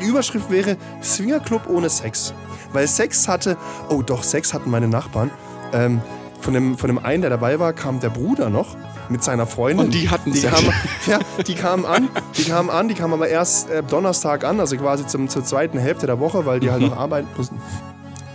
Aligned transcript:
Die 0.00 0.06
Überschrift 0.06 0.50
wäre 0.50 0.76
Swingerclub 1.02 1.68
ohne 1.68 1.90
Sex. 1.90 2.34
Weil 2.72 2.86
Sex 2.86 3.28
hatte, 3.28 3.56
oh 3.88 4.02
doch, 4.02 4.22
Sex 4.22 4.54
hatten 4.54 4.70
meine 4.70 4.88
Nachbarn. 4.88 5.30
Ähm, 5.72 6.00
von, 6.40 6.54
dem, 6.54 6.78
von 6.78 6.88
dem 6.88 6.98
einen, 6.98 7.22
der 7.22 7.30
dabei 7.30 7.58
war, 7.58 7.72
kam 7.72 8.00
der 8.00 8.10
Bruder 8.10 8.48
noch 8.50 8.76
mit 9.08 9.22
seiner 9.22 9.46
Freundin. 9.46 9.86
Und 9.86 9.94
die 9.94 10.08
hatten 10.08 10.32
die 10.32 10.38
Sex. 10.38 10.54
kamen, 10.54 10.72
Ja, 11.06 11.18
die 11.46 11.54
kamen 11.54 11.84
an, 11.84 12.08
die 12.36 12.44
kamen 12.44 12.70
an, 12.70 12.88
die 12.88 12.94
kamen 12.94 13.14
aber 13.14 13.28
erst 13.28 13.70
äh, 13.70 13.82
Donnerstag 13.82 14.44
an, 14.44 14.60
also 14.60 14.76
quasi 14.76 15.06
zum, 15.06 15.28
zur 15.28 15.44
zweiten 15.44 15.78
Hälfte 15.78 16.06
der 16.06 16.20
Woche, 16.20 16.46
weil 16.46 16.60
die 16.60 16.70
halt 16.70 16.82
noch 16.82 16.96
arbeiten 16.96 17.28
mussten. 17.36 17.60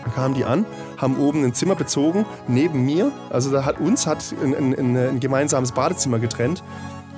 Dann 0.04 0.14
kamen 0.14 0.34
die 0.36 0.46
an, 0.46 0.66
haben 0.98 1.18
oben 1.18 1.44
ein 1.44 1.54
Zimmer 1.54 1.76
bezogen, 1.76 2.26
neben 2.48 2.86
mir. 2.86 3.12
Also 3.30 3.52
da 3.52 3.66
hat 3.66 3.80
uns 3.80 4.06
hat 4.06 4.24
ein, 4.44 4.56
ein, 4.56 4.76
ein, 4.78 4.98
ein 4.98 5.20
gemeinsames 5.20 5.72
Badezimmer 5.72 6.20
getrennt. 6.20 6.64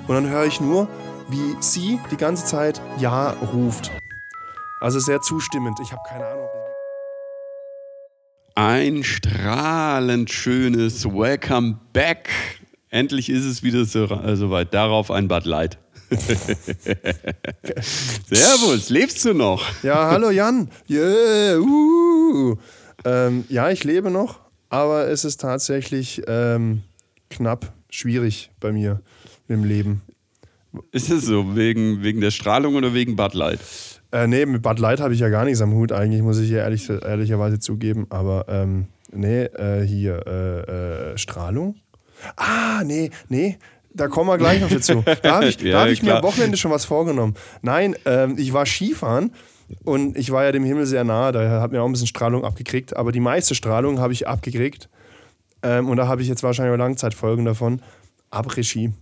Und 0.06 0.14
dann 0.14 0.28
höre 0.28 0.46
ich 0.46 0.60
nur, 0.60 0.88
wie 1.28 1.56
sie 1.60 1.98
die 2.10 2.16
ganze 2.16 2.46
Zeit 2.46 2.80
Ja 2.98 3.34
ruft. 3.52 3.92
Also 4.80 5.00
sehr 5.00 5.20
zustimmend. 5.20 5.80
Ich 5.82 5.90
habe 5.92 6.02
keine 6.08 6.26
Ahnung. 6.26 6.46
Ein 8.54 9.02
strahlend 9.02 10.30
schönes 10.30 11.04
Welcome 11.04 11.78
back. 11.92 12.28
Endlich 12.90 13.28
ist 13.28 13.44
es 13.44 13.62
wieder 13.62 13.84
so, 13.84 14.04
äh, 14.04 14.36
soweit. 14.36 14.72
Darauf 14.74 15.10
ein 15.10 15.26
Bud 15.28 15.44
Light. 15.46 15.78
Servus, 18.30 18.88
lebst 18.88 19.24
du 19.24 19.34
noch? 19.34 19.64
Ja, 19.82 20.10
hallo 20.10 20.30
Jan. 20.30 20.70
Yeah, 20.88 21.58
uh. 21.58 22.56
ähm, 23.04 23.44
ja, 23.48 23.70
ich 23.70 23.84
lebe 23.84 24.10
noch, 24.10 24.40
aber 24.70 25.08
es 25.08 25.24
ist 25.24 25.40
tatsächlich 25.40 26.22
ähm, 26.26 26.82
knapp 27.30 27.74
schwierig 27.90 28.50
bei 28.58 28.72
mir 28.72 29.02
im 29.48 29.64
Leben. 29.64 30.02
Ist 30.92 31.10
es 31.10 31.26
so, 31.26 31.56
wegen, 31.56 32.02
wegen 32.02 32.20
der 32.20 32.30
Strahlung 32.30 32.76
oder 32.76 32.94
wegen 32.94 33.16
Bud 33.16 33.34
Light? 33.34 33.60
Äh, 34.10 34.26
nee, 34.26 34.46
mit 34.46 34.62
Bud 34.62 34.78
Light 34.78 35.00
habe 35.00 35.12
ich 35.12 35.20
ja 35.20 35.28
gar 35.28 35.44
nichts 35.44 35.60
am 35.60 35.74
Hut, 35.74 35.92
eigentlich, 35.92 36.22
muss 36.22 36.38
ich 36.38 36.48
hier 36.48 36.60
ehrlich, 36.60 36.88
ehrlicherweise 36.88 37.58
zugeben. 37.58 38.06
Aber 38.10 38.46
ähm, 38.48 38.86
nee, 39.12 39.44
äh, 39.44 39.82
hier, 39.84 40.26
äh, 40.26 41.12
äh, 41.12 41.18
Strahlung? 41.18 41.76
Ah, 42.36 42.82
nee, 42.84 43.10
nee. 43.28 43.58
Da 43.94 44.08
kommen 44.08 44.28
wir 44.28 44.38
gleich 44.38 44.60
noch 44.60 44.70
dazu. 44.70 45.02
Da 45.22 45.36
habe 45.36 45.46
ich, 45.46 45.60
Ja, 45.60 45.80
hab 45.80 45.88
ich 45.88 46.02
mir 46.02 46.16
am 46.16 46.22
Wochenende 46.22 46.56
schon 46.56 46.70
was 46.70 46.84
vorgenommen. 46.84 47.34
Nein, 47.62 47.96
ähm, 48.04 48.36
ich 48.38 48.52
war 48.52 48.64
Skifahren 48.64 49.32
und 49.84 50.16
ich 50.16 50.30
war 50.30 50.44
ja 50.44 50.52
dem 50.52 50.64
Himmel 50.64 50.86
sehr 50.86 51.04
nahe. 51.04 51.32
Da 51.32 51.60
hat 51.60 51.72
mir 51.72 51.82
auch 51.82 51.86
ein 51.86 51.92
bisschen 51.92 52.06
Strahlung 52.06 52.44
abgekriegt. 52.44 52.96
Aber 52.96 53.12
die 53.12 53.20
meiste 53.20 53.54
Strahlung 53.54 53.98
habe 53.98 54.12
ich 54.12 54.28
abgekriegt. 54.28 54.88
Ähm, 55.62 55.88
und 55.88 55.96
da 55.96 56.06
habe 56.06 56.22
ich 56.22 56.28
jetzt 56.28 56.42
wahrscheinlich 56.42 56.74
auch 56.74 56.78
Langzeitfolgen 56.78 57.44
davon. 57.44 57.82
Après-Ski. 58.30 58.92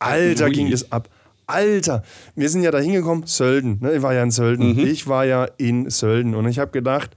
Alter, 0.00 0.46
Ui. 0.46 0.52
ging 0.52 0.70
das 0.70 0.90
ab. 0.92 1.08
Alter, 1.48 2.02
wir 2.36 2.48
sind 2.50 2.62
ja 2.62 2.70
da 2.70 2.78
hingekommen, 2.78 3.26
Sölden. 3.26 3.78
Ne? 3.80 3.94
Ich 3.94 4.02
war 4.02 4.12
ja 4.14 4.22
in 4.22 4.30
Sölden. 4.30 4.74
Mhm. 4.74 4.86
Ich 4.86 5.06
war 5.06 5.24
ja 5.24 5.46
in 5.56 5.88
Sölden. 5.88 6.34
Und 6.34 6.46
ich 6.46 6.58
habe 6.58 6.70
gedacht, 6.70 7.16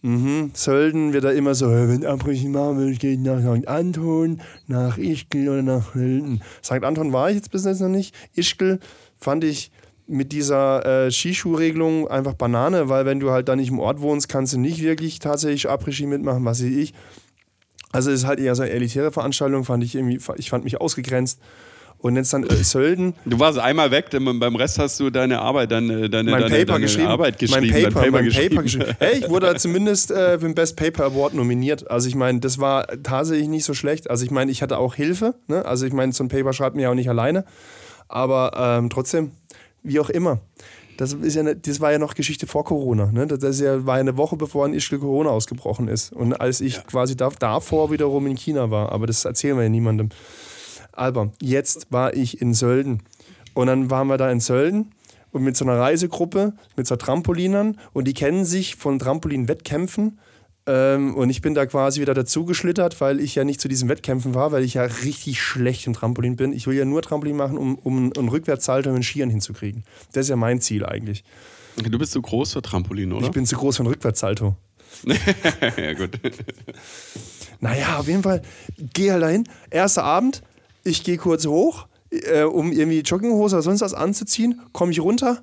mhm, 0.00 0.50
Sölden 0.54 1.12
wird 1.12 1.24
da 1.24 1.30
immer 1.30 1.54
so, 1.54 1.66
"Äh, 1.70 1.88
wenn 1.88 2.06
Abbrüche 2.06 2.48
machen 2.48 2.78
will, 2.78 2.96
geht 2.96 3.20
nach 3.20 3.40
St. 3.40 3.68
Anton, 3.68 4.40
nach 4.66 4.96
Ischgl 4.96 5.48
oder 5.48 5.62
nach 5.62 5.92
Sölden. 5.94 6.40
St. 6.64 6.82
Anton 6.84 7.12
war 7.12 7.28
ich 7.28 7.36
jetzt 7.36 7.50
bis 7.50 7.66
jetzt 7.66 7.80
noch 7.80 7.88
nicht. 7.88 8.14
Ischgl 8.34 8.80
fand 9.18 9.44
ich 9.44 9.70
mit 10.06 10.32
dieser 10.32 10.86
äh, 11.06 11.10
Skischuhregelung 11.10 12.08
einfach 12.08 12.32
Banane, 12.32 12.88
weil 12.88 13.04
wenn 13.04 13.20
du 13.20 13.30
halt 13.30 13.46
da 13.48 13.56
nicht 13.56 13.68
im 13.68 13.78
Ort 13.78 14.00
wohnst, 14.00 14.30
kannst 14.30 14.54
du 14.54 14.58
nicht 14.58 14.80
wirklich 14.82 15.18
tatsächlich 15.18 15.68
Après-Ski 15.68 16.06
mitmachen, 16.06 16.42
was 16.46 16.62
weiß 16.62 16.70
ich. 16.70 16.94
Also 17.92 18.10
es 18.10 18.20
ist 18.20 18.26
halt 18.26 18.40
eher 18.40 18.54
so 18.54 18.62
eine 18.62 18.70
elitäre 18.72 19.12
Veranstaltung, 19.12 19.64
fand 19.64 19.84
ich 19.84 19.94
irgendwie, 19.94 20.18
ich 20.38 20.48
fand 20.48 20.64
mich 20.64 20.80
ausgegrenzt. 20.80 21.40
Und 22.00 22.14
jetzt 22.14 22.32
dann 22.32 22.46
Sölden, 22.62 23.14
Du 23.24 23.40
warst 23.40 23.58
einmal 23.58 23.90
weg, 23.90 24.10
denn 24.10 24.38
beim 24.38 24.54
Rest 24.54 24.78
hast 24.78 25.00
du 25.00 25.10
deine 25.10 25.40
Arbeit, 25.40 25.72
deine, 25.72 26.08
deine, 26.08 26.30
mein 26.30 26.42
deine, 26.42 26.54
Paper 26.54 26.72
deine 26.74 26.84
geschrieben. 26.84 27.08
Arbeit 27.08 27.38
geschrieben. 27.40 27.66
Mein 27.72 27.82
dein 27.82 27.92
Paper, 27.92 28.10
mein 28.10 28.24
geschrieben. 28.24 28.54
Paper 28.54 28.62
geschrieben. 28.62 28.96
Hey, 29.00 29.18
ich 29.18 29.28
wurde 29.28 29.54
zumindest 29.56 30.12
äh, 30.12 30.38
für 30.38 30.46
den 30.46 30.54
Best 30.54 30.76
Paper 30.76 31.06
Award 31.06 31.34
nominiert. 31.34 31.90
Also 31.90 32.08
ich 32.08 32.14
meine, 32.14 32.38
das 32.38 32.60
war 32.60 32.86
tatsächlich 33.02 33.48
nicht 33.48 33.64
so 33.64 33.74
schlecht. 33.74 34.08
Also 34.10 34.24
ich 34.24 34.30
meine, 34.30 34.50
ich 34.52 34.62
hatte 34.62 34.78
auch 34.78 34.94
Hilfe. 34.94 35.34
Ne? 35.48 35.64
Also 35.64 35.86
ich 35.86 35.92
meine, 35.92 36.12
so 36.12 36.22
ein 36.22 36.28
Paper 36.28 36.52
schreibt 36.52 36.76
mir 36.76 36.82
ja 36.82 36.90
auch 36.90 36.94
nicht 36.94 37.08
alleine. 37.08 37.44
Aber 38.06 38.52
ähm, 38.56 38.90
trotzdem, 38.90 39.32
wie 39.82 39.98
auch 39.98 40.10
immer. 40.10 40.38
Das, 40.98 41.12
ist 41.12 41.34
ja 41.34 41.42
ne, 41.42 41.56
das 41.56 41.80
war 41.80 41.92
ja 41.92 41.98
noch 41.98 42.14
Geschichte 42.14 42.46
vor 42.46 42.64
Corona. 42.64 43.10
Ne? 43.10 43.26
Das 43.26 43.42
ist 43.42 43.60
ja, 43.60 43.86
war 43.86 43.96
ja 43.96 44.00
eine 44.00 44.16
Woche, 44.16 44.36
bevor 44.36 44.66
in 44.66 44.74
Ischgl 44.74 44.98
Corona 44.98 45.30
ausgebrochen 45.30 45.88
ist. 45.88 46.12
Und 46.12 46.34
als 46.34 46.60
ich 46.60 46.84
quasi 46.86 47.16
da, 47.16 47.30
davor 47.38 47.90
wiederum 47.90 48.26
in 48.28 48.36
China 48.36 48.70
war. 48.70 48.92
Aber 48.92 49.08
das 49.08 49.24
erzählen 49.24 49.56
wir 49.56 49.64
ja 49.64 49.68
niemandem. 49.68 50.10
Aber 50.98 51.32
jetzt 51.40 51.86
war 51.90 52.14
ich 52.14 52.40
in 52.40 52.54
Sölden. 52.54 53.02
Und 53.54 53.68
dann 53.68 53.90
waren 53.90 54.08
wir 54.08 54.18
da 54.18 54.30
in 54.30 54.40
Sölden 54.40 54.92
und 55.30 55.42
mit 55.42 55.56
so 55.56 55.64
einer 55.64 55.78
Reisegruppe, 55.78 56.54
mit 56.76 56.86
so 56.86 56.96
Trampolinern. 56.96 57.78
Und 57.92 58.06
die 58.06 58.14
kennen 58.14 58.44
sich 58.44 58.76
von 58.76 58.98
Trampolin-Wettkämpfen. 58.98 60.18
Ähm, 60.66 61.14
und 61.14 61.30
ich 61.30 61.40
bin 61.40 61.54
da 61.54 61.66
quasi 61.66 62.00
wieder 62.00 62.14
dazugeschlittert, 62.14 63.00
weil 63.00 63.20
ich 63.20 63.34
ja 63.34 63.44
nicht 63.44 63.60
zu 63.60 63.68
diesen 63.68 63.88
Wettkämpfen 63.88 64.34
war, 64.34 64.52
weil 64.52 64.64
ich 64.64 64.74
ja 64.74 64.82
richtig 64.82 65.40
schlecht 65.40 65.86
im 65.86 65.94
Trampolin 65.94 66.36
bin. 66.36 66.52
Ich 66.52 66.66
will 66.66 66.76
ja 66.76 66.84
nur 66.84 67.00
Trampolin 67.00 67.36
machen, 67.36 67.56
um, 67.56 67.78
um 67.78 68.12
einen 68.16 68.28
Rückwärtssalto 68.28 68.92
mit 68.92 69.04
Skiern 69.04 69.30
hinzukriegen. 69.30 69.84
Das 70.12 70.26
ist 70.26 70.30
ja 70.30 70.36
mein 70.36 70.60
Ziel 70.60 70.84
eigentlich. 70.84 71.24
Du 71.76 71.98
bist 71.98 72.12
so 72.12 72.20
groß 72.20 72.52
für 72.52 72.62
Trampolin, 72.62 73.12
oder? 73.12 73.26
Ich 73.26 73.32
bin 73.32 73.46
zu 73.46 73.56
groß 73.56 73.76
für 73.76 73.82
einen 73.82 73.92
Rückwärtssalto. 73.92 74.56
ja, 75.76 75.92
gut. 75.94 76.18
Naja, 77.60 77.98
auf 77.98 78.08
jeden 78.08 78.22
Fall, 78.22 78.42
geh 78.94 79.12
halt 79.12 79.22
dahin. 79.22 79.44
Erster 79.70 80.04
Abend, 80.04 80.42
ich 80.88 81.04
gehe 81.04 81.16
kurz 81.16 81.46
hoch, 81.46 81.86
äh, 82.10 82.42
um 82.42 82.72
irgendwie 82.72 83.00
Jogginghose 83.00 83.56
oder 83.56 83.62
sonst 83.62 83.80
was 83.80 83.94
anzuziehen, 83.94 84.60
komme 84.72 84.92
ich 84.92 85.00
runter, 85.00 85.42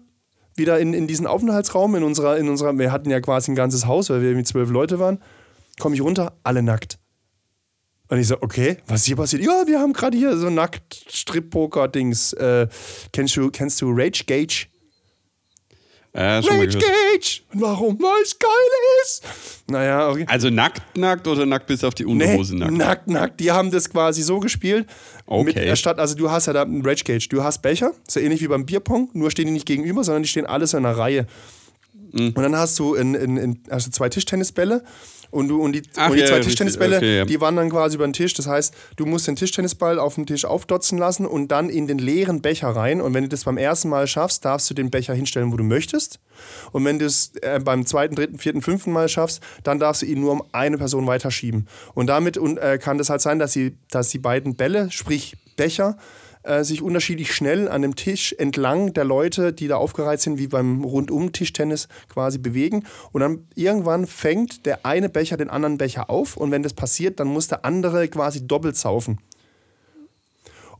wieder 0.55 0.79
in, 0.79 0.93
in 0.93 1.07
diesen 1.07 1.27
Aufenthaltsraum, 1.27 1.95
in 1.95 2.03
unserer, 2.03 2.37
in 2.37 2.49
unserer, 2.49 2.77
wir 2.77 2.91
hatten 2.91 3.09
ja 3.09 3.19
quasi 3.19 3.51
ein 3.51 3.55
ganzes 3.55 3.85
Haus, 3.85 4.09
weil 4.09 4.21
wir 4.21 4.29
irgendwie 4.29 4.45
zwölf 4.45 4.69
Leute 4.69 4.99
waren, 4.99 5.19
komme 5.79 5.95
ich 5.95 6.01
runter, 6.01 6.33
alle 6.43 6.63
nackt. 6.63 6.97
Und 8.07 8.19
ich 8.19 8.27
so, 8.27 8.37
okay, 8.41 8.77
was 8.87 9.01
ist 9.01 9.07
hier 9.07 9.15
passiert? 9.15 9.41
Ja, 9.43 9.65
wir 9.65 9.79
haben 9.79 9.93
gerade 9.93 10.15
hier 10.15 10.37
so 10.37 10.49
nackt 10.49 11.05
Strip-Poker-Dings. 11.09 12.33
Äh, 12.33 12.67
kennst, 13.11 13.35
du, 13.35 13.49
kennst 13.49 13.81
du 13.81 13.91
Rage 13.91 14.25
Gage? 14.27 14.67
Mal 16.15 16.39
Rage. 16.39 16.77
Gage! 16.77 17.41
Und 17.53 17.61
warum? 17.61 17.99
Weil 17.99 18.21
es 18.23 18.39
geil 18.39 18.49
ist! 19.03 19.23
Naja, 19.67 20.09
okay. 20.09 20.25
Also 20.27 20.49
nackt, 20.49 20.81
nackt 20.97 21.27
oder 21.27 21.45
nackt 21.45 21.67
bis 21.67 21.83
auf 21.83 21.93
die 21.93 22.05
Nee, 22.05 22.11
Unterhose 22.11 22.55
nackt? 22.55 22.71
nackt, 22.71 23.07
nackt. 23.07 23.39
Die 23.39 23.51
haben 23.51 23.69
das 23.71 23.89
quasi 23.89 24.21
so 24.21 24.39
gespielt. 24.39 24.87
Okay. 25.25 25.67
Mit, 25.67 25.77
statt, 25.77 25.99
also 25.99 26.15
du 26.15 26.31
hast 26.31 26.45
ja 26.45 26.53
da 26.53 26.61
einen 26.61 26.85
Rage 26.85 27.03
Cage. 27.03 27.27
Du 27.29 27.43
hast 27.43 27.61
Becher, 27.61 27.91
so 28.07 28.19
ähnlich 28.19 28.41
wie 28.41 28.47
beim 28.47 28.65
Bierpong, 28.65 29.09
nur 29.13 29.29
stehen 29.31 29.47
die 29.47 29.51
nicht 29.51 29.65
gegenüber, 29.65 30.03
sondern 30.03 30.23
die 30.23 30.29
stehen 30.29 30.45
alles 30.45 30.73
in 30.73 30.85
einer 30.85 30.97
Reihe. 30.97 31.25
Mhm. 32.15 32.29
Und 32.29 32.37
dann 32.37 32.55
hast 32.55 32.79
du, 32.79 32.95
in, 32.95 33.13
in, 33.13 33.37
in, 33.37 33.59
hast 33.69 33.87
du 33.87 33.91
zwei 33.91 34.09
Tischtennisbälle 34.09 34.83
und, 35.31 35.49
du, 35.49 35.61
und 35.61 35.73
die, 35.73 35.83
Ach 35.97 36.09
und 36.09 36.15
die 36.15 36.21
ja, 36.21 36.27
zwei 36.27 36.35
richtig. 36.35 36.53
Tischtennisbälle, 36.53 36.97
Okay, 36.97 37.17
ja. 37.17 37.25
die 37.25 37.41
wandern 37.41 37.69
quasi 37.69 37.95
über 37.95 38.07
den 38.07 38.13
Tisch. 38.13 38.33
Das 38.35 38.47
heißt, 38.47 38.73
du 38.95 39.05
musst 39.05 39.27
den 39.27 39.35
Tischtennisball 39.35 39.99
auf 39.99 40.15
dem 40.15 40.25
Tisch 40.25 40.45
aufdotzen 40.45 40.97
lassen 40.97 41.25
und 41.25 41.49
dann 41.49 41.69
in 41.69 41.87
den 41.87 41.97
leeren 41.97 42.41
Becher 42.41 42.69
rein. 42.69 43.01
Und 43.01 43.13
wenn 43.13 43.23
du 43.23 43.29
das 43.29 43.43
beim 43.43 43.57
ersten 43.57 43.89
Mal 43.89 44.07
schaffst, 44.07 44.45
darfst 44.45 44.69
du 44.69 44.73
den 44.73 44.89
Becher 44.91 45.13
hinstellen, 45.13 45.51
wo 45.51 45.57
du 45.57 45.65
möchtest. 45.65 46.21
Und 46.71 46.85
wenn 46.85 46.99
du 46.99 47.05
es 47.05 47.33
äh, 47.41 47.59
beim 47.59 47.85
zweiten, 47.85 48.15
dritten, 48.15 48.37
vierten, 48.37 48.61
fünften 48.61 48.93
Mal 48.93 49.09
schaffst, 49.09 49.41
dann 49.63 49.77
darfst 49.77 50.03
du 50.03 50.05
ihn 50.05 50.21
nur 50.21 50.31
um 50.31 50.43
eine 50.53 50.77
Person 50.77 51.05
weiterschieben. 51.05 51.67
Und 51.93 52.07
damit 52.07 52.37
und, 52.37 52.57
äh, 52.57 52.77
kann 52.81 52.97
das 52.97 53.09
halt 53.09 53.19
sein, 53.19 53.37
dass, 53.37 53.51
sie, 53.51 53.75
dass 53.89 54.07
die 54.09 54.19
beiden 54.19 54.55
Bälle, 54.55 54.89
sprich 54.89 55.35
Becher, 55.57 55.97
äh, 56.45 56.63
sich 56.63 56.81
unterschiedlich 56.81 57.33
schnell 57.33 57.67
an 57.67 57.81
dem 57.81 57.95
Tisch 57.95 58.33
entlang 58.37 58.93
der 58.93 59.03
Leute, 59.03 59.51
die 59.51 59.67
da 59.67 59.77
aufgereiht 59.77 60.21
sind, 60.21 60.37
wie 60.37 60.47
beim 60.47 60.83
Rundum-Tischtennis 60.83 61.87
quasi 62.07 62.37
bewegen. 62.37 62.85
Und 63.11 63.21
dann 63.21 63.47
irgendwann 63.55 64.07
fängt 64.07 64.65
der 64.65 64.85
eine 64.85 65.09
Becher 65.09 65.37
den 65.37 65.49
anderen 65.49 65.77
Becher 65.77 66.09
auf. 66.09 66.37
Und 66.37 66.51
wenn 66.51 66.63
das 66.63 66.73
passiert, 66.73 67.19
dann 67.19 67.27
muss 67.27 67.47
der 67.47 67.65
andere 67.65 68.07
quasi 68.07 68.47
doppelt 68.47 68.77
saufen. 68.77 69.19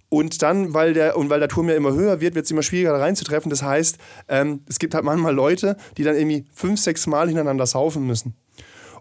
Und 0.10 0.42
dann, 0.44 0.74
weil 0.74 0.94
der, 0.94 1.18
und 1.18 1.30
weil 1.30 1.40
der 1.40 1.50
Turm 1.50 1.68
ja 1.68 1.76
immer 1.76 1.94
höher 1.94 2.22
wird, 2.22 2.36
wird 2.36 2.46
es 2.46 2.52
immer 2.52 2.64
schwieriger 2.64 2.94
da 2.94 3.00
reinzutreffen. 3.00 3.50
Das 3.50 3.64
heißt, 3.64 3.98
ähm, 4.30 4.62
es 4.70 4.80
gibt 4.80 4.94
halt 4.94 5.04
manchmal 5.04 5.34
Leute, 5.34 5.78
die 5.98 6.04
dann 6.04 6.16
irgendwie 6.16 6.46
fünf, 6.54 6.80
sechs 6.80 7.08
Mal 7.08 7.28
hintereinander 7.28 7.66
saufen 7.66 8.06
müssen. 8.06 8.36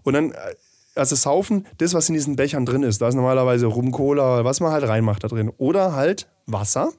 Und 0.03 0.15
dann, 0.15 0.33
äh, 0.33 0.55
also 0.95 1.17
saufen, 1.17 1.67
das, 1.79 1.95
was 1.95 2.09
in 2.09 2.15
diesen 2.15 2.37
Bechern 2.37 2.67
drin 2.67 2.83
ist, 2.83 3.01
da 3.01 3.09
ist 3.09 3.15
normalerweise 3.15 3.67
Rum, 3.67 3.91
Cola, 3.93 4.45
was 4.45 4.61
man 4.61 4.73
halt 4.73 4.87
reinmacht 4.87 5.25
da 5.25 5.29
drin. 5.29 5.53
Oder 5.59 5.95
halt 5.95 6.29
Wasser, 6.47 6.93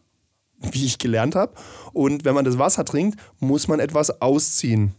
wie 0.59 0.85
ich 0.85 0.97
gelernt 0.97 1.35
habe. 1.35 1.53
Und 1.93 2.25
wenn 2.25 2.35
man 2.35 2.45
das 2.45 2.57
Wasser 2.57 2.85
trinkt, 2.85 3.19
muss 3.39 3.67
man 3.67 3.79
etwas 3.79 4.21
ausziehen. 4.21 4.95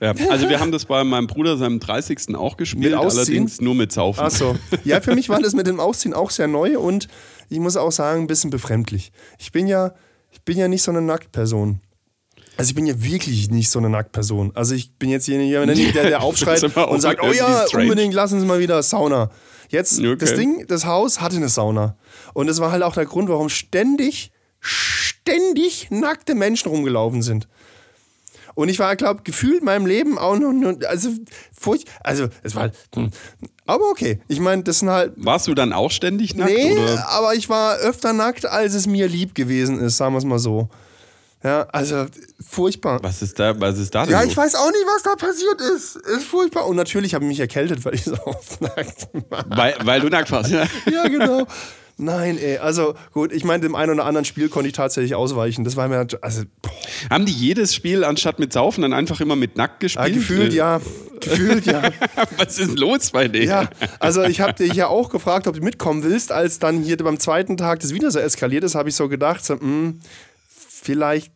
Ja, 0.00 0.14
also 0.30 0.48
wir 0.48 0.58
haben 0.58 0.72
das 0.72 0.86
bei 0.86 1.04
meinem 1.04 1.28
Bruder 1.28 1.56
seinem 1.56 1.78
30. 1.78 2.34
auch 2.34 2.56
gespielt, 2.56 2.92
allerdings 2.92 3.60
nur 3.60 3.76
mit 3.76 3.92
Saufen. 3.92 4.24
Ach 4.24 4.32
so. 4.32 4.56
Ja, 4.82 5.00
für 5.00 5.14
mich 5.14 5.28
war 5.28 5.40
das 5.40 5.54
mit 5.54 5.68
dem 5.68 5.78
Ausziehen 5.78 6.12
auch 6.12 6.30
sehr 6.30 6.48
neu 6.48 6.76
und 6.76 7.06
ich 7.48 7.60
muss 7.60 7.76
auch 7.76 7.92
sagen, 7.92 8.22
ein 8.22 8.26
bisschen 8.26 8.50
befremdlich. 8.50 9.12
Ich 9.38 9.52
bin 9.52 9.68
ja, 9.68 9.94
ich 10.32 10.42
bin 10.42 10.58
ja 10.58 10.66
nicht 10.66 10.82
so 10.82 10.90
eine 10.90 11.02
Nacktperson. 11.02 11.80
Also 12.56 12.70
ich 12.70 12.74
bin 12.74 12.86
ja 12.86 13.02
wirklich 13.02 13.50
nicht 13.50 13.70
so 13.70 13.78
eine 13.78 13.88
Nacktperson. 13.88 14.52
Also 14.54 14.74
ich 14.74 14.94
bin 14.98 15.08
jetzt 15.10 15.26
jemand, 15.26 15.76
der, 15.76 16.02
der 16.04 16.22
aufschreit 16.22 16.62
und 16.76 17.00
sagt, 17.00 17.22
oh 17.22 17.32
ja, 17.32 17.64
strange. 17.66 17.84
unbedingt 17.84 18.14
lassen 18.14 18.40
Sie 18.40 18.46
mal 18.46 18.60
wieder 18.60 18.82
Sauna. 18.82 19.30
Jetzt, 19.70 19.98
Okay. 20.00 20.16
das 20.16 20.34
Ding, 20.34 20.66
das 20.68 20.84
Haus 20.84 21.20
hatte 21.22 21.36
eine 21.36 21.48
Sauna. 21.48 21.96
Und 22.34 22.46
das 22.48 22.60
war 22.60 22.70
halt 22.70 22.82
auch 22.82 22.92
der 22.94 23.06
Grund, 23.06 23.30
warum 23.30 23.48
ständig, 23.48 24.32
ständig 24.60 25.88
nackte 25.90 26.34
Menschen 26.34 26.68
rumgelaufen 26.68 27.22
sind. 27.22 27.48
Und 28.54 28.68
ich 28.68 28.78
war, 28.78 28.94
glaube 28.96 29.22
gefühlt 29.24 29.60
in 29.60 29.64
meinem 29.64 29.86
Leben 29.86 30.18
auch 30.18 30.36
noch, 30.38 30.52
nur- 30.52 30.76
also 30.86 31.08
furcht, 31.58 31.88
also 32.04 32.28
es 32.42 32.54
war, 32.54 32.70
hm, 32.94 33.10
aber 33.64 33.88
okay. 33.90 34.20
Ich 34.28 34.40
meine, 34.40 34.62
das 34.62 34.80
sind 34.80 34.90
halt, 34.90 35.14
Warst 35.16 35.48
du 35.48 35.54
dann 35.54 35.72
auch 35.72 35.90
ständig 35.90 36.34
nackt? 36.34 36.50
nee, 36.52 36.72
Oder? 36.78 37.08
aber 37.08 37.34
ich 37.34 37.48
war 37.48 37.76
öfter 37.78 38.12
nackt, 38.12 38.44
als 38.44 38.74
es 38.74 38.86
mir 38.86 39.08
lieb 39.08 39.34
gewesen 39.34 39.80
ist, 39.80 39.96
sagen 39.96 40.12
wir 40.12 40.18
es 40.18 40.24
mal 40.26 40.38
so. 40.38 40.68
Ja, 41.44 41.62
also 41.72 42.06
furchtbar. 42.48 43.00
Was 43.02 43.20
ist 43.22 43.38
da, 43.38 43.58
was 43.60 43.78
ist 43.78 43.94
da 43.94 44.04
denn 44.04 44.12
Ja, 44.12 44.22
ich 44.22 44.36
weiß 44.36 44.54
auch 44.54 44.70
nicht, 44.70 44.84
was 44.86 45.02
da 45.02 45.16
passiert 45.16 45.60
ist. 45.74 45.96
Ist 45.96 46.24
furchtbar. 46.26 46.66
Und 46.66 46.76
natürlich 46.76 47.14
habe 47.14 47.24
ich 47.24 47.28
mich 47.30 47.40
erkältet, 47.40 47.84
weil 47.84 47.94
ich 47.94 48.04
so 48.04 48.16
oft 48.24 48.60
nackt 48.60 49.08
war. 49.28 49.44
Weil, 49.48 49.74
weil 49.84 50.00
du 50.00 50.08
nackt 50.08 50.30
warst. 50.30 50.50
Ja. 50.50 50.64
Ja, 50.92 51.08
genau. 51.08 51.46
Nein, 51.98 52.38
ey, 52.38 52.56
also 52.58 52.94
gut, 53.12 53.32
ich 53.32 53.44
meine, 53.44 53.62
dem 53.62 53.74
einen 53.74 53.92
oder 53.92 54.06
anderen 54.06 54.24
Spiel 54.24 54.48
konnte 54.48 54.66
ich 54.68 54.72
tatsächlich 54.72 55.14
ausweichen. 55.14 55.62
Das 55.62 55.76
war 55.76 55.88
mir, 55.88 56.06
also, 56.20 56.42
boah, 56.62 56.70
Haben 57.10 57.26
die 57.26 57.32
jedes 57.32 57.74
Spiel 57.74 58.02
anstatt 58.02 58.38
mit 58.38 58.52
Saufen 58.52 58.82
dann 58.82 58.92
einfach 58.92 59.20
immer 59.20 59.36
mit 59.36 59.56
nackt 59.56 59.80
gespielt? 59.80 60.08
ja, 60.08 60.14
gefühlt 60.14 60.52
Äh, 60.52 60.56
ja. 60.56 60.80
Gefühlt 61.20 61.66
ja. 61.66 61.82
Was 62.38 62.58
ist 62.58 62.78
los 62.78 63.10
bei 63.10 63.28
denen? 63.28 63.48
Ja, 63.48 63.68
also 64.00 64.22
ich 64.22 64.40
habe 64.40 64.54
dich 64.54 64.72
ja 64.72 64.88
auch 64.88 65.10
gefragt, 65.10 65.46
ob 65.46 65.54
du 65.54 65.62
mitkommen 65.62 66.02
willst, 66.02 66.32
als 66.32 66.58
dann 66.58 66.82
hier 66.82 66.96
beim 66.96 67.20
zweiten 67.20 67.56
Tag 67.56 67.80
das 67.80 67.92
wieder 67.94 68.10
so 68.10 68.18
eskaliert 68.18 68.64
ist, 68.64 68.74
habe 68.74 68.88
ich 68.88 68.96
so 68.96 69.08
gedacht, 69.08 69.44
so, 69.44 69.54
mh, 69.56 69.94
vielleicht 70.82 71.32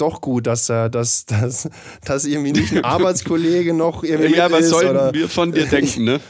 doch 0.00 0.20
gut, 0.20 0.46
dass, 0.46 0.66
dass, 0.66 1.26
dass, 1.26 1.68
dass 2.04 2.24
irgendwie 2.24 2.52
nicht 2.52 2.72
ein 2.72 2.84
Arbeitskollege 2.84 3.74
noch 3.74 4.02
irgendwie 4.02 4.34
Ja, 4.34 4.50
was 4.50 4.60
ist, 4.60 4.70
sollten 4.70 4.90
oder, 4.90 5.12
wir 5.12 5.28
von 5.28 5.52
dir 5.52 5.66
denken, 5.66 6.04
ne? 6.04 6.20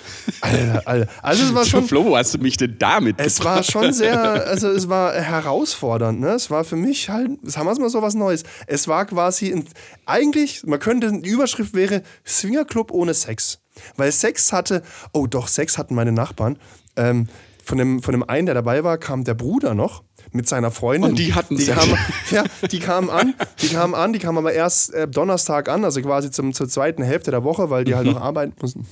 Alter, 0.41 0.83
Alter. 0.87 1.13
Also 1.23 1.45
es 1.45 1.55
war 1.55 1.65
schon, 1.65 1.87
Flo, 1.87 2.17
hast 2.17 2.35
du 2.35 2.39
mich 2.39 2.57
denn 2.57 2.77
damit 2.79 3.21
es 3.21 3.45
war 3.45 3.63
schon 3.63 3.93
sehr, 3.93 4.21
also 4.47 4.69
es 4.69 4.89
war 4.89 5.15
herausfordernd, 5.15 6.21
ne? 6.21 6.31
Es 6.31 6.51
war 6.51 6.65
für 6.65 6.77
mich 6.77 7.11
halt, 7.11 7.31
sagen 7.43 7.67
wir 7.67 7.73
es 7.73 7.79
mal 7.79 7.91
so 7.91 8.03
was 8.03 8.15
Neues. 8.15 8.43
Es 8.67 8.89
war 8.89 9.07
quasi, 9.07 9.53
ein, 9.53 9.65
eigentlich, 10.05 10.65
man 10.65 10.81
könnte, 10.81 11.13
die 11.21 11.31
Überschrift 11.31 11.75
wäre 11.75 12.03
Swingerclub 12.27 12.91
ohne 12.91 13.15
Sex. 13.15 13.61
Weil 13.97 14.11
Sex 14.11 14.53
hatte, 14.53 14.83
oh 15.13 15.27
doch, 15.27 15.47
Sex 15.47 15.79
hatten 15.79 15.95
meine 15.95 16.13
Nachbarn. 16.13 16.59
Ähm, 16.97 17.29
von, 17.65 17.79
dem, 17.79 18.03
von 18.03 18.13
dem 18.13 18.29
einen, 18.29 18.47
der 18.47 18.55
dabei 18.57 18.83
war, 18.83 18.99
kam 18.99 19.23
der 19.23 19.35
Bruder 19.35 19.75
noch 19.75 20.03
mit 20.33 20.49
seiner 20.49 20.71
Freundin. 20.71 21.11
Und 21.11 21.19
die 21.19 21.35
hatten 21.35 21.57
die 21.57 21.67
kamen, 21.67 21.97
Ja, 22.31 22.45
die 22.71 22.79
kamen 22.79 23.11
an, 23.11 23.35
die 23.61 23.69
kamen 23.69 23.95
an, 23.95 24.13
die 24.13 24.19
kamen 24.19 24.39
aber 24.39 24.53
erst 24.53 24.95
äh, 24.95 25.09
Donnerstag 25.09 25.69
an, 25.69 25.85
also 25.85 26.01
quasi 26.03 26.31
zum, 26.31 26.53
zur 26.53 26.69
zweiten 26.69 27.03
Hälfte 27.03 27.31
der 27.31 27.45
Woche, 27.45 27.71
weil 27.71 27.85
die 27.85 27.95
halt 27.95 28.07
noch 28.07 28.21
arbeiten 28.21 28.55
mussten. 28.61 28.87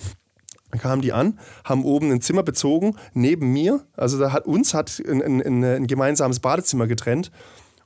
Dann 0.71 0.81
kamen 0.81 1.03
die 1.03 1.13
an, 1.13 1.39
haben 1.65 1.85
oben 1.85 2.11
ein 2.11 2.21
Zimmer 2.21 2.43
bezogen, 2.43 2.97
neben 3.15 3.53
mir. 3.53 3.87
Also 3.97 4.19
da 4.19 4.33
hat 4.33 4.47
uns 4.47 4.75
hat 4.75 5.03
ein, 5.09 5.23
ein, 5.23 5.41
ein, 5.41 5.65
ein 5.65 5.87
gemeinsames 5.87 6.41
Badezimmer 6.41 6.87
getrennt. 6.87 7.31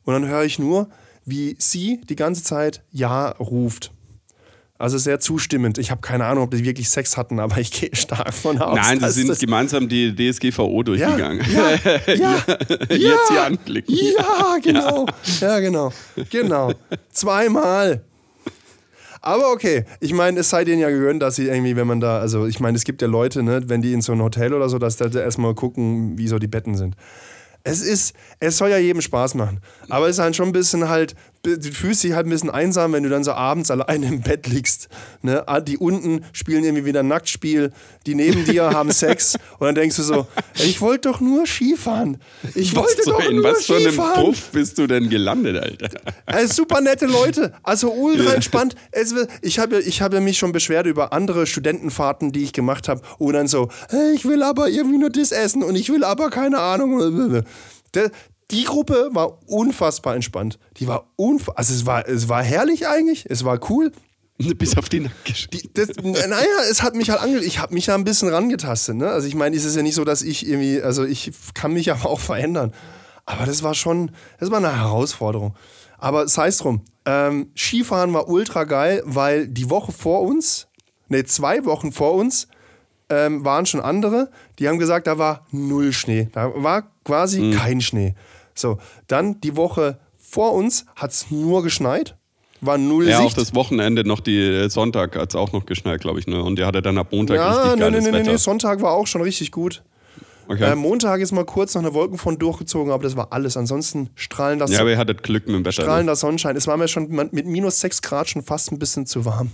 Und 0.04 0.14
dann 0.14 0.26
höre 0.26 0.42
ich 0.42 0.58
nur, 0.58 0.88
wie 1.24 1.54
sie 1.58 2.00
die 2.08 2.16
ganze 2.16 2.42
Zeit 2.42 2.82
Ja 2.90 3.28
ruft. 3.28 3.92
Also 4.82 4.98
sehr 4.98 5.20
zustimmend. 5.20 5.78
Ich 5.78 5.92
habe 5.92 6.00
keine 6.00 6.24
Ahnung, 6.24 6.42
ob 6.42 6.50
die 6.50 6.64
wirklich 6.64 6.90
Sex 6.90 7.16
hatten, 7.16 7.38
aber 7.38 7.58
ich 7.58 7.70
gehe 7.70 7.90
stark 7.92 8.34
von 8.34 8.60
aus. 8.60 8.76
Nein, 8.76 8.98
sie 9.12 9.22
sind 9.22 9.38
gemeinsam 9.38 9.88
die 9.88 10.12
DSGVO 10.12 10.82
durchgegangen. 10.82 11.40
Ja, 11.52 12.14
ja, 12.14 12.44
Jetzt 12.88 13.28
hier 13.30 13.44
anklicken. 13.44 13.94
Ja, 13.94 14.56
genau. 14.60 15.06
Ja, 15.40 15.60
genau. 15.60 15.92
Genau. 16.30 16.72
Zweimal. 17.12 18.02
Aber 19.20 19.52
okay, 19.52 19.84
ich 20.00 20.12
meine, 20.12 20.40
es 20.40 20.50
sei 20.50 20.64
denen 20.64 20.80
ja 20.80 20.90
gegönnt, 20.90 21.22
dass 21.22 21.36
sie 21.36 21.46
irgendwie, 21.46 21.76
wenn 21.76 21.86
man 21.86 22.00
da, 22.00 22.18
also 22.18 22.46
ich 22.46 22.58
meine, 22.58 22.76
es 22.76 22.82
gibt 22.82 23.02
ja 23.02 23.08
Leute, 23.08 23.44
ne, 23.44 23.62
wenn 23.66 23.82
die 23.82 23.92
in 23.92 24.02
so 24.02 24.10
ein 24.10 24.20
Hotel 24.20 24.52
oder 24.52 24.68
so, 24.68 24.78
dass 24.80 24.96
da 24.96 25.06
erstmal 25.06 25.54
gucken, 25.54 26.18
wie 26.18 26.26
so 26.26 26.40
die 26.40 26.48
Betten 26.48 26.76
sind. 26.76 26.96
Es 27.62 27.82
ist, 27.82 28.16
es 28.40 28.58
soll 28.58 28.70
ja 28.70 28.78
jedem 28.78 29.00
Spaß 29.00 29.36
machen. 29.36 29.60
Aber 29.88 30.08
es 30.08 30.16
ist 30.16 30.18
halt 30.18 30.34
schon 30.34 30.48
ein 30.48 30.52
bisschen 30.52 30.88
halt, 30.88 31.14
fühlst 31.44 32.04
dich 32.04 32.12
halt 32.12 32.26
ein 32.26 32.30
bisschen 32.30 32.50
einsam, 32.50 32.92
wenn 32.92 33.02
du 33.02 33.08
dann 33.08 33.24
so 33.24 33.32
abends 33.32 33.70
alleine 33.70 34.06
im 34.06 34.20
Bett 34.20 34.46
liegst. 34.46 34.88
Ne? 35.22 35.42
Ah, 35.48 35.60
Die 35.60 35.76
unten 35.76 36.24
spielen 36.32 36.62
irgendwie 36.64 36.84
wieder 36.84 37.00
ein 37.00 37.08
Nacktspiel, 37.08 37.72
die 38.06 38.14
neben 38.14 38.44
dir 38.46 38.70
haben 38.70 38.92
Sex 38.92 39.36
und 39.58 39.66
dann 39.66 39.74
denkst 39.74 39.96
du 39.96 40.02
so, 40.02 40.26
ich 40.54 40.80
wollte 40.80 41.08
doch 41.10 41.20
nur 41.20 41.46
Skifahren. 41.46 42.18
Ich 42.54 42.76
wollte 42.76 42.98
Was 42.98 43.04
so, 43.04 43.10
doch 43.12 43.28
in 43.28 43.36
nur 43.36 43.44
was 43.44 43.66
für 43.66 43.76
einem 43.76 43.86
Skifahren. 43.92 44.24
Puff 44.26 44.50
bist 44.52 44.78
du 44.78 44.86
denn 44.86 45.08
gelandet, 45.08 45.56
Alter? 45.62 45.90
Äh, 46.26 46.46
super 46.46 46.80
nette 46.80 47.06
Leute, 47.06 47.52
also 47.62 47.92
ultra 47.92 48.34
entspannt. 48.34 48.76
Ich 49.42 49.58
habe 49.58 49.80
ich 49.80 50.00
hab 50.00 50.12
ja 50.12 50.20
mich 50.20 50.38
schon 50.38 50.52
beschwert 50.52 50.86
über 50.86 51.12
andere 51.12 51.46
Studentenfahrten, 51.46 52.32
die 52.32 52.44
ich 52.44 52.52
gemacht 52.52 52.88
habe, 52.88 53.02
wo 53.18 53.32
dann 53.32 53.48
so, 53.48 53.68
hey, 53.90 54.12
ich 54.14 54.24
will 54.24 54.42
aber 54.42 54.68
irgendwie 54.68 54.98
nur 54.98 55.10
das 55.10 55.32
essen 55.32 55.62
und 55.62 55.74
ich 55.76 55.90
will 55.90 56.04
aber 56.04 56.30
keine 56.30 56.58
Ahnung. 56.60 57.42
die 58.52 58.64
Gruppe 58.64 59.10
war 59.12 59.38
unfassbar 59.48 60.14
entspannt. 60.14 60.58
Die 60.76 60.86
war 60.86 61.10
unfassbar, 61.16 61.58
also 61.58 61.74
es 61.74 61.86
war, 61.86 62.08
es 62.08 62.28
war 62.28 62.42
herrlich 62.42 62.86
eigentlich, 62.86 63.26
es 63.28 63.44
war 63.44 63.58
cool. 63.70 63.92
Bis 64.58 64.76
auf 64.76 64.88
die 64.88 65.08
das, 65.74 65.88
naja, 66.02 66.46
es 66.70 66.82
hat 66.82 66.94
mich 66.94 67.10
halt 67.10 67.20
ange 67.20 67.38
ich 67.40 67.58
habe 67.58 67.74
mich 67.74 67.86
da 67.86 67.94
ein 67.94 68.04
bisschen 68.04 68.28
rangetastet. 68.28 68.96
Ne? 68.96 69.08
Also 69.08 69.28
ich 69.28 69.34
meine, 69.34 69.56
es 69.56 69.64
ist 69.64 69.76
ja 69.76 69.82
nicht 69.82 69.94
so, 69.94 70.04
dass 70.04 70.22
ich 70.22 70.46
irgendwie, 70.46 70.82
also 70.82 71.04
ich 71.04 71.32
kann 71.54 71.72
mich 71.72 71.90
aber 71.92 72.08
auch 72.08 72.20
verändern. 72.20 72.72
Aber 73.24 73.46
das 73.46 73.62
war 73.62 73.74
schon, 73.74 74.10
das 74.40 74.50
war 74.50 74.58
eine 74.58 74.76
Herausforderung. 74.76 75.54
Aber 75.98 76.26
sei 76.28 76.48
es 76.48 76.58
drum. 76.58 76.82
Ähm, 77.04 77.50
Skifahren 77.56 78.12
war 78.12 78.28
ultra 78.28 78.64
geil, 78.64 79.02
weil 79.04 79.46
die 79.46 79.70
Woche 79.70 79.92
vor 79.92 80.22
uns, 80.22 80.66
ne, 81.08 81.24
zwei 81.24 81.64
Wochen 81.64 81.92
vor 81.92 82.14
uns, 82.14 82.48
ähm, 83.08 83.44
waren 83.44 83.66
schon 83.66 83.80
andere, 83.80 84.30
die 84.58 84.68
haben 84.68 84.78
gesagt, 84.78 85.06
da 85.06 85.18
war 85.18 85.46
null 85.50 85.92
Schnee. 85.92 86.28
Da 86.32 86.52
war 86.56 86.90
quasi 87.04 87.52
kein 87.56 87.80
Schnee. 87.80 88.14
So, 88.54 88.78
dann 89.08 89.40
die 89.40 89.56
Woche 89.56 89.98
vor 90.18 90.52
uns 90.54 90.86
hat 90.96 91.10
es 91.12 91.30
nur 91.30 91.62
geschneit, 91.62 92.16
war 92.60 92.78
null 92.78 93.08
Ja, 93.08 93.18
auch 93.20 93.24
Sicht. 93.24 93.38
das 93.38 93.54
Wochenende 93.54 94.04
noch, 94.06 94.20
die 94.20 94.38
äh, 94.38 94.68
Sonntag 94.70 95.16
hat 95.16 95.30
es 95.30 95.34
auch 95.36 95.52
noch 95.52 95.66
geschneit, 95.66 96.00
glaube 96.00 96.20
ich. 96.20 96.26
Ne? 96.26 96.42
Und 96.42 96.56
der 96.56 96.66
hatte 96.66 96.80
dann 96.82 96.96
ab 96.98 97.08
Montag 97.12 97.36
Ja, 97.36 97.50
richtig 97.50 97.72
nee, 97.74 97.80
geiles 97.80 98.04
nee, 98.04 98.10
nee, 98.10 98.18
Wetter. 98.18 98.30
nee, 98.32 98.36
Sonntag 98.38 98.80
war 98.82 98.92
auch 98.92 99.06
schon 99.06 99.20
richtig 99.22 99.50
gut. 99.50 99.82
okay. 100.48 100.72
Äh, 100.72 100.74
Montag 100.76 101.20
ist 101.20 101.32
mal 101.32 101.44
kurz 101.44 101.74
noch 101.74 101.82
eine 101.82 101.92
Wolkenfront 101.92 102.40
durchgezogen, 102.40 102.92
aber 102.92 103.02
das 103.02 103.16
war 103.16 103.32
alles. 103.32 103.56
Ansonsten 103.56 104.10
strahlender, 104.14 104.66
ja, 104.68 104.80
aber 104.80 104.90
ihr 104.90 104.98
hattet 104.98 105.22
Glück 105.24 105.46
mit 105.46 105.56
dem 105.56 105.64
Wetter. 105.64 105.82
Ne? 105.82 105.86
strahlender 105.86 106.14
Sonnenschein. 106.16 106.54
Es 106.56 106.66
war 106.68 106.76
mir 106.76 106.86
schon 106.88 107.08
mit 107.10 107.46
minus 107.46 107.80
6 107.80 108.00
Grad 108.02 108.28
schon 108.30 108.42
fast 108.42 108.70
ein 108.70 108.78
bisschen 108.78 109.06
zu 109.06 109.24
warm. 109.24 109.50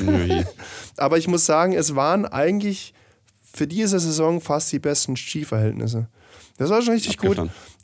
Nö, 0.00 0.42
Aber 0.96 1.18
ich 1.18 1.28
muss 1.28 1.44
sagen, 1.46 1.72
es 1.74 1.94
waren 1.94 2.24
eigentlich 2.24 2.94
für 3.52 3.66
diese 3.66 3.98
Saison 4.00 4.40
fast 4.40 4.72
die 4.72 4.78
besten 4.78 5.14
Skiverhältnisse. 5.16 6.08
Das 6.56 6.70
war 6.70 6.80
schon 6.82 6.94
richtig 6.94 7.18
gut. 7.18 7.36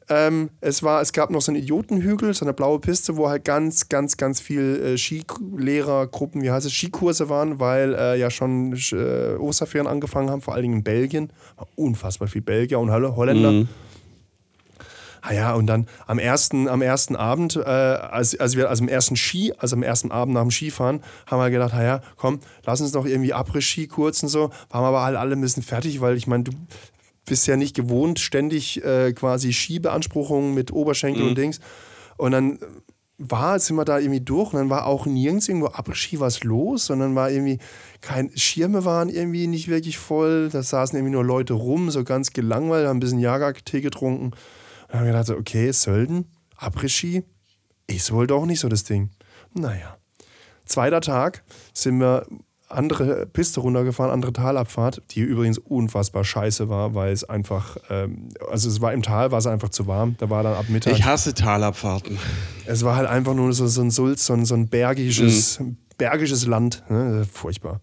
Ähm, 0.08 0.50
es, 0.61 0.85
war, 0.85 1.00
es 1.00 1.12
gab 1.12 1.31
noch 1.31 1.41
so 1.41 1.50
einen 1.50 1.61
Idiotenhügel, 1.61 2.32
so 2.32 2.44
eine 2.44 2.53
blaue 2.53 2.79
Piste, 2.79 3.17
wo 3.17 3.29
halt 3.29 3.44
ganz, 3.44 3.88
ganz, 3.88 4.17
ganz 4.17 4.41
viel 4.41 4.94
äh, 4.94 4.97
Skilehrergruppen, 4.97 6.42
wie 6.42 6.50
heißt 6.50 6.64
es, 6.64 6.73
Skikurse 6.73 7.28
waren, 7.28 7.59
weil 7.59 7.95
äh, 7.95 8.16
ja 8.19 8.30
schon 8.30 8.73
äh, 8.92 9.35
Osterferien 9.35 9.88
angefangen 9.88 10.30
haben, 10.30 10.42
vor 10.42 10.54
allen 10.54 10.62
Dingen 10.62 10.75
in 10.76 10.85
Belgien. 10.85 11.33
War 11.57 11.66
unfassbar 11.75 12.28
viel 12.28 12.42
Belgier 12.42 12.78
und 12.78 12.90
Holl- 12.90 13.16
Holländer. 13.16 13.66
Ah 15.23 15.33
ja, 15.33 15.54
und 15.54 15.66
dann 15.66 15.88
am 16.07 16.21
ersten, 16.21 16.69
am 16.69 16.83
ersten 16.83 17.16
Abend, 17.16 17.57
äh, 17.57 17.61
als, 17.62 18.38
als 18.38 18.57
wir, 18.57 18.71
also 18.71 18.85
am 18.85 18.88
ersten 18.88 19.16
Ski, 19.16 19.52
also 19.59 19.75
am 19.75 19.83
ersten 19.83 20.12
Abend 20.12 20.35
nach 20.35 20.42
dem 20.42 20.52
Skifahren, 20.52 21.00
haben 21.26 21.40
wir 21.40 21.50
gedacht, 21.50 21.75
naja, 21.75 22.00
komm, 22.16 22.38
lass 22.64 22.80
uns 22.80 22.92
doch 22.92 23.07
irgendwie 23.07 23.33
Abriss-Ski 23.33 23.88
kurz 23.88 24.23
und 24.23 24.28
so. 24.28 24.50
Waren 24.71 24.85
aber 24.85 25.02
halt 25.02 25.16
alle 25.16 25.35
ein 25.35 25.40
bisschen 25.40 25.64
fertig, 25.64 26.00
weil 26.00 26.16
ich 26.16 26.28
meine, 26.28 26.45
du 26.45 26.52
bist 27.26 27.47
ja 27.47 27.56
nicht 27.56 27.76
gewohnt, 27.76 28.18
ständig 28.18 28.83
äh, 28.85 29.12
quasi 29.12 29.52
Skibeanspruchungen 29.52 30.54
mit 30.54 30.73
Oberschenkel 30.73 31.26
und 31.26 31.37
Dings. 31.37 31.61
Und 32.16 32.33
dann 32.33 32.59
war, 33.18 33.59
sind 33.59 33.76
wir 33.76 33.85
da 33.85 33.99
irgendwie 33.99 34.21
durch 34.21 34.52
und 34.52 34.59
dann 34.59 34.71
war 34.71 34.87
auch 34.87 35.06
nirgends 35.06 35.49
irgendwo 35.49 35.68
Abriss-Ski 35.68 36.21
was 36.21 36.45
los, 36.45 36.87
sondern 36.87 37.14
war 37.14 37.30
irgendwie 37.30 37.59
kein, 38.00 38.30
Schirme 38.37 38.85
waren 38.85 39.09
irgendwie 39.09 39.47
nicht 39.47 39.68
wirklich 39.68 39.99
voll, 39.99 40.50
da 40.50 40.62
saßen 40.62 40.99
irgendwie 40.99 41.14
nur 41.14 41.25
Leute 41.25 41.54
rum, 41.54 41.90
so 41.90 42.04
ganz 42.04 42.33
gelangweilt, 42.33 42.87
haben 42.87 42.99
ein 42.99 43.00
bisschen 43.00 43.18
Jagertee 43.18 43.80
getrunken. 43.80 44.26
Und 44.26 44.35
dann 44.88 45.00
haben 45.00 45.06
wir 45.06 45.12
gedacht, 45.12 45.30
okay, 45.30 45.71
Sölden, 45.73 46.30
Après-Ski, 46.56 47.25
ist 47.87 48.12
wohl 48.12 48.26
doch 48.26 48.45
nicht 48.45 48.61
so 48.61 48.68
das 48.68 48.85
Ding. 48.85 49.11
Naja. 49.54 49.97
Zweiter 50.64 51.00
Tag 51.00 51.45
sind 51.73 52.00
wir 52.00 52.26
andere 52.68 53.26
Piste 53.26 53.61
runtergefahren, 53.61 54.12
andere 54.12 54.32
Talabfahrt, 54.32 55.02
die 55.11 55.20
übrigens 55.20 55.58
unfassbar 55.58 56.25
scheiße 56.25 56.68
war, 56.68 56.94
weil 56.94 57.12
es 57.12 57.25
einfach, 57.25 57.76
ähm, 57.90 58.28
also 58.50 58.68
es 58.68 58.80
war 58.80 58.92
im 58.92 59.02
Tal, 59.02 59.30
war 59.30 59.38
es 59.38 59.46
einfach 59.46 59.68
zu 59.68 59.87
warm. 59.87 60.16
Da 60.18 60.30
war 60.30 60.42
dann 60.42 60.54
ab 60.54 60.66
Mittag. 60.68 60.92
Ich 60.92 61.04
hasse 61.04 61.35
Talabfahrten. 61.35 62.18
Es 62.66 62.85
war 62.85 62.96
halt 62.96 63.08
einfach 63.08 63.35
nur 63.35 63.52
so, 63.52 63.66
so 63.66 63.82
ein 63.82 63.90
Sulz, 63.90 64.26
so 64.26 64.32
ein, 64.32 64.44
so 64.44 64.54
ein 64.54 64.68
bergisches, 64.68 65.61
bergisches 65.99 66.46
Land. 66.46 66.82
Ne? 66.88 67.25
Furchtbar. 67.30 67.80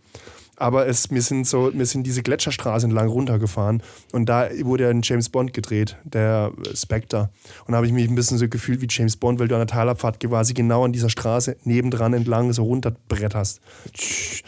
Aber 0.57 0.87
es, 0.87 1.09
wir, 1.09 1.21
sind 1.21 1.47
so, 1.47 1.71
wir 1.73 1.85
sind 1.85 2.03
diese 2.03 2.21
Gletscherstraße 2.21 2.85
entlang 2.85 3.07
runtergefahren 3.07 3.81
und 4.11 4.29
da 4.29 4.49
wurde 4.61 4.83
ja 4.83 4.89
ein 4.91 5.01
James 5.03 5.29
Bond 5.29 5.51
gedreht, 5.51 5.97
der 6.03 6.51
Spectre. 6.75 7.31
Und 7.65 7.71
da 7.71 7.77
habe 7.77 7.87
ich 7.87 7.93
mich 7.93 8.07
ein 8.07 8.15
bisschen 8.15 8.37
so 8.37 8.47
gefühlt 8.47 8.81
wie 8.81 8.87
James 8.89 9.17
Bond, 9.17 9.39
weil 9.39 9.47
du 9.47 9.55
an 9.55 9.61
der 9.61 9.67
Talabfahrt 9.67 10.19
quasi 10.19 10.53
genau 10.53 10.85
an 10.85 10.93
dieser 10.93 11.09
Straße 11.09 11.57
nebendran 11.63 12.13
entlang 12.13 12.53
so 12.53 12.63
runterbretterst. 12.63 13.61
Tsch, 13.93 14.43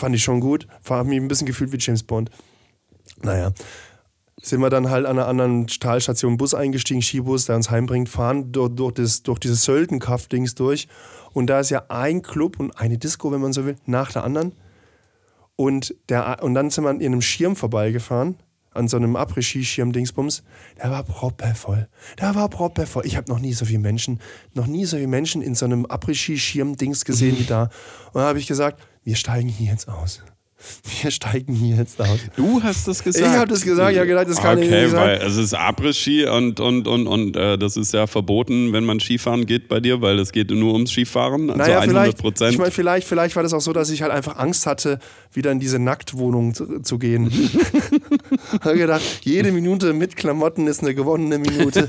Fand 0.00 0.14
ich 0.14 0.24
schon 0.24 0.40
gut. 0.40 0.66
Habe 0.88 1.10
mich 1.10 1.20
ein 1.20 1.28
bisschen 1.28 1.46
gefühlt 1.46 1.72
wie 1.72 1.78
James 1.78 2.02
Bond. 2.02 2.30
Naja. 3.22 3.52
sind 4.40 4.62
wir 4.62 4.70
dann 4.70 4.88
halt 4.88 5.04
an 5.04 5.18
einer 5.18 5.28
anderen 5.28 5.66
Talstation 5.66 6.38
Bus 6.38 6.54
eingestiegen, 6.54 7.02
Skibus, 7.02 7.44
der 7.44 7.56
uns 7.56 7.70
heimbringt, 7.70 8.08
fahren 8.08 8.50
durch, 8.50 8.70
durch, 8.74 8.94
das, 8.94 9.22
durch 9.22 9.38
dieses 9.38 9.62
Söldenkaff-Dings 9.64 10.54
durch. 10.54 10.88
Und 11.34 11.48
da 11.48 11.60
ist 11.60 11.68
ja 11.68 11.84
ein 11.90 12.22
Club 12.22 12.58
und 12.58 12.74
eine 12.80 12.96
Disco, 12.96 13.30
wenn 13.30 13.42
man 13.42 13.52
so 13.52 13.66
will, 13.66 13.76
nach 13.84 14.10
der 14.10 14.24
anderen. 14.24 14.52
Und, 15.56 15.94
der, 16.08 16.42
und 16.42 16.54
dann 16.54 16.70
sind 16.70 16.84
wir 16.84 16.88
an 16.88 17.02
einem 17.02 17.20
Schirm 17.20 17.54
vorbeigefahren, 17.54 18.36
an 18.70 18.88
so 18.88 18.96
einem 18.96 19.16
Après-Ski-Schirm-Dingsbums. 19.16 20.44
Der 20.82 20.90
war 20.90 21.02
proppevoll. 21.02 21.90
Der 22.18 22.34
war 22.34 22.48
proppevoll. 22.48 23.04
Ich 23.04 23.18
habe 23.18 23.30
noch 23.30 23.38
nie 23.38 23.52
so 23.52 23.66
viele 23.66 23.80
Menschen, 23.80 24.18
noch 24.54 24.66
nie 24.66 24.86
so 24.86 24.96
viele 24.96 25.08
Menschen 25.08 25.42
in 25.42 25.54
so 25.54 25.66
einem 25.66 25.84
Après-Ski-Schirm-Dings 25.84 27.04
gesehen 27.04 27.38
wie 27.38 27.44
da. 27.44 27.64
Und 28.14 28.22
da 28.22 28.28
habe 28.28 28.38
ich 28.38 28.46
gesagt, 28.46 28.80
wir 29.04 29.16
steigen 29.16 29.48
hier 29.48 29.72
jetzt 29.72 29.88
aus. 29.88 30.22
Wir 31.00 31.10
steigen 31.10 31.54
hier 31.54 31.76
jetzt 31.76 32.00
aus. 32.00 32.18
Du 32.36 32.62
hast 32.62 32.86
das 32.86 33.02
gesagt. 33.02 33.26
Ich 33.26 33.32
habe 33.32 33.48
das 33.48 33.62
gesagt, 33.62 33.94
ja 33.94 34.04
gedacht, 34.04 34.28
das 34.28 34.36
kann 34.40 34.58
okay, 34.58 34.66
ich 34.66 34.70
nicht 34.70 34.90
sagen. 34.90 35.20
weil 35.20 35.26
es 35.26 35.36
ist 35.36 35.54
Abriss-Ski 35.54 36.26
und, 36.26 36.60
und, 36.60 36.86
und, 36.86 37.06
und 37.06 37.36
äh, 37.36 37.56
das 37.58 37.76
ist 37.76 37.92
ja 37.92 38.06
verboten, 38.06 38.72
wenn 38.72 38.84
man 38.84 39.00
Skifahren 39.00 39.46
geht 39.46 39.68
bei 39.68 39.80
dir, 39.80 40.00
weil 40.00 40.18
es 40.18 40.32
geht 40.32 40.50
nur 40.50 40.72
ums 40.74 40.90
Skifahren, 40.90 41.50
also 41.50 41.62
Naja, 41.62 41.80
100 41.80 41.90
vielleicht, 41.90 42.18
Prozent. 42.18 42.52
ich 42.52 42.58
mein, 42.58 42.70
vielleicht, 42.70 43.06
vielleicht 43.06 43.36
war 43.36 43.42
das 43.42 43.52
auch 43.52 43.60
so, 43.60 43.72
dass 43.72 43.90
ich 43.90 44.02
halt 44.02 44.12
einfach 44.12 44.36
Angst 44.36 44.66
hatte, 44.66 44.98
wieder 45.32 45.50
in 45.52 45.60
diese 45.60 45.78
Nacktwohnung 45.78 46.54
zu, 46.54 46.80
zu 46.80 46.98
gehen. 46.98 47.30
habe 48.60 48.78
gedacht, 48.78 49.02
jede 49.22 49.52
Minute 49.52 49.92
mit 49.92 50.16
Klamotten 50.16 50.66
ist 50.66 50.82
eine 50.82 50.94
gewonnene 50.94 51.38
Minute. 51.38 51.88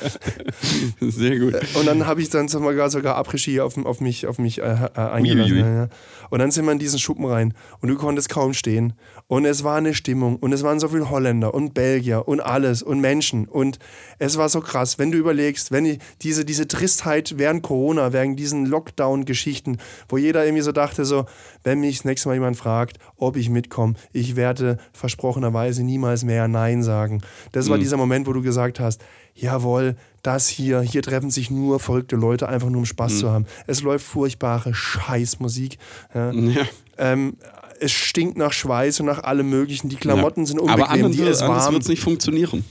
Sehr 1.00 1.38
gut. 1.38 1.54
Und 1.74 1.86
dann 1.86 2.06
habe 2.06 2.22
ich 2.22 2.30
dann 2.30 2.48
sogar, 2.48 2.90
sogar 2.90 3.16
Après-Ski 3.18 3.60
auf, 3.60 3.76
auf 3.84 4.00
mich, 4.00 4.26
auf 4.26 4.38
mich 4.38 4.60
äh, 4.60 4.62
äh, 4.62 5.00
eingelassen. 5.00 5.90
Und 6.30 6.38
dann 6.38 6.50
sind 6.50 6.64
wir 6.64 6.72
in 6.72 6.78
diesen 6.78 6.98
Schuppen 6.98 7.24
rein 7.26 7.54
und 7.80 7.88
du 7.88 7.96
konntest 7.96 8.28
kaum 8.28 8.54
stehen. 8.54 8.94
Und 9.28 9.44
es 9.44 9.64
war 9.64 9.76
eine 9.76 9.94
Stimmung 9.94 10.36
und 10.36 10.52
es 10.52 10.62
waren 10.62 10.78
so 10.78 10.88
viele 10.88 11.10
Holländer 11.10 11.52
und 11.54 11.74
Belgier 11.74 12.28
und 12.28 12.40
alles 12.40 12.82
und 12.82 13.00
Menschen. 13.00 13.46
Und 13.48 13.78
es 14.18 14.36
war 14.36 14.48
so 14.48 14.60
krass, 14.60 14.98
wenn 14.98 15.10
du 15.10 15.18
überlegst, 15.18 15.72
wenn 15.72 15.84
die, 15.84 15.98
diese, 16.22 16.44
diese 16.44 16.68
Tristheit 16.68 17.34
während 17.36 17.62
Corona, 17.62 18.12
während 18.12 18.38
diesen 18.38 18.66
Lockdown-Geschichten, 18.66 19.78
wo 20.08 20.16
jeder 20.16 20.44
irgendwie 20.44 20.62
so 20.62 20.72
dachte, 20.72 21.04
so, 21.04 21.26
wenn 21.64 21.80
mich 21.80 21.98
das 21.98 22.04
nächste 22.04 22.28
Mal 22.28 22.34
jemand 22.34 22.56
fragt, 22.56 22.98
ob 23.16 23.36
ich 23.36 23.50
mitkomme, 23.50 23.94
ich 24.12 24.36
werde 24.36 24.78
versprochenerweise 24.92 25.82
niemals 25.82 26.24
mehr 26.24 26.48
Nein 26.48 26.82
sagen. 26.82 27.22
Das 27.52 27.68
war 27.68 27.78
dieser 27.78 27.96
Moment, 27.96 28.26
wo 28.26 28.32
du 28.32 28.42
gesagt 28.42 28.80
hast, 28.80 29.02
jawohl, 29.34 29.96
das 30.26 30.48
hier, 30.48 30.80
hier 30.80 31.02
treffen 31.02 31.30
sich 31.30 31.50
nur 31.50 31.78
verrückte 31.80 32.16
Leute, 32.16 32.48
einfach 32.48 32.68
nur 32.68 32.80
um 32.80 32.86
Spaß 32.86 33.18
zu 33.20 33.30
haben. 33.30 33.46
Es 33.66 33.82
läuft 33.82 34.04
furchtbare 34.06 34.74
Scheißmusik. 34.74 35.78
Ja. 36.14 36.32
Ja. 36.32 36.62
Ähm, 36.98 37.36
es 37.78 37.92
stinkt 37.92 38.38
nach 38.38 38.52
Schweiß 38.54 39.00
und 39.00 39.06
nach 39.06 39.22
allem 39.22 39.50
Möglichen. 39.50 39.88
Die 39.90 39.96
Klamotten 39.96 40.40
Ja. 40.40 40.46
sind 40.46 40.60
Aber 40.60 40.72
unbequem, 40.72 41.04
anders, 41.06 41.12
die 41.16 41.22
ist 41.22 41.42
anders 41.42 41.64
warm. 41.64 41.72
wird 41.74 41.82
es 41.82 41.88
nicht 41.88 42.02
funktionieren. 42.02 42.64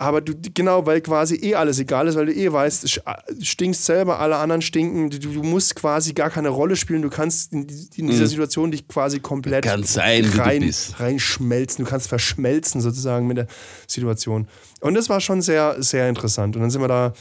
Aber 0.00 0.20
du, 0.20 0.32
genau, 0.54 0.86
weil 0.86 1.00
quasi 1.00 1.34
eh 1.42 1.56
alles 1.56 1.80
egal 1.80 2.06
ist, 2.06 2.14
weil 2.14 2.26
du 2.26 2.32
eh 2.32 2.52
weißt, 2.52 3.00
stinkst 3.42 3.84
selber, 3.84 4.20
alle 4.20 4.36
anderen 4.36 4.62
stinken. 4.62 5.10
Du, 5.10 5.18
du 5.18 5.42
musst 5.42 5.74
quasi 5.74 6.12
gar 6.12 6.30
keine 6.30 6.50
Rolle 6.50 6.76
spielen. 6.76 7.02
Du 7.02 7.10
kannst 7.10 7.52
in, 7.52 7.66
in 7.96 8.06
dieser 8.06 8.28
Situation 8.28 8.70
dich 8.70 8.86
quasi 8.86 9.18
komplett 9.18 9.66
sein, 9.86 10.22
du 10.22 10.38
rein, 10.38 10.60
bist. 10.60 11.00
reinschmelzen. 11.00 11.84
Du 11.84 11.90
kannst 11.90 12.06
verschmelzen 12.06 12.80
sozusagen 12.80 13.26
mit 13.26 13.38
der 13.38 13.48
Situation. 13.88 14.46
Und 14.80 14.94
das 14.94 15.08
war 15.08 15.20
schon 15.20 15.42
sehr, 15.42 15.82
sehr 15.82 16.08
interessant. 16.08 16.54
Und 16.54 16.62
dann 16.62 16.70
sind 16.70 16.80
wir 16.80 16.88
da. 16.88 17.12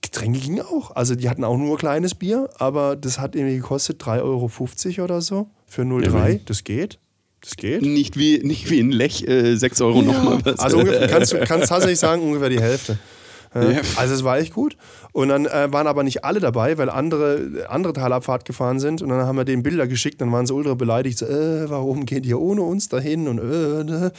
Getränke 0.00 0.40
gingen 0.40 0.62
auch. 0.62 0.96
Also 0.96 1.14
die 1.14 1.30
hatten 1.30 1.44
auch 1.44 1.56
nur 1.56 1.78
kleines 1.78 2.16
Bier, 2.16 2.50
aber 2.58 2.96
das 2.96 3.20
hat 3.20 3.36
irgendwie 3.36 3.58
gekostet 3.58 4.02
3,50 4.02 4.98
Euro 4.98 5.04
oder 5.04 5.20
so 5.20 5.48
für 5.68 5.82
0,3. 5.82 6.40
Das 6.44 6.64
geht. 6.64 6.98
Das 7.42 7.56
geht. 7.56 7.82
Nicht 7.82 8.16
wie, 8.16 8.38
nicht 8.38 8.70
wie 8.70 8.78
in 8.78 8.90
Lech, 8.92 9.26
äh, 9.26 9.56
6 9.56 9.80
Euro 9.80 10.00
nochmal 10.02 10.38
was. 10.44 10.58
Also 10.60 10.78
ungefähr, 10.78 11.08
kannst 11.08 11.32
du 11.32 11.38
kannst 11.40 11.68
tatsächlich 11.68 11.98
sagen, 11.98 12.22
ungefähr 12.22 12.48
die 12.48 12.60
Hälfte. 12.60 12.98
Äh, 13.54 13.74
Ja. 13.74 13.80
Also 13.96 14.14
es 14.14 14.24
war 14.24 14.38
echt 14.38 14.54
gut. 14.54 14.76
Und 15.12 15.28
dann 15.28 15.44
äh, 15.46 15.70
waren 15.72 15.86
aber 15.86 16.04
nicht 16.04 16.24
alle 16.24 16.40
dabei, 16.40 16.78
weil 16.78 16.88
andere, 16.88 17.66
andere 17.68 17.92
Talabfahrt 17.92 18.44
gefahren 18.46 18.80
sind. 18.80 19.02
Und 19.02 19.10
dann 19.10 19.26
haben 19.26 19.36
wir 19.36 19.44
denen 19.44 19.62
Bilder 19.62 19.86
geschickt, 19.86 20.20
dann 20.20 20.32
waren 20.32 20.46
sie 20.46 20.54
ultra 20.54 20.74
beleidigt. 20.74 21.18
So, 21.18 21.26
äh, 21.26 21.68
warum 21.68 22.06
geht 22.06 22.24
ihr 22.24 22.40
ohne 22.40 22.62
uns 22.62 22.88
dahin? 22.88 23.28
Und 23.28 23.38
äh, 23.40 23.84
ne, 23.84 24.12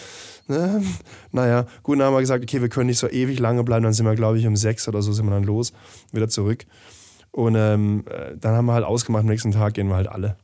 ne. 0.47 0.83
Naja, 1.31 1.65
gut, 1.81 1.97
dann 1.99 2.07
haben 2.07 2.13
wir 2.13 2.19
gesagt, 2.19 2.43
okay, 2.43 2.61
wir 2.61 2.69
können 2.69 2.87
nicht 2.87 2.99
so 2.99 3.07
ewig 3.09 3.39
lange 3.39 3.63
bleiben. 3.63 3.83
Dann 3.83 3.93
sind 3.93 4.05
wir, 4.05 4.15
glaube 4.15 4.37
ich, 4.37 4.45
um 4.45 4.55
sechs 4.55 4.87
oder 4.87 5.01
so 5.01 5.13
sind 5.13 5.25
wir 5.25 5.31
dann 5.31 5.45
los, 5.45 5.73
wieder 6.11 6.27
zurück. 6.29 6.65
Und 7.31 7.55
ähm, 7.57 8.03
äh, 8.07 8.35
dann 8.39 8.53
haben 8.55 8.65
wir 8.65 8.73
halt 8.73 8.85
ausgemacht, 8.85 9.21
am 9.21 9.29
nächsten 9.29 9.51
Tag 9.51 9.73
gehen 9.73 9.87
wir 9.87 9.95
halt 9.95 10.09
alle. 10.09 10.35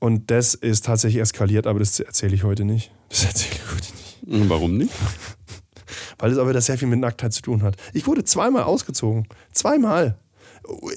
Und 0.00 0.30
das 0.30 0.54
ist 0.54 0.84
tatsächlich 0.84 1.20
eskaliert, 1.20 1.66
aber 1.66 1.80
das 1.80 1.98
erzähle 1.98 2.34
ich 2.34 2.44
heute 2.44 2.64
nicht. 2.64 2.92
Das 3.08 3.24
erzähle 3.24 3.54
ich 3.56 3.72
heute 3.72 3.92
nicht 3.92 4.48
Warum 4.48 4.76
nicht? 4.76 4.92
weil 6.18 6.32
es 6.32 6.38
aber 6.38 6.52
das 6.52 6.66
sehr 6.66 6.78
viel 6.78 6.88
mit 6.88 7.00
Nacktheit 7.00 7.32
zu 7.32 7.42
tun 7.42 7.62
hat. 7.62 7.76
Ich 7.92 8.06
wurde 8.06 8.24
zweimal 8.24 8.64
ausgezogen. 8.64 9.26
Zweimal. 9.52 10.18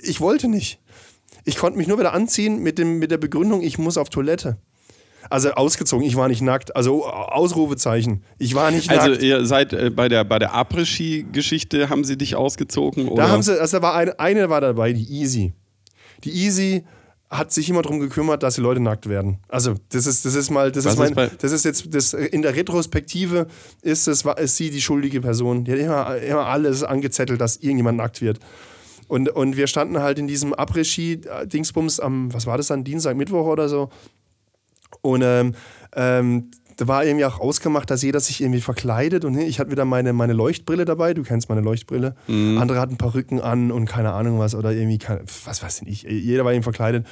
Ich 0.04 0.20
wollte 0.20 0.48
nicht. 0.48 0.80
Ich 1.46 1.58
konnte 1.58 1.78
mich 1.78 1.88
nur 1.88 2.00
wieder 2.00 2.14
anziehen 2.14 2.60
mit, 2.62 2.78
dem, 2.78 3.00
mit 3.00 3.12
der 3.12 3.18
Begründung, 3.18 3.62
ich 3.62 3.78
muss 3.78 3.98
auf 3.98 4.10
Toilette. 4.10 4.58
Also 5.30 5.52
ausgezogen, 5.52 6.06
ich 6.06 6.16
war 6.16 6.28
nicht 6.28 6.42
nackt. 6.42 6.76
Also 6.76 7.06
Ausrufezeichen. 7.06 8.24
Ich 8.38 8.54
war 8.54 8.72
nicht 8.72 8.90
Also 8.90 9.12
nackt. 9.12 9.24
ihr 9.24 9.46
seid 9.46 9.72
äh, 9.72 9.90
bei 9.90 10.10
der, 10.10 10.24
bei 10.24 10.40
der 10.40 10.54
Après-Ski-Geschichte, 10.54 11.90
haben 11.90 12.04
sie 12.04 12.18
dich 12.18 12.36
ausgezogen? 12.36 13.08
Oder? 13.08 13.24
Da 13.24 13.30
haben 13.30 13.42
sie, 13.42 13.60
also 13.60 13.78
da 13.78 13.84
war 13.84 13.96
eine, 13.96 14.20
eine 14.20 14.50
war 14.50 14.62
dabei, 14.62 14.94
die 14.94 15.10
Easy. 15.10 15.54
Die 16.24 16.32
Easy 16.32 16.84
hat 17.32 17.54
sich 17.54 17.70
immer 17.70 17.82
darum 17.82 18.02
gekümmert, 18.02 18.44
dass 18.44 18.56
die 18.56 18.62
Leute 18.62 18.82
nackt 18.82 19.08
werden. 19.08 19.38
Also 19.48 19.76
das 19.90 20.06
ist, 20.06 20.26
das 20.26 20.36
ist 20.36 20.50
mal, 20.50 20.70
das 20.70 20.84
Was 20.84 20.94
ist 20.94 21.16
mein, 21.16 21.28
ist 21.28 21.44
das 21.44 21.52
ist 21.54 21.64
jetzt, 21.64 21.96
das 21.96 22.14
in 22.14 22.42
der 22.42 22.56
Retrospektive 22.56 23.48
ist 23.82 24.10
es, 24.10 24.26
ist 24.26 24.58
sie 24.58 24.70
die 24.70 24.82
schuldige 24.82 25.22
Person. 25.22 25.64
Die 25.64 25.72
hat 25.72 25.80
immer, 25.80 26.18
immer 26.18 26.46
alles 26.46 26.84
angezettelt, 26.84 27.40
dass 27.40 27.56
irgendjemand 27.56 27.98
nackt 27.98 28.22
wird. 28.22 28.40
Und, 29.08 29.30
und 29.30 29.56
wir 29.56 29.68
standen 29.68 30.00
halt 30.00 30.20
in 30.20 30.28
diesem 30.28 30.54
Après-Ski-Dingsbums 30.54 32.02
am, 32.02 32.34
was 32.34 32.48
war 32.48 32.58
das 32.58 32.68
dann, 32.68 32.84
Dienstag, 32.84 33.16
Mittwoch 33.16 33.46
oder 33.46 33.70
so. 33.70 33.90
Und 35.02 35.22
ähm, 35.24 35.56
ähm, 35.96 36.52
da 36.82 36.88
war 36.88 37.06
irgendwie 37.06 37.26
auch 37.26 37.40
ausgemacht, 37.40 37.92
dass 37.92 38.02
jeder 38.02 38.20
sich 38.20 38.42
irgendwie 38.42 38.60
verkleidet. 38.60 39.24
Und 39.24 39.38
ich 39.38 39.60
hatte 39.60 39.70
wieder 39.70 39.86
meine, 39.86 40.14
meine 40.14 40.34
Leuchtbrille 40.34 40.84
dabei. 40.84 41.14
Du 41.14 41.22
kennst 41.22 41.48
meine 41.48 41.62
Leuchtbrille. 41.62 42.16
Andere 42.60 42.80
hatten 42.80 42.98
Perücken 42.98 43.40
an 43.40 43.72
und 43.72 43.86
keine 43.86 44.14
Ahnung 44.14 44.40
was. 44.40 44.56
Oder 44.56 44.72
irgendwie, 44.72 44.98
keine, 44.98 45.22
was 45.46 45.62
weiß 45.62 45.84
ich. 45.86 46.04
Jeder 46.04 46.44
war 46.44 46.54
eben 46.54 46.64
verkleidet. 46.64 47.06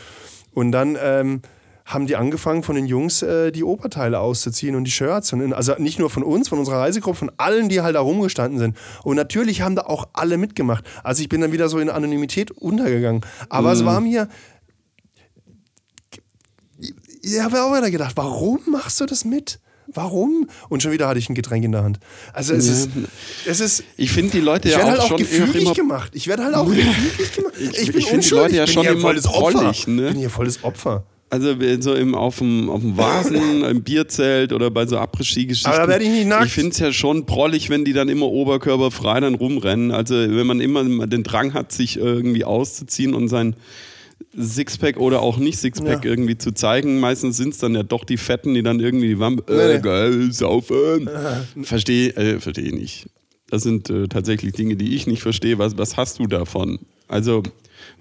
Und 0.55 0.71
dann 0.71 0.97
ähm, 0.99 1.43
haben 1.85 2.07
die 2.07 2.15
angefangen, 2.15 2.63
von 2.63 2.77
den 2.77 2.87
Jungs 2.87 3.21
äh, 3.21 3.51
die 3.51 3.63
Oberteile 3.63 4.19
auszuziehen 4.19 4.75
und 4.75 4.85
die 4.85 4.91
Shirts. 4.91 5.33
Und, 5.33 5.53
also 5.53 5.75
nicht 5.77 5.99
nur 5.99 6.09
von 6.09 6.23
uns, 6.23 6.49
von 6.49 6.57
unserer 6.57 6.79
Reisegruppe, 6.79 7.19
von 7.19 7.31
allen, 7.37 7.69
die 7.69 7.81
halt 7.81 7.95
da 7.95 7.99
rumgestanden 7.99 8.57
sind. 8.57 8.75
Und 9.03 9.17
natürlich 9.17 9.61
haben 9.61 9.75
da 9.75 9.83
auch 9.83 10.07
alle 10.13 10.37
mitgemacht. 10.37 10.83
Also 11.03 11.21
ich 11.21 11.29
bin 11.29 11.41
dann 11.41 11.51
wieder 11.51 11.69
so 11.69 11.77
in 11.77 11.91
Anonymität 11.91 12.49
untergegangen. 12.49 13.21
Aber 13.49 13.71
es 13.71 13.85
war 13.85 14.01
mir, 14.01 14.29
ich 17.21 17.39
habe 17.39 17.61
auch 17.63 17.75
wieder 17.75 17.91
gedacht, 17.91 18.13
warum 18.15 18.59
machst 18.69 18.99
du 19.01 19.05
das 19.05 19.25
mit? 19.25 19.59
Warum? 19.91 20.47
Und 20.69 20.83
schon 20.83 20.91
wieder 20.91 21.07
hatte 21.07 21.17
ich 21.17 21.29
ein 21.29 21.35
Getränk 21.35 21.65
in 21.65 21.71
der 21.71 21.83
Hand. 21.83 21.99
Also 22.31 22.53
es 22.53 22.67
Ja. 22.67 22.73
ist, 22.73 22.89
es 23.47 23.59
ist, 23.59 23.83
Ich 23.97 24.11
finde 24.11 24.31
die 24.31 24.39
Leute 24.39 24.67
ich 24.67 24.75
ja 24.75 24.83
auch 24.83 24.87
halt 24.87 24.99
auch 24.99 25.07
schon 25.07 25.17
gefügig 25.17 25.61
immer 25.63 25.73
gemacht. 25.73 26.11
Ich 26.13 26.27
werde 26.27 26.43
halt 26.43 26.53
auch 26.53 26.67
gefügig 26.69 27.33
gemacht. 27.33 27.53
Ich, 27.59 27.79
ich 27.79 27.91
bin 27.93 28.01
finde 28.03 28.27
die. 28.27 28.33
Leute 28.35 28.55
ja 28.55 28.63
ich 28.65 28.71
schon 28.71 28.83
hier 28.83 28.91
immer 28.91 29.01
volles 29.01 29.25
Opfer. 29.27 29.63
ne? 29.63 29.71
Ich 29.71 29.85
bin 29.85 30.15
hier 30.15 30.29
volles 30.29 30.63
Opfer. 30.63 31.05
Also 31.31 31.55
so 31.79 31.93
im, 31.93 32.13
auf, 32.15 32.37
dem, 32.39 32.69
auf 32.69 32.81
dem 32.81 32.97
Vasen, 32.97 33.63
im 33.63 33.81
Bierzelt 33.83 34.51
oder 34.53 34.69
bei 34.71 34.85
so 34.87 34.97
Après-Ski-Geschichten. 34.97 35.69
Aber 35.69 35.79
da 35.79 35.87
werde 35.87 36.03
ich 36.03 36.09
nicht 36.11 36.27
nackt. 36.27 36.45
Ich 36.45 36.53
finde 36.53 36.69
es 36.71 36.79
ja 36.79 36.91
schon 36.93 37.25
prollig, 37.25 37.69
wenn 37.71 37.83
die 37.85 37.93
dann 37.93 38.09
immer 38.09 38.27
oberkörperfrei 38.27 39.19
dann 39.19 39.35
rumrennen. 39.35 39.91
Also 39.91 40.15
wenn 40.15 40.45
man 40.47 40.59
immer 40.59 40.83
den 41.07 41.23
Drang 41.23 41.53
hat, 41.53 41.71
sich 41.71 41.97
irgendwie 41.97 42.45
auszuziehen 42.45 43.13
und 43.15 43.27
sein 43.27 43.55
Sixpack 44.37 44.97
oder 44.97 45.21
auch 45.21 45.37
nicht 45.37 45.57
Sixpack 45.59 46.03
Ja. 46.05 46.11
irgendwie 46.11 46.37
zu 46.37 46.51
zeigen. 46.53 46.99
Meistens 46.99 47.37
sind 47.37 47.53
es 47.53 47.59
dann 47.59 47.73
ja 47.75 47.83
doch 47.83 48.03
die 48.03 48.17
Fetten, 48.17 48.53
die 48.53 48.63
dann 48.63 48.79
irgendwie 48.79 49.07
die 49.09 49.19
Wampe, 49.19 49.51
äh, 49.51 49.75
nee. 49.75 49.81
geil, 49.81 50.31
saufen. 50.31 51.09
Verstehe 51.63 52.09
äh, 52.15 52.39
versteh 52.39 52.71
nicht. 52.71 53.07
Das 53.49 53.63
sind 53.63 53.89
äh, 53.89 54.07
tatsächlich 54.07 54.53
Dinge, 54.53 54.75
die 54.75 54.95
ich 54.95 55.07
nicht 55.07 55.21
verstehe. 55.23 55.57
Was, 55.57 55.77
was 55.77 55.97
hast 55.97 56.19
du 56.19 56.27
davon? 56.27 56.79
Also, 57.07 57.41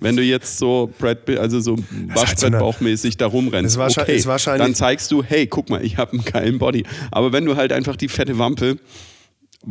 wenn 0.00 0.16
du 0.16 0.22
jetzt 0.22 0.58
so 0.58 0.90
Brad 0.98 1.28
also 1.38 1.60
so 1.60 1.76
Waschbrettbauchmäßig 2.14 3.16
da 3.16 3.26
rumrennst, 3.26 3.72
Es 3.72 3.78
war 3.78 3.90
okay, 3.90 4.16
es 4.16 4.26
wahrscheinlich- 4.26 4.62
dann 4.66 4.74
zeigst 4.74 5.10
du, 5.10 5.22
hey, 5.22 5.46
guck 5.46 5.70
mal, 5.70 5.82
ich 5.84 5.96
habe 5.96 6.12
einen 6.12 6.24
geilen 6.24 6.58
Body. 6.58 6.84
Aber 7.10 7.32
wenn 7.32 7.44
du 7.46 7.56
halt 7.56 7.72
einfach 7.72 7.96
die 7.96 8.08
fette 8.08 8.38
Wampe, 8.38 8.76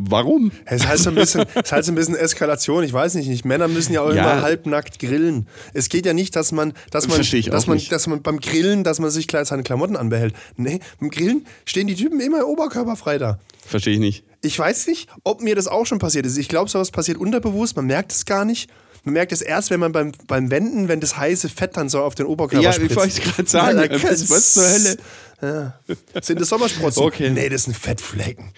warum? 0.00 0.52
Es 0.64 0.82
ist 0.82 0.88
halt 0.88 0.98
so 1.00 1.10
ein 1.10 1.14
bisschen, 1.16 1.44
es 1.54 1.62
ist 1.64 1.72
halt 1.72 1.88
ein 1.88 1.94
bisschen 1.94 2.14
Eskalation. 2.16 2.84
Ich 2.84 2.92
weiß 2.92 3.14
nicht, 3.14 3.28
nicht. 3.28 3.44
Männer 3.44 3.68
müssen 3.68 3.92
ja 3.92 4.02
auch 4.02 4.12
Ja. 4.12 4.22
immer 4.32 4.42
halbnackt 4.42 4.98
grillen. 4.98 5.46
Es 5.74 5.88
geht 5.88 6.06
ja 6.06 6.12
nicht, 6.14 6.36
dass 6.36 6.52
man, 6.52 6.72
dass 6.90 7.08
man, 7.08 7.18
dass 7.18 7.66
man, 7.66 7.76
nicht. 7.76 7.90
dass 7.92 8.06
man 8.06 8.22
beim 8.22 8.38
Grillen, 8.40 8.84
dass 8.84 8.98
man 9.00 9.10
sich 9.10 9.26
gleich 9.26 9.48
seine 9.48 9.62
Klamotten 9.62 9.96
anbehält. 9.96 10.34
Nee, 10.56 10.80
beim 11.00 11.10
Grillen 11.10 11.46
stehen 11.64 11.86
die 11.86 11.94
Typen 11.96 12.20
immer 12.20 12.46
oberkörperfrei 12.46 13.18
da. 13.18 13.38
Verstehe 13.66 13.94
ich 13.94 14.00
nicht. 14.00 14.24
Ich 14.40 14.56
weiß 14.58 14.86
nicht, 14.86 15.08
ob 15.24 15.42
mir 15.42 15.56
das 15.56 15.66
auch 15.66 15.84
schon 15.84 15.98
passiert 15.98 16.24
ist. 16.24 16.36
Ich 16.38 16.48
glaube, 16.48 16.70
sowas 16.70 16.90
passiert 16.92 17.18
unterbewusst, 17.18 17.74
man 17.76 17.86
merkt 17.86 18.12
es 18.12 18.24
gar 18.24 18.44
nicht. 18.44 18.70
Man 19.04 19.12
merkt 19.14 19.32
es 19.32 19.42
erst, 19.42 19.70
wenn 19.70 19.80
man 19.80 19.92
beim, 19.92 20.12
beim 20.26 20.50
Wenden, 20.50 20.88
wenn 20.88 21.00
das 21.00 21.16
heiße 21.16 21.48
Fett 21.48 21.76
dann 21.76 21.88
so 21.88 22.00
auf 22.02 22.14
den 22.14 22.26
Oberkörper 22.26 22.62
Ja, 22.64 22.72
spritzt. 22.72 22.90
ich 22.90 22.96
wollte 22.96 23.20
gerade 23.20 23.48
sagen, 23.48 23.78
Ja, 23.78 24.02
was, 24.28 24.54
zur 24.54 24.64
Hölle? 24.68 24.96
Ja. 25.40 25.74
Sind 26.20 26.40
das 26.40 26.48
Sommersprossen? 26.48 27.04
Okay. 27.04 27.30
Nee, 27.30 27.48
das 27.48 27.64
sind 27.64 27.76
Fettflecken. 27.76 28.50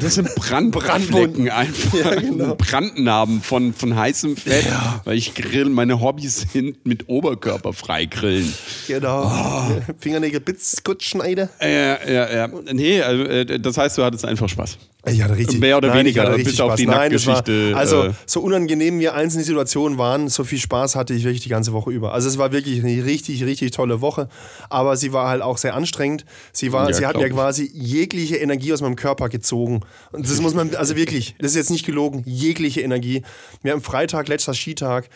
Das 0.00 0.14
sind 0.14 0.34
Brandflecken 0.34 0.70
Brandwunden. 0.70 1.48
einfach. 1.50 1.98
Ja, 1.98 2.14
genau. 2.20 2.54
Brandnarben 2.54 3.42
von, 3.42 3.72
von 3.74 3.94
heißem 3.96 4.36
Fett, 4.36 4.66
Ja. 4.66 5.00
weil 5.04 5.16
ich 5.16 5.34
grill, 5.34 5.66
meine 5.66 6.00
Hobbys 6.00 6.46
sind 6.52 6.84
mit 6.86 7.08
Oberkörper 7.08 7.72
frei 7.72 8.06
grillen. 8.06 8.52
Genau. 8.88 9.24
Oh. 9.26 9.80
Fingernägel 9.98 10.40
Bits 10.40 10.82
gut 10.84 11.02
schneiden. 11.02 11.48
Äh, 11.60 12.12
ja, 12.14 12.32
ja. 12.34 12.48
Nee, 12.72 13.00
also, 13.02 13.24
äh, 13.24 13.58
das 13.60 13.76
heißt, 13.78 13.98
du 13.98 14.04
hattest 14.04 14.24
einfach 14.24 14.48
Spaß. 14.48 14.78
Ich 15.06 15.22
hatte 15.22 15.36
richtig, 15.36 15.60
Mehr 15.60 15.76
oder 15.76 15.88
nein, 15.88 15.98
weniger, 15.98 16.24
ich 16.30 16.36
bis 16.38 16.46
richtig 16.46 16.62
auf 16.62 16.68
Spaß. 16.70 16.76
die 16.78 16.86
Nein, 16.86 17.12
das 17.12 17.26
war, 17.26 17.34
Nacktgeschichte, 17.34 17.76
Also, 17.76 18.04
äh, 18.04 18.12
so 18.26 18.40
unangenehm 18.40 18.98
wie 19.00 19.08
einzelne 19.08 19.44
Situationen 19.44 19.98
waren, 19.98 20.28
so 20.28 20.44
viel 20.44 20.58
Spaß 20.58 20.96
hatte 20.96 21.12
ich 21.14 21.24
wirklich 21.24 21.42
die 21.42 21.48
ganze 21.50 21.72
Woche 21.72 21.90
über. 21.90 22.12
Also, 22.14 22.28
es 22.28 22.38
war 22.38 22.52
wirklich 22.52 22.82
eine 22.82 23.04
richtig, 23.04 23.44
richtig 23.44 23.72
tolle 23.72 24.00
Woche. 24.00 24.28
Aber 24.70 24.96
sie 24.96 25.12
war 25.12 25.28
halt 25.28 25.42
auch 25.42 25.58
sehr 25.58 25.74
anstrengend. 25.74 26.24
Sie, 26.52 26.72
war, 26.72 26.88
Ja, 26.88 26.94
sie 26.94 27.06
hat 27.06 27.16
mir 27.16 27.26
ich. 27.26 27.32
quasi 27.32 27.70
jegliche 27.74 28.36
Energie 28.36 28.72
aus 28.72 28.80
meinem 28.80 28.96
Körper 28.96 29.28
gezogen. 29.28 29.80
Und 30.12 30.28
das 30.28 30.40
muss 30.40 30.54
man, 30.54 30.74
also 30.74 30.96
wirklich, 30.96 31.34
das 31.38 31.50
ist 31.52 31.56
jetzt 31.56 31.70
nicht 31.70 31.84
gelogen, 31.84 32.22
jegliche 32.24 32.80
Energie. 32.80 33.22
Wir 33.62 33.72
haben 33.72 33.82
Freitag, 33.82 34.28
letzter 34.28 34.54
Skitag. 34.54 35.08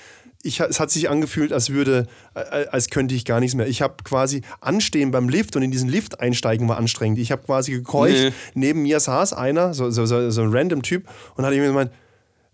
Ich, 0.43 0.61
es 0.61 0.79
hat 0.79 0.91
sich 0.91 1.11
angefühlt, 1.11 1.53
als 1.53 1.71
würde, 1.71 2.07
äh, 2.35 2.67
als 2.71 2.91
könnte 2.91 3.15
ich 3.15 3.25
gar 3.25 3.41
nichts 3.41 3.57
mehr. 3.57 3.67
Ich 3.67 3.83
habe 3.83 3.97
quasi 4.05 4.43
anstehen 4.61 5.11
beim 5.11 5.29
Lift 5.29 5.57
und 5.57 5.63
in 5.63 5.71
diesen 5.71 5.89
Lift 5.89 6.21
einsteigen 6.21 6.69
war 6.69 6.77
anstrengend. 6.77 7.19
Ich 7.19 7.33
habe 7.33 7.43
quasi 7.43 7.73
gekeucht. 7.73 8.15
Nee. 8.15 8.33
Neben 8.55 8.83
mir 8.83 9.01
saß 9.01 9.33
einer, 9.33 9.75
so, 9.75 9.91
so, 9.91 10.07
so, 10.07 10.31
so 10.31 10.43
ein 10.43 10.51
random 10.53 10.83
Typ, 10.83 11.09
und 11.35 11.45
hat 11.45 11.53
mir 11.53 11.67
gemeint, 11.67 11.91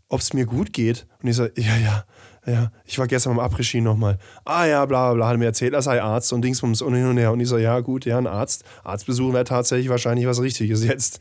ob 0.08 0.20
es 0.20 0.32
mir 0.32 0.46
gut 0.46 0.72
geht. 0.72 1.06
Und 1.22 1.28
ich 1.28 1.36
so, 1.36 1.44
ja, 1.56 1.76
ja, 1.76 2.04
ja. 2.46 2.70
Ich 2.84 2.98
war 2.98 3.06
gestern 3.06 3.36
beim 3.36 3.44
Après-Ski 3.46 3.80
nochmal. 3.80 4.18
Ah 4.44 4.66
ja, 4.66 4.84
bla 4.84 5.06
bla 5.06 5.14
bla, 5.14 5.28
hat 5.28 5.38
mir 5.38 5.46
erzählt, 5.46 5.72
er 5.72 5.82
sei 5.82 6.02
Arzt 6.02 6.32
und 6.32 6.42
Dingsbums 6.42 6.82
und 6.82 6.94
hin 6.94 7.06
und 7.06 7.16
her. 7.16 7.32
Und 7.32 7.40
ich 7.40 7.48
so, 7.48 7.56
ja, 7.56 7.80
gut, 7.80 8.04
ja, 8.04 8.18
ein 8.18 8.26
Arzt. 8.26 8.64
Arztbesuch 8.84 9.32
wäre 9.32 9.44
tatsächlich 9.44 9.88
wahrscheinlich 9.88 10.26
was 10.26 10.42
Richtiges 10.42 10.84
jetzt. 10.84 11.20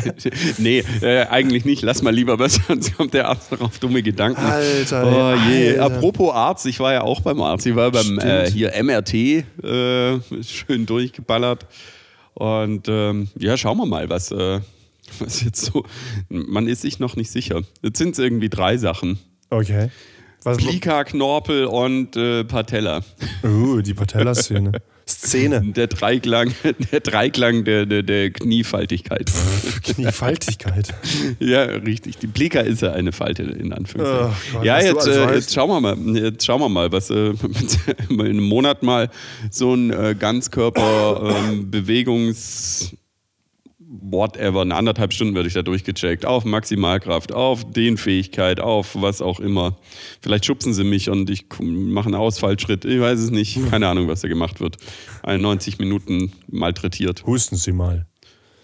nee, 0.58 0.82
äh, 1.02 1.26
eigentlich 1.26 1.64
nicht. 1.64 1.82
Lass 1.82 2.02
mal 2.02 2.14
lieber 2.14 2.38
was, 2.38 2.54
sonst 2.68 2.96
kommt 2.96 3.12
der 3.14 3.28
Arzt 3.28 3.52
noch 3.52 3.60
auf 3.60 3.78
dumme 3.78 4.02
Gedanken. 4.02 4.40
Alter, 4.40 5.06
Oh 5.06 5.50
je. 5.50 5.78
Alter. 5.78 5.96
Apropos 5.96 6.32
Arzt, 6.32 6.66
ich 6.66 6.80
war 6.80 6.92
ja 6.92 7.02
auch 7.02 7.20
beim 7.20 7.40
Arzt. 7.42 7.66
Ich 7.66 7.76
war 7.76 7.90
beim 7.90 8.18
äh, 8.18 8.50
hier 8.50 8.72
MRT, 8.82 9.14
äh, 9.14 10.20
schön 10.42 10.86
durchgeballert. 10.86 11.66
Und 12.34 12.88
ähm, 12.88 13.28
ja, 13.38 13.56
schauen 13.56 13.76
wir 13.78 13.86
mal, 13.86 14.08
was, 14.08 14.30
äh, 14.32 14.60
was 15.18 15.42
jetzt 15.42 15.60
so. 15.64 15.84
Man 16.28 16.66
ist 16.66 16.82
sich 16.82 16.98
noch 16.98 17.16
nicht 17.16 17.30
sicher. 17.30 17.62
Jetzt 17.82 17.98
sind 17.98 18.12
es 18.12 18.18
irgendwie 18.18 18.48
drei 18.48 18.76
Sachen. 18.76 19.18
Okay. 19.50 19.90
Was, 20.44 20.58
Plika, 20.58 21.04
Knorpel 21.04 21.64
und 21.66 22.16
äh, 22.16 22.44
Patella. 22.44 23.00
uh, 23.42 23.80
die 23.80 23.94
Patella-Szene. 23.94 24.72
Szene. 25.06 25.60
Der 25.62 25.86
Dreiklang, 25.86 26.54
der 26.92 27.00
Dreiklang 27.00 27.64
der, 27.64 27.86
der, 27.86 28.02
der 28.02 28.30
Kniefaltigkeit. 28.30 29.30
Kniefaltigkeit. 29.82 30.94
Ja, 31.38 31.64
richtig. 31.64 32.18
Die 32.18 32.26
Plika 32.26 32.60
ist 32.60 32.82
ja 32.82 32.92
eine 32.92 33.12
Falte 33.12 33.42
in 33.42 33.72
Anführungszeichen. 33.72 34.32
Ach 34.32 34.52
Gott, 34.52 34.64
ja, 34.64 34.80
jetzt, 34.80 35.06
äh, 35.06 35.34
jetzt 35.34 35.52
schauen 35.52 35.68
wir 35.68 35.80
mal. 35.80 36.16
Jetzt 36.16 36.44
schauen 36.44 36.60
wir 36.60 36.68
mal, 36.68 36.92
was 36.92 37.10
äh, 37.10 37.32
in 38.08 38.20
einem 38.20 38.44
Monat 38.44 38.82
mal 38.82 39.10
so 39.50 39.74
ein 39.74 39.90
äh, 39.90 40.14
Ganzkörper 40.18 41.34
ähm, 41.50 41.70
whatever, 43.88 44.62
eine 44.62 44.74
anderthalb 44.74 45.12
Stunden 45.12 45.34
werde 45.34 45.48
ich 45.48 45.54
da 45.54 45.62
durchgecheckt. 45.62 46.26
Auf 46.26 46.44
Maximalkraft, 46.44 47.32
auf 47.32 47.64
Dehnfähigkeit, 47.70 48.60
auf 48.60 48.90
was 48.94 49.22
auch 49.22 49.40
immer. 49.40 49.76
Vielleicht 50.20 50.46
schubsen 50.46 50.74
sie 50.74 50.84
mich 50.84 51.10
und 51.10 51.30
ich 51.30 51.46
mache 51.60 52.06
einen 52.06 52.14
Ausfallschritt. 52.14 52.84
Ich 52.84 53.00
weiß 53.00 53.18
es 53.18 53.30
nicht. 53.30 53.58
Keine 53.70 53.88
Ahnung, 53.88 54.08
was 54.08 54.20
da 54.22 54.28
gemacht 54.28 54.60
wird. 54.60 54.76
91 55.22 55.78
Minuten 55.78 56.32
malträtiert. 56.48 57.24
Husten 57.26 57.56
Sie 57.56 57.72
mal. 57.72 58.06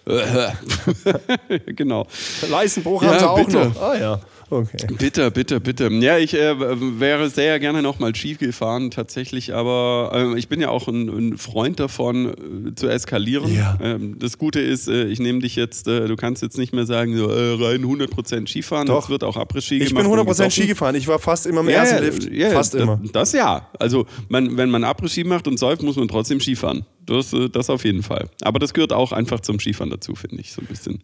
genau. 1.66 2.06
Leistenbruch 2.48 3.02
Ja, 3.02 3.08
haben 3.10 3.18
Sie 3.18 3.28
auch 3.28 3.44
bitte. 3.44 3.64
noch. 3.66 3.82
Ah 3.82 3.98
ja, 3.98 4.20
okay. 4.50 4.86
Bitte, 4.98 5.30
bitte, 5.30 5.60
bitte. 5.60 5.88
Ja, 5.92 6.18
ich 6.18 6.34
äh, 6.34 6.54
wäre 7.00 7.30
sehr 7.30 7.58
gerne 7.60 7.82
nochmal 7.82 8.14
Ski 8.14 8.34
gefahren, 8.34 8.90
tatsächlich, 8.90 9.54
aber 9.54 10.32
äh, 10.34 10.38
ich 10.38 10.48
bin 10.48 10.60
ja 10.60 10.68
auch 10.68 10.88
ein, 10.88 11.08
ein 11.08 11.38
Freund 11.38 11.80
davon, 11.80 12.68
äh, 12.70 12.74
zu 12.74 12.88
eskalieren. 12.88 13.54
Ja. 13.54 13.78
Ähm, 13.82 14.18
das 14.18 14.38
Gute 14.38 14.60
ist, 14.60 14.88
äh, 14.88 15.04
ich 15.06 15.18
nehme 15.20 15.40
dich 15.40 15.56
jetzt, 15.56 15.88
äh, 15.88 16.06
du 16.08 16.16
kannst 16.16 16.42
jetzt 16.42 16.58
nicht 16.58 16.72
mehr 16.72 16.86
sagen, 16.86 17.16
so, 17.16 17.28
äh, 17.30 17.54
rein 17.64 17.82
100% 17.84 18.48
Skifahren, 18.48 18.86
Doch. 18.86 19.04
es 19.04 19.10
wird 19.10 19.24
auch 19.24 19.36
Ich 19.36 19.68
gemacht. 19.68 19.94
bin 19.94 20.06
und 20.06 20.18
100% 20.28 20.50
Ski 20.50 20.66
gefahren. 20.66 20.94
Ich 20.94 21.06
war 21.08 21.18
fast 21.18 21.46
immer 21.46 21.60
im 21.60 21.68
Ja, 21.68 21.76
ersten 21.76 22.04
Lift. 22.04 22.32
ja, 22.32 22.50
fast 22.50 22.74
das, 22.74 22.82
immer. 22.82 23.00
Das 23.12 23.32
ja. 23.32 23.68
Also, 23.78 24.06
man, 24.28 24.56
wenn 24.56 24.70
man 24.70 24.84
Après-Ski 24.84 25.24
macht 25.24 25.48
und 25.48 25.58
säuft, 25.58 25.82
muss 25.82 25.96
man 25.96 26.08
trotzdem 26.08 26.40
Skifahren. 26.40 26.84
Das, 27.06 27.34
das 27.52 27.70
auf 27.70 27.84
jeden 27.84 28.02
Fall. 28.02 28.28
Aber 28.42 28.58
das 28.58 28.74
gehört 28.74 28.92
auch 28.92 29.12
einfach 29.12 29.40
zum 29.40 29.58
Skifahren 29.58 29.90
dazu, 29.90 30.14
finde 30.14 30.40
ich, 30.40 30.52
so 30.52 30.60
ein 30.60 30.66
bisschen. 30.66 31.02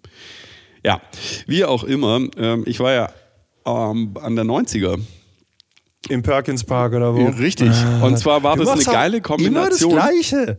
Ja, 0.85 1.01
wie 1.47 1.65
auch 1.65 1.83
immer, 1.83 2.21
ähm, 2.37 2.63
ich 2.67 2.79
war 2.79 2.93
ja 2.93 3.11
ähm, 3.67 4.15
an 4.21 4.37
der 4.37 4.45
90er. 4.45 4.99
Im 6.09 6.23
Perkins 6.23 6.63
Park 6.63 6.93
oder 6.95 7.15
wo? 7.15 7.27
Richtig. 7.27 7.71
Und 8.01 8.17
zwar 8.19 8.43
war 8.45 8.57
Du 8.57 8.63
das 8.65 8.75
eine 8.75 8.85
geile 8.85 9.21
Kombination. 9.21 9.91
Immer 9.93 10.01
das 10.01 10.09
Gleiche. 10.31 10.57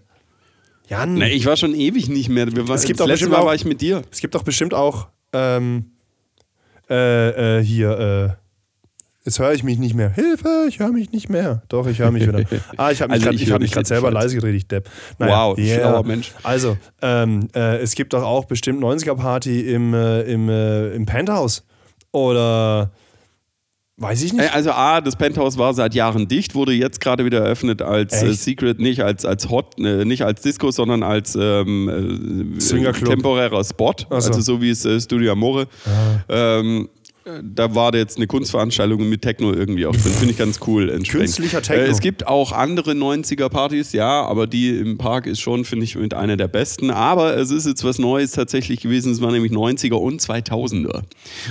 Jan, 0.89 1.15
Nee, 1.15 1.29
ich 1.29 1.45
war 1.45 1.55
schon 1.57 1.73
ewig 1.73 2.09
nicht 2.09 2.29
mehr. 2.29 2.47
Wir 2.53 2.69
Es 2.69 2.83
gibt 2.83 2.99
das 2.99 3.05
doch 3.05 3.07
letzte 3.07 3.25
bestimmt 3.25 3.31
Mal 3.31 3.37
auch- 3.39 3.45
war 3.45 3.55
ich 3.55 3.65
mit 3.65 3.79
dir. 3.81 4.01
es 4.11 4.19
gibt 4.19 4.35
doch 4.35 4.43
bestimmt 4.43 4.73
auch 4.73 5.07
ähm, 5.33 5.91
äh, 6.89 7.59
äh, 7.59 7.63
hier, 7.63 8.37
äh, 8.37 9.25
jetzt 9.25 9.39
höre 9.39 9.53
ich 9.53 9.63
mich 9.63 9.77
nicht 9.77 9.93
mehr. 9.93 10.09
Hilfe, 10.09 10.65
ich 10.69 10.79
höre 10.79 10.91
mich 10.91 11.11
nicht 11.11 11.29
mehr. 11.29 11.63
Doch, 11.69 11.87
ich 11.87 11.99
höre 11.99 12.11
mich 12.11 12.25
wieder. 12.27 12.39
Ah, 12.77 12.91
ich 12.91 13.01
habe 13.01 13.13
mich 13.13 13.25
Also 13.27 13.45
höre 13.45 13.59
hab 13.61 13.71
gerade 13.71 13.87
selber 13.87 14.11
leise 14.11 14.35
geredet, 14.35 14.55
ich 14.57 14.67
Depp. 14.67 14.89
Wow, 15.17 15.57
schlauer 15.59 16.03
Mensch. 16.05 16.31
Also, 16.43 16.77
ähm, 17.01 17.47
äh, 17.53 17.77
es 17.77 17.95
gibt 17.95 18.13
doch 18.13 18.23
auch 18.23 18.45
bestimmt 18.45 18.81
90er-Party 18.81 19.61
im, 19.73 19.93
äh, 19.93 20.21
im, 20.23 20.47
äh, 20.49 20.89
im 20.89 21.05
Penthouse. 21.05 21.65
Oder 22.11 22.91
weiß 23.97 24.23
ich 24.23 24.33
nicht. 24.33 24.53
Also 24.53 24.71
A, 24.71 25.01
das 25.01 25.15
Penthouse 25.15 25.57
war 25.57 25.73
seit 25.73 25.93
Jahren 25.95 26.27
dicht, 26.27 26.55
wurde 26.55 26.71
jetzt 26.73 27.01
gerade 27.01 27.25
wieder 27.25 27.39
eröffnet 27.39 27.81
als 27.81 28.21
äh? 28.21 28.33
Secret, 28.33 28.79
nicht 28.79 29.01
als, 29.01 29.25
als 29.25 29.49
Hot, 29.49 29.79
äh, 29.79 30.05
nicht 30.05 30.23
als 30.23 30.41
Disco, 30.41 30.71
sondern 30.71 31.03
als 31.03 31.37
ähm, 31.39 32.57
äh, 32.59 32.91
temporärer 32.91 33.63
Spot. 33.63 33.93
So. 33.97 34.05
Ah. 34.09 34.15
Also 34.15 34.41
so 34.41 34.61
wie 34.61 34.69
es 34.69 34.85
äh, 34.85 34.99
Studio 34.99 35.31
Amore. 35.31 35.67
Ähm, 36.29 36.89
da 37.43 37.75
war 37.75 37.91
da 37.91 37.97
jetzt 37.97 38.17
eine 38.17 38.27
Kunstveranstaltung 38.27 39.07
mit 39.07 39.21
Techno 39.21 39.53
irgendwie 39.53 39.85
auch 39.85 39.95
drin. 39.95 40.11
Finde 40.13 40.31
ich 40.31 40.37
ganz 40.37 40.59
cool. 40.67 40.87
Künstlicher 41.07 41.61
Techno. 41.61 41.83
Äh, 41.83 41.87
es 41.87 41.99
gibt 41.99 42.27
auch 42.27 42.51
andere 42.51 42.91
90er-Partys, 42.91 43.93
ja, 43.93 44.23
aber 44.23 44.47
die 44.47 44.69
im 44.77 44.97
Park 44.97 45.27
ist 45.27 45.39
schon, 45.39 45.65
finde 45.65 45.85
ich, 45.85 45.95
mit 45.95 46.13
einer 46.13 46.37
der 46.37 46.47
besten. 46.47 46.91
Aber 46.91 47.35
es 47.37 47.51
ist 47.51 47.65
jetzt 47.65 47.83
was 47.83 47.99
Neues 47.99 48.31
tatsächlich 48.31 48.81
gewesen. 48.81 49.11
Es 49.11 49.21
waren 49.21 49.33
nämlich 49.33 49.51
90er 49.51 49.95
und 49.95 50.21
2000er. 50.21 51.03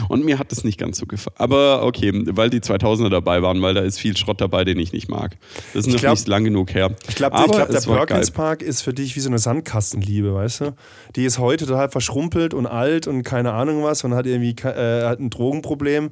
Und 0.09 0.25
mir 0.25 0.39
hat 0.39 0.53
das 0.53 0.65
nicht 0.65 0.79
ganz 0.79 0.99
so 0.99 1.07
gefallen. 1.07 1.37
Aber 1.39 1.85
okay, 1.85 2.13
weil 2.15 2.51
die 2.51 2.61
2000er 2.61 3.11
dabei 3.11 3.43
waren, 3.43 3.61
weil 3.63 3.75
da 3.75 3.81
ist 3.81 3.99
viel 3.99 4.17
Schrott 4.17 4.41
dabei, 4.41 4.65
den 4.65 4.79
ich 4.79 4.93
nicht 4.93 5.09
mag. 5.09 5.37
Das 5.75 5.87
ist 5.87 5.93
noch 5.93 6.01
glaub- 6.01 6.15
nicht 6.15 6.29
lang 6.29 6.45
genug 6.45 6.75
her. 6.75 6.95
Ich 7.09 7.15
glaube, 7.15 7.37
glaub, 7.37 7.69
der 7.69 7.81
Perkins. 7.81 8.31
Park 8.31 8.63
ist 8.63 8.83
für 8.83 8.93
dich 8.93 9.17
wie 9.17 9.21
so 9.21 9.29
eine 9.29 9.39
Sandkastenliebe, 9.39 10.35
weißt 10.35 10.61
du? 10.61 10.75
Die 11.17 11.25
ist 11.25 11.39
heute 11.39 11.67
total 11.67 11.89
verschrumpelt 11.91 12.55
und 12.55 12.67
alt 12.67 13.07
und 13.07 13.23
keine 13.23 13.53
Ahnung 13.53 13.83
was 13.83 14.05
und 14.05 14.15
hat 14.15 14.27
irgendwie 14.27 14.55
äh, 14.63 15.05
hat 15.07 15.21
ein 15.21 15.31
Drogenproblem. 15.67 16.11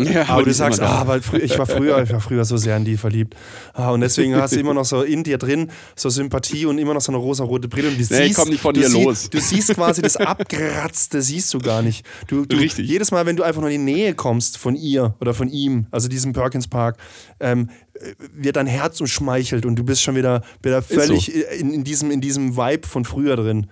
Ja, 0.00 0.26
aber 0.28 0.42
du 0.42 0.52
sagst, 0.52 0.80
ah, 0.80 0.88
aber 1.02 1.18
ich 1.40 1.56
war 1.56 1.66
früher, 1.66 2.02
ich 2.02 2.12
war 2.12 2.18
früher 2.18 2.44
so 2.44 2.56
sehr 2.56 2.76
in 2.76 2.84
die 2.84 2.96
verliebt. 2.96 3.36
Ah, 3.74 3.90
und 3.92 4.00
deswegen 4.00 4.34
hast 4.40 4.52
du 4.56 4.58
immer 4.58 4.74
noch 4.74 4.84
so 4.84 5.02
in 5.02 5.22
dir 5.22 5.38
drin 5.38 5.70
so 5.94 6.08
Sympathie 6.10 6.66
und 6.66 6.78
immer 6.78 6.94
noch 6.94 7.00
so 7.00 7.12
eine 7.12 7.18
rosa-rote 7.18 7.68
Brille. 7.68 7.90
Und 7.90 7.94
du 7.94 8.00
Nee, 8.00 8.26
siehst, 8.26 8.34
komm 8.36 8.48
nicht 8.48 8.60
von 8.60 8.74
dir 8.74 8.88
sie- 8.88 9.04
los. 9.04 9.30
Du 9.30 9.38
siehst 9.38 9.72
quasi 9.72 10.02
das 10.02 10.16
Abgeratzte, 10.16 11.22
siehst 11.22 11.54
du 11.54 11.60
gar 11.60 11.80
nicht. 11.82 12.04
Du, 12.26 12.44
du, 12.44 12.56
Richtig. 12.56 12.88
Jedes 12.88 13.12
Mal, 13.12 13.24
wenn 13.24 13.36
du 13.36 13.44
einfach 13.44 13.60
nur 13.60 13.70
in 13.70 13.86
die 13.86 13.92
Nähe 13.92 14.14
kommst 14.14 14.58
von 14.58 14.74
ihr 14.74 15.14
oder 15.20 15.32
von 15.32 15.48
ihm, 15.48 15.86
also 15.92 16.08
diesem 16.08 16.32
Perkins 16.32 16.66
Park, 16.66 16.96
ähm, 17.38 17.70
äh, 17.94 18.14
wird 18.32 18.56
dein 18.56 18.66
Herz 18.66 19.00
umschmeichelt 19.00 19.64
und 19.64 19.76
du 19.76 19.84
bist 19.84 20.02
schon 20.02 20.16
wieder, 20.16 20.42
wieder 20.60 20.82
völlig 20.82 21.32
in, 21.32 21.72
in, 21.72 21.84
diesem, 21.84 22.10
in 22.10 22.20
diesem 22.20 22.56
Vibe 22.56 22.88
von 22.88 23.04
früher 23.04 23.36
drin. 23.36 23.68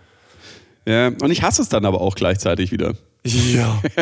Ja, 0.87 1.09
und 1.09 1.33
ich 1.33 1.42
hasse 1.42 1.62
es 1.62 1.68
dann 1.68 1.85
aber 1.85 2.01
auch 2.01 2.14
gleichzeitig 2.14 2.71
wieder. 2.71 2.95
Ja. 3.25 3.81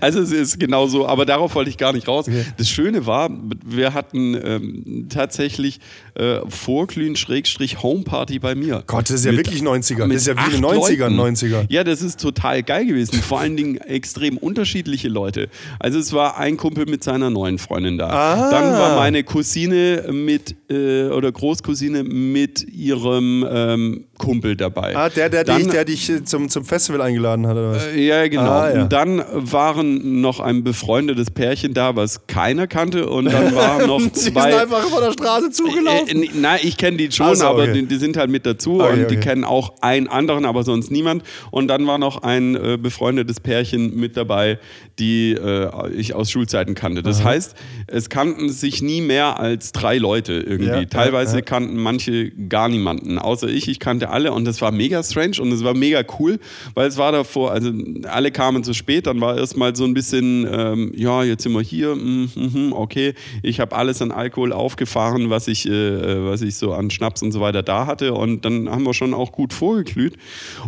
Also 0.00 0.20
es 0.20 0.32
ist 0.32 0.58
genau 0.58 0.86
so, 0.86 1.06
aber 1.06 1.24
darauf 1.24 1.54
wollte 1.54 1.70
ich 1.70 1.78
gar 1.78 1.92
nicht 1.92 2.08
raus. 2.08 2.26
Das 2.56 2.68
Schöne 2.68 3.06
war, 3.06 3.30
wir 3.64 3.94
hatten 3.94 4.34
ähm, 4.34 5.06
tatsächlich 5.08 5.80
äh, 6.16 6.40
Vorglühen-Homeparty 6.48 8.38
bei 8.38 8.54
mir. 8.54 8.82
Gott, 8.86 9.04
das 9.10 9.16
ist 9.16 9.24
ja 9.24 9.32
Mit- 9.32 9.46
wirklich 9.46 9.62
90er. 9.62 10.06
mit 10.06 10.14
Das 10.16 10.22
ist 10.22 10.28
ja 10.28 10.34
wie 10.34 10.54
eine 10.56 10.66
acht 10.66 10.76
90er, 10.76 11.08
Leuten. 11.08 11.36
90er. 11.36 11.64
Ja, 11.68 11.84
das 11.84 12.02
ist 12.02 12.20
total 12.20 12.62
geil 12.62 12.86
gewesen. 12.86 13.20
Vor 13.22 13.40
allen 13.40 13.56
Dingen 13.56 13.76
extrem 13.78 14.36
unterschiedliche 14.38 15.08
Leute. 15.08 15.48
Also 15.78 15.98
es 15.98 16.12
war 16.12 16.38
ein 16.38 16.56
Kumpel 16.56 16.86
mit 16.86 17.02
seiner 17.04 17.30
neuen 17.30 17.58
Freundin 17.58 17.98
da. 17.98 18.08
Ah. 18.08 18.50
Dann 18.50 18.72
war 18.74 18.96
meine 18.96 19.24
Cousine 19.24 20.04
mit 20.12 20.54
äh, 20.70 21.04
oder 21.08 21.32
Großcousine 21.32 22.04
mit 22.04 22.62
ihrem 22.68 23.46
ähm, 23.50 24.04
Kumpel 24.18 24.56
dabei. 24.56 24.96
Ah, 24.96 25.08
der, 25.08 25.28
der, 25.28 25.44
Dann- 25.44 25.58
dich, 25.62 25.68
der 25.70 25.84
dich 25.84 26.08
äh, 26.10 26.24
zum, 26.24 26.48
zum 26.48 26.64
Festival 26.64 27.00
eingeladen 27.00 27.46
hat, 27.46 27.56
oder 27.56 27.72
was? 27.72 27.86
äh, 27.86 28.06
Ja, 28.06 28.26
genau. 28.28 28.42
Ah, 28.50 28.70
ja. 28.72 28.82
Und 28.82 28.92
dann 28.92 29.22
waren 29.32 30.20
noch 30.20 30.40
ein 30.40 30.62
befreundetes 30.64 31.30
Pärchen 31.30 31.74
da, 31.74 31.96
was 31.96 32.26
keiner 32.26 32.66
kannte. 32.66 33.08
Und 33.08 33.26
dann 33.26 33.54
waren 33.54 33.86
noch 33.88 34.00
Die 34.00 34.12
zwei. 34.12 34.50
sind 34.52 34.60
einfach 34.60 34.82
von 34.84 35.02
der 35.02 35.12
Straße 35.12 35.50
zugelaufen. 35.50 36.03
Äh, 36.06 36.12
äh, 36.12 36.30
nein, 36.34 36.60
ich 36.62 36.76
kenne 36.76 36.96
die 36.96 37.10
schon, 37.10 37.26
Ach 37.26 37.34
so, 37.34 37.46
aber 37.46 37.62
okay. 37.64 37.72
die, 37.72 37.86
die 37.86 37.96
sind 37.96 38.16
halt 38.16 38.30
mit 38.30 38.46
dazu 38.46 38.80
Okay, 38.80 38.92
und 38.92 38.98
die 39.10 39.16
okay. 39.16 39.20
kennen 39.20 39.44
auch 39.44 39.74
einen 39.80 40.08
anderen, 40.08 40.44
aber 40.44 40.62
sonst 40.62 40.90
niemand. 40.90 41.22
Und 41.50 41.68
dann 41.68 41.86
war 41.86 41.98
noch 41.98 42.22
ein 42.22 42.54
äh, 42.54 42.78
befreundetes 42.80 43.40
Pärchen 43.40 43.96
mit 43.96 44.16
dabei, 44.16 44.58
die 44.98 45.32
äh, 45.32 45.90
ich 45.92 46.14
aus 46.14 46.30
Schulzeiten 46.30 46.74
kannte. 46.74 47.02
Das 47.02 47.24
heißt, 47.24 47.54
es 47.86 48.08
kannten 48.08 48.48
sich 48.50 48.82
nie 48.82 49.00
mehr 49.00 49.38
als 49.38 49.72
drei 49.72 49.98
Leute 49.98 50.34
irgendwie. 50.34 50.68
Ja, 50.68 50.84
Teilweise 50.84 51.36
ja. 51.36 51.42
kannten 51.42 51.76
manche 51.76 52.30
gar 52.30 52.68
niemanden, 52.68 53.18
außer 53.18 53.48
ich. 53.48 53.68
Ich 53.68 53.80
kannte 53.80 54.10
alle 54.10 54.32
und 54.32 54.44
das 54.44 54.60
war 54.60 54.70
mega 54.70 55.02
strange 55.02 55.40
und 55.40 55.52
es 55.52 55.64
war 55.64 55.74
mega 55.74 56.02
cool, 56.18 56.38
weil 56.74 56.88
es 56.88 56.96
war 56.96 57.12
davor, 57.12 57.52
also 57.52 57.72
alle 58.08 58.30
kamen 58.30 58.64
zu 58.64 58.74
spät, 58.74 59.06
dann 59.06 59.20
war 59.20 59.36
erstmal 59.36 59.74
so 59.74 59.84
ein 59.84 59.94
bisschen, 59.94 60.46
ähm, 60.50 60.92
ja, 60.94 61.22
jetzt 61.24 61.42
sind 61.42 61.52
wir 61.52 61.62
hier, 61.62 61.94
mm, 61.94 62.30
mhm, 62.34 62.72
okay. 62.72 63.14
Ich 63.42 63.60
habe 63.60 63.74
alles 63.76 64.00
an 64.02 64.12
Alkohol 64.12 64.52
aufgefahren, 64.52 65.30
was 65.30 65.48
ich, 65.48 65.68
äh, 65.68 65.93
was 66.30 66.42
ich 66.42 66.56
so 66.56 66.72
an 66.72 66.90
Schnaps 66.90 67.22
und 67.22 67.32
so 67.32 67.40
weiter 67.40 67.62
da 67.62 67.86
hatte 67.86 68.14
und 68.14 68.44
dann 68.44 68.68
haben 68.70 68.84
wir 68.84 68.94
schon 68.94 69.14
auch 69.14 69.32
gut 69.32 69.52
vorgeglüht 69.52 70.16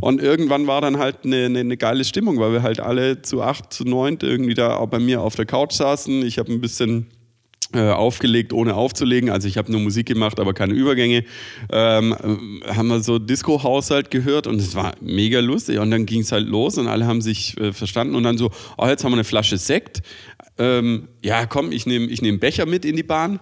und 0.00 0.20
irgendwann 0.20 0.66
war 0.66 0.80
dann 0.80 0.98
halt 0.98 1.24
eine, 1.24 1.46
eine, 1.46 1.60
eine 1.60 1.76
geile 1.76 2.04
Stimmung, 2.04 2.38
weil 2.38 2.52
wir 2.52 2.62
halt 2.62 2.80
alle 2.80 3.22
zu 3.22 3.42
acht, 3.42 3.72
zu 3.72 3.84
neunt 3.84 4.22
irgendwie 4.22 4.54
da 4.54 4.84
bei 4.86 4.98
mir 4.98 5.22
auf 5.22 5.34
der 5.34 5.46
Couch 5.46 5.72
saßen. 5.72 6.24
Ich 6.24 6.38
habe 6.38 6.52
ein 6.52 6.60
bisschen 6.60 7.06
äh, 7.74 7.90
aufgelegt, 7.90 8.52
ohne 8.52 8.74
aufzulegen. 8.74 9.28
Also 9.28 9.48
ich 9.48 9.58
habe 9.58 9.72
nur 9.72 9.80
Musik 9.80 10.06
gemacht, 10.06 10.38
aber 10.38 10.54
keine 10.54 10.72
Übergänge. 10.72 11.24
Ähm, 11.70 12.60
äh, 12.64 12.72
haben 12.72 12.88
wir 12.88 13.00
so 13.00 13.18
Disco-Haushalt 13.18 14.10
gehört 14.10 14.46
und 14.46 14.60
es 14.60 14.74
war 14.76 14.94
mega 15.00 15.40
lustig. 15.40 15.78
Und 15.78 15.90
dann 15.90 16.06
ging 16.06 16.20
es 16.20 16.32
halt 16.32 16.46
los 16.46 16.78
und 16.78 16.86
alle 16.86 17.06
haben 17.06 17.20
sich 17.20 17.58
äh, 17.58 17.72
verstanden 17.72 18.14
und 18.14 18.22
dann 18.22 18.38
so, 18.38 18.50
oh, 18.78 18.86
jetzt 18.86 19.04
haben 19.04 19.12
wir 19.12 19.16
eine 19.16 19.24
Flasche 19.24 19.58
Sekt. 19.58 20.02
Ähm, 20.58 21.08
ja, 21.26 21.44
komm, 21.44 21.72
ich 21.72 21.86
nehme 21.86 22.06
ich 22.06 22.22
nehm 22.22 22.38
Becher 22.38 22.66
mit 22.66 22.84
in 22.84 22.94
die 22.94 23.02
Bahn. 23.02 23.40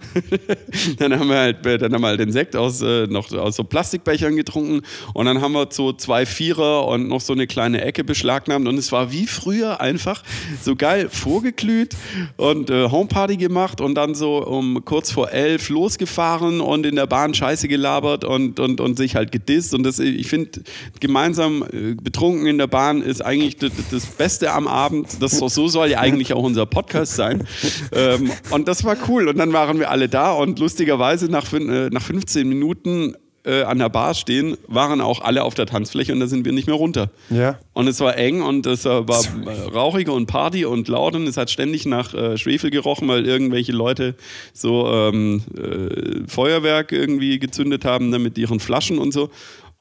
dann 0.99 1.19
haben 1.19 1.29
wir 1.29 1.37
halt, 1.37 1.67
äh, 1.67 1.77
dann 1.77 1.93
haben 1.93 2.01
wir 2.01 2.09
halt 2.09 2.21
den 2.21 2.33
Sekt 2.33 2.57
aus, 2.57 2.81
äh, 2.81 3.07
noch 3.07 3.31
aus 3.31 3.57
so 3.57 3.65
Plastikbechern 3.65 4.37
getrunken 4.37 4.81
und 5.13 5.27
dann 5.27 5.43
haben 5.43 5.53
wir 5.53 5.69
so 5.71 5.93
zwei 5.93 6.25
Vierer 6.25 6.87
und 6.89 7.09
noch 7.09 7.21
so 7.21 7.35
eine 7.35 7.47
kleine 7.47 7.83
Ecke 7.83 8.03
beschlagnahmt 8.03 8.67
und 8.67 8.79
es 8.79 8.91
war 8.91 9.13
wie 9.13 9.27
früher 9.27 9.83
einfach 9.83 10.23
so 10.63 10.77
geil 10.77 11.11
vorgeglüht 11.11 11.95
und 12.39 12.71
äh, 12.71 12.89
Homeparty 12.89 13.37
gemacht 13.37 13.83
und 13.83 13.97
dann 13.97 14.15
so 14.15 14.39
um 14.43 14.83
kurz 14.87 15.11
vor 15.11 15.31
elf 15.31 15.69
losgefahren 15.69 16.63
und 16.63 16.87
in 16.87 16.97
der 16.97 17.07
Bahn 17.07 17.35
Scheiße 17.35 17.69
gelabert 17.69 18.25
und, 18.25 18.61
und, 18.61 18.81
und 18.81 18.97
sich 18.97 19.15
halt 19.15 19.31
gedisst 19.31 19.75
und 19.75 19.83
das, 19.83 19.99
ich 19.99 20.29
finde, 20.29 20.63
gemeinsam 21.01 21.63
äh, 21.71 21.95
betrunken 21.95 22.47
in 22.47 22.57
der 22.57 22.67
Bahn 22.67 23.03
ist 23.03 23.23
eigentlich 23.23 23.59
das, 23.59 23.73
das 23.91 24.07
Beste 24.07 24.53
am 24.53 24.69
Abend. 24.69 25.09
Das, 25.21 25.33
so 25.33 25.69
soll 25.69 25.91
ja 25.91 25.99
eigentlich 25.99 26.33
auch 26.33 26.43
unser 26.43 26.65
Podcast 26.65 27.17
sein. 27.17 27.47
Ähm, 27.93 28.31
und 28.51 28.69
das 28.69 28.85
war 28.85 28.97
cool. 29.09 29.29
Und 29.29 29.39
dann 29.39 29.53
waren 29.53 29.79
wir 29.79 29.91
alle 29.91 30.09
da 30.09 30.33
und 30.33 30.59
lustigerweise 30.59 31.27
nach, 31.27 31.53
äh, 31.53 31.91
nach 31.91 32.03
15 32.03 32.49
Minuten 32.49 33.15
äh, 33.45 33.63
an 33.63 33.79
der 33.79 33.89
Bar 33.89 34.15
stehen, 34.15 34.57
waren 34.67 35.01
auch 35.01 35.21
alle 35.21 35.45
auf 35.45 35.55
der 35.55 35.67
Tanzfläche 35.67 36.13
und 36.13 36.21
da 36.21 36.27
sind 36.27 36.45
wir 36.45 36.53
nicht 36.53 36.67
mehr 36.67 36.77
runter. 36.77 37.11
Ja. 37.31 37.59
Und 37.73 37.89
es 37.89 38.01
war 38.01 38.17
eng 38.17 38.43
und 38.43 38.67
es 38.67 38.85
war 38.85 39.05
äh, 39.07 39.69
rauchig 39.73 40.09
und 40.09 40.27
Party 40.27 40.65
und 40.65 40.89
laut 40.89 41.15
und 41.15 41.27
es 41.27 41.37
hat 41.37 41.51
ständig 41.51 41.87
nach 41.87 42.15
äh, 42.15 42.39
Schwefel 42.39 42.71
gerochen, 42.71 43.07
weil 43.09 43.27
irgendwelche 43.27 43.73
Leute 43.73 44.15
so 44.53 44.89
ähm, 44.89 45.43
äh, 45.57 46.27
Feuerwerk 46.27 46.93
irgendwie 46.93 47.39
gezündet 47.39 47.85
haben 47.85 48.09
ne, 48.09 48.19
mit 48.19 48.39
ihren 48.39 48.61
Flaschen 48.61 48.99
und 48.99 49.13
so. 49.13 49.31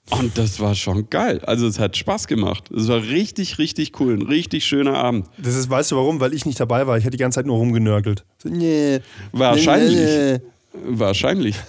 Und 0.09 0.37
das 0.37 0.59
war 0.59 0.75
schon 0.75 1.09
geil. 1.09 1.39
Also 1.45 1.65
es 1.65 1.79
hat 1.79 1.95
Spaß 1.95 2.27
gemacht. 2.27 2.69
Es 2.71 2.87
war 2.87 3.01
richtig, 3.01 3.57
richtig 3.57 3.99
cool. 3.99 4.13
Ein 4.13 4.21
richtig 4.21 4.65
schöner 4.65 4.95
Abend. 4.95 5.27
Das 5.37 5.55
ist, 5.55 5.69
weißt 5.69 5.91
du 5.91 5.95
warum? 5.95 6.19
Weil 6.19 6.33
ich 6.33 6.45
nicht 6.45 6.59
dabei 6.59 6.85
war. 6.87 6.97
Ich 6.97 7.05
hätte 7.05 7.17
die 7.17 7.21
ganze 7.21 7.37
Zeit 7.37 7.45
nur 7.45 7.57
rumgenörgelt. 7.57 8.25
So, 8.37 8.49
nee. 8.49 8.99
Wahrscheinlich. 9.31 9.95
Nee, 9.95 10.33
nee. 10.33 10.39
Wahrscheinlich. 10.87 11.55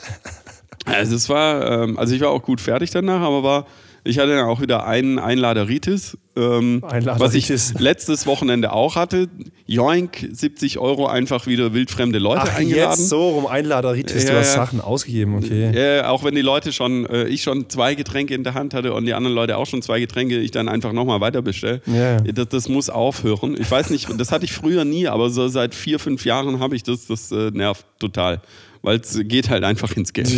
Also 0.87 1.17
es 1.17 1.31
war, 1.31 1.83
ähm, 1.83 1.99
also 1.99 2.15
ich 2.15 2.21
war 2.21 2.29
auch 2.29 2.43
gut 2.43 2.61
fertig 2.61 2.91
danach, 2.91 3.23
aber 3.23 3.43
war, 3.43 3.67
ich 4.05 4.19
hatte 4.19 4.37
dann 4.37 4.47
auch 4.47 4.61
wieder 4.61 4.87
einen 4.87 5.19
Einladeritis, 5.19 6.19
ähm, 6.37 6.83
was 6.83 6.93
ich 7.35 7.51
Einladeritis. 7.51 7.75
letztes 7.79 8.27
Wochenende 8.27 8.73
auch 8.73 8.97
hatte. 8.97 9.29
Joink, 9.67 10.29
70 10.31 10.79
Euro 10.79 11.07
einfach 11.07 11.47
wieder 11.47 11.73
wildfremde 11.73 12.19
Leute 12.19 12.43
Ach, 12.45 12.55
eingeladen. 12.55 12.99
jetzt 12.99 13.09
so 13.09 13.31
rum 13.31 13.47
Einladeritis. 13.47 14.25
Ja, 14.25 14.33
du 14.33 14.39
hast. 14.41 14.53
Sachen 14.53 14.83
ausgegeben, 14.83 15.37
okay. 15.37 15.73
Ja, 15.75 16.11
auch 16.11 16.23
wenn 16.23 16.35
die 16.35 16.43
Leute 16.43 16.73
schon, 16.73 17.07
äh, 17.07 17.25
ich 17.29 17.43
schon 17.43 17.71
zwei 17.71 17.95
Getränke 17.95 18.35
in 18.35 18.45
der 18.45 18.53
Hand 18.53 18.75
hatte 18.75 18.93
und 18.93 19.07
die 19.07 19.15
anderen 19.15 19.35
Leute 19.35 19.57
auch 19.57 19.67
schon 19.67 19.81
zwei 19.81 20.01
Getränke, 20.01 20.39
ich 20.39 20.51
dann 20.51 20.69
einfach 20.69 20.93
nochmal 20.93 21.21
weiter 21.23 21.41
bestelle. 21.41 21.81
Ja. 21.87 22.21
Das, 22.21 22.49
das 22.49 22.69
muss 22.69 22.91
aufhören. 22.91 23.57
Ich 23.59 23.71
weiß 23.71 23.89
nicht, 23.89 24.09
das 24.19 24.31
hatte 24.31 24.45
ich 24.45 24.53
früher 24.53 24.85
nie, 24.85 25.09
aber 25.09 25.31
so 25.31 25.49
seit 25.49 25.75
vier, 25.75 25.99
fünf 25.99 26.27
Jahren 26.27 26.61
habe 26.61 26.77
ich 26.77 26.83
das, 26.83 27.07
das 27.07 27.33
äh, 27.33 27.51
nervt 27.53 27.87
total. 27.99 28.43
Weil 28.85 29.01
es 29.01 29.19
geht 29.25 29.49
halt 29.49 29.65
einfach 29.65 29.97
ins 29.97 30.13
Geld. 30.13 30.31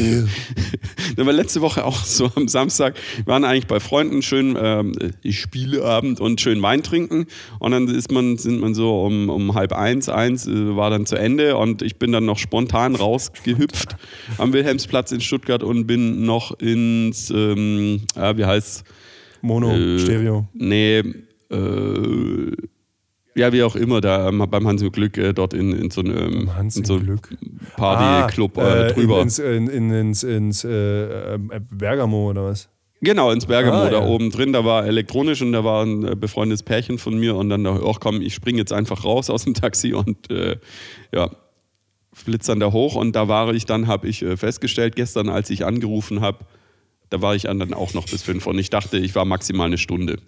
Da 1.16 1.24
war 1.24 1.32
letzte 1.32 1.62
Woche 1.62 1.84
auch 1.84 2.04
so 2.04 2.30
am 2.34 2.46
Samstag, 2.46 2.94
wir 3.16 3.26
waren 3.26 3.44
eigentlich 3.44 3.66
bei 3.66 3.80
Freunden 3.80 4.20
schön 4.20 4.54
ähm, 4.60 4.92
äh, 5.24 5.32
Spieleabend 5.32 6.20
und 6.20 6.42
schön 6.42 6.60
Wein 6.60 6.82
trinken. 6.82 7.26
Und 7.58 7.70
dann 7.72 7.88
ist 7.88 8.12
man, 8.12 8.36
sind 8.36 8.60
man 8.60 8.74
so 8.74 9.02
um, 9.02 9.30
um 9.30 9.54
halb 9.54 9.72
eins, 9.72 10.10
eins 10.10 10.46
äh, 10.46 10.76
war 10.76 10.90
dann 10.90 11.06
zu 11.06 11.16
Ende 11.16 11.56
und 11.56 11.80
ich 11.80 11.96
bin 11.96 12.12
dann 12.12 12.26
noch 12.26 12.38
spontan 12.38 12.94
rausgehüpft 12.94 13.96
am 14.38 14.52
Wilhelmsplatz 14.52 15.10
in 15.10 15.22
Stuttgart 15.22 15.62
und 15.62 15.86
bin 15.86 16.24
noch 16.26 16.58
ins, 16.60 17.30
ähm, 17.30 18.02
ja, 18.14 18.36
wie 18.36 18.44
heißt 18.44 18.84
Mono, 19.40 19.72
Äh, 19.72 19.98
Stereo. 19.98 20.46
Nee, 20.52 20.98
äh, 21.50 22.52
ja, 23.36 23.52
wie 23.52 23.62
auch 23.62 23.76
immer, 23.76 24.00
da 24.00 24.28
ähm, 24.28 24.44
beim 24.50 24.66
Hans 24.66 24.80
im 24.82 24.90
Glück 24.90 25.18
äh, 25.18 25.32
dort 25.34 25.52
in, 25.52 25.72
in 25.72 25.90
so 25.90 26.00
einem 26.00 26.50
in 26.58 26.70
so. 26.70 26.98
Partyclub 27.76 28.56
Ah, 28.58 28.86
äh, 28.86 28.92
drüber. 28.94 29.20
Ins, 29.20 29.38
in, 29.38 29.68
in, 29.68 29.90
ins 29.90 30.22
ins 30.22 30.64
äh, 30.64 31.34
äh, 31.34 31.38
Bergamo 31.70 32.30
oder 32.30 32.44
was? 32.46 32.68
Genau, 33.02 33.30
ins 33.30 33.44
Bergamo, 33.44 33.76
Ah, 33.76 33.90
da 33.90 34.00
ja. 34.00 34.06
oben 34.06 34.30
drin, 34.30 34.54
da 34.54 34.64
war 34.64 34.86
elektronisch 34.86 35.42
und 35.42 35.52
da 35.52 35.62
war 35.64 35.84
ein 35.84 36.02
äh, 36.04 36.16
befreundetes 36.16 36.62
Pärchen 36.62 36.96
von 36.98 37.18
mir 37.18 37.36
und 37.36 37.50
dann 37.50 37.62
da, 37.62 37.78
ach 37.84 38.00
komm, 38.00 38.22
ich 38.22 38.32
springe 38.34 38.58
jetzt 38.58 38.72
einfach 38.72 39.04
raus 39.04 39.28
aus 39.28 39.44
dem 39.44 39.52
Taxi 39.52 39.92
und 39.92 40.30
äh, 40.30 40.56
ja, 41.12 41.30
flitz 42.14 42.46
dann 42.46 42.58
da 42.58 42.72
hoch 42.72 42.94
und 42.94 43.14
da 43.14 43.28
war 43.28 43.52
ich 43.52 43.66
dann, 43.66 43.86
habe 43.86 44.08
ich 44.08 44.22
äh, 44.22 44.38
festgestellt, 44.38 44.96
gestern, 44.96 45.28
als 45.28 45.50
ich 45.50 45.66
angerufen 45.66 46.22
habe, 46.22 46.46
da 47.10 47.20
war 47.20 47.34
ich 47.34 47.42
dann 47.42 47.74
auch 47.74 47.92
noch 47.92 48.06
bis 48.06 48.22
fünf 48.22 48.46
und 48.46 48.58
ich 48.58 48.70
dachte, 48.70 48.96
ich 48.96 49.14
war 49.14 49.26
maximal 49.26 49.66
eine 49.66 49.78
Stunde. 49.78 50.18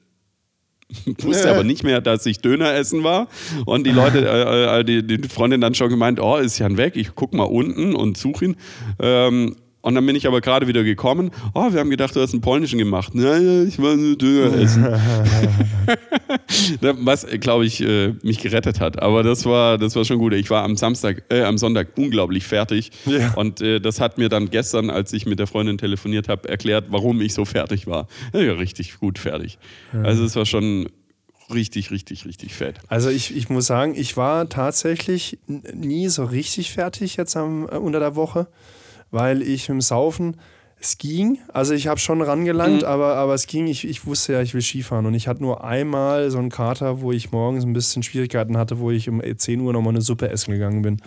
Wusste 1.23 1.49
Ja. 1.49 1.55
aber 1.55 1.65
nicht 1.65 1.85
mehr, 1.85 2.01
dass 2.01 2.25
ich 2.27 2.39
Döner 2.39 2.75
essen 2.75 3.05
war. 3.05 3.29
Und 3.67 3.85
die 3.87 3.91
Leute, 3.91 4.27
äh, 4.27 4.81
äh, 4.81 4.85
die, 4.85 5.07
die 5.07 5.29
Freundin 5.29 5.61
dann 5.61 5.75
schon 5.75 5.91
gemeint, 5.91 6.21
oh, 6.21 6.37
ist 6.37 6.59
Jan 6.59 6.77
weg, 6.77 6.97
ich 6.97 7.15
guck 7.15 7.35
mal 7.35 7.45
unten 7.45 7.95
und 7.95 8.17
suche 8.17 8.47
ihn. 8.47 8.57
Ähm, 8.99 9.57
und 9.89 9.95
dann 9.95 10.05
bin 10.05 10.15
ich 10.15 10.27
aber 10.27 10.43
gerade 10.43 10.69
wieder 10.69 10.85
gekommen. 10.85 11.31
Oh, 11.55 11.73
wir 11.73 11.81
haben 11.81 11.89
gedacht, 11.89 12.15
du 12.15 12.21
hast 12.21 12.35
einen 12.35 12.43
polnischen 12.43 12.79
gemacht. 12.79 13.15
Nein, 13.15 13.69
ich 13.69 13.81
war 13.81 13.97
nur 13.97 14.19
Döner 14.19 14.55
essen. 14.59 14.87
Was, 16.83 17.27
glaube 17.41 17.65
ich, 17.65 17.81
äh, 17.81 18.13
mich 18.23 18.39
gerettet 18.39 18.81
hat. 18.81 19.01
Aber 19.01 19.23
das 19.23 19.47
war, 19.47 19.79
das 19.79 19.97
war 19.97 20.05
schon 20.05 20.19
gut. 20.19 20.35
Ich 20.35 20.51
war 20.51 20.63
am 20.63 20.77
Samstag, 20.77 21.25
äh, 21.31 21.43
am 21.43 21.57
Sonntag 21.57 21.97
unglaublich 21.97 22.45
fertig. 22.47 22.91
Ja. 23.07 23.33
Und 23.33 23.63
äh, 23.63 23.81
das 23.81 23.99
hat 23.99 24.19
mir 24.19 24.29
dann 24.29 24.51
gestern, 24.51 24.91
als 24.91 25.15
ich 25.15 25.25
mit 25.25 25.39
der 25.39 25.47
Freundin 25.47 25.79
telefoniert 25.79 26.29
habe, 26.29 26.47
erklärt, 26.51 26.85
warum 26.91 27.23
ich 27.23 27.33
so 27.33 27.47
fertig 27.47 27.87
war. 27.87 28.09
Ja, 28.35 28.53
richtig 28.53 28.99
gut 28.99 29.19
fertig. 29.19 29.59
Also 30.03 30.23
es 30.23 30.37
war 30.37 30.45
schon 30.45 30.91
richtig, 31.51 31.91
richtig, 31.91 32.27
richtig 32.27 32.55
fett. 32.55 32.79
Also 32.89 33.09
ich, 33.09 33.35
ich 33.35 33.49
muss 33.49 33.67
sagen, 33.67 33.95
ich 33.97 34.17
war 34.17 34.49
tatsächlich 34.49 35.39
nie 35.47 36.09
so 36.09 36.25
richtig 36.25 36.73
fertig 36.73 37.17
jetzt 37.17 37.37
am, 37.37 37.67
äh, 37.69 37.77
unter 37.77 38.01
der 38.01 38.17
Woche, 38.17 38.49
weil 39.11 39.43
ich 39.43 39.69
im 39.69 39.81
Saufen, 39.81 40.37
es 40.81 40.97
ging, 40.97 41.39
also 41.53 41.75
ich 41.75 41.89
habe 41.89 41.99
schon 41.99 42.23
rangelangt, 42.23 42.85
aber, 42.85 43.17
aber 43.17 43.35
es 43.35 43.49
ging, 43.49 43.67
ich, 43.67 43.87
ich 43.87 44.07
wusste 44.07 44.35
ja, 44.35 44.43
ich 44.43 44.55
will 44.55 44.63
Skifahren 44.63 45.07
und 45.07 45.15
ich 45.15 45.27
hatte 45.27 45.43
nur 45.43 45.65
einmal 45.65 46.31
so 46.31 46.39
einen 46.39 46.51
Kater, 46.51 47.01
wo 47.01 47.11
ich 47.11 47.33
morgens 47.33 47.65
ein 47.65 47.73
bisschen 47.73 48.05
Schwierigkeiten 48.05 48.57
hatte, 48.57 48.79
wo 48.79 48.93
ich 48.93 49.09
um 49.09 49.21
10 49.21 49.61
Uhr 49.61 49.73
nochmal 49.73 49.95
eine 49.95 50.03
Suppe 50.03 50.29
essen 50.29 50.53
gegangen 50.53 50.83
bin. 50.83 51.03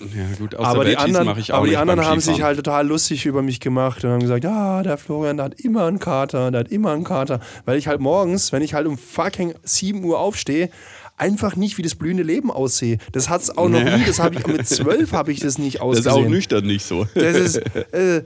Ja, 0.00 0.24
gut, 0.38 0.54
aber 0.54 0.84
die 0.84 0.96
anderen, 0.96 1.38
ich 1.38 1.52
auch 1.52 1.58
aber 1.58 1.68
die 1.68 1.76
anderen 1.76 2.04
haben 2.04 2.20
sich 2.20 2.42
halt 2.42 2.56
total 2.56 2.86
lustig 2.86 3.24
über 3.24 3.42
mich 3.42 3.60
gemacht 3.60 4.04
und 4.04 4.10
haben 4.10 4.20
gesagt, 4.20 4.44
ja, 4.44 4.82
der 4.82 4.98
Florian, 4.98 5.38
der 5.38 5.46
hat 5.46 5.60
immer 5.60 5.86
einen 5.86 5.98
Kater, 5.98 6.50
der 6.50 6.60
hat 6.60 6.68
immer 6.68 6.92
einen 6.92 7.04
Kater. 7.04 7.40
Weil 7.64 7.78
ich 7.78 7.88
halt 7.88 8.00
morgens, 8.00 8.52
wenn 8.52 8.60
ich 8.60 8.74
halt 8.74 8.86
um 8.86 8.98
fucking 8.98 9.54
7 9.62 10.04
Uhr 10.04 10.18
aufstehe, 10.18 10.68
einfach 11.16 11.56
nicht 11.56 11.78
wie 11.78 11.82
das 11.82 11.94
blühende 11.94 12.22
Leben 12.22 12.50
aussehe. 12.50 12.98
Das 13.12 13.28
hat's 13.28 13.50
auch 13.56 13.68
noch 13.68 13.82
nie, 13.82 14.04
das 14.04 14.18
habe 14.18 14.34
ich 14.36 14.46
mit 14.46 14.66
12 14.66 15.12
habe 15.12 15.32
ich 15.32 15.40
das 15.40 15.58
nicht 15.58 15.76
Das 15.76 15.82
ausgesehen. 15.82 16.16
ist 16.20 16.26
auch 16.26 16.28
nüchtern 16.28 16.66
nicht 16.66 16.84
so. 16.84 17.06
Das 17.14 17.36
ist, 17.36 17.56
äh, 17.92 18.22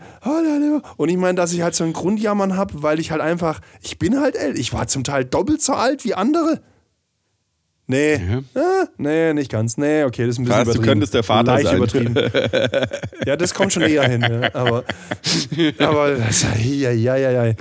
und 0.96 1.09
ich 1.09 1.16
meine, 1.16 1.35
dass 1.37 1.53
ich 1.53 1.62
halt 1.62 1.74
so 1.74 1.85
ein 1.85 1.92
Grundjammern 1.92 2.57
habe, 2.57 2.83
weil 2.83 2.98
ich 3.00 3.11
halt 3.11 3.20
einfach, 3.20 3.61
ich 3.83 3.98
bin 3.98 4.20
halt 4.20 4.37
älter. 4.37 4.59
Ich 4.59 4.72
war 4.72 4.88
zum 4.88 5.05
Teil 5.05 5.24
doppelt 5.24 5.62
so 5.62 5.72
alt 5.74 6.05
wie 6.05 6.14
andere. 6.14 6.61
Nee, 7.87 8.20
ah, 8.55 8.87
nee, 8.98 9.33
nicht 9.35 9.50
ganz. 9.50 9.76
Nee, 9.76 10.05
okay, 10.05 10.24
das 10.24 10.37
ist 10.37 10.38
ein 10.38 10.44
bisschen 10.44 10.57
Krass, 10.59 10.64
du 10.64 10.70
übertrieben. 10.74 10.85
könntest 10.85 11.14
der 11.14 11.22
Vater 11.24 11.55
Leicht 11.55 11.66
sein. 11.66 11.76
übertrieben. 11.76 12.14
ja, 13.26 13.37
das 13.37 13.53
kommt 13.53 13.72
schon 13.72 13.83
eher 13.83 14.09
hin. 14.09 14.20
Ja. 14.22 14.55
Aber, 14.55 14.85
aber 15.79 16.14
das, 16.14 16.46
ja, 16.64 16.90
ja, 16.92 17.16
ja, 17.16 17.31
ja. 17.46 17.55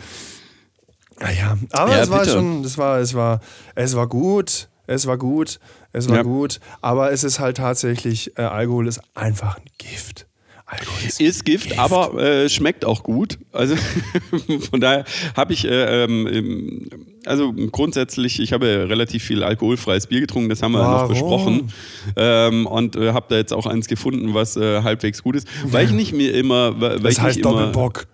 Naja, 1.20 1.58
aber 1.72 1.92
Ja, 1.96 2.04
es 2.04 2.10
war 2.12 2.20
bitte. 2.20 2.32
schon, 2.34 2.62
das 2.62 2.78
war, 2.78 3.00
es 3.00 3.14
war, 3.16 3.42
es 3.74 3.96
war 3.96 4.08
gut, 4.08 4.69
es 4.90 5.06
war 5.08 5.18
gut, 5.18 5.60
es 5.94 6.10
war 6.10 6.18
Ja. 6.18 6.24
gut, 6.24 6.60
aber 6.82 7.12
es 7.12 7.24
ist 7.24 7.40
halt 7.40 7.58
tatsächlich, 7.58 8.38
äh, 8.38 8.42
Alkohol 8.42 8.88
ist 8.88 9.00
einfach 9.16 9.58
ein 9.58 9.64
Gift. 9.78 10.26
Alkohol 10.66 11.08
ist, 11.08 11.20
Ist 11.20 11.46
Gift, 11.46 11.80
aber 11.80 12.14
äh, 12.22 12.48
schmeckt 12.48 12.86
auch 12.86 13.02
gut. 13.02 13.40
Also 13.52 13.76
von 14.70 14.80
daher 14.80 15.04
habe 15.36 15.54
ich, 15.54 15.66
äh, 15.66 16.04
ähm, 16.04 16.88
also 17.26 17.52
grundsätzlich, 17.54 18.40
ich 18.40 18.54
habe 18.54 18.86
relativ 18.88 19.24
viel 19.24 19.44
alkoholfreies 19.44 20.06
Bier 20.08 20.20
getrunken, 20.22 20.50
das 20.50 20.62
haben 20.62 20.74
wir 20.74 20.82
ja 20.82 20.92
noch 20.92 21.10
Warum? 21.10 21.10
besprochen. 21.10 21.74
Ähm, 22.16 22.68
und 22.68 22.96
äh, 22.96 23.14
habe 23.14 23.26
da 23.30 23.38
jetzt 23.38 23.52
auch 23.52 23.66
eins 23.66 23.88
gefunden, 23.88 24.36
was 24.36 24.58
äh, 24.58 24.84
halbwegs 24.84 25.24
gut 25.24 25.36
ist. 25.38 25.48
Weil 25.66 25.86
ich 25.86 25.92
nicht 25.92 26.14
mir 26.14 26.36
immer, 26.36 26.80
weil 26.80 27.00
das 27.00 27.14
ich 27.14 27.20
heißt 27.20 27.38
nicht 27.38 27.46
immer, 27.46 27.60
Doppelbock. 27.68 28.06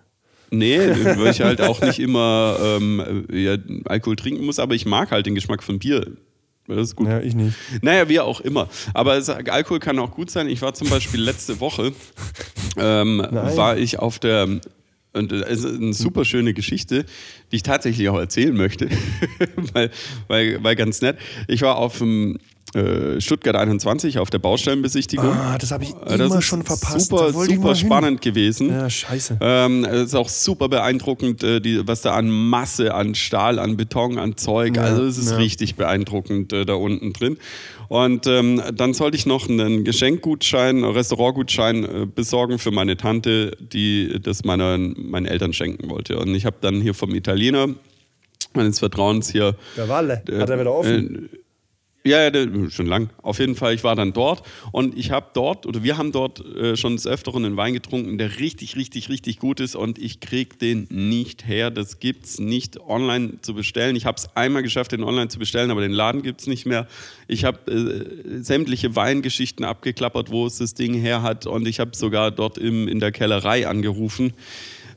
Nee, 0.50 0.78
weil 0.78 1.32
ich 1.32 1.42
halt 1.42 1.60
auch 1.68 1.82
nicht 1.82 1.98
immer 1.98 2.56
ähm, 2.62 3.26
ja, 3.30 3.56
Alkohol 3.84 4.16
trinken 4.16 4.46
muss, 4.46 4.58
aber 4.58 4.74
ich 4.74 4.86
mag 4.86 5.10
halt 5.10 5.26
den 5.26 5.34
Geschmack 5.34 5.62
von 5.62 5.78
Bier. 5.78 6.06
Das 6.68 6.78
ist 6.78 6.96
gut. 6.96 7.08
Ja, 7.08 7.20
ich 7.20 7.34
nicht. 7.34 7.56
Naja, 7.82 8.08
wie 8.08 8.20
auch 8.20 8.40
immer. 8.40 8.68
Aber 8.92 9.16
es, 9.16 9.28
Alkohol 9.28 9.78
kann 9.78 9.98
auch 9.98 10.10
gut 10.10 10.30
sein. 10.30 10.48
Ich 10.48 10.62
war 10.62 10.74
zum 10.74 10.88
Beispiel 10.88 11.20
letzte 11.20 11.60
Woche, 11.60 11.92
ähm, 12.76 13.24
war 13.30 13.76
ich 13.76 13.98
auf 13.98 14.18
der, 14.18 14.48
und 15.12 15.32
es 15.32 15.64
ist 15.64 15.80
eine 15.80 15.92
super 15.92 16.24
schöne 16.24 16.54
Geschichte, 16.54 17.04
die 17.52 17.56
ich 17.56 17.62
tatsächlich 17.62 18.08
auch 18.08 18.18
erzählen 18.18 18.56
möchte, 18.56 18.88
weil, 19.72 19.90
weil, 20.26 20.62
weil 20.62 20.76
ganz 20.76 21.00
nett. 21.00 21.18
Ich 21.46 21.62
war 21.62 21.76
auf 21.76 21.98
dem 21.98 22.38
äh, 22.76 23.20
Stuttgart 23.20 23.56
21 23.56 24.18
auf 24.18 24.30
der 24.30 24.38
Baustellenbesichtigung. 24.38 25.32
Ah, 25.32 25.56
das 25.58 25.70
habe 25.70 25.84
ich 25.84 25.90
Äh, 25.90 26.18
das 26.18 26.30
immer 26.30 26.38
ist 26.38 26.44
schon 26.44 26.62
verpasst. 26.62 27.08
Super, 27.08 27.32
super 27.32 27.74
hin. 27.74 27.76
spannend 27.76 28.20
gewesen. 28.20 28.70
Ja, 28.70 28.90
scheiße. 28.90 29.38
Ähm, 29.40 29.84
es 29.84 30.08
ist 30.08 30.14
auch 30.14 30.28
super 30.28 30.68
beeindruckend, 30.68 31.42
äh, 31.42 31.60
die, 31.60 31.86
was 31.86 32.02
da 32.02 32.14
an 32.14 32.28
Masse, 32.30 32.94
an 32.94 33.14
Stahl, 33.14 33.58
an 33.58 33.76
Beton, 33.76 34.18
an 34.18 34.36
Zeug. 34.36 34.76
Ja, 34.76 34.82
also 34.82 35.04
es 35.04 35.18
ist 35.18 35.30
ja. 35.30 35.36
richtig 35.38 35.76
beeindruckend 35.76 36.52
äh, 36.52 36.64
da 36.66 36.74
unten 36.74 37.12
drin. 37.12 37.38
Und 37.88 38.26
ähm, 38.26 38.60
dann 38.74 38.94
sollte 38.94 39.16
ich 39.16 39.26
noch 39.26 39.48
einen 39.48 39.84
Geschenkgutschein, 39.84 40.84
einen 40.84 40.92
Restaurantgutschein 40.92 41.84
äh, 41.84 42.06
besorgen 42.06 42.58
für 42.58 42.70
meine 42.72 42.96
Tante, 42.96 43.56
die 43.60 44.18
das 44.20 44.44
meiner, 44.44 44.76
meinen 44.76 45.26
Eltern 45.26 45.52
schenken 45.52 45.88
wollte. 45.88 46.18
Und 46.18 46.34
ich 46.34 46.44
habe 46.46 46.56
dann 46.60 46.80
hier 46.80 46.94
vom 46.94 47.14
Italiener 47.14 47.68
meines 48.54 48.78
Vertrauens 48.80 49.30
hier 49.30 49.54
Der 49.76 49.88
Walle. 49.88 50.22
Hat 50.38 50.50
er 50.50 50.58
wieder 50.58 50.72
offen? 50.72 51.28
Ja, 52.06 52.30
ja, 52.30 52.70
schon 52.70 52.86
lang. 52.86 53.10
Auf 53.22 53.38
jeden 53.38 53.56
Fall, 53.56 53.74
ich 53.74 53.84
war 53.84 53.96
dann 53.96 54.12
dort 54.12 54.42
und 54.72 54.96
ich 54.96 55.10
habe 55.10 55.26
dort, 55.34 55.66
oder 55.66 55.82
wir 55.82 55.98
haben 55.98 56.12
dort 56.12 56.44
äh, 56.44 56.76
schon 56.76 56.96
des 56.96 57.06
Öfteren 57.06 57.44
einen 57.44 57.56
Wein 57.56 57.74
getrunken, 57.74 58.18
der 58.18 58.38
richtig, 58.38 58.76
richtig, 58.76 59.08
richtig 59.08 59.38
gut 59.38 59.60
ist 59.60 59.76
und 59.76 59.98
ich 59.98 60.20
krieg 60.20 60.58
den 60.58 60.86
nicht 60.90 61.46
her. 61.46 61.70
Das 61.70 61.98
gibt's 61.98 62.38
nicht 62.38 62.80
online 62.80 63.40
zu 63.42 63.54
bestellen. 63.54 63.96
Ich 63.96 64.06
habe 64.06 64.16
es 64.16 64.34
einmal 64.36 64.62
geschafft, 64.62 64.92
den 64.92 65.02
online 65.02 65.28
zu 65.28 65.38
bestellen, 65.38 65.70
aber 65.70 65.80
den 65.80 65.92
Laden 65.92 66.22
gibt's 66.22 66.46
nicht 66.46 66.66
mehr. 66.66 66.86
Ich 67.28 67.44
habe 67.44 67.70
äh, 67.70 68.42
sämtliche 68.42 68.96
Weingeschichten 68.96 69.64
abgeklappert, 69.64 70.30
wo 70.30 70.46
es 70.46 70.58
das 70.58 70.74
Ding 70.74 70.94
her 70.94 71.22
hat 71.22 71.46
und 71.46 71.66
ich 71.66 71.80
habe 71.80 71.90
sogar 71.94 72.30
dort 72.30 72.58
im, 72.58 72.88
in 72.88 73.00
der 73.00 73.12
Kellerei 73.12 73.66
angerufen. 73.66 74.32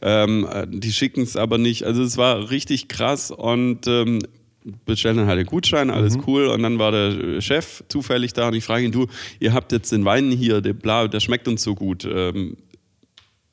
Ähm, 0.01 0.47
äh, 0.49 0.65
die 0.69 0.93
schicken 0.93 1.23
es 1.23 1.35
aber 1.35 1.57
nicht. 1.57 1.83
Also 1.83 2.03
es 2.03 2.17
war 2.17 2.51
richtig 2.51 2.87
krass 2.87 3.31
und 3.31 3.87
ähm, 3.87 4.19
bestellen 4.85 5.17
dann 5.17 5.27
halt 5.27 5.39
den 5.39 5.45
Gutschein, 5.45 5.89
alles 5.89 6.17
cool. 6.27 6.47
Und 6.47 6.63
dann 6.63 6.79
war 6.79 6.91
der 6.91 7.41
Chef 7.41 7.83
zufällig 7.87 8.33
da 8.33 8.47
und 8.47 8.55
ich 8.55 8.63
frage 8.63 8.85
ihn, 8.85 8.91
du, 8.91 9.07
ihr 9.39 9.53
habt 9.53 9.71
jetzt 9.71 9.91
den 9.91 10.05
Wein 10.05 10.31
hier, 10.31 10.61
der, 10.61 10.73
bla, 10.73 11.07
der 11.07 11.19
schmeckt 11.19 11.47
uns 11.47 11.63
so 11.63 11.75
gut. 11.75 12.05
Ähm, 12.05 12.57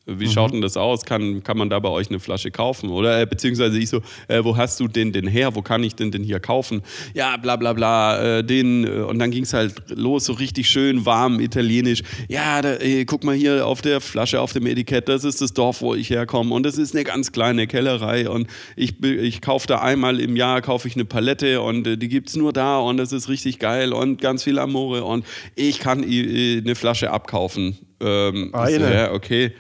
wie 0.07 0.29
schaut 0.29 0.53
denn 0.53 0.61
das 0.61 0.77
aus? 0.77 1.05
Kann, 1.05 1.43
kann 1.43 1.59
man 1.59 1.69
da 1.69 1.81
bei 1.81 1.89
euch 1.89 2.09
eine 2.09 2.21
Flasche 2.21 2.53
kaufen? 2.53 2.91
Oder 2.91 3.21
äh, 3.21 3.27
beziehungsweise 3.27 3.77
ich 3.77 3.89
so, 3.89 4.03
äh, 4.29 4.45
wo 4.45 4.57
hast 4.57 4.79
du 4.79 4.87
den 4.87 5.13
denn 5.13 5.27
her? 5.27 5.57
Wo 5.57 5.63
kann 5.63 5.83
ich 5.83 5.97
den 5.97 6.13
denn 6.13 6.23
hier 6.23 6.39
kaufen? 6.39 6.83
Ja, 7.13 7.37
bla 7.37 7.57
bla 7.57 7.73
bla, 7.73 8.39
äh, 8.39 8.45
den. 8.45 8.85
Äh, 8.85 9.01
und 9.03 9.19
dann 9.19 9.33
ging 9.33 9.43
es 9.43 9.53
halt 9.53 9.75
los, 9.91 10.27
so 10.27 10.35
richtig 10.35 10.69
schön 10.69 11.05
warm, 11.05 11.41
italienisch. 11.41 12.03
Ja, 12.29 12.63
da, 12.63 12.75
äh, 12.75 13.05
guck 13.05 13.25
mal 13.25 13.35
hier 13.35 13.67
auf 13.67 13.83
der 13.83 14.01
Flasche, 14.01 14.41
auf 14.41 14.53
dem 14.53 14.67
Etikett, 14.67 15.09
das 15.09 15.25
ist 15.25 15.41
das 15.41 15.53
Dorf, 15.53 15.83
wo 15.83 15.95
ich 15.97 16.09
herkomme. 16.09 16.55
Und 16.55 16.63
das 16.63 16.79
ist 16.79 16.95
eine 16.95 17.03
ganz 17.03 17.33
kleine 17.33 17.67
Kellerei. 17.67 18.31
Und 18.31 18.47
ich, 18.77 19.03
ich 19.03 19.41
kaufe 19.41 19.67
da 19.67 19.81
einmal 19.81 20.21
im 20.21 20.37
Jahr, 20.37 20.63
kaufe 20.63 20.87
ich 20.87 20.95
eine 20.95 21.05
Palette 21.05 21.61
und 21.63 21.85
äh, 21.85 21.99
die 21.99 22.09
gibt 22.09 22.29
es 22.29 22.37
nur 22.37 22.53
da 22.53 22.79
und 22.79 22.97
das 22.97 23.13
ist 23.13 23.29
richtig 23.29 23.59
geil 23.59 23.93
und 23.93 24.21
ganz 24.21 24.45
viel 24.45 24.61
Amore. 24.61 25.03
Und 25.03 25.27
ich 25.57 25.81
kann 25.81 26.05
eine 26.05 26.75
Flasche 26.77 27.11
abkaufen. 27.11 27.77
Ähm, 27.99 28.47
ich 28.47 28.51
so, 28.53 28.59
Eine? 28.59 28.95
ja, 28.95 29.13
okay. 29.13 29.53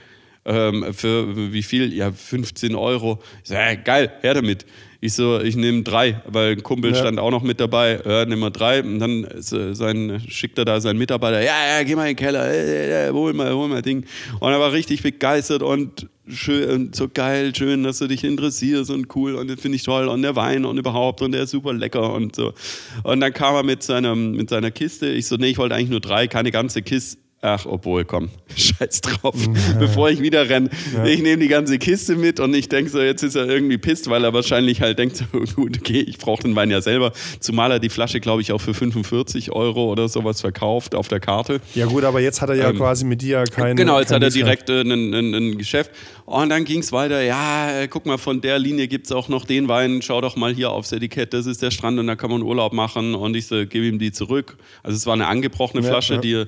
Ähm, 0.49 0.95
für 0.95 1.53
wie 1.53 1.63
viel? 1.63 1.93
Ja, 1.93 2.13
15 2.13 2.75
Euro. 2.77 3.19
Ich 3.43 3.49
so, 3.49 3.55
ja, 3.55 3.75
geil, 3.75 4.13
her 4.21 4.35
damit. 4.35 4.65
Ich 5.01 5.13
so, 5.13 5.41
ich 5.41 5.57
nehme 5.57 5.83
drei, 5.83 6.23
weil 6.27 6.53
ein 6.53 6.63
Kumpel 6.63 6.93
Ja. 6.93 6.97
stand 6.99 7.19
auch 7.19 7.31
noch 7.31 7.43
mit 7.43 7.61
dabei. 7.61 8.01
Ja, 8.05 8.25
nimm 8.25 8.39
mal 8.39 8.51
drei. 8.51 8.83
Und 8.83 8.99
dann 9.01 9.25
äh, 9.25 9.75
sein, 9.75 10.23
schickt 10.29 10.57
er 10.59 10.65
da 10.65 10.81
seinen 10.81 10.99
Mitarbeiter, 10.99 11.43
ja, 11.43 11.77
ja, 11.79 11.83
geh 11.83 11.95
mal 11.97 12.03
in 12.09 12.17
den 12.17 12.17
Keller, 12.17 12.49
äh, 12.49 13.09
äh, 13.09 13.13
hol 13.13 13.33
mal, 13.35 13.53
hol 13.53 13.69
mal 13.69 13.83
Ding. 13.83 14.07
Und 14.41 14.53
er 14.53 14.59
war 14.61 14.73
richtig 14.73 15.03
begeistert 15.03 15.63
und 15.63 16.09
schön, 16.29 16.71
und 16.71 16.97
so 16.97 17.09
geil, 17.13 17.53
schön, 17.55 17.83
dass 17.83 17.99
du 17.99 18.07
dich 18.07 18.25
interessierst 18.25 18.91
und 18.91 19.15
cool 19.15 19.35
und 19.35 19.49
das 19.51 19.61
finde 19.61 19.77
ich 19.77 19.83
toll 19.83 20.09
und 20.09 20.23
der 20.23 20.35
Wein 20.35 20.65
und 20.65 20.79
überhaupt 20.79 21.23
und 21.23 21.33
der 21.33 21.43
ist 21.43 21.51
super 21.51 21.73
lecker 21.73 22.13
und 22.15 22.35
so. 22.35 22.55
Und 23.03 23.21
dann 23.21 23.33
kam 23.33 23.55
er 23.55 23.63
mit, 23.65 23.83
seinem, 23.83 24.33
mit 24.33 24.49
seiner 24.49 24.71
Kiste. 24.71 25.09
Ich 25.09 25.27
so, 25.27 25.37
nee, 25.37 25.49
ich 25.49 25.59
wollte 25.59 25.75
eigentlich 25.75 25.91
nur 25.91 26.01
drei, 26.01 26.27
keine 26.29 26.51
ganze 26.51 26.83
Kiste. 26.83 27.19
Ach, 27.43 27.67
obwohl, 27.67 28.05
komm, 28.07 28.31
scheiß 28.57 29.03
drauf. 29.03 29.35
Bevor 29.79 30.09
ich 30.09 30.21
wieder 30.23 30.49
renne, 30.49 30.71
ich 31.05 31.21
nehme 31.21 31.37
die 31.37 31.49
ganze 31.49 31.79
Kiste 31.79 32.17
mit 32.17 32.41
und 32.41 32.55
ich 32.55 32.69
denke 32.71 32.91
so, 32.91 32.99
jetzt 32.99 33.23
ist 33.23 33.35
er 33.35 33.47
irgendwie 33.47 33.77
pisst, 33.77 34.09
weil 34.09 34.25
er 34.25 34.33
wahrscheinlich 34.33 34.81
halt 34.81 34.99
denkt, 34.99 35.17
so, 35.17 35.27
gut, 35.55 35.79
okay, 35.79 36.01
ich 36.01 36.17
brauche 36.17 36.43
den 36.43 36.57
Wein 36.57 36.71
ja 36.71 36.81
selber. 36.81 37.13
Zumal 37.39 37.71
er 37.73 37.79
die 37.79 37.91
Flasche, 37.91 38.21
glaube 38.21 38.41
ich, 38.41 38.53
auch 38.53 38.61
für 38.61 38.73
45 38.73 39.53
Euro 39.53 39.93
oder 39.93 40.09
sowas 40.09 40.41
verkauft 40.41 40.95
auf 40.95 41.09
der 41.09 41.21
Karte. 41.21 41.61
Ja 41.75 41.85
gut, 41.87 42.05
aber 42.05 42.21
jetzt 42.21 42.41
hat 42.41 42.49
er 42.49 42.57
ja 42.57 42.71
Ähm, 42.71 42.77
quasi 42.79 43.05
mit 43.05 43.21
dir 43.21 43.45
kein 43.45 43.77
Genau, 43.77 43.99
jetzt 43.99 44.09
kein 44.09 44.17
hat 44.17 44.23
er 44.23 44.31
direkt 44.31 44.71
äh, 44.71 44.81
ein, 44.81 45.59
Geschäft. 45.59 45.91
Und 46.25 46.49
dann 46.49 46.65
ging 46.65 46.81
es 46.81 46.91
weiter. 46.91 47.23
Ja, 47.23 47.83
äh, 47.83 47.87
guck 47.87 48.07
mal, 48.07 48.17
von 48.19 48.41
der 48.41 48.59
Linie 48.59 48.89
gibt 48.89 49.07
es 49.07 49.13
auch 49.13 49.29
noch 49.29 49.45
den 49.45 49.69
Wein. 49.69 50.01
Schau 50.01 50.23
doch 50.23 50.37
mal 50.37 50.55
hier 50.55 50.71
aufs 50.73 50.91
Etikett. 50.91 51.35
Das 51.35 51.45
ist 51.47 51.63
der 51.63 51.71
Strand 51.71 51.99
und 52.01 52.07
da 52.07 52.17
kann 52.17 52.31
man 52.31 52.43
Urlaub 52.43 52.73
machen. 52.73 53.15
Und 53.15 53.37
ich 53.37 53.47
so, 53.47 53.67
gebe 53.67 53.85
ihm 53.87 53.99
die 53.99 54.11
zurück. 54.11 54.57
Also 54.83 54.97
es 54.97 55.07
war 55.07 55.13
eine 55.13 55.27
angebrochene 55.27 55.85
Ja, 55.85 55.91
Flasche, 55.91 56.15
ja. 56.15 56.21
die 56.21 56.45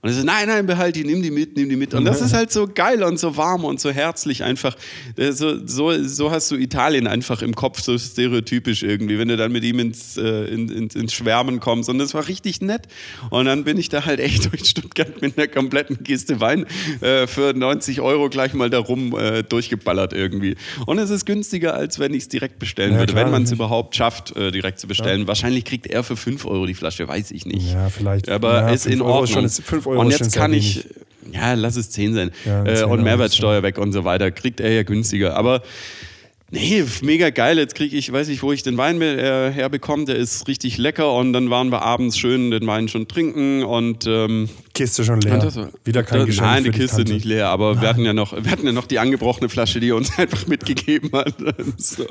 und 0.00 0.10
er 0.10 0.14
so, 0.14 0.22
nein, 0.22 0.46
nein, 0.46 0.64
behalt 0.64 0.94
die, 0.94 1.02
nimm 1.02 1.22
die 1.22 1.30
mit, 1.32 1.56
nimm 1.56 1.68
die 1.68 1.74
mit. 1.74 1.92
Und 1.92 2.04
das 2.04 2.20
ist 2.20 2.32
halt 2.32 2.52
so 2.52 2.68
geil 2.72 3.02
und 3.02 3.18
so 3.18 3.36
warm 3.36 3.64
und 3.64 3.80
so 3.80 3.90
herzlich 3.90 4.44
einfach. 4.44 4.76
Äh, 5.16 5.32
So, 5.32 5.66
so, 5.66 6.02
so 6.04 6.30
hast 6.30 6.50
du 6.52 6.56
Italien 6.56 7.06
einfach 7.08 7.42
im 7.42 7.54
Kopf, 7.54 7.80
so 7.80 7.98
stereotypisch 7.98 8.84
irgendwie, 8.84 9.18
wenn 9.18 9.26
du 9.28 9.36
dann 9.36 9.50
mit 9.50 9.64
ihm 9.64 9.80
ins, 9.80 10.16
äh, 10.16 10.44
in, 10.44 10.68
ins, 10.68 10.94
ins 10.94 11.12
Schwärmen 11.12 11.58
kommst. 11.58 11.88
Und 11.88 11.98
das 11.98 12.14
war 12.14 12.28
richtig 12.28 12.60
nett. 12.60 12.82
Und 13.30 13.46
dann 13.46 13.64
bin 13.64 13.76
ich 13.76 13.88
da 13.88 14.04
halt 14.04 14.20
echt 14.20 14.52
durch 14.52 14.66
Stuttgart 14.68 15.20
mit 15.20 15.36
einer 15.36 15.48
kompletten 15.48 16.04
Kiste 16.04 16.38
Wein 16.40 16.66
äh, 17.00 17.26
für 17.26 17.52
90 17.52 18.00
Euro 18.00 18.28
gleich 18.28 18.54
mal 18.54 18.70
da 18.70 18.78
rum 18.78 19.16
äh, 19.18 19.42
durchgeballert 19.42 20.12
irgendwie. 20.12 20.56
Und 20.86 20.98
es 20.98 21.10
ist 21.10 21.24
günstiger, 21.26 21.74
als 21.74 21.98
wenn 21.98 22.14
ich 22.14 22.22
es 22.22 22.28
direkt 22.28 22.60
bestellen 22.60 22.92
Ja, 22.92 22.98
würde, 23.00 23.14
klar, 23.14 23.24
wenn 23.24 23.32
man 23.32 23.42
es 23.42 23.50
überhaupt 23.52 23.96
schafft, 23.96 24.36
äh, 24.36 24.52
direkt 24.52 24.78
zu 24.78 24.86
bestellen. 24.86 25.26
Wahrscheinlich 25.26 25.64
kriegt 25.64 25.88
er 25.88 26.04
für 26.04 26.16
5 26.16 26.44
Euro 26.46 26.66
die 26.66 26.74
Flasche, 26.74 27.08
weiß 27.08 27.32
ich 27.32 27.46
nicht. 27.46 27.72
Ja, 27.72 27.88
vielleicht. 27.90 28.28
Aber 28.28 28.60
ja, 28.60 28.70
ist 28.70 28.86
in 28.86 28.92
fünf 28.92 29.02
Euro 29.02 29.12
Ordnung. 29.14 29.34
Schon, 29.34 29.44
ist, 29.44 29.60
fünf 29.64 29.86
Euro 29.88 30.00
und 30.00 30.10
jetzt 30.10 30.34
kann 30.34 30.52
ich, 30.52 30.84
wenig. 31.22 31.36
ja, 31.36 31.54
lass 31.54 31.76
es 31.76 31.90
10 31.90 32.14
sein. 32.14 32.30
Ja, 32.44 32.64
äh, 32.64 32.76
10 32.76 32.84
und 32.84 33.02
Mehrwertsteuer 33.02 33.62
weg 33.62 33.78
und 33.78 33.92
so 33.92 34.04
weiter. 34.04 34.30
Kriegt 34.30 34.60
er 34.60 34.72
ja 34.72 34.82
günstiger. 34.82 35.36
Aber 35.36 35.62
nee, 36.50 36.84
mega 37.02 37.30
geil. 37.30 37.58
Jetzt 37.58 37.74
kriege 37.74 37.96
ich, 37.96 38.12
weiß 38.12 38.28
ich, 38.28 38.42
wo 38.42 38.52
ich 38.52 38.62
den 38.62 38.76
Wein 38.76 39.00
äh, 39.00 39.50
herbekomme. 39.50 40.04
Der 40.04 40.16
ist 40.16 40.46
richtig 40.48 40.78
lecker. 40.78 41.12
Und 41.14 41.32
dann 41.32 41.50
waren 41.50 41.70
wir 41.70 41.82
abends 41.82 42.18
schön 42.18 42.50
den 42.50 42.66
Wein 42.66 42.88
schon 42.88 43.08
trinken. 43.08 43.64
Und 43.64 44.06
ähm, 44.06 44.48
Kiste 44.78 45.04
schon 45.04 45.20
leer. 45.20 45.42
war- 45.42 45.68
Wieder 45.84 46.02
kein 46.04 46.18
das, 46.20 46.26
Geschenk 46.28 46.46
Nein, 46.46 46.64
die 46.64 46.72
für 46.72 46.78
Kiste 46.78 46.96
Tante. 46.98 47.12
nicht 47.14 47.24
leer, 47.24 47.48
aber 47.48 47.80
wir 47.80 47.88
hatten, 47.88 48.04
ja 48.04 48.12
noch, 48.12 48.32
wir 48.32 48.50
hatten 48.50 48.64
ja 48.66 48.72
noch 48.72 48.86
die 48.86 48.98
angebrochene 48.98 49.48
Flasche, 49.48 49.80
die 49.80 49.90
er 49.90 49.96
uns 49.96 50.10
einfach 50.18 50.46
mitgegeben 50.46 51.10
hat. 51.12 51.34
So. 51.76 52.04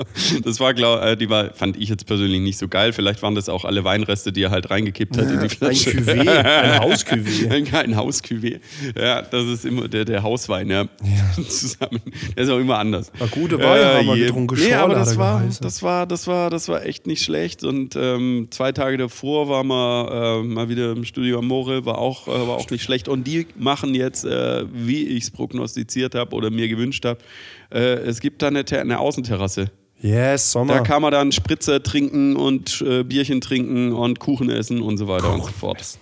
Das 0.44 0.60
war, 0.60 0.74
glaub, 0.74 1.02
äh, 1.02 1.16
die 1.16 1.30
war, 1.30 1.54
fand 1.54 1.78
ich 1.78 1.90
jetzt 1.90 2.06
persönlich 2.06 2.42
nicht 2.42 2.58
so 2.58 2.68
geil. 2.68 2.92
Vielleicht 2.94 3.22
waren 3.24 3.36
das 3.36 3.48
auch 3.50 3.64
alle 3.66 3.84
Weinreste, 3.84 4.32
die 4.34 4.44
er 4.44 4.52
halt 4.52 4.70
reingekippt 4.70 5.16
hat 5.18 5.26
in 5.26 5.38
die 5.40 5.44
Ein 5.46 5.50
Flasche. 5.50 5.92
Cuvée, 5.92 6.28
ein 6.30 6.80
Hauscuvée. 6.82 7.50
Ein, 7.58 7.74
ein 7.74 7.96
Hauscuvée. 7.96 8.60
Ja, 9.00 9.22
das 9.22 9.46
ist 9.46 9.66
immer 9.66 9.88
der, 9.88 10.06
der 10.06 10.24
Hauswein, 10.24 10.70
ja. 10.70 10.86
Zusammen. 11.48 12.02
Der 12.36 12.44
ist 12.44 12.50
auch 12.50 12.60
immer 12.60 12.78
anders. 12.80 13.12
Na, 13.20 13.26
gute 13.28 13.58
Weine 13.60 13.86
haben 13.96 14.08
wir 14.08 14.16
je- 14.16 14.26
getrunken. 14.26 14.56
Nee, 14.60 14.74
aber 14.74 14.96
das 14.96 15.18
war, 15.18 15.40
geheißen. 15.40 15.64
das 15.64 15.82
war, 15.84 16.06
das 16.06 16.28
war, 16.28 16.50
das 16.50 16.68
war 16.68 16.86
echt 16.86 17.08
nicht 17.08 17.24
schlecht. 17.24 17.64
Und 17.64 17.96
ähm, 17.96 18.48
zwei 18.52 18.72
Tage 18.72 18.98
davor 18.98 19.48
war 19.50 19.64
mal, 19.64 20.42
äh, 20.42 20.44
mal 20.44 20.70
wieder 20.70 20.92
im 20.92 21.04
Studio 21.06 21.40
Amore, 21.40 21.86
war 21.86 21.98
auch, 21.98 22.28
äh, 22.28 22.32
war 22.32 22.57
auch 22.58 22.70
nicht 22.70 22.84
schlecht. 22.84 23.08
Und 23.08 23.26
die 23.26 23.48
machen 23.58 23.96
jetzt, 23.96 24.26
äh, 24.26 24.65
wie 24.72 25.08
ich 25.08 25.26
es 25.26 25.32
prognostiziert 25.32 26.15
habe 26.15 26.36
oder 26.36 26.50
mir 26.50 26.67
gewünscht 26.67 27.06
habe, 27.06 27.20
äh, 27.72 27.96
es 28.00 28.20
gibt 28.20 28.41
da 28.41 28.48
eine, 28.48 28.65
eine 28.70 29.00
Außenterrasse. 29.00 29.72
Yes, 30.00 30.52
Sommer. 30.52 30.76
Da 30.76 30.80
kann 30.82 31.02
man 31.02 31.12
dann 31.12 31.32
Spritzer 31.32 31.82
trinken 31.82 32.36
und 32.36 32.82
äh, 32.82 33.04
Bierchen 33.04 33.41
trinken 33.41 33.93
und 33.93 34.20
Kuchen 34.20 34.50
essen 34.50 34.82
und 34.82 34.98
so 34.98 35.08
weiter 35.08 35.34
und 35.34 35.43
so 35.43 35.52
fort. 35.52 35.98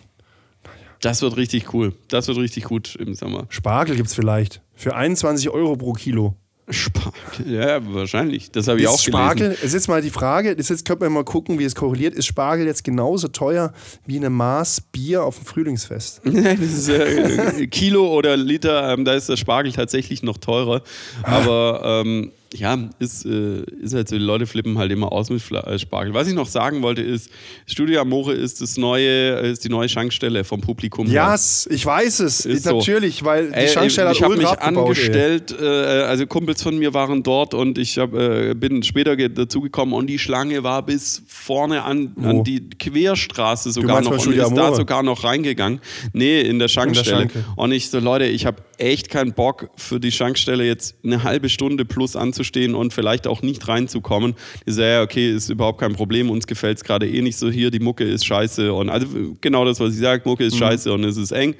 Das 1.01 1.21
wird 1.21 1.37
richtig 1.37 1.73
cool. 1.73 1.93
Das 2.07 2.27
wird 2.27 2.37
richtig 2.37 2.65
gut 2.65 2.95
im 2.95 3.13
Sommer. 3.13 3.45
Spargel 3.49 3.95
gibt 3.95 4.09
es 4.09 4.15
vielleicht. 4.15 4.61
Für 4.73 4.95
21 4.95 5.49
Euro 5.49 5.75
pro 5.77 5.93
Kilo. 5.93 6.35
Spargel, 6.67 7.45
ja, 7.45 7.79
wahrscheinlich. 7.93 8.49
Das 8.51 8.67
habe 8.67 8.79
ich 8.79 8.85
Ist 8.85 8.91
auch 8.91 8.99
Spargel, 8.99 9.49
gelesen. 9.49 9.65
ist 9.65 9.73
jetzt 9.73 9.87
mal 9.87 10.01
die 10.01 10.09
Frage, 10.09 10.49
ist 10.51 10.69
jetzt 10.69 10.85
könnte 10.85 11.03
man 11.05 11.13
mal 11.13 11.23
gucken, 11.23 11.59
wie 11.59 11.63
es 11.63 11.75
korreliert. 11.75 12.15
Ist 12.15 12.25
Spargel 12.25 12.65
jetzt 12.65 12.83
genauso 12.83 13.27
teuer 13.27 13.71
wie 14.07 14.17
eine 14.17 14.31
Maß 14.31 14.81
Bier 14.91 15.23
auf 15.23 15.37
dem 15.37 15.45
Frühlingsfest? 15.45 16.21
das 16.23 16.59
ist 16.59 16.89
äh, 16.89 17.67
Kilo 17.67 18.11
oder 18.11 18.35
Liter, 18.35 18.93
ähm, 18.93 19.05
da 19.05 19.13
ist 19.13 19.29
der 19.29 19.37
Spargel 19.37 19.71
tatsächlich 19.73 20.23
noch 20.23 20.37
teurer. 20.37 20.81
Aber 21.23 22.03
ähm, 22.03 22.31
ja, 22.57 22.77
ist, 22.99 23.25
äh, 23.25 23.63
ist 23.81 23.93
halt 23.93 24.09
so, 24.09 24.17
die 24.17 24.23
Leute 24.23 24.45
flippen 24.47 24.77
halt 24.77 24.91
immer 24.91 25.11
aus 25.11 25.29
mit 25.29 25.41
Fla 25.41 25.61
äh, 25.61 25.77
Spargel. 25.79 26.13
Was 26.13 26.27
ich 26.27 26.33
noch 26.33 26.47
sagen 26.47 26.81
wollte 26.81 27.01
ist, 27.01 27.29
Studio 27.65 28.01
Amore 28.01 28.33
ist 28.33 28.61
das 28.61 28.77
neue, 28.77 29.41
äh, 29.41 29.51
ist 29.51 29.63
die 29.63 29.69
neue 29.69 29.89
Schankstelle 29.89 30.43
vom 30.43 30.61
Publikum. 30.61 31.07
Ja, 31.07 31.31
yes, 31.33 31.67
ich 31.71 31.85
weiß 31.85 32.19
es. 32.21 32.45
Ist 32.45 32.63
so. 32.63 32.77
Natürlich, 32.77 33.23
weil 33.23 33.47
die 33.49 33.53
Ey, 33.53 33.67
Schankstelle 33.69 34.11
ich 34.11 34.17
hat 34.21 34.25
habe 34.25 34.37
mich 34.37 34.47
abgebaut, 34.47 34.73
ey. 34.73 34.81
angestellt, 34.83 35.55
äh, 35.59 35.65
also 35.65 36.25
Kumpels 36.27 36.61
von 36.63 36.77
mir 36.77 36.93
waren 36.93 37.23
dort 37.23 37.53
und 37.53 37.77
ich 37.77 37.97
hab, 37.97 38.13
äh, 38.13 38.53
bin 38.55 38.83
später 38.83 39.15
ge- 39.15 39.29
dazugekommen 39.29 39.93
und 39.93 40.07
die 40.07 40.19
Schlange 40.19 40.63
war 40.63 40.85
bis 40.85 41.21
vorne 41.27 41.83
an, 41.83 42.13
an 42.21 42.43
die 42.43 42.69
Querstraße 42.69 43.71
sogar 43.71 44.01
noch 44.01 44.11
und 44.25 44.33
ist 44.33 44.51
da 44.55 44.73
sogar 44.73 45.03
noch 45.03 45.23
reingegangen. 45.23 45.79
Nee, 46.13 46.41
in 46.41 46.59
der 46.59 46.67
Schankstelle. 46.67 47.17
Schanke. 47.21 47.45
und 47.55 47.71
ich 47.71 47.89
so, 47.89 47.99
Leute, 47.99 48.25
ich 48.25 48.45
habe 48.45 48.57
echt 48.77 49.09
keinen 49.09 49.33
Bock 49.33 49.69
für 49.77 49.99
die 49.99 50.11
Schankstelle 50.11 50.65
jetzt 50.65 50.95
eine 51.03 51.23
halbe 51.23 51.49
Stunde 51.49 51.85
plus 51.85 52.15
anzustehen 52.45 52.75
und 52.75 52.93
vielleicht 52.93 53.27
auch 53.27 53.41
nicht 53.41 53.67
reinzukommen. 53.67 54.35
Die 54.67 54.71
so, 54.71 54.81
ja, 54.81 55.01
okay, 55.01 55.31
ist 55.31 55.49
überhaupt 55.49 55.79
kein 55.79 55.93
Problem, 55.93 56.29
uns 56.29 56.47
gefällt 56.47 56.77
es 56.77 56.83
gerade 56.83 57.07
eh 57.09 57.21
nicht 57.21 57.37
so 57.37 57.49
hier, 57.49 57.71
die 57.71 57.79
Mucke 57.79 58.03
ist 58.03 58.25
scheiße 58.25 58.71
und 58.71 58.89
also 58.89 59.07
genau 59.41 59.65
das, 59.65 59.79
was 59.79 59.93
ich 59.93 59.99
sage, 59.99 60.21
Mucke 60.25 60.43
Mhm. 60.43 60.47
ist 60.49 60.57
scheiße 60.57 60.93
und 60.93 61.03
es 61.03 61.17
ist 61.17 61.31
eng. 61.31 61.55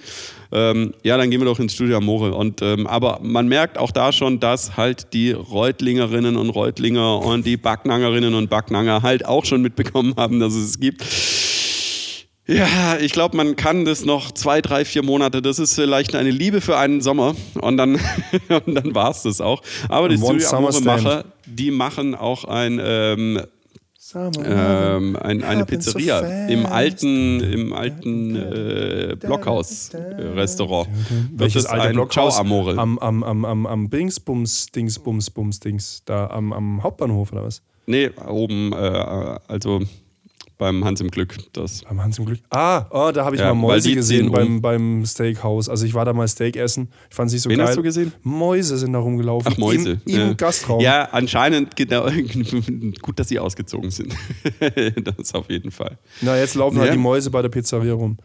Ähm, 0.51 0.93
ja, 1.03 1.17
dann 1.17 1.31
gehen 1.31 1.41
wir 1.41 1.45
doch 1.45 1.59
ins 1.59 1.73
Studio 1.73 1.97
Amore. 1.97 2.33
Und, 2.33 2.61
ähm, 2.61 2.85
aber 2.87 3.19
man 3.21 3.47
merkt 3.47 3.77
auch 3.77 3.91
da 3.91 4.11
schon, 4.11 4.39
dass 4.39 4.77
halt 4.77 5.11
die 5.13 5.31
Reutlingerinnen 5.31 6.37
und 6.37 6.49
Reutlinger 6.49 7.19
und 7.19 7.45
die 7.45 7.57
Backnangerinnen 7.57 8.33
und 8.35 8.49
Backnanger 8.49 9.01
halt 9.01 9.25
auch 9.25 9.43
schon 9.43 9.61
mitbekommen 9.61 10.13
haben, 10.17 10.39
dass 10.39 10.53
es 10.53 10.69
es 10.69 10.79
gibt. 10.79 11.03
Ja, 12.47 12.97
ich 12.99 13.11
glaube, 13.11 13.35
man 13.35 13.55
kann 13.55 13.85
das 13.85 14.05
noch 14.05 14.31
zwei, 14.31 14.61
drei, 14.61 14.85
vier 14.85 15.03
Monate. 15.03 15.41
Das 15.41 15.57
ist 15.57 15.73
vielleicht 15.73 16.13
eine 16.13 16.29
Liebe 16.29 16.61
für 16.61 16.77
einen 16.77 17.01
Sommer 17.01 17.35
und 17.59 17.77
dann, 17.77 17.95
und 18.65 18.75
dann 18.75 18.93
war 18.93 19.11
es 19.11 19.23
das 19.23 19.41
auch. 19.41 19.63
Aber 19.89 20.09
die 20.09 20.17
One 20.17 20.39
Studio 20.39 20.47
summer 20.47 20.69
Amore-Macher, 20.69 21.25
die 21.47 21.71
machen 21.71 22.13
auch 22.13 22.45
ein, 22.45 22.79
ähm, 22.83 23.41
ähm, 24.13 25.15
ein, 25.15 25.43
eine 25.43 25.61
so 25.61 25.65
Pizzeria 25.65 26.19
fast. 26.19 26.51
im 26.51 26.65
alten, 26.67 27.39
im 27.39 27.73
alten 27.73 28.35
äh, 28.35 29.15
Blockhaus-Restaurant. 29.19 30.87
Welches 31.31 31.65
alte 31.65 31.93
Blockhaus? 31.93 32.35
Ciao 32.35 32.41
Amore. 32.45 32.77
Am, 32.77 32.99
am, 32.99 33.23
am, 33.23 33.43
am, 33.43 33.65
am 33.65 33.89
Dingsbums, 33.89 34.67
Dingsbums, 34.67 35.31
Bums, 35.31 35.59
Dings. 35.59 36.03
Da 36.05 36.27
am, 36.27 36.53
am 36.53 36.83
Hauptbahnhof 36.83 37.31
oder 37.31 37.43
was? 37.43 37.63
nee, 37.87 38.09
oben, 38.27 38.73
äh, 38.73 39.39
also 39.47 39.81
beim 40.57 40.85
Hans 40.85 41.01
im 41.01 41.09
Glück. 41.11 41.35
Das. 41.53 41.83
Beim 41.83 42.01
Hans 42.01 42.17
im 42.17 42.25
Glück. 42.25 42.39
Ah, 42.49 42.85
oh, 42.89 43.11
da 43.11 43.25
habe 43.25 43.35
ich 43.35 43.41
Ja, 43.41 43.53
mal 43.53 43.61
Mäuse 43.61 43.93
gesehen 43.93 44.31
beim, 44.31 44.47
um. 44.47 44.61
beim 44.61 45.05
Steakhouse. 45.05 45.67
Also 45.69 45.85
ich 45.85 45.93
war 45.93 46.05
da 46.05 46.13
mal 46.13 46.27
Steak 46.27 46.55
essen. 46.55 46.89
Ich 47.09 47.15
fand 47.15 47.27
es 47.27 47.33
nicht 47.33 47.41
so 47.43 47.49
Wen 47.49 47.57
geil. 47.57 47.67
hast 47.67 47.75
du 47.77 47.83
gesehen? 47.83 48.13
Mäuse 48.23 48.77
sind 48.77 48.93
da 48.93 48.99
rumgelaufen. 48.99 49.51
Ach, 49.53 49.57
Mäuse. 49.57 49.99
Im, 50.05 50.13
im 50.13 50.27
ja. 50.27 50.33
Gastraum. 50.33 50.79
Ja, 50.81 51.09
anscheinend 51.11 51.75
genau. 51.75 52.07
Gut, 53.01 53.19
dass 53.19 53.27
sie 53.27 53.39
ausgezogen 53.39 53.91
sind. 53.91 54.15
das 55.17 55.33
auf 55.33 55.49
jeden 55.49 55.71
Fall. 55.71 55.97
Na, 56.21 56.37
jetzt 56.37 56.55
laufen 56.55 56.77
halt 56.79 56.87
Ja. 56.87 56.93
die 56.93 57.01
Mäuse 57.01 57.29
bei 57.31 57.41
der 57.41 57.49
Pizzeria 57.49 57.93
rum. 57.93 58.17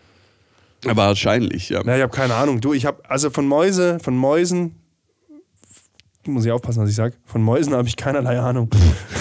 Aber 0.86 1.06
wahrscheinlich, 1.08 1.68
ja. 1.68 1.82
Na, 1.84 1.96
ich 1.96 2.02
habe 2.02 2.12
keine 2.14 2.34
Ahnung. 2.36 2.60
Du, 2.60 2.72
ich 2.72 2.86
habe, 2.86 3.02
also 3.10 3.28
von 3.30 3.46
Mäuse, 3.46 3.98
von 4.00 4.16
Mäusen, 4.16 4.76
muss 6.26 6.44
ich 6.44 6.52
aufpassen, 6.52 6.82
was 6.82 6.90
ich 6.90 6.96
sage, 6.96 7.16
von 7.24 7.42
Mäusen 7.42 7.74
habe 7.74 7.88
ich 7.88 7.96
keinerlei 7.96 8.38
Ahnung. 8.38 8.70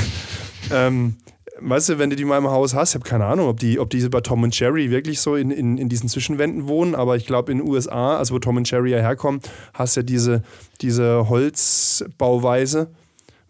ähm, 0.71 1.17
weißt 1.61 1.89
du, 1.89 1.99
wenn 1.99 2.09
du 2.09 2.15
die 2.15 2.25
mal 2.25 2.37
im 2.37 2.47
Haus 2.47 2.73
hast, 2.73 2.89
ich 2.89 2.95
habe 2.95 3.07
keine 3.07 3.25
Ahnung, 3.25 3.47
ob 3.47 3.59
die, 3.59 3.79
ob 3.79 3.89
diese 3.89 4.09
bei 4.09 4.21
Tom 4.21 4.43
und 4.43 4.57
Jerry 4.57 4.89
wirklich 4.91 5.19
so 5.21 5.35
in, 5.35 5.51
in, 5.51 5.77
in 5.77 5.89
diesen 5.89 6.09
Zwischenwänden 6.09 6.67
wohnen, 6.67 6.95
aber 6.95 7.15
ich 7.15 7.25
glaube 7.25 7.51
in 7.51 7.59
den 7.59 7.67
USA, 7.67 8.17
also 8.17 8.33
wo 8.35 8.39
Tom 8.39 8.57
und 8.57 8.69
Jerry 8.69 8.91
ja 8.91 8.99
herkommen, 8.99 9.41
hast 9.73 9.95
du 9.95 10.01
ja 10.01 10.03
diese, 10.05 10.43
diese 10.81 11.29
Holzbauweise 11.29 12.89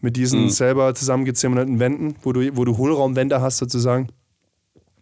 mit 0.02 0.16
diesen 0.16 0.44
Mhm. 0.46 0.50
selber 0.50 0.96
zusammengezimmerten 0.96 1.80
Wänden, 1.80 2.16
wo 2.24 2.32
du, 2.34 2.56
wo 2.56 2.66
du 2.66 2.78
Hohlraumwände 2.78 3.42
hast 3.42 3.58
sozusagen. 3.58 4.08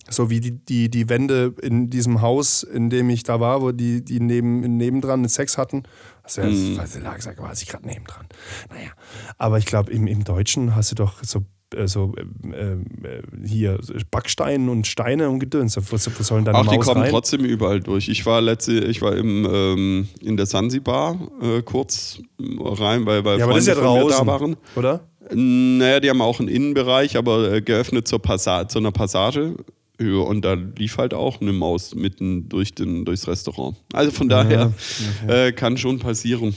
So 0.10 0.30
wie 0.30 0.40
die, 0.40 0.52
die, 0.52 0.90
die 0.90 1.10
Wände 1.10 1.54
in 1.62 1.90
diesem 1.90 2.22
Haus, 2.22 2.64
in 2.64 2.90
dem 2.90 3.10
ich 3.10 3.24
da 3.24 3.42
war, 3.42 3.62
wo 3.62 3.74
die, 3.74 4.04
die 4.06 4.22
neben, 4.22 4.62
nebendran 4.78 5.28
Sex 5.28 5.58
hatten. 5.58 5.84
Also, 6.24 6.42
Mhm. 6.42 6.78
lag 7.04 7.20
sag, 7.22 7.42
war 7.42 7.52
ich 7.52 7.68
gerade 7.68 7.86
nebendran. 7.86 8.26
Naja. 8.70 8.90
Aber 9.38 9.58
ich 9.58 9.66
glaube, 9.66 9.92
im, 9.92 10.08
im 10.08 10.24
Deutschen 10.24 10.76
hast 10.76 10.92
du 10.92 10.96
doch 10.96 11.22
so, 11.24 11.44
äh, 11.76 11.88
so 11.88 12.14
ähm, 12.44 12.86
äh, 13.04 13.48
hier 13.48 13.80
Backsteine 14.12 14.70
und 14.72 14.88
Steine 14.88 15.30
und 15.30 15.40
Gedöns. 15.40 15.78
Wo, 15.78 15.82
wo 15.94 16.24
sollen 16.24 16.46
da 16.46 16.52
eine 16.52 16.60
Ach, 16.60 16.68
die 16.68 16.78
Maus 16.78 16.86
kommen 16.86 17.02
rein? 17.02 17.12
trotzdem 17.12 17.44
überall 17.46 17.80
durch. 17.80 18.10
Ich 18.10 18.26
war 18.26 18.42
letzte, 18.42 18.74
ich 18.86 19.02
war 19.02 19.16
im, 19.16 19.46
ähm, 19.52 20.08
in 20.22 20.38
der 20.38 20.46
Sansibar 20.46 21.18
äh, 21.42 21.62
kurz 21.62 22.20
rein, 22.40 23.06
weil, 23.06 23.24
weil 23.26 23.40
Ja, 23.40 23.46
ja 23.46 23.52
Freunde 23.52 23.76
mir 23.76 23.82
draußen, 23.82 24.26
da 24.26 24.28
waren. 24.28 24.56
oder? 24.76 25.02
Naja, 25.34 26.00
die 26.00 26.10
haben 26.10 26.22
auch 26.22 26.40
einen 26.40 26.48
Innenbereich, 26.48 27.18
aber 27.18 27.52
äh, 27.52 27.62
geöffnet 27.62 28.08
zur 28.08 28.20
Passa 28.22 28.68
zu 28.70 28.80
einer 28.80 28.92
Passage. 28.92 29.56
Ja, 30.00 30.20
und 30.20 30.46
da 30.46 30.54
lief 30.54 30.98
halt 31.00 31.14
auch 31.16 31.42
eine 31.42 31.52
Maus 31.52 31.96
mitten 31.96 32.48
durch 32.50 32.74
den, 32.76 33.04
durchs 33.04 33.28
Restaurant. 33.28 33.76
Also 33.94 34.12
von 34.12 34.30
daher 34.30 34.72
äh, 35.28 35.52
kann 35.52 35.76
schon 35.78 35.98
passieren. 36.00 36.56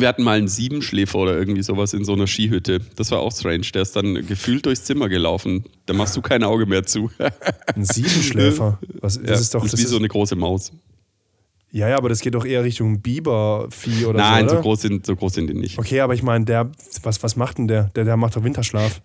Wir 0.00 0.08
hatten 0.08 0.22
mal 0.22 0.38
einen 0.38 0.48
Siebenschläfer 0.48 1.18
oder 1.18 1.36
irgendwie 1.36 1.62
sowas 1.62 1.92
in 1.94 2.04
so 2.04 2.12
einer 2.14 2.26
Skihütte. 2.26 2.80
Das 2.96 3.10
war 3.10 3.20
auch 3.20 3.32
strange. 3.32 3.66
Der 3.74 3.82
ist 3.82 3.94
dann 3.96 4.26
gefühlt 4.26 4.66
durchs 4.66 4.84
Zimmer 4.84 5.08
gelaufen. 5.08 5.64
Da 5.86 5.94
machst 5.94 6.16
du 6.16 6.22
kein 6.22 6.42
Auge 6.44 6.66
mehr 6.66 6.84
zu. 6.84 7.10
Ein 7.74 7.84
Siebenschläfer. 7.84 8.78
Was, 9.00 9.18
das 9.20 9.28
Ja, 9.28 9.34
ist 9.34 9.54
doch. 9.54 9.62
das 9.62 9.70
Das 9.72 9.80
ist 9.80 9.80
wie 9.80 9.84
ist, 9.86 9.90
so 9.90 9.98
eine 9.98 10.08
große 10.08 10.36
Maus. 10.36 10.72
ja, 11.70 11.88
ja, 11.88 11.96
aber 11.96 12.08
das 12.08 12.20
geht 12.20 12.34
doch 12.34 12.44
eher 12.44 12.64
Richtung 12.64 13.00
Bibervieh 13.00 14.06
oder 14.06 14.18
Nein, 14.18 14.44
so. 14.44 14.50
so 14.50 14.54
oder? 14.56 14.62
groß, 14.62 14.80
sind, 14.82 15.06
so 15.06 15.16
groß 15.16 15.34
sind 15.34 15.48
die 15.48 15.54
nicht. 15.54 15.78
Okay, 15.78 16.00
aber 16.00 16.14
ich 16.14 16.22
meine, 16.22 16.44
der, 16.44 16.70
was, 17.02 17.22
was 17.22 17.36
macht 17.36 17.58
denn 17.58 17.68
der? 17.68 17.84
Der, 17.94 18.04
der 18.04 18.16
macht 18.16 18.36
doch 18.36 18.44
Winterschlaf. 18.44 19.00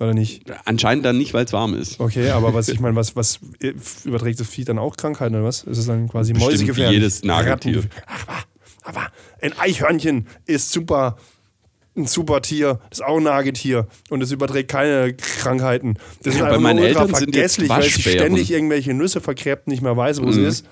Oder 0.00 0.14
nicht? 0.14 0.44
Anscheinend 0.64 1.04
dann 1.04 1.18
nicht, 1.18 1.34
weil 1.34 1.44
es 1.44 1.52
warm 1.52 1.74
ist. 1.74 1.98
Okay, 1.98 2.30
aber 2.30 2.54
was 2.54 2.68
ich 2.68 2.78
meine, 2.80 2.94
was, 2.94 3.16
was 3.16 3.40
überträgt 4.04 4.38
das 4.38 4.46
Vieh 4.48 4.64
dann 4.64 4.78
auch 4.78 4.96
Krankheiten 4.96 5.34
oder 5.34 5.44
was? 5.44 5.64
Ist 5.64 5.78
es 5.78 5.86
dann 5.86 6.08
quasi 6.08 6.34
wie 6.36 6.82
jedes 6.90 7.24
Nagetier. 7.24 7.82
Ach, 8.06 8.44
aber, 8.88 9.08
ein 9.42 9.52
Eichhörnchen 9.58 10.26
ist 10.46 10.72
super, 10.72 11.16
ein 11.96 12.06
super 12.06 12.40
Tier, 12.42 12.80
das 12.90 13.00
ist 13.00 13.04
auch 13.04 13.18
ein 13.18 13.24
Nagetier 13.24 13.86
und 14.08 14.22
es 14.22 14.30
überträgt 14.32 14.70
keine 14.70 15.14
Krankheiten. 15.14 15.96
Das 16.22 16.34
ist 16.34 16.40
Ja, 16.40 16.46
bei 16.46 16.50
einfach 16.52 16.62
meinen 16.62 16.78
Eltern 16.78 17.12
sind 17.14 17.34
jetzt 17.36 17.56
vergesslich, 17.56 17.68
weil 17.68 17.82
sie 17.82 18.00
ständig 18.02 18.50
irgendwelche 18.50 18.94
Nüsse 18.94 19.20
vergräbt, 19.20 19.68
nicht 19.68 19.82
mehr 19.82 19.96
weiß, 19.96 20.22
wo 20.22 20.26
Mhm. 20.26 20.44
ist. 20.46 20.64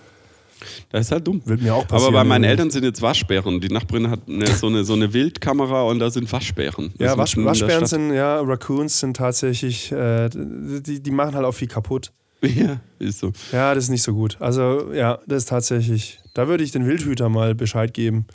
Das 0.91 1.03
ist 1.07 1.13
halt 1.13 1.27
dumm. 1.27 1.43
Wird 1.45 1.61
mir 1.61 1.75
auch 1.75 1.87
passieren. 1.87 2.15
Aber 2.15 2.21
bei 2.21 2.25
meinen. 2.25 2.45
Eltern 2.45 2.71
sind 2.71 2.83
jetzt 2.85 3.03
Waschbären. 3.03 3.61
Die 3.61 3.69
Nachbarin 3.69 4.09
hat 4.11 4.21
eine, 4.27 4.47
so, 4.47 4.69
eine, 4.69 4.85
so 4.85 4.95
eine 4.95 5.13
Wildkamera 5.13 5.83
und 5.83 5.99
da 5.99 6.09
sind 6.11 6.33
Waschbären. 6.33 6.93
Das 6.97 7.07
Ja, 7.09 7.19
Wasch, 7.19 7.37
Waschbären 7.37 7.85
sind, 7.87 8.15
ja, 8.15 8.41
Raccoons 8.41 8.99
sind 9.01 9.19
tatsächlich, 9.19 9.93
äh, 9.93 10.31
die, 10.33 11.03
die 11.03 11.11
machen 11.11 11.35
halt 11.35 11.45
auch 11.45 11.53
viel 11.53 11.69
kaputt. 11.69 12.13
Ja, 12.43 12.81
ist 12.99 13.19
so. 13.21 13.33
Ja, 13.53 13.75
das 13.75 13.85
ist 13.85 13.91
nicht 13.91 14.03
so 14.03 14.15
gut. 14.15 14.37
Also, 14.41 14.93
ja, 14.95 15.19
das 15.27 15.43
ist 15.43 15.49
tatsächlich. 15.51 16.21
Da 16.37 16.49
würde 16.49 16.63
ich 16.65 16.71
den 16.71 16.87
Wildhüter 16.87 17.31
mal 17.31 17.55
Bescheid 17.55 17.95
geben. 17.95 18.27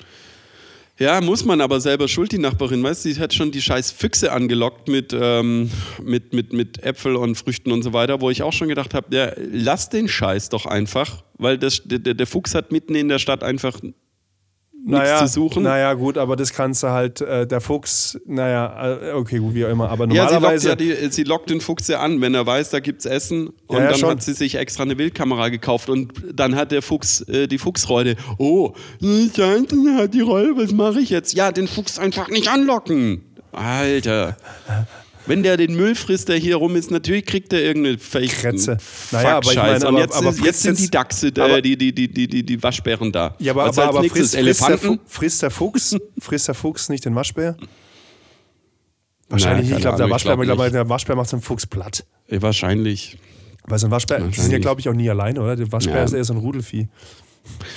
Ja, 0.97 1.21
muss 1.21 1.45
man 1.45 1.61
aber 1.61 1.79
selber 1.79 2.07
schuld, 2.07 2.31
die 2.31 2.39
Nachbarin. 2.39 2.81
Weißt 2.81 3.05
du, 3.05 3.13
die 3.13 3.19
hat 3.19 3.31
schon 3.33 3.51
die 3.51 3.61
scheiß 3.61 3.91
Füchse 3.91 4.31
angelockt 4.31 4.87
mit, 4.87 5.15
ähm, 5.19 5.69
mit, 6.01 6.33
mit, 6.33 6.51
mit 6.51 6.83
Äpfel 6.83 7.15
und 7.15 7.35
Früchten 7.35 7.71
und 7.71 7.83
so 7.83 7.93
weiter, 7.93 8.19
wo 8.19 8.31
ich 8.31 8.41
auch 8.41 8.53
schon 8.53 8.69
gedacht 8.69 8.95
habe, 8.95 9.15
ja, 9.15 9.31
lass 9.37 9.89
den 9.89 10.07
Scheiß 10.07 10.49
doch 10.49 10.65
einfach, 10.65 11.23
weil 11.37 11.59
das, 11.59 11.83
der, 11.85 11.99
der 11.99 12.27
Fuchs 12.27 12.55
hat 12.55 12.71
mitten 12.71 12.95
in 12.95 13.07
der 13.07 13.19
Stadt 13.19 13.43
einfach 13.43 13.79
naja, 14.86 15.20
zu 15.20 15.28
suchen. 15.28 15.63
Naja, 15.63 15.94
gut, 15.94 16.17
aber 16.17 16.36
das 16.36 16.54
kannst 16.54 16.84
du 16.84 16.88
halt, 16.89 17.22
äh, 17.22 17.46
der 17.46 17.62
Fuchs, 17.62 18.20
naja, 18.26 18.98
äh, 18.98 19.12
okay, 19.13 19.38
gut, 19.39 19.54
wie 19.54 19.65
auch 19.65 19.70
immer. 19.70 19.89
Aber 19.89 20.06
Ja, 20.08 20.10
sie 20.10 20.17
lockt, 20.17 20.34
normalerweise. 20.34 20.70
ja 20.70 20.76
die, 20.76 20.96
sie 21.12 21.24
lockt 21.24 21.50
den 21.50 21.62
Fuchs 21.62 21.88
ja 21.88 22.00
an, 22.00 22.20
wenn 22.22 22.34
er 22.34 22.46
weiß, 22.46 22.70
da 22.72 22.80
gibt's 22.80 23.06
Essen. 23.06 23.50
Und 23.67 23.78
Ja, 23.78 23.84
ja, 23.84 23.89
dann 23.91 24.00
schon. 24.00 24.10
hat 24.10 24.24
sie 24.24 24.34
sich 24.34 24.56
extra 24.56 24.84
eine 24.84 24.98
Wildkamera 24.98 25.50
gekauft 25.50 25.89
und 25.89 26.13
dann 26.34 26.56
hat 26.56 26.72
der 26.72 26.82
Fuchs 26.82 27.22
äh, 27.22 27.48
die 27.48 27.58
Fuchsreude. 27.58 28.15
Oh, 28.38 28.74
Scheiße, 29.02 29.67
der 29.86 29.96
hat 30.04 30.13
die 30.13 30.22
Rolle, 30.22 30.54
was 30.56 30.72
mache 30.72 31.00
ich 31.00 31.10
jetzt? 31.10 31.34
Ja, 31.34 31.52
den 31.52 31.67
Fuchs 31.67 32.00
einfach 32.00 32.30
nicht 32.30 32.48
anlocken. 32.50 33.24
Alter. 33.52 34.38
Wenn 35.27 35.43
der 35.43 35.55
den 35.57 35.75
Müll 35.75 35.93
frisst, 35.95 36.29
der 36.29 36.38
hier 36.38 36.55
rum 36.55 36.75
ist, 36.75 36.89
natürlich 36.89 37.25
kriegt 37.25 37.53
er 37.53 37.62
irgendeine 37.62 37.97
Kretze. 37.97 38.77
Naja, 39.12 39.37
aber 39.37 39.52
ich 39.52 39.58
meine, 39.58 39.75
und 39.75 39.83
aber- 39.85 40.00
jetzt, 40.00 40.15
aber 40.15 40.29
ist- 40.29 40.43
jetzt 40.43 40.62
sind 40.62 40.79
die 40.79 40.89
Dachse, 40.89 41.27
äh, 41.27 41.39
aber- 41.39 41.62
die, 41.62 41.77
die, 41.77 41.93
die, 41.93 42.08
die, 42.08 42.27
die, 42.27 42.43
die 42.43 42.63
Waschbären 42.63 43.12
da. 43.12 43.35
ja, 43.39 43.52
aber, 43.54 43.67
Was 43.67 43.77
aber, 43.77 44.00
aber 44.00 44.10
frisst, 44.10 44.33
Elefanten? 44.35 45.00
Frisst 45.06 45.41
der 45.43 45.52
Fuchs, 45.52 45.96
frisst 46.19 46.48
der 46.48 46.56
Fuchs 46.56 46.89
nicht 46.89 47.06
den 47.06 47.13
Waschbär? 47.15 47.56
Wahrscheinlich 49.29 49.67
nicht. 49.67 49.75
Ich 49.77 49.81
glaube, 49.81 49.98
der 49.98 50.10
Waschbär, 50.10 50.35
glaub 50.35 50.58
glaub, 50.58 50.71
der 50.71 50.89
Waschbär 50.89 51.15
macht 51.15 51.29
so 51.29 51.37
einen 51.37 51.43
Fuchs 51.43 51.65
platt. 51.65 52.06
Wahrscheinlich. 52.27 53.17
Weil 53.65 53.79
so 53.79 53.87
ein 53.87 53.91
Waschbär, 53.91 54.19
die 54.21 54.39
sind 54.39 54.52
ja, 54.52 54.58
glaube 54.60 54.81
ich, 54.81 54.89
auch 54.89 54.93
nie 54.93 55.10
alleine, 55.10 55.39
oder? 55.41 55.56
Der 55.56 55.71
Waschbär 55.71 55.98
Ja. 55.98 56.04
ist 56.04 56.13
eher 56.13 56.23
so 56.23 56.33
ein 56.33 56.39
Rudelvieh. 56.39 56.87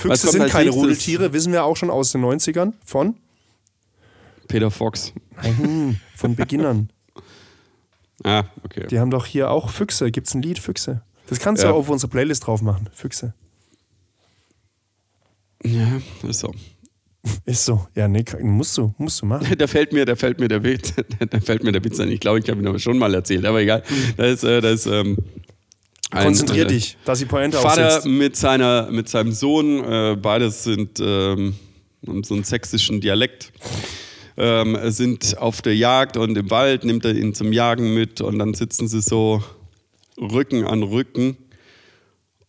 Was 0.02 0.22
Füchse 0.22 0.28
sind 0.32 0.48
keine 0.48 0.64
nächstes? 0.64 0.82
Rudeltiere, 0.82 1.32
wissen 1.32 1.52
wir 1.52 1.64
auch 1.64 1.76
schon 1.76 1.90
aus 1.90 2.12
den 2.12 2.22
90ern 2.24 2.72
von. 2.84 3.16
Peter 4.48 4.70
Fox. 4.70 5.12
Nein, 5.42 6.00
von 6.16 6.34
Beginnern. 6.36 6.90
Ah, 8.24 8.44
okay. 8.64 8.86
Die 8.90 8.98
haben 8.98 9.10
doch 9.10 9.26
hier 9.26 9.50
auch 9.50 9.70
Füchse. 9.70 10.10
Gibt 10.10 10.26
es 10.26 10.34
ein 10.34 10.42
Lied, 10.42 10.58
Füchse? 10.58 11.02
Das 11.28 11.38
kannst 11.38 11.62
du 11.62 11.66
Ja. 11.68 11.72
auch 11.72 11.78
auf 11.78 11.88
unsere 11.90 12.10
Playlist 12.10 12.46
drauf 12.46 12.62
machen. 12.62 12.88
Füchse. 12.92 13.34
Ja, 15.64 16.00
ist 16.28 16.40
so. 16.40 16.52
Ist 17.46 17.64
so. 17.64 17.86
Ja, 17.94 18.06
nee, 18.06 18.24
musst 18.42 18.76
du, 18.76 18.94
musst 18.98 19.22
du 19.22 19.26
machen. 19.26 19.46
Da 19.58 19.66
fällt 19.66 19.92
mir, 19.92 20.04
da 20.04 20.14
fällt 20.16 20.38
mir 20.40 20.48
der 20.48 20.62
Witz, 20.62 20.92
da 21.30 21.40
fällt 21.40 21.64
mir 21.64 21.72
der 21.72 21.82
Witz 21.84 21.98
ein. 22.00 22.10
Ich 22.10 22.20
glaube, 22.20 22.38
ich 22.40 22.48
habe 22.50 22.60
ihn 22.60 22.66
aber 22.66 22.78
schon 22.78 22.98
mal 22.98 23.14
erzählt, 23.14 23.44
aber 23.46 23.60
egal. 23.60 23.82
Da 24.16 24.24
ist, 24.24 24.44
äh, 24.44 24.60
da 24.60 24.70
ist 24.70 24.86
ähm, 24.86 25.16
ein, 26.10 26.24
Konzentrier 26.24 26.64
äh, 26.64 26.68
dich, 26.68 26.98
dass 27.04 27.18
die 27.20 27.24
Pointe 27.24 27.56
Vater 27.58 27.86
aufsetzt. 27.86 28.06
mit, 28.06 28.36
seiner, 28.36 28.90
mit 28.90 29.08
seinem 29.08 29.32
Sohn, 29.32 29.82
äh, 29.84 30.16
beides 30.20 30.64
sind 30.64 31.00
ähm, 31.00 31.54
so 32.22 32.34
einen 32.34 32.44
sächsischen 32.44 33.00
Dialekt, 33.00 33.52
ähm, 34.36 34.76
sind 34.90 35.38
auf 35.38 35.62
der 35.62 35.76
Jagd 35.76 36.16
und 36.16 36.36
im 36.36 36.50
Wald, 36.50 36.84
nimmt 36.84 37.04
er 37.04 37.14
ihn 37.14 37.34
zum 37.34 37.52
Jagen 37.52 37.94
mit 37.94 38.20
und 38.20 38.38
dann 38.38 38.54
sitzen 38.54 38.88
sie 38.88 39.00
so 39.00 39.42
Rücken 40.18 40.64
an 40.64 40.82
Rücken 40.82 41.36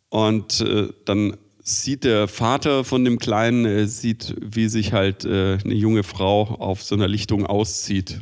und 0.10 0.62
äh, 0.62 0.90
dann 1.06 1.38
sieht 1.62 2.04
der 2.04 2.28
Vater 2.28 2.84
von 2.84 3.04
dem 3.04 3.18
Kleinen, 3.18 3.66
äh, 3.66 3.88
sieht, 3.88 4.36
wie 4.40 4.68
sich 4.68 4.94
halt 4.94 5.26
äh, 5.26 5.58
eine 5.64 5.74
junge 5.74 6.04
Frau 6.04 6.44
auf 6.44 6.84
so 6.84 6.96
einer 6.96 7.08
Lichtung 7.08 7.46
auszieht. 7.46 8.20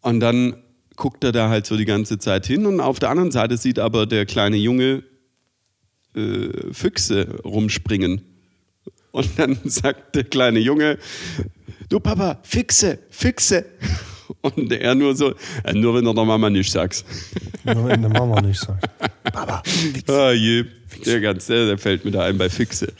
Und 0.00 0.20
dann 0.20 0.62
guckt 0.94 1.24
er 1.24 1.32
da 1.32 1.48
halt 1.48 1.66
so 1.66 1.76
die 1.76 1.84
ganze 1.84 2.18
Zeit 2.18 2.46
hin 2.46 2.66
und 2.66 2.80
auf 2.80 3.00
der 3.00 3.10
anderen 3.10 3.32
Seite 3.32 3.56
sieht 3.56 3.78
aber 3.78 4.06
der 4.06 4.24
kleine 4.26 4.56
Junge 4.56 5.02
äh, 6.14 6.72
Füchse 6.72 7.40
rumspringen. 7.44 8.22
Und 9.18 9.36
dann 9.36 9.58
sagt 9.64 10.14
der 10.14 10.22
kleine 10.24 10.60
Junge, 10.60 10.96
du 11.88 11.98
Papa, 11.98 12.38
Füchse, 12.44 13.00
Füchse. 13.10 13.64
Und 14.42 14.70
er 14.72 14.94
nur 14.94 15.16
so, 15.16 15.34
äh, 15.64 15.72
nur 15.72 15.94
wenn 15.94 16.04
du 16.04 16.12
der 16.12 16.24
Mama 16.24 16.48
nicht 16.50 16.70
sagst. 16.70 17.04
Nur 17.64 17.86
wenn 17.88 18.02
der 18.02 18.10
Mama 18.10 18.40
nicht 18.40 18.60
sagt. 18.60 18.84
Baba. 19.32 19.62
Ah 20.06 20.30
je, 20.30 20.64
der 21.04 21.20
ganz, 21.20 21.46
der, 21.46 21.66
der 21.66 21.78
fällt 21.78 22.04
mir 22.04 22.12
da 22.12 22.24
ein 22.24 22.38
bei 22.38 22.48
Füchse. 22.48 22.92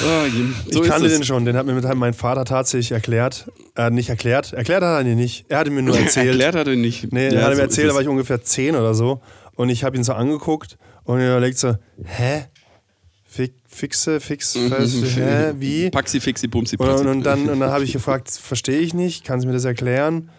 Ah, 0.00 0.24
je. 0.26 0.44
So 0.72 0.82
ich 0.82 0.90
kannte 0.90 1.08
den 1.08 1.22
schon, 1.22 1.44
den 1.44 1.56
hat 1.56 1.66
mir 1.66 1.74
mit 1.74 1.84
mein 1.94 2.14
Vater 2.14 2.44
tatsächlich 2.44 2.92
erklärt. 2.92 3.50
Äh, 3.76 3.90
nicht 3.90 4.08
erklärt. 4.08 4.52
Erklärt 4.52 4.82
hat 4.82 5.04
er 5.04 5.10
ihn 5.10 5.16
nicht. 5.18 5.44
Er 5.48 5.58
hatte 5.58 5.70
mir 5.70 5.82
nur 5.82 5.96
erzählt. 5.98 6.28
Erklärt 6.28 6.54
hat 6.56 6.66
er 6.66 6.76
nicht. 6.76 7.12
Nee, 7.12 7.28
Ja, 7.28 7.40
er 7.40 7.42
hat 7.44 7.50
so 7.52 7.56
mir 7.56 7.62
erzählt, 7.62 7.90
da 7.90 7.94
war 7.94 8.02
ich 8.02 8.08
ungefähr 8.08 8.42
zehn 8.42 8.74
oder 8.74 8.94
so. 8.94 9.20
Und 9.54 9.68
ich 9.68 9.84
habe 9.84 9.96
ihn 9.96 10.02
so 10.04 10.14
angeguckt 10.14 10.78
und 11.04 11.20
er 11.20 11.32
überlegt 11.36 11.58
so, 11.58 11.76
hä? 12.04 12.44
Fixe, 13.74 14.20
fix, 14.20 14.54
Mhm. 14.54 14.68
fest, 14.68 14.96
hä? 15.16 15.52
Wie? 15.58 15.90
Paxi, 15.90 16.20
Fixi, 16.20 16.46
Bumsi, 16.46 16.76
Putzi. 16.76 16.90
und, 17.00 17.06
und 17.08 17.22
dann, 17.24 17.48
und 17.48 17.60
dann 17.60 17.70
habe 17.70 17.84
ich 17.84 17.92
gefragt, 17.92 18.30
verstehe 18.30 18.78
ich 18.80 18.92
nicht, 18.94 19.24
kannst 19.24 19.44
du 19.44 19.48
mir 19.48 19.54
das 19.54 19.64
erklären? 19.64 20.30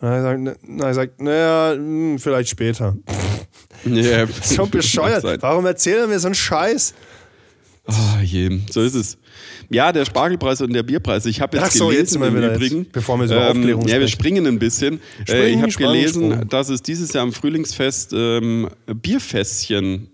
Und 0.00 0.08
dann 0.08 0.10
hat 0.10 0.24
er 0.24 0.36
gesagt, 0.36 0.58
na, 0.62 0.76
na, 0.76 0.84
er 0.84 0.88
gesagt, 0.90 1.20
naja, 1.22 1.72
hm, 1.74 2.18
vielleicht 2.18 2.48
später. 2.50 2.96
Ja, 3.84 4.26
So 4.42 4.66
bescheuert. 4.66 5.24
Warum 5.42 5.66
erzählt 5.66 5.96
er 5.98 6.06
mir 6.06 6.20
so 6.20 6.28
einen 6.28 6.36
Scheiß? 6.36 6.94
Ah, 7.86 8.20
je, 8.22 8.60
so 8.70 8.80
ist 8.80 8.94
es. 8.94 9.18
Ja, 9.70 9.90
der 9.90 10.04
Spargelpreis 10.04 10.60
und 10.60 10.72
der 10.72 10.84
Bierpreis. 10.84 11.26
Ich 11.26 11.40
habe 11.40 11.56
jetzt 11.56 11.66
Ach 11.66 11.70
so, 11.72 11.86
gelesen 11.88 12.00
jetzt 12.00 12.14
im 12.14 12.36
wieder 12.36 12.52
jetzt, 12.52 12.56
Übrigen. 12.58 12.86
bevor 12.92 13.18
wir 13.18 13.26
so 13.26 13.34
Aufklärung 13.36 13.88
Ja, 13.88 13.98
wir 13.98 14.06
springen 14.06 14.46
ein 14.46 14.60
bisschen. 14.60 15.00
äh, 15.26 15.30
Springen, 15.32 15.56
ich 15.56 15.62
habe 15.62 15.72
gelesen, 15.72 16.30
Sprung. 16.32 16.48
dass 16.48 16.68
es 16.68 16.80
dieses 16.82 17.12
Jahr 17.12 17.24
am 17.24 17.32
Frühlingsfest 17.32 18.12
ähm, 18.14 18.68
Bierfässchen, 18.86 20.08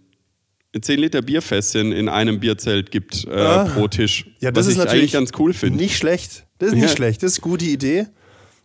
10 0.81 0.99
Liter 1.01 1.23
Bierfässchen 1.23 1.93
in 1.93 2.09
einem 2.09 2.41
Bierzelt 2.41 2.91
gibt 2.91 3.25
äh, 3.27 3.31
Ah. 3.31 3.64
pro 3.64 3.89
Tisch. 3.89 4.27
Ja, 4.41 4.51
das 4.51 4.64
was 4.64 4.66
ist 4.66 4.73
ich 4.73 4.79
natürlich 4.79 5.01
eigentlich 5.01 5.12
ganz 5.12 5.31
cool 5.39 5.53
finde. 5.55 5.79
Nicht 5.79 5.97
schlecht. 5.97 6.45
Das 6.59 6.69
ist 6.71 6.75
nicht 6.75 6.83
Ja. 6.85 6.89
schlecht. 6.97 7.23
Das 7.23 7.33
ist 7.33 7.39
eine 7.43 7.51
gute 7.51 7.64
Idee. 7.64 8.07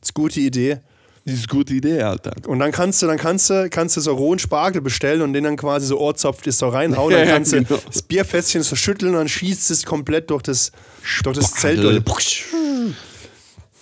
Das 0.01 0.09
ist 0.09 0.15
eine 0.17 0.23
gute 0.23 0.39
Idee. 0.41 0.79
Das 1.25 1.35
ist 1.35 1.49
eine 1.49 1.57
gute 1.57 1.73
Idee, 1.73 2.01
Alter. 2.01 2.33
Und 2.47 2.59
dann 2.59 2.73
kannst 2.73 3.01
du, 3.01 3.07
dann 3.07 3.17
kannst 3.17 3.49
du, 3.49 3.69
kannst 3.69 3.95
du 3.95 4.01
so 4.01 4.13
rohen 4.13 4.39
Spargel 4.39 4.81
bestellen 4.81 5.21
und 5.21 5.31
den 5.31 5.45
dann 5.45 5.55
quasi 5.55 5.87
so 5.87 5.97
ohrzopft 5.97 6.45
ist 6.47 6.57
so 6.59 6.67
reinhauen. 6.67 7.13
Dann 7.13 7.25
kannst 7.27 7.53
genau. 7.53 7.67
du 7.69 7.79
das 7.89 8.01
Bierfässchen 8.01 8.61
so 8.63 8.75
schütteln 8.75 9.13
und 9.13 9.19
dann 9.19 9.29
schießt 9.29 9.71
es 9.71 9.85
komplett 9.85 10.29
durch 10.31 10.41
das, 10.41 10.73
durch 11.23 11.37
das 11.37 11.53
Zelt. 11.53 11.79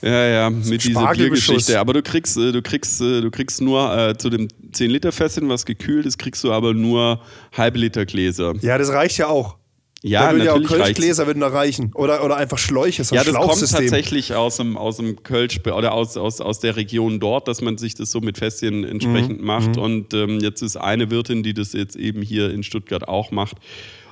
Ja, 0.02 0.28
ja, 0.28 0.50
mit 0.50 0.84
dieser. 0.84 1.14
Biergeschichte. 1.14 1.80
Aber 1.80 1.94
du 1.94 2.02
kriegst, 2.02 2.38
äh, 2.38 2.52
du 2.52 2.62
kriegst, 2.62 3.02
äh, 3.02 3.22
du 3.22 3.30
kriegst 3.30 3.62
nur 3.62 3.96
äh, 3.98 4.18
zu 4.18 4.30
dem 4.30 4.48
10 4.72 4.90
Liter 4.90 5.12
Fässchen, 5.12 5.50
was 5.50 5.66
gekühlt 5.66 6.06
ist, 6.06 6.18
kriegst 6.18 6.44
du 6.44 6.52
aber 6.52 6.74
nur 6.74 7.22
halbe 7.56 7.80
Liter 7.80 8.06
Gläser. 8.06 8.54
Ja, 8.62 8.78
das 8.78 8.90
reicht 8.90 9.18
ja 9.18 9.28
auch. 9.28 9.58
Ja, 10.04 10.28
da 10.28 10.32
würden 10.34 10.46
ja 10.46 10.54
auch. 10.54 10.64
Kölschgläser 10.64 11.28
würden 11.28 11.42
da 11.42 11.48
reichen. 11.48 11.92
Oder, 11.94 12.26
oder 12.26 12.36
einfach 12.38 12.58
Schläuche, 12.58 13.04
so 13.04 13.14
ein 13.14 13.18
Ja, 13.18 13.24
das 13.24 13.36
kommt 13.36 13.60
tatsächlich 13.60 14.34
aus 14.34 14.58
dem, 14.58 14.76
aus 14.76 14.98
dem 14.98 15.22
Kölsch 15.22 15.60
oder 15.66 15.94
aus, 15.94 16.18
aus, 16.18 16.42
aus 16.42 16.60
der 16.60 16.76
Region 16.76 17.20
dort, 17.20 17.48
dass 17.48 17.62
man 17.62 17.78
sich 17.78 17.94
das 17.94 18.10
so 18.10 18.20
mit 18.20 18.40
Fässchen 18.40 18.80
Mhm. 18.80 18.86
entsprechend 18.88 19.44
macht. 19.44 19.78
Und 19.78 20.16
ähm, 20.16 20.40
jetzt 20.40 20.64
ist 20.64 20.76
eine 20.78 21.12
Wirtin, 21.12 21.44
die 21.44 21.54
das 21.54 21.74
jetzt 21.74 21.96
eben 21.96 22.24
hier 22.24 22.50
in 22.50 22.64
Stuttgart 22.64 23.08
auch 23.08 23.30
macht. 23.30 23.58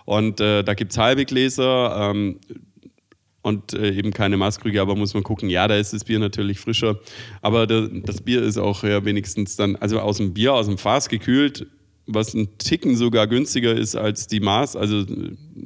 Und 0.06 0.40
äh, 0.42 0.64
da 0.64 0.74
gibt 0.76 0.92
es 0.92 0.98
halbe 1.00 1.26
Gläser 1.26 2.12
ähm, 2.12 2.40
und 3.42 3.74
äh, 3.74 3.92
eben 3.92 4.12
keine 4.12 4.38
Maßkrüge, 4.38 4.82
aber 4.82 4.96
muss 4.96 5.14
man 5.14 5.24
gucken, 5.24 5.50
ja, 5.50 5.68
da 5.68 5.76
ist 5.76 5.94
das 5.94 6.04
Bier 6.04 6.20
natürlich 6.20 6.60
frischer. 6.60 7.00
Aber 7.42 7.68
da, 7.68 7.88
das 7.88 8.22
Bier 8.22 8.42
ist 8.42 8.58
auch 8.58 8.84
ja, 8.84 9.04
wenigstens 9.06 9.56
dann, 9.56 9.76
also 9.78 10.00
aus 10.00 10.18
dem 10.18 10.34
Bier, 10.34 10.54
aus 10.54 10.68
dem 10.68 10.78
Fass 10.78 11.10
gekühlt, 11.10 11.68
was 12.12 12.34
ein 12.34 12.58
Ticken 12.58 12.96
sogar 12.96 13.28
günstiger 13.28 13.74
ist 13.76 13.96
als 13.96 14.28
die 14.28 14.40
Maß, 14.40 14.76
also 14.76 15.04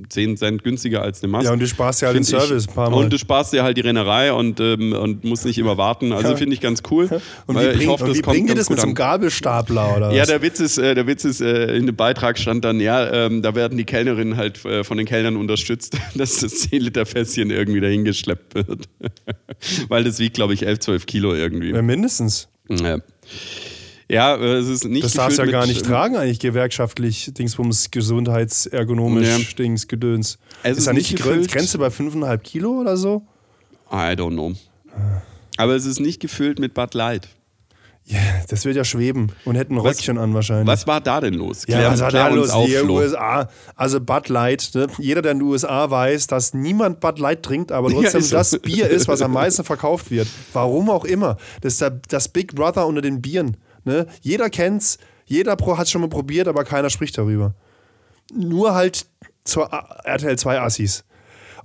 10 0.09 0.37
Cent 0.37 0.63
günstiger 0.63 1.01
als 1.01 1.23
eine 1.23 1.31
Maß. 1.31 1.45
Ja, 1.45 1.53
und 1.53 1.59
du 1.59 1.67
sparst 1.67 2.01
ja 2.01 2.07
halt 2.07 2.17
den 2.17 2.23
Find 2.23 2.41
ich. 2.41 2.47
Service 2.47 2.67
ein 2.67 2.73
paar 2.73 2.89
Mal. 2.89 2.97
Und 2.97 3.13
du 3.13 3.17
sparst 3.17 3.53
dir 3.53 3.63
halt 3.63 3.77
die 3.77 3.81
Rennerei 3.81 4.33
und, 4.33 4.59
ähm, 4.59 4.93
und 4.93 5.23
musst 5.23 5.45
nicht 5.45 5.57
immer 5.57 5.77
warten. 5.77 6.11
Also 6.11 6.29
Ja. 6.31 6.35
finde 6.35 6.53
ich 6.55 6.61
ganz 6.61 6.81
cool. 6.91 7.09
Und 7.47 7.59
wie, 7.59 7.65
ich 7.65 7.77
bring, 7.77 7.87
hoffe, 7.89 8.03
und 8.05 8.09
das 8.09 8.17
wie 8.17 8.41
die 8.41 8.45
ganz 8.47 8.59
das 8.59 8.69
mit 8.69 8.79
so 8.79 8.85
einem. 8.87 8.95
Gabelstapler 8.95 9.95
oder 9.97 10.09
was? 10.09 10.15
Ja, 10.15 10.25
der 10.25 10.41
Witz 10.41 10.59
ist, 10.59 10.77
äh, 10.77 10.95
der 10.95 11.07
Witz 11.07 11.23
ist 11.25 11.41
äh, 11.41 11.75
in 11.77 11.85
dem 11.85 11.95
Beitrag 11.95 12.37
stand 12.37 12.65
dann, 12.65 12.79
ja, 12.79 13.25
ähm, 13.25 13.41
da 13.41 13.55
werden 13.55 13.77
die 13.77 13.85
Kellnerinnen 13.85 14.35
halt 14.35 14.63
äh, 14.65 14.83
von 14.83 14.97
den 14.97 15.05
Kellnern 15.07 15.37
unterstützt, 15.37 15.97
dass 16.15 16.39
das 16.39 16.59
10 16.69 16.81
Liter 16.81 17.05
Fässchen 17.05 17.49
irgendwie 17.51 17.79
dahin 17.81 18.03
geschleppt 18.03 18.55
wird. 18.55 18.89
Weil 19.87 20.03
das 20.03 20.19
wiegt, 20.19 20.35
glaube 20.35 20.53
ich, 20.53 20.65
11, 20.65 20.79
12 20.79 21.05
Kilo 21.05 21.33
irgendwie. 21.33 21.69
ja, 21.71 21.81
mindestens. 21.81 22.49
Ja, 22.69 22.97
ja 24.09 24.35
äh, 24.35 24.55
es 24.57 24.67
ist 24.67 24.85
nicht 24.85 25.03
Das 25.03 25.13
darfst 25.13 25.37
du 25.39 25.43
ja 25.43 25.51
gar 25.51 25.65
nicht 25.67 25.81
ähm, 25.81 25.87
tragen, 25.87 26.15
eigentlich 26.17 26.39
gewerkschaftlich, 26.39 27.31
Dingsbums, 27.33 27.91
gesundheitsergonomisch, 27.91 29.27
Ja. 29.27 29.55
Dings, 29.57 29.87
Gedöns. 29.87 30.37
Es 30.63 30.71
ist 30.73 30.77
ist 30.79 30.87
da 30.87 30.93
nicht 30.93 31.09
die. 31.11 31.15
Grenze 31.15 31.77
bei 31.77 31.87
5,5 31.87 32.37
Kilo 32.39 32.79
oder 32.81 32.97
so? 32.97 33.23
I 33.91 34.15
don't 34.15 34.31
know. 34.33 34.53
Aber 35.57 35.75
es 35.75 35.85
ist 35.85 35.99
nicht 35.99 36.19
gefüllt 36.19 36.59
mit 36.59 36.73
Bud 36.73 36.93
Light. 36.93 37.27
Ja, 38.05 38.19
das 38.49 38.65
wird 38.65 38.75
ja 38.75 38.83
schweben 38.83 39.31
und 39.45 39.55
hätten 39.55 39.75
ein 39.75 39.83
Was- 39.83 39.97
Röckchen 39.99 40.17
an 40.17 40.33
wahrscheinlich. 40.33 40.67
Was 40.67 40.85
war 40.87 40.99
da 40.99 41.21
denn 41.21 41.35
los? 41.35 41.63
Ja, 41.67 41.77
Klär- 41.79 41.91
was 41.93 42.01
war 42.01 42.11
da 42.11 42.27
los? 42.27 42.49
auf, 42.49 42.65
Die 42.65 42.73
Flo. 42.73 42.95
USA, 42.97 43.47
also 43.77 44.01
Bud 44.01 44.27
Light. 44.27 44.71
Ne? 44.73 44.87
Jeder, 44.97 45.21
der 45.21 45.31
in 45.31 45.39
den 45.39 45.47
USA 45.47 45.89
weiß, 45.89 46.27
dass 46.27 46.53
niemand 46.53 46.99
Bud 46.99 47.17
Light 47.19 47.43
trinkt, 47.43 47.71
aber 47.71 47.89
Ja, 47.93 48.01
trotzdem 48.01 48.21
so. 48.21 48.35
das 48.35 48.59
Bier 48.59 48.89
ist, 48.89 49.07
was 49.07 49.21
am 49.21 49.31
meisten 49.31 49.63
verkauft 49.63 50.11
wird. 50.11 50.27
Warum 50.51 50.89
auch 50.89 51.05
immer. 51.05 51.37
Das 51.61 51.73
ist 51.73 51.81
der, 51.81 51.91
das 52.09 52.27
Big 52.27 52.53
Brother 52.55 52.85
unter 52.87 53.01
den 53.01 53.21
Bieren. 53.21 53.55
Ne? 53.85 54.07
Jeder 54.21 54.49
kennt's, 54.49 54.97
jeder 55.25 55.53
hat 55.53 55.85
es 55.85 55.91
schon 55.91 56.01
mal 56.01 56.09
probiert, 56.09 56.47
aber 56.47 56.63
keiner 56.63 56.89
spricht 56.89 57.17
darüber. 57.17 57.53
Nur 58.33 58.73
halt 58.73 59.05
zur 59.43 59.65
RTL 60.03 60.37
2 60.37 60.61
Assis. 60.61 61.03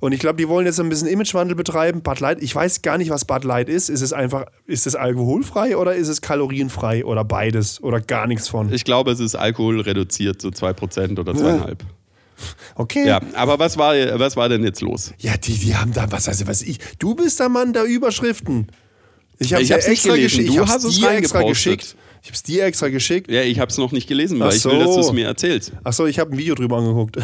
Und 0.01 0.12
ich 0.12 0.21
glaube, 0.21 0.37
die 0.37 0.49
wollen 0.49 0.64
jetzt 0.64 0.79
ein 0.79 0.89
bisschen 0.89 1.09
Imagewandel 1.09 1.57
betreiben. 1.57 2.03
Bud 2.03 2.21
Light, 2.21 2.41
ich 2.41 2.55
weiß 2.55 2.83
gar 2.83 2.99
nicht, 2.99 3.11
was 3.11 3.25
Bud 3.25 3.43
Light 3.45 3.69
ist. 3.69 3.89
Ist 3.89 4.01
es 4.01 4.12
einfach, 4.12 4.47
ist 4.66 4.87
es 4.87 4.95
alkoholfrei 4.95 5.77
oder 5.77 5.95
ist 5.95 6.09
es 6.09 6.21
kalorienfrei 6.21 7.05
oder 7.05 7.25
beides 7.25 7.83
oder 7.83 8.01
gar 8.01 8.29
nichts 8.29 8.49
von? 8.49 8.73
Ich 8.73 8.85
glaube, 8.85 9.11
es 9.11 9.19
ist 9.19 9.35
Alkohol 9.35 9.81
reduziert, 9.81 10.41
so 10.41 10.49
2% 10.49 11.19
oder 11.19 11.33
2,5%. 11.33 11.79
Okay. 12.77 13.07
Ja, 13.09 13.21
aber 13.35 13.59
was 13.59 13.77
war, 13.77 13.95
was 14.21 14.37
war 14.37 14.49
denn 14.49 14.62
jetzt 14.62 14.81
los? 14.81 15.12
Ja, 15.19 15.37
die, 15.37 15.59
die 15.59 15.75
haben 15.75 15.93
da, 15.93 16.12
was 16.12 16.29
also 16.29 16.47
was 16.47 16.62
ich. 16.62 16.79
Du 17.01 17.16
bist 17.16 17.41
der 17.41 17.49
Mann 17.49 17.73
der 17.73 17.83
Überschriften. 17.83 18.69
Ich 19.41 19.53
habe 19.53 19.64
hab's 19.64 19.89
nicht 19.89 20.05
gelesen. 20.05 20.23
geschickt. 20.23 20.49
Ich 20.51 20.59
hab's 20.59 20.73
hast 20.73 20.85
es 20.85 20.97
dir 20.97 21.11
extra 21.11 21.43
geschickt. 21.43 21.97
Ich 22.23 22.29
hab's 22.29 22.43
dir 22.43 22.64
extra 22.64 22.89
geschickt. 22.89 23.31
Ja, 23.31 23.43
ich 23.43 23.59
habe 23.61 23.71
es 23.71 23.79
noch 23.79 23.93
nicht 23.93 24.09
gelesen, 24.09 24.39
weil 24.41 24.49
Ach 24.49 24.55
ich 24.55 24.64
will, 24.64 24.79
dass 24.79 24.89
so. 24.89 24.95
du 24.95 25.01
es 25.01 25.12
mir 25.12 25.27
erzählst. 25.27 25.73
Achso, 25.85 26.07
ich 26.07 26.19
habe 26.19 26.33
ein 26.33 26.39
Video 26.39 26.55
drüber 26.55 26.79
angeguckt. 26.79 27.16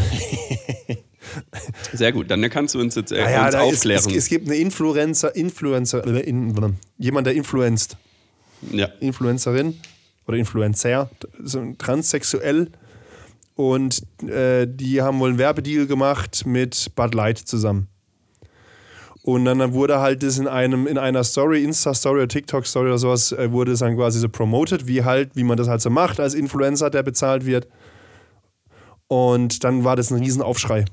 Sehr 1.92 2.12
gut, 2.12 2.30
dann 2.30 2.48
kannst 2.50 2.74
du 2.74 2.80
uns 2.80 2.94
jetzt 2.94 3.10
äh, 3.12 3.22
Naja, 3.22 3.44
uns 3.46 3.52
da 3.52 3.62
ist, 3.64 3.74
aufklären. 3.76 4.04
es, 4.08 4.14
es 4.16 4.28
gibt 4.28 4.46
eine 4.46 4.56
Influencer, 4.56 5.34
Influencer, 5.34 6.06
äh, 6.06 6.20
in, 6.20 6.76
jemand, 6.98 7.26
der 7.26 7.34
influenzt. 7.34 7.96
ja. 8.70 8.86
Influencerin 9.00 9.78
oder 10.26 10.36
Influencer, 10.36 11.10
so 11.42 11.58
ein 11.58 11.76
transsexuell. 11.78 12.70
Und 13.56 14.02
äh, 14.26 14.66
die 14.68 15.00
haben 15.02 15.18
wohl 15.20 15.30
einen 15.30 15.38
Werbedeal 15.38 15.86
gemacht 15.86 16.44
mit 16.44 16.90
Bud 16.96 17.14
Light 17.14 17.38
zusammen. 17.38 17.88
Und 19.26 19.46
dann 19.46 19.72
wurde 19.72 20.00
halt 20.00 20.22
das 20.22 20.38
in 20.38 20.46
einem, 20.46 20.86
in 20.86 20.98
einer 20.98 21.24
Story, 21.24 21.64
Insta-Story 21.64 22.18
oder 22.18 22.28
TikTok-Story 22.28 22.88
oder 22.88 22.98
sowas, 22.98 23.32
äh, 23.32 23.50
wurde 23.50 23.72
es 23.72 23.78
dann 23.78 23.96
quasi 23.96 24.18
so 24.18 24.28
promoted, 24.28 24.86
wie 24.86 25.02
halt, 25.02 25.30
wie 25.34 25.44
man 25.44 25.56
das 25.56 25.66
halt 25.66 25.80
so 25.80 25.88
macht 25.88 26.20
als 26.20 26.34
Influencer, 26.34 26.90
der 26.90 27.02
bezahlt 27.02 27.46
wird. 27.46 27.66
Und 29.08 29.64
dann 29.64 29.84
war 29.84 29.96
das 29.96 30.10
ein 30.10 30.18
Riesenaufschrei. 30.18 30.84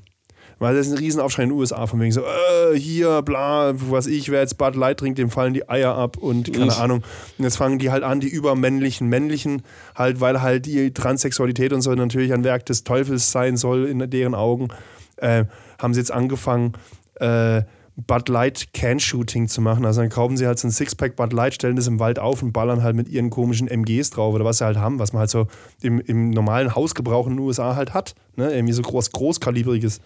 Weil 0.58 0.76
das 0.76 0.86
ist 0.86 0.92
ein 0.92 0.98
Riesenaufschrei 0.98 1.42
in 1.42 1.48
den 1.50 1.58
USA 1.58 1.86
von 1.86 2.00
wegen 2.00 2.12
so, 2.12 2.20
äh, 2.22 2.78
hier, 2.78 3.20
bla, 3.22 3.72
was 3.74 4.06
ich, 4.06 4.30
wer 4.30 4.40
jetzt 4.40 4.58
Bud 4.58 4.76
Light 4.76 4.98
trinkt, 5.00 5.18
dem 5.18 5.28
fallen 5.28 5.54
die 5.54 5.68
Eier 5.68 5.94
ab 5.94 6.16
und 6.18 6.52
keine 6.52 6.66
Ich- 6.68 6.78
Ahnung. 6.78 7.02
Und 7.36 7.44
jetzt 7.44 7.56
fangen 7.56 7.78
die 7.80 7.90
halt 7.90 8.04
an, 8.04 8.20
die 8.20 8.28
übermännlichen, 8.28 9.08
männlichen, 9.08 9.62
halt, 9.96 10.20
weil 10.20 10.40
halt 10.40 10.66
die 10.66 10.94
Transsexualität 10.94 11.72
und 11.72 11.82
so 11.82 11.92
natürlich 11.94 12.32
ein 12.32 12.44
Werk 12.44 12.64
des 12.66 12.84
Teufels 12.84 13.32
sein 13.32 13.56
soll 13.56 13.86
in 13.86 14.08
deren 14.08 14.34
Augen, 14.34 14.68
äh, 15.16 15.44
haben 15.80 15.94
sie 15.94 16.00
jetzt 16.00 16.12
angefangen, 16.12 16.74
äh, 17.16 17.62
Bud 17.96 18.28
Light 18.28 18.72
Can-Shooting 18.72 19.48
zu 19.48 19.60
machen. 19.60 19.84
Also 19.84 20.00
dann 20.00 20.10
kaufen 20.10 20.36
sie 20.36 20.46
halt 20.46 20.58
so 20.58 20.68
ein 20.68 20.70
Sixpack 20.70 21.14
Bud 21.16 21.32
Light, 21.32 21.54
stellen 21.54 21.76
das 21.76 21.86
im 21.86 22.00
Wald 22.00 22.18
auf 22.18 22.42
und 22.42 22.52
ballern 22.52 22.82
halt 22.82 22.96
mit 22.96 23.08
ihren 23.08 23.30
komischen 23.30 23.68
MGs 23.68 24.10
drauf 24.10 24.34
oder 24.34 24.44
was 24.44 24.58
sie 24.58 24.64
halt 24.64 24.78
haben, 24.78 24.98
was 24.98 25.12
man 25.12 25.20
halt 25.20 25.30
so 25.30 25.46
im, 25.82 26.00
im 26.00 26.30
normalen 26.30 26.74
Hausgebrauch 26.74 27.26
in 27.26 27.34
den 27.34 27.40
USA 27.40 27.76
halt 27.76 27.92
hat. 27.92 28.14
Ne? 28.36 28.52
Irgendwie 28.52 28.72
so 28.72 28.82
groß, 28.82 29.12
großkalibriges. 29.12 30.00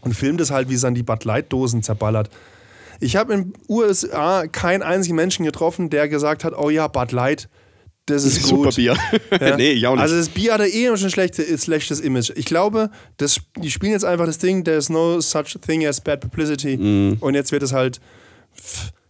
Und 0.00 0.14
filmt 0.14 0.40
es 0.40 0.50
halt, 0.50 0.68
wie 0.68 0.74
es 0.74 0.84
an 0.84 0.94
die 0.94 1.02
Bud 1.02 1.24
Light-Dosen 1.24 1.82
zerballert. 1.82 2.30
Ich 3.00 3.16
habe 3.16 3.32
in 3.34 3.40
den 3.42 3.52
USA 3.68 4.46
keinen 4.46 4.82
einzigen 4.82 5.16
Menschen 5.16 5.44
getroffen, 5.44 5.90
der 5.90 6.08
gesagt 6.08 6.44
hat, 6.44 6.56
oh 6.56 6.70
ja, 6.70 6.88
Bud 6.88 7.12
Light, 7.12 7.48
das 8.10 8.24
ist 8.24 8.42
gut. 8.42 8.72
Super 8.72 8.72
Bier. 8.72 8.96
nee, 9.56 9.72
ich 9.72 9.86
auch 9.86 9.94
nicht. 9.94 10.02
Also 10.02 10.16
das 10.16 10.28
Bier 10.28 10.54
hat 10.54 10.60
ja 10.60 10.66
eh 10.66 10.86
schon 10.96 11.06
ein 11.06 11.10
schlechte, 11.10 11.58
schlechtes 11.58 12.00
Image. 12.00 12.30
Ich 12.36 12.46
glaube, 12.46 12.90
das, 13.16 13.40
die 13.56 13.70
spielen 13.70 13.92
jetzt 13.92 14.04
einfach 14.04 14.26
das 14.26 14.38
Ding, 14.38 14.64
there's 14.64 14.88
no 14.88 15.20
such 15.20 15.58
thing 15.60 15.86
as 15.86 16.00
bad 16.00 16.20
publicity. 16.20 16.76
Mhm. 16.76 17.16
Und 17.20 17.34
jetzt 17.34 17.52
wird 17.52 17.62
es 17.62 17.72
halt, 17.72 18.00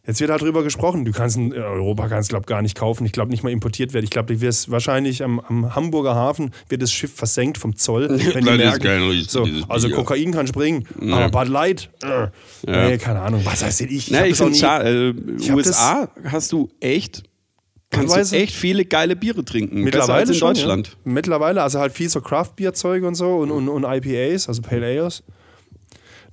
jetzt 0.07 0.21
wird 0.21 0.31
halt 0.31 0.43
drüber 0.43 0.63
gesprochen. 0.63 1.05
Du 1.05 1.13
kannst 1.13 1.37
in 1.37 1.53
Europa 1.53 2.09
kannst 2.09 2.31
glaube 2.31 2.47
gar 2.47 2.63
nicht 2.63 2.77
kaufen. 2.77 3.05
Ich 3.07 3.13
glaube 3.13 3.31
nicht 3.31 3.43
mal 3.43 3.51
importiert 3.51 3.93
werden. 3.93 4.05
Ich 4.05 4.11
glaube, 4.11 4.35
du 4.35 4.41
wirst 4.41 4.71
wahrscheinlich 4.71 5.23
am, 5.23 5.39
am 5.41 5.75
Hamburger 5.75 6.15
Hafen 6.15 6.51
wird 6.69 6.83
das 6.83 6.91
Schiff 6.93 7.15
versenkt 7.15 7.59
vom 7.59 7.77
Zoll, 7.77 8.09
wenn 8.35 8.45
die 8.45 8.59
das 8.59 8.81
merken, 8.81 9.09
richtiges 9.09 9.33
so, 9.33 9.47
also. 9.69 9.91
Kokain 9.91 10.33
kann 10.33 10.47
springen, 10.47 10.87
aber 11.13 11.29
Bud 11.31 11.49
Light, 11.49 11.91
äh, 12.03 12.29
nee, 12.67 12.99
keine 12.99 13.21
Ahnung. 13.21 13.43
Was 13.45 13.65
heißt 13.65 13.81
denn 13.81 13.91
ich? 13.91 14.11
Na, 14.11 14.27
ich 14.27 14.39
das 14.39 14.41
auch 14.41 14.51
finde 14.51 15.15
nie-. 15.27 15.37
Ich 15.41 15.49
Äh, 15.49 15.51
hab 15.51 15.57
USA 15.57 16.09
hast 16.25 16.53
du 16.53 16.69
echt, 16.81 17.23
kannst 17.91 18.33
du 18.33 18.37
echt 18.37 18.55
viele 18.55 18.85
geile 18.85 19.17
Biere 19.17 19.45
trinken. 19.45 19.83
Mittlerweile 19.83 20.21
als 20.21 20.29
in 20.31 20.35
schon, 20.37 20.55
Deutschland. 20.55 20.89
Ja. 20.89 20.95
Mittlerweile, 21.13 21.63
also 21.63 21.79
halt 21.79 21.93
viel 21.93 22.09
so 22.09 22.21
Craft-Bier-Zeug 22.21 23.05
und 23.05 23.15
so 23.15 23.37
und, 23.39 23.51
und, 23.51 23.69
und 23.69 23.85
IPAs, 23.85 24.49
also 24.49 24.63
Pale 24.63 24.87
Ales. 24.87 25.23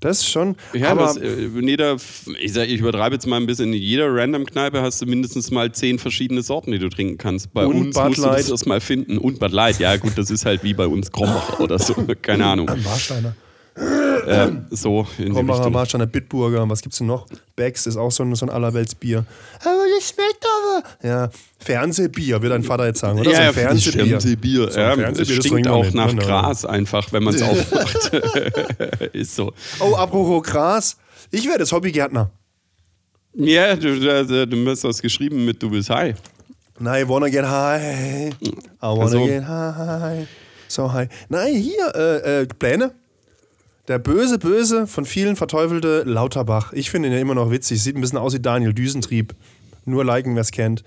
Das 0.02 0.20
ist 0.20 0.30
schon. 0.30 0.56
Ja, 0.74 0.90
aber 0.90 1.06
das, 1.06 1.18
äh, 1.18 1.46
in 1.46 1.68
jeder, 1.68 1.96
ich, 2.40 2.54
sag, 2.54 2.68
ich 2.68 2.80
übertreibe 2.80 3.16
jetzt 3.16 3.26
mal 3.28 3.38
ein 3.38 3.46
bisschen, 3.46 3.74
in 3.74 3.80
jeder 3.82 4.14
Random-Kneipe 4.14 4.82
hast 4.82 5.02
du 5.02 5.06
mindestens 5.06 5.52
mal 5.52 5.72
zehn 5.72 6.00
verschiedene 6.00 6.42
Sorten, 6.44 6.72
die 6.72 6.80
du 6.80 6.90
trinken 6.90 7.18
kannst. 7.18 7.54
Bei 7.54 7.66
Und 7.66 7.76
uns 7.76 7.96
Bud 7.96 8.08
musst 8.08 8.18
du 8.20 8.24
das 8.24 8.42
Light. 8.42 8.50
erstmal 8.50 8.82
finden. 8.82 9.18
Und 9.18 9.40
Bud 9.40 9.52
Light, 9.52 9.80
ja 9.80 9.96
gut, 9.96 10.18
das 10.18 10.30
ist 10.30 10.46
halt 10.46 10.64
wie 10.64 10.74
bei 10.74 10.86
uns 10.86 11.12
Krombacher 11.12 11.62
oder 11.62 11.80
so, 11.80 11.96
keine 12.22 12.46
Ahnung. 12.46 12.68
Warsteiner. 12.68 13.36
Äh, 14.26 14.52
so 14.72 15.08
in 15.18 15.36
Richtung. 15.36 15.74
Warsteiner, 15.74 16.06
Bitburger. 16.06 16.68
Was 16.70 16.82
gibt's 16.82 16.98
denn 17.00 17.08
noch? 17.08 17.26
Becks 17.56 17.86
ist 17.88 17.98
auch 17.98 18.12
so 18.12 18.24
ein, 18.24 18.34
so 18.36 18.46
ein 18.46 18.50
Allerweltsbier. 18.50 19.26
Aber 19.62 19.84
das 19.96 20.10
schmeckt 20.10 20.46
aber. 20.46 20.84
Ja, 21.08 21.30
Fernsehbier, 21.60 22.42
wird 22.42 22.52
dein 22.54 22.64
Vater 22.64 22.86
jetzt 22.88 23.00
sagen, 23.00 23.20
oder? 23.20 23.32
Ja, 23.32 23.38
so 23.38 23.44
ein 23.44 23.54
Fernsehbier. 23.54 24.06
Fernsehbier. 24.06 24.72
So 24.72 24.80
ein 24.80 24.90
ja, 24.90 24.96
Fernsehbier, 24.96 25.32
es 25.32 25.38
das 25.38 25.48
stinkt 25.48 25.68
auch 25.68 25.84
nicht. 25.84 25.94
nach. 25.96 26.16
Gras 26.16 26.66
einfach, 26.66 27.12
wenn 27.14 27.24
man 27.24 27.34
es 27.36 27.42
aufmacht. 27.44 28.14
ist 29.14 29.36
so. 29.36 29.54
Oh, 29.80 29.96
apropos 29.96 30.44
Gras. 30.44 30.98
Ich 31.32 31.46
werde 31.48 31.60
jetzt 31.64 31.72
Hobbygärtner. 31.72 32.30
Ja, 33.34 33.76
du, 33.76 34.00
du, 34.00 34.48
du 34.48 34.70
hast 34.70 34.84
das 34.84 35.02
geschrieben 35.02 35.44
mit 35.46 35.62
Du 35.62 35.70
bist 35.70 35.90
high. 35.90 36.16
Nein, 36.80 37.06
I 37.06 37.10
wanna 37.10 37.30
get 37.30 37.46
high. 37.46 38.32
I 38.32 38.52
wanna 38.82 39.02
Also- 39.04 39.26
get 39.26 39.44
high. 39.48 40.28
So 40.68 40.92
high. 40.92 41.08
Nein, 41.30 41.54
hier, 41.56 41.94
äh, 41.96 42.42
äh, 42.42 42.46
Pläne. 42.48 42.92
Der 43.88 44.00
böse, 44.00 44.40
böse, 44.40 44.88
von 44.88 45.06
vielen 45.06 45.36
verteufelte 45.36 46.04
Lauterbach. 46.06 46.74
Ich 46.74 46.90
finde 46.90 47.10
ihn 47.10 47.14
ja 47.14 47.20
immer 47.20 47.36
noch 47.36 47.52
witzig. 47.52 47.84
Sieht 47.84 47.96
ein 47.96 48.02
bisschen 48.02 48.18
aus 48.18 48.34
wie 48.34 48.40
Daniel 48.40 48.74
Düsentrieb. 48.74 49.36
Nur 49.86 50.04
liken, 50.04 50.34
wer 50.36 50.42
es 50.42 50.52
kennt. 50.52 50.84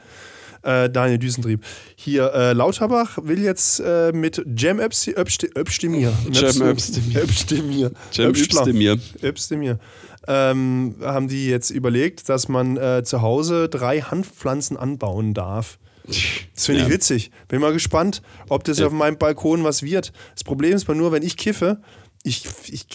Äh, 0.62 0.90
Daniel 0.90 1.18
Düsentrieb. 1.18 1.62
Hier, 1.94 2.32
äh, 2.34 2.52
Lauterbach 2.52 3.18
will 3.22 3.40
jetzt 3.42 3.78
äh, 3.78 4.10
mit 4.12 4.38
Öpsti- 4.40 5.14
Öpstemir. 5.56 6.12
Özdemir. 6.28 7.22
Öpstemir. 7.22 7.92
Cem 8.12 8.24
Öpstler. 8.30 8.62
Özdemir. 8.62 8.98
Özdemir. 9.22 9.78
Ähm, 10.26 10.96
haben 11.00 11.28
die 11.28 11.48
jetzt 11.48 11.70
überlegt, 11.70 12.28
dass 12.28 12.48
man 12.48 12.76
äh, 12.76 13.02
zu 13.04 13.22
Hause 13.22 13.68
drei 13.68 14.00
Hanfpflanzen 14.00 14.76
anbauen 14.76 15.32
darf. 15.32 15.78
Das 16.04 16.66
finde 16.66 16.80
ich 16.82 16.88
Ja. 16.88 16.92
witzig. 16.92 17.30
Bin 17.46 17.60
mal 17.60 17.72
gespannt, 17.72 18.22
ob 18.48 18.64
das 18.64 18.80
auf 18.80 18.92
meinem 18.92 19.16
Balkon 19.18 19.62
was 19.62 19.82
wird. 19.84 20.12
Das 20.34 20.42
Problem 20.42 20.74
ist 20.74 20.88
mal 20.88 20.94
nur, 20.96 21.12
wenn 21.12 21.22
ich 21.22 21.36
kiffe, 21.36 21.80
ich, 22.22 22.46
ich, 22.68 22.86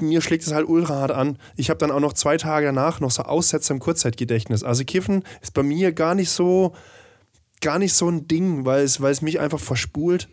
mir 0.00 0.20
schlägt 0.20 0.44
es 0.44 0.52
halt 0.52 0.68
ultra 0.68 0.94
hart 0.96 1.10
an. 1.10 1.38
Ich 1.56 1.70
habe 1.70 1.78
dann 1.78 1.90
auch 1.90 2.00
noch 2.00 2.12
zwei 2.12 2.36
Tage 2.36 2.66
danach 2.66 3.00
noch 3.00 3.10
so 3.10 3.22
Aussetzer 3.22 3.74
im 3.74 3.80
Kurzzeitgedächtnis. 3.80 4.62
Also 4.62 4.84
Kiffen 4.84 5.24
ist 5.42 5.54
bei 5.54 5.62
mir 5.62 5.92
gar 5.92 6.14
nicht 6.14 6.30
so, 6.30 6.74
gar 7.60 7.78
nicht 7.78 7.94
so 7.94 8.08
ein 8.08 8.28
Ding, 8.28 8.64
weil 8.64 8.84
es, 8.84 9.00
weil 9.00 9.12
es 9.12 9.22
mich 9.22 9.40
einfach 9.40 9.60
verspult. 9.60 10.28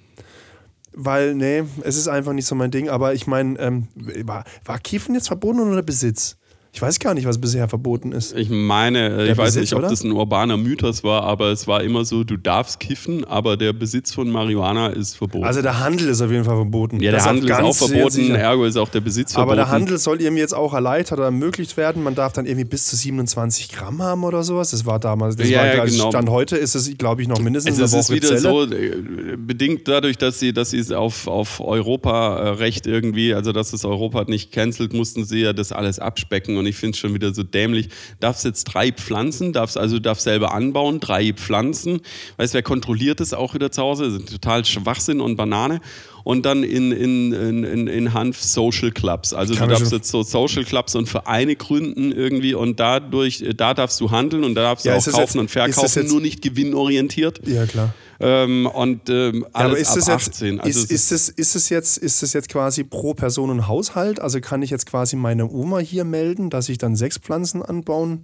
Weil, 0.97 1.35
nee, 1.35 1.63
es 1.81 1.97
ist 1.97 2.07
einfach 2.07 2.31
nicht 2.31 2.45
so 2.45 2.55
mein 2.55 2.71
Ding. 2.71 2.87
Aber 2.89 3.13
ich 3.13 3.27
meine, 3.27 3.59
ähm, 3.59 3.87
war, 3.95 4.45
war 4.63 4.79
Kiffen 4.79 5.13
jetzt 5.13 5.27
verboten 5.27 5.59
oder 5.59 5.83
Besitz? 5.83 6.37
Ich 6.75 6.81
weiß 6.81 6.99
gar 6.99 7.13
nicht, 7.13 7.25
was 7.25 7.39
bisher 7.39 7.69
verboten 7.69 8.11
ist. 8.11 8.35
Ich 8.35 8.49
meine, 8.49 9.07
äh, 9.27 9.31
ich 9.31 9.37
weiß 9.37 9.53
Besitz, 9.53 9.61
nicht, 9.61 9.73
ob 9.75 9.79
oder? 9.79 9.87
das 9.89 10.03
ein 10.03 10.11
urbaner 10.11 10.57
Mythos 10.57 11.05
war, 11.05 11.23
aber 11.23 11.47
es 11.53 11.67
war 11.67 11.81
immer 11.81 12.03
so, 12.03 12.25
du 12.25 12.35
darfst 12.35 12.81
kiffen, 12.81 13.23
aber 13.23 13.55
der 13.55 13.71
Besitz 13.71 14.13
von 14.13 14.29
Marihuana 14.29 14.87
ist 14.87 15.15
verboten. 15.15 15.45
Also 15.45 15.61
der 15.61 15.79
Handel 15.79 16.09
ist 16.09 16.19
auf 16.19 16.29
jeden 16.31 16.43
Fall 16.43 16.57
verboten. 16.57 16.97
ja, 16.97 17.11
der 17.11 17.19
Das 17.19 17.25
Handel 17.27 17.49
ist 17.49 17.55
auch 17.61 17.73
verboten, 17.75 18.35
ergo 18.35 18.65
ist 18.65 18.75
auch 18.75 18.89
der 18.89 18.99
Besitz 18.99 19.33
Aber 19.35 19.53
verboten. 19.53 19.57
der 19.57 19.69
Handel 19.69 19.97
soll 19.99 20.21
irgendwie 20.21 20.41
jetzt 20.41 20.53
auch 20.53 20.73
erleichtert 20.73 21.17
oder 21.19 21.27
ermöglicht 21.27 21.77
werden. 21.77 22.03
Man 22.03 22.13
darf 22.13 22.33
dann 22.33 22.45
irgendwie 22.45 22.65
bis 22.65 22.87
zu 22.87 22.97
27 22.97 23.69
Gramm 23.71 24.01
haben 24.01 24.25
oder 24.25 24.43
sowas. 24.43 24.71
Das 24.71 24.85
war 24.85 24.99
damals, 24.99 25.37
das 25.37 25.47
Ja, 25.49 25.59
war 25.59 25.67
ja, 25.75 25.85
genau. 25.85 26.09
Stand 26.09 26.29
heute 26.29 26.57
ist 26.57 26.75
es, 26.75 26.97
glaube 26.97 27.21
ich, 27.21 27.29
noch 27.29 27.39
mindestens 27.39 27.79
Also 27.79 27.97
es 27.97 28.09
ist 28.09 28.13
wieder 28.13 28.37
so, 28.37 28.63
äh, 28.65 29.37
bedingt 29.37 29.87
dadurch, 29.87 30.17
dass 30.17 30.39
sie, 30.39 30.51
dass 30.51 30.71
sie 30.71 30.79
es 30.79 30.91
auf, 30.91 31.27
auf 31.27 31.61
Europarecht 31.61 32.85
irgendwie, 32.85 33.33
also 33.33 33.53
dass 33.53 33.71
das 33.71 33.85
Europa 33.85 34.25
nicht 34.27 34.51
cancelt, 34.51 34.93
mussten 34.93 35.23
sie 35.23 35.39
ja 35.39 35.53
das 35.53 35.71
alles 35.71 35.99
abspecken 35.99 36.57
und 36.57 36.64
ich 36.65 36.75
finde 36.75 36.95
es 36.95 36.99
schon 36.99 37.13
wieder 37.13 37.33
so 37.33 37.43
dämlich. 37.43 37.89
Darfst 38.19 38.45
jetzt 38.45 38.65
drei 38.65 38.91
Pflanzen, 38.91 39.53
darfst 39.53 39.77
also 39.77 39.99
darfst 39.99 40.23
selber 40.23 40.53
anbauen, 40.53 40.99
drei 40.99 41.33
Pflanzen. 41.33 42.01
Weißt 42.37 42.53
wer 42.53 42.63
kontrolliert 42.63 43.19
das 43.19 43.33
auch 43.33 43.53
wieder 43.53 43.71
zu 43.71 43.81
Hause? 43.81 44.05
Das 44.05 44.13
ist 44.15 44.31
total 44.31 44.65
Schwachsinn 44.65 45.21
und 45.21 45.35
Banane. 45.35 45.81
Und 46.25 46.43
dann 46.47 46.63
in, 46.63 46.91
in, 46.91 47.31
in, 47.33 47.63
in, 47.63 47.87
in 47.87 48.13
Hanf 48.15 48.41
Social 48.41 48.89
Clubs. 48.91 49.31
Also 49.31 49.53
du 49.53 49.67
darfst 49.67 49.91
jetzt 49.91 50.09
so 50.09 50.23
Social 50.23 50.63
Clubs 50.65 50.95
und 50.95 51.07
Vereine 51.07 51.55
gründen 51.55 52.11
irgendwie 52.11 52.55
und 52.55 52.79
dadurch, 52.79 53.43
äh, 53.43 53.53
da 53.53 53.75
darfst 53.75 54.01
du 54.01 54.09
handeln 54.09 54.43
und 54.43 54.55
da 54.55 54.63
darfst 54.63 54.85
Ja, 54.85 54.93
du 54.93 54.97
auch 54.97 55.05
kaufen 55.05 55.19
jetzt- 55.19 55.35
und 55.37 55.51
verkaufen, 55.51 56.07
nur 56.07 56.21
nicht 56.21 56.41
gewinnorientiert. 56.41 57.47
Ja, 57.47 57.67
klar. 57.67 57.93
Ähm, 58.19 58.65
und 58.65 59.07
ähm, 59.09 59.41
Ja, 59.43 59.47
aber 59.53 59.65
alles 59.75 59.81
ist 59.95 60.09
ab 60.09 60.17
das 60.17 60.25
jetzt, 60.25 60.29
18. 60.41 60.59
Also 60.61 60.79
ist, 60.79 60.91
ist, 60.91 61.11
das, 61.11 61.29
ist, 61.29 61.53
das 61.55 61.69
jetzt, 61.69 61.97
ist 61.99 62.23
das 62.23 62.33
jetzt 62.33 62.49
quasi 62.49 62.83
pro 62.83 63.13
Person 63.13 63.51
und 63.51 63.67
Haushalt? 63.67 64.19
Also 64.19 64.41
kann 64.41 64.63
ich 64.63 64.71
jetzt 64.71 64.87
quasi 64.87 65.15
meine 65.15 65.47
Oma 65.47 65.77
hier 65.77 66.05
melden, 66.05 66.49
dass 66.49 66.69
ich 66.69 66.79
dann 66.79 66.95
sechs 66.95 67.19
Pflanzen 67.19 67.61
anbauen 67.61 68.21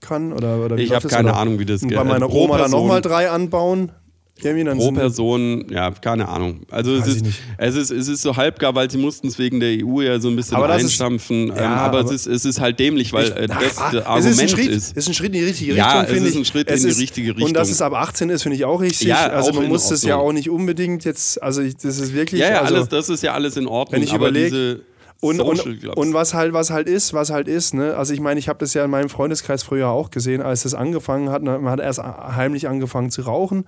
kann? 0.00 0.32
Oder, 0.32 0.64
oder 0.64 0.76
Ich 0.78 0.88
läuft 0.88 0.96
hab 0.96 1.02
das? 1.04 1.12
keine 1.12 1.28
Oder 1.30 1.38
Ahnung, 1.38 1.60
wie 1.60 1.64
das 1.64 1.82
und 1.82 1.90
geht. 1.90 1.96
Bei 1.98 2.02
meiner 2.02 2.26
Pro 2.26 2.44
Oma 2.46 2.54
dann 2.58 2.62
Person- 2.62 2.80
nochmal 2.80 3.00
drei 3.02 3.30
anbauen? 3.30 3.92
Pro 4.38 4.92
Person, 4.92 5.66
ja, 5.70 5.90
keine 5.92 6.28
Ahnung. 6.28 6.60
Also 6.70 6.94
es 6.94 7.06
ich 7.06 7.22
ist, 7.22 7.24
es, 7.56 7.74
ist, 7.74 7.90
es 7.90 8.08
ist 8.08 8.20
so 8.22 8.36
halbgar, 8.36 8.74
weil 8.74 8.90
sie 8.90 8.98
mussten 8.98 9.28
es 9.28 9.38
wegen 9.38 9.60
der 9.60 9.70
EU 9.84 10.02
ja 10.02 10.20
so 10.20 10.28
ein 10.28 10.36
bisschen 10.36 10.56
Aber 10.58 10.68
das 10.68 10.78
ist- 10.82 10.84
einstampfen. 10.90 11.48
ähm, 11.50 11.56
Ja, 11.56 11.76
aber, 11.76 12.00
aber- 12.00 12.10
es, 12.12 12.26
ist, 12.26 12.26
es 12.26 12.44
ist 12.44 12.60
halt 12.60 12.78
dämlich, 12.78 13.12
weil 13.14 13.28
äh, 13.32 13.46
Ach, 13.50 13.58
das 13.60 13.72
es 13.94 14.06
Argument 14.06 14.26
ist 14.34 14.40
ein 14.40 14.48
Schritt, 14.48 14.68
ist. 14.68 14.96
ist 14.96 15.08
ein 15.08 15.14
Schritt 15.14 15.26
in 15.28 15.32
die 15.40 15.44
richtige 15.44 15.74
Ja, 15.74 15.86
Richtung, 15.86 16.02
es 16.04 16.10
finde 16.10 16.28
ist 16.28 16.34
ich. 16.34 16.40
ein 16.40 16.44
Schritt 16.44 16.68
Es 16.68 16.80
in 16.80 16.86
die 16.86 16.92
ist- 16.92 17.00
richtige 17.00 17.30
Und 17.32 17.38
dass 17.54 17.68
Richtung. 17.68 17.72
es 17.72 17.82
ab 17.82 17.94
18 17.94 18.28
ist, 18.30 18.42
finde 18.42 18.56
ich 18.56 18.64
auch 18.66 18.80
richtig. 18.80 19.08
Ja, 19.08 19.26
also 19.28 19.50
auch 19.50 19.54
man 19.54 19.68
muss 19.68 19.88
das 19.88 20.02
ja 20.02 20.16
auch 20.16 20.32
nicht 20.32 20.50
unbedingt 20.50 21.04
jetzt, 21.06 21.42
also 21.42 21.62
ich, 21.62 21.76
das 21.76 21.98
ist 21.98 22.12
wirklich. 22.14 22.40
Ja, 22.42 22.50
ja, 22.50 22.60
also, 22.60 22.74
alles, 22.74 22.88
das 22.88 23.08
ist 23.08 23.22
ja 23.22 23.32
alles 23.32 23.56
in 23.56 23.66
Ordnung. 23.66 23.96
wenn 24.00 24.02
ich 24.06 24.12
aber 24.12 24.28
überleg- 24.28 24.44
diese 24.50 24.80
und, 25.20 25.38
Social 25.38 25.70
und, 25.88 25.96
und 25.96 26.12
was 26.14 26.34
halt, 26.34 26.52
was 26.52 26.68
halt 26.70 26.86
ist, 26.88 27.14
was 27.14 27.30
halt 27.30 27.48
ist, 27.48 27.72
ne? 27.72 27.96
Also 27.96 28.12
ich 28.12 28.20
meine, 28.20 28.38
ich 28.38 28.50
habe 28.50 28.58
das 28.58 28.74
ja 28.74 28.84
in 28.84 28.90
meinem 28.90 29.08
Freundeskreis 29.08 29.62
früher 29.62 29.88
auch 29.88 30.10
gesehen, 30.10 30.42
als 30.42 30.64
das 30.64 30.74
angefangen 30.74 31.30
hat. 31.30 31.42
ne, 31.42 31.58
Man 31.58 31.72
hat 31.72 31.80
erst 31.80 32.00
heimlich 32.02 32.68
angefangen 32.68 33.10
zu 33.10 33.22
rauchen, 33.22 33.64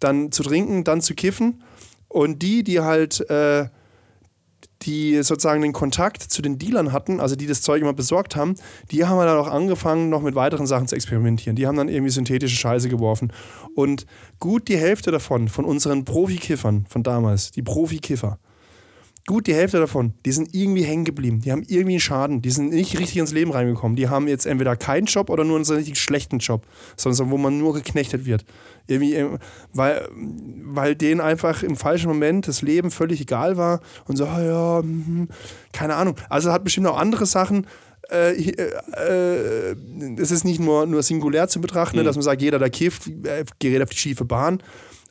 dann 0.00 0.32
zu 0.32 0.42
trinken, 0.42 0.84
dann 0.84 1.00
zu 1.00 1.14
kiffen. 1.14 1.62
Und 2.08 2.42
die, 2.42 2.62
die 2.62 2.80
halt, 2.80 3.28
äh, 3.28 3.66
die 4.82 5.22
sozusagen 5.22 5.60
den 5.62 5.72
Kontakt 5.72 6.22
zu 6.22 6.40
den 6.40 6.58
Dealern 6.58 6.92
hatten, 6.92 7.20
also 7.20 7.36
die 7.36 7.46
das 7.46 7.62
Zeug 7.62 7.82
immer 7.82 7.92
besorgt 7.92 8.36
haben, 8.36 8.54
die 8.90 9.04
haben 9.04 9.18
dann 9.18 9.36
auch 9.36 9.48
angefangen, 9.48 10.08
noch 10.08 10.22
mit 10.22 10.34
weiteren 10.34 10.66
Sachen 10.66 10.86
zu 10.86 10.94
experimentieren. 10.94 11.56
Die 11.56 11.66
haben 11.66 11.76
dann 11.76 11.88
irgendwie 11.88 12.12
synthetische 12.12 12.56
Scheiße 12.56 12.88
geworfen. 12.88 13.32
Und 13.74 14.06
gut 14.38 14.68
die 14.68 14.76
Hälfte 14.78 15.10
davon, 15.10 15.48
von 15.48 15.64
unseren 15.64 16.04
Profikiffern 16.04 16.86
von 16.88 17.02
damals, 17.02 17.50
die 17.50 17.62
Profikiffer, 17.62 18.38
gut 19.28 19.46
die 19.46 19.54
Hälfte 19.54 19.78
davon, 19.78 20.14
die 20.24 20.32
sind 20.32 20.54
irgendwie 20.54 20.82
hängen 20.82 21.04
geblieben. 21.04 21.42
Die 21.42 21.52
haben 21.52 21.62
irgendwie 21.68 21.92
einen 21.92 22.00
Schaden. 22.00 22.40
Die 22.40 22.50
sind 22.50 22.70
nicht 22.70 22.98
richtig 22.98 23.18
ins 23.18 23.30
Leben 23.30 23.52
reingekommen. 23.52 23.94
Die 23.94 24.08
haben 24.08 24.26
jetzt 24.26 24.46
entweder 24.46 24.74
keinen 24.74 25.04
Job 25.04 25.28
oder 25.28 25.44
nur 25.44 25.56
einen 25.56 25.66
richtig 25.66 26.00
schlechten 26.00 26.38
Job, 26.38 26.66
sondern 26.96 27.30
wo 27.30 27.36
man 27.36 27.58
nur 27.58 27.74
geknechtet 27.74 28.24
wird. 28.24 28.46
Irgendwie, 28.86 29.14
äh, 29.14 29.38
weil, 29.74 30.08
weil 30.64 30.96
denen 30.96 31.20
einfach 31.20 31.62
im 31.62 31.76
falschen 31.76 32.08
Moment 32.08 32.48
das 32.48 32.62
Leben 32.62 32.90
völlig 32.90 33.20
egal 33.20 33.58
war 33.58 33.80
und 34.06 34.16
so, 34.16 34.24
oh 34.24 34.40
ja, 34.40 34.82
mh, 34.82 35.26
keine 35.72 35.96
Ahnung. 35.96 36.16
Also 36.30 36.50
hat 36.50 36.64
bestimmt 36.64 36.86
auch 36.86 36.98
andere 36.98 37.26
Sachen. 37.26 37.66
Äh, 38.10 38.32
äh, 38.32 39.76
es 40.16 40.30
ist 40.30 40.44
nicht 40.44 40.58
nur, 40.58 40.86
nur 40.86 41.02
singulär 41.02 41.48
zu 41.48 41.60
betrachten, 41.60 41.98
mhm. 41.98 42.04
dass 42.04 42.16
man 42.16 42.22
sagt, 42.22 42.40
jeder, 42.40 42.58
der 42.58 42.70
kifft, 42.70 43.06
äh, 43.06 43.44
gerät 43.58 43.82
auf 43.82 43.90
die 43.90 43.98
schiefe 43.98 44.24
Bahn. 44.24 44.62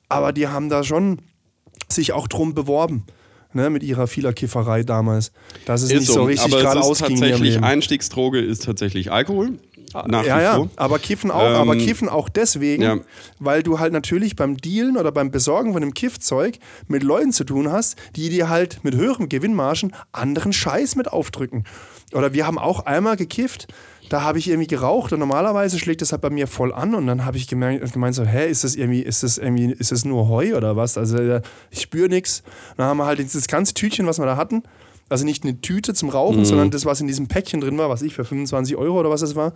Aber 0.10 0.34
die 0.34 0.48
haben 0.48 0.70
da 0.70 0.84
schon 0.84 1.22
sich 1.88 2.14
auch 2.14 2.28
drum 2.28 2.56
beworben 2.56 3.06
ne, 3.58 3.70
mit 3.70 3.84
ihrer 3.84 4.08
Kifferei 4.08 4.84
damals. 4.84 5.32
Das 5.66 5.82
ist, 5.82 5.92
ist 5.92 6.00
nicht 6.00 6.08
so, 6.08 6.14
so 6.14 6.24
richtig 6.24 6.52
gerade 6.52 6.80
ausging. 6.80 7.20
Tatsächlich 7.20 7.62
Einstiegsdroge 7.62 8.40
ist 8.40 8.64
tatsächlich 8.64 9.12
Alkohol. 9.12 9.60
Nach 10.06 10.26
ja, 10.26 10.42
ja, 10.42 10.68
aber 10.76 11.00
kiffen 11.00 11.32
auch, 11.32 11.48
ähm, 11.48 11.56
aber 11.56 11.76
kiffen 11.76 12.10
auch 12.10 12.30
deswegen, 12.30 12.84
ja. 12.84 12.98
weil 13.40 13.64
du 13.64 13.80
halt 13.80 13.94
natürlich 13.94 14.36
beim 14.36 14.58
Dealen 14.58 14.98
oder 14.98 15.12
beim 15.12 15.32
Besorgen 15.32 15.74
von 15.74 15.82
dem 15.82 15.94
Kiffzeug 15.94 16.60
mit 16.88 17.04
Leuten 17.04 17.32
zu 17.32 17.46
tun 17.46 17.72
hast, 17.72 17.98
die 18.16 18.30
dir 18.30 18.50
halt 18.50 18.84
mit 18.84 18.96
höheren 18.96 19.30
Gewinnmargen 19.30 19.94
anderen 20.12 20.54
Scheiß 20.54 20.98
mit 20.98 21.12
aufdrücken. 21.12 21.64
Oder 22.14 22.34
wir 22.34 22.46
haben 22.46 22.60
auch 22.60 22.86
einmal 22.86 23.18
gekifft, 23.18 23.68
da 24.10 24.22
habe 24.22 24.40
ich 24.40 24.48
irgendwie 24.48 24.68
geraucht 24.68 25.14
und 25.14 25.20
normalerweise 25.20 25.80
schlägt 25.80 26.02
das 26.02 26.12
halt 26.12 26.22
bei 26.22 26.30
mir 26.30 26.48
voll 26.48 26.74
an 26.74 26.96
und 26.96 27.08
dann 27.08 27.26
habe 27.26 27.38
ich 27.38 27.48
gemeint, 27.48 27.92
gemeint 27.92 28.16
so, 28.16 28.24
hä, 28.24 28.50
ist 28.50 28.64
das 28.64 28.76
irgendwie, 28.76 29.02
ist 29.02 29.24
das 29.24 29.38
irgendwie, 29.38 29.72
ist 29.72 29.92
das 29.92 30.06
nur 30.06 30.30
Heu 30.30 30.56
oder 30.56 30.76
was? 30.76 30.98
Also 30.98 31.18
äh, 31.18 31.42
ich 31.72 31.82
spüre 31.82 32.10
nichts. 32.10 32.44
Dann 32.78 32.88
haben 32.88 32.98
wir 32.98 33.06
halt 33.06 33.20
das 33.20 33.48
ganze 33.48 33.74
Tütchen, 33.74 34.08
was 34.08 34.20
wir 34.20 34.26
da 34.26 34.38
hatten, 34.38 34.64
also 35.10 35.26
nicht 35.26 35.44
eine 35.44 35.62
Tüte 35.62 35.94
zum 35.94 36.10
Rauchen, 36.10 36.40
mhm. 36.40 36.46
sondern 36.46 36.72
das, 36.72 36.86
was 36.86 37.00
in 37.02 37.08
diesem 37.08 37.28
Päckchen 37.28 37.62
drin 37.62 37.78
war, 37.78 37.90
was 37.90 38.02
ich 38.02 38.14
für 38.14 38.26
25 38.26 38.76
Euro 38.76 39.00
oder 39.00 39.10
was 39.10 39.22
das 39.22 39.36
war, 39.36 39.54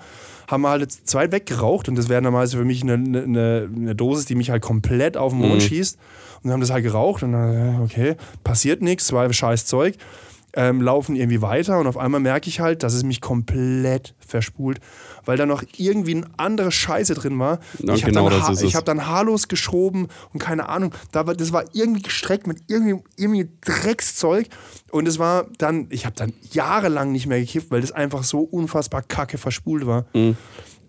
haben 0.47 0.61
wir 0.61 0.69
halt 0.69 0.91
zwei 0.91 1.31
weggeraucht 1.31 1.89
und 1.89 1.95
das 1.95 2.09
wäre 2.09 2.21
normalerweise 2.21 2.57
für 2.57 2.65
mich 2.65 2.83
eine, 2.83 2.93
eine, 2.93 3.69
eine, 3.73 3.95
Dosis, 3.95 4.25
die 4.25 4.35
mich 4.35 4.49
halt 4.49 4.61
komplett 4.61 5.17
auf 5.17 5.33
den 5.33 5.39
Mond 5.39 5.55
mhm. 5.55 5.61
schießt. 5.61 5.97
Und 6.37 6.45
dann 6.45 6.53
haben 6.53 6.61
das 6.61 6.71
halt 6.71 6.83
geraucht 6.83 7.21
und 7.23 7.33
dann, 7.33 7.79
äh, 7.79 7.83
okay, 7.83 8.15
passiert 8.43 8.81
nichts, 8.81 9.11
war 9.13 9.31
scheiß 9.31 9.65
Zeug 9.65 9.95
ähm, 10.53 10.81
laufen 10.81 11.15
irgendwie 11.15 11.41
weiter 11.41 11.79
und 11.79 11.87
auf 11.87 11.97
einmal 11.97 12.19
merke 12.19 12.49
ich 12.49 12.59
halt, 12.59 12.83
dass 12.83 12.93
es 12.93 13.03
mich 13.03 13.21
komplett 13.21 14.13
verspult, 14.19 14.79
weil 15.25 15.37
da 15.37 15.45
noch 15.45 15.63
irgendwie 15.77 16.15
eine 16.15 16.27
andere 16.37 16.71
Scheiße 16.71 17.13
drin 17.13 17.39
war. 17.39 17.59
Ja, 17.79 17.93
ich 17.93 18.03
habe 18.03 18.13
genau 18.13 18.29
dann, 18.29 18.41
ha 18.41 18.53
hab 18.53 18.85
dann 18.85 19.07
haarlos 19.07 19.47
geschoben 19.47 20.07
und 20.33 20.39
keine 20.39 20.67
Ahnung, 20.69 20.93
da 21.11 21.25
war, 21.27 21.35
das 21.35 21.53
war 21.53 21.65
irgendwie 21.73 22.01
gestreckt 22.01 22.47
mit 22.47 22.63
irgendwie, 22.67 23.01
irgendwie 23.15 23.49
Dreckszeug 23.61 24.47
und 24.91 25.07
es 25.07 25.19
war 25.19 25.47
dann, 25.57 25.87
ich 25.89 26.05
habe 26.05 26.15
dann 26.15 26.33
jahrelang 26.51 27.11
nicht 27.11 27.27
mehr 27.27 27.39
gekifft, 27.39 27.71
weil 27.71 27.81
das 27.81 27.91
einfach 27.91 28.23
so 28.23 28.41
unfassbar 28.41 29.01
kacke 29.01 29.37
verspult 29.37 29.85
war. 29.85 30.05
Mhm. 30.13 30.35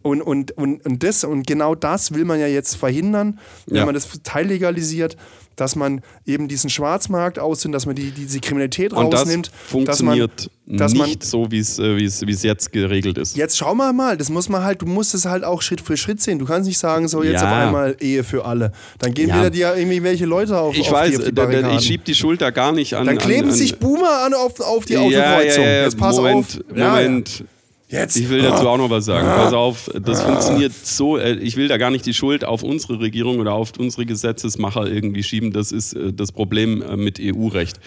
Und, 0.02 0.20
und, 0.20 0.50
und, 0.58 0.84
und, 0.84 1.02
das, 1.04 1.22
und 1.22 1.46
genau 1.46 1.76
das 1.76 2.12
will 2.12 2.24
man 2.24 2.40
ja 2.40 2.48
jetzt 2.48 2.74
verhindern, 2.74 3.38
wenn 3.66 3.76
ja. 3.76 3.84
man 3.84 3.94
das 3.94 4.08
teillegalisiert 4.24 5.16
dass 5.56 5.76
man 5.76 6.02
eben 6.26 6.48
diesen 6.48 6.70
Schwarzmarkt 6.70 7.38
aussieht, 7.38 7.74
dass 7.74 7.86
man 7.86 7.94
die, 7.94 8.10
diese 8.10 8.40
Kriminalität 8.40 8.92
und 8.92 9.12
rausnimmt. 9.12 9.48
Das 9.48 9.70
funktioniert 9.70 10.30
dass 10.36 10.48
man, 10.66 10.78
dass 10.78 10.92
nicht 10.92 11.20
man, 11.20 11.28
so, 11.28 11.50
wie 11.50 11.58
äh, 11.58 12.04
es 12.04 12.42
jetzt 12.42 12.72
geregelt 12.72 13.18
ist. 13.18 13.36
Jetzt 13.36 13.56
schau 13.56 13.74
mal 13.74 13.92
mal, 13.92 14.16
das 14.16 14.30
muss 14.30 14.48
man 14.48 14.62
halt, 14.62 14.82
du 14.82 14.86
musst 14.86 15.14
es 15.14 15.24
halt 15.24 15.44
auch 15.44 15.62
Schritt 15.62 15.80
für 15.80 15.96
Schritt 15.96 16.20
sehen. 16.20 16.38
Du 16.38 16.46
kannst 16.46 16.66
nicht 16.66 16.78
sagen, 16.78 17.08
so 17.08 17.22
jetzt 17.22 17.42
ja. 17.42 17.48
auf 17.48 17.66
einmal 17.66 17.96
Ehe 18.00 18.24
für 18.24 18.44
alle. 18.44 18.72
Dann 18.98 19.12
gehen 19.14 19.28
ja. 19.28 19.38
wieder 19.38 19.50
dir 19.50 19.76
irgendwie 19.76 20.02
welche 20.02 20.26
Leute 20.26 20.58
auf, 20.58 20.76
ich 20.76 20.86
auf 20.86 20.92
weiß, 20.92 21.10
die, 21.18 21.40
auf 21.40 21.50
die 21.50 21.76
Ich 21.76 21.86
schieb 21.86 22.04
die 22.04 22.14
Schuld 22.14 22.40
da 22.40 22.50
gar 22.50 22.72
nicht 22.72 22.94
an. 22.94 23.06
Dann 23.06 23.18
kleben 23.18 23.44
an, 23.44 23.50
an, 23.50 23.56
sich 23.56 23.78
Boomer 23.78 24.22
an 24.24 24.34
auf, 24.34 24.60
auf 24.60 24.84
die 24.84 24.96
Autokreuzung. 24.96 25.64
Ja, 25.64 25.82
jetzt 25.82 25.98
pass 25.98 26.16
Moment, 26.16 26.64
auf. 26.68 26.76
Moment. 26.76 27.44
Jetzt. 27.92 28.16
Ich 28.16 28.30
will 28.30 28.40
dazu 28.40 28.66
auch 28.66 28.78
noch 28.78 28.88
was 28.88 29.04
sagen. 29.04 29.28
Ah. 29.28 29.44
Pass 29.44 29.52
auf, 29.52 29.90
das 30.02 30.20
ah. 30.20 30.28
funktioniert 30.28 30.72
so. 30.72 31.18
Äh, 31.18 31.34
ich 31.34 31.56
will 31.56 31.68
da 31.68 31.76
gar 31.76 31.90
nicht 31.90 32.06
die 32.06 32.14
Schuld 32.14 32.42
auf 32.42 32.62
unsere 32.62 32.98
Regierung 33.00 33.38
oder 33.38 33.52
auf 33.52 33.72
unsere 33.78 34.06
Gesetzesmacher 34.06 34.90
irgendwie 34.90 35.22
schieben. 35.22 35.52
Das 35.52 35.72
ist 35.72 35.92
äh, 35.92 36.10
das 36.10 36.32
Problem 36.32 36.80
äh, 36.80 36.96
mit 36.96 37.20
EU-Recht. 37.20 37.78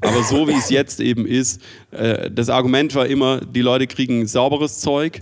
Aber 0.00 0.22
so 0.22 0.48
wie 0.48 0.54
es 0.54 0.70
jetzt 0.70 0.98
eben 1.00 1.26
ist, 1.26 1.60
das 1.90 2.48
Argument 2.48 2.94
war 2.94 3.06
immer, 3.06 3.42
die 3.42 3.60
Leute 3.60 3.86
kriegen 3.86 4.26
sauberes 4.26 4.80
Zeug. 4.80 5.20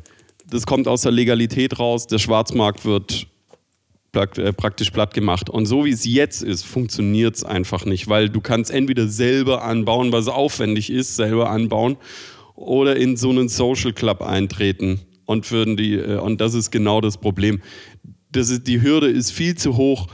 Das 0.49 0.67
kommt 0.67 0.87
aus 0.87 1.03
der 1.03 1.11
Legalität 1.11 1.81
raus. 1.81 2.07
Der 2.07 2.19
Schwarzmarkt 2.19 2.85
wird 2.85 3.27
praktisch 4.13 4.91
platt 4.93 5.15
gemacht. 5.15 5.51
Und 5.51 5.67
so 5.67 5.85
wie 5.85 5.91
es 5.91 6.05
jetzt 6.05 6.45
ist, 6.45 6.65
funktioniert 6.65 7.35
es 7.35 7.43
einfach 7.43 7.87
nicht, 7.87 8.07
weil 8.07 8.29
du 8.29 8.41
kannst 8.41 8.71
entweder 8.71 9.09
selber 9.09 9.65
anbauen, 9.65 10.13
was 10.13 10.29
aufwendig 10.29 10.91
ist, 10.91 11.17
selber 11.17 11.51
anbauen, 11.51 11.97
oder 12.59 12.97
in 12.97 13.17
so 13.17 13.31
einen 13.31 13.49
Social 13.49 13.93
Club 13.93 14.21
eintreten. 14.21 15.01
Und, 15.27 15.47
für 15.47 15.65
die, 15.65 15.95
äh, 15.95 16.19
und 16.19 16.41
das 16.41 16.55
ist 16.55 16.71
genau 16.71 17.01
das 17.01 17.19
Problem. 17.19 17.61
Das 18.33 18.51
ist, 18.51 18.67
die 18.67 18.83
Hürde 18.83 19.09
ist 19.09 19.31
viel 19.31 19.57
zu 19.57 19.77
hoch 19.77 20.09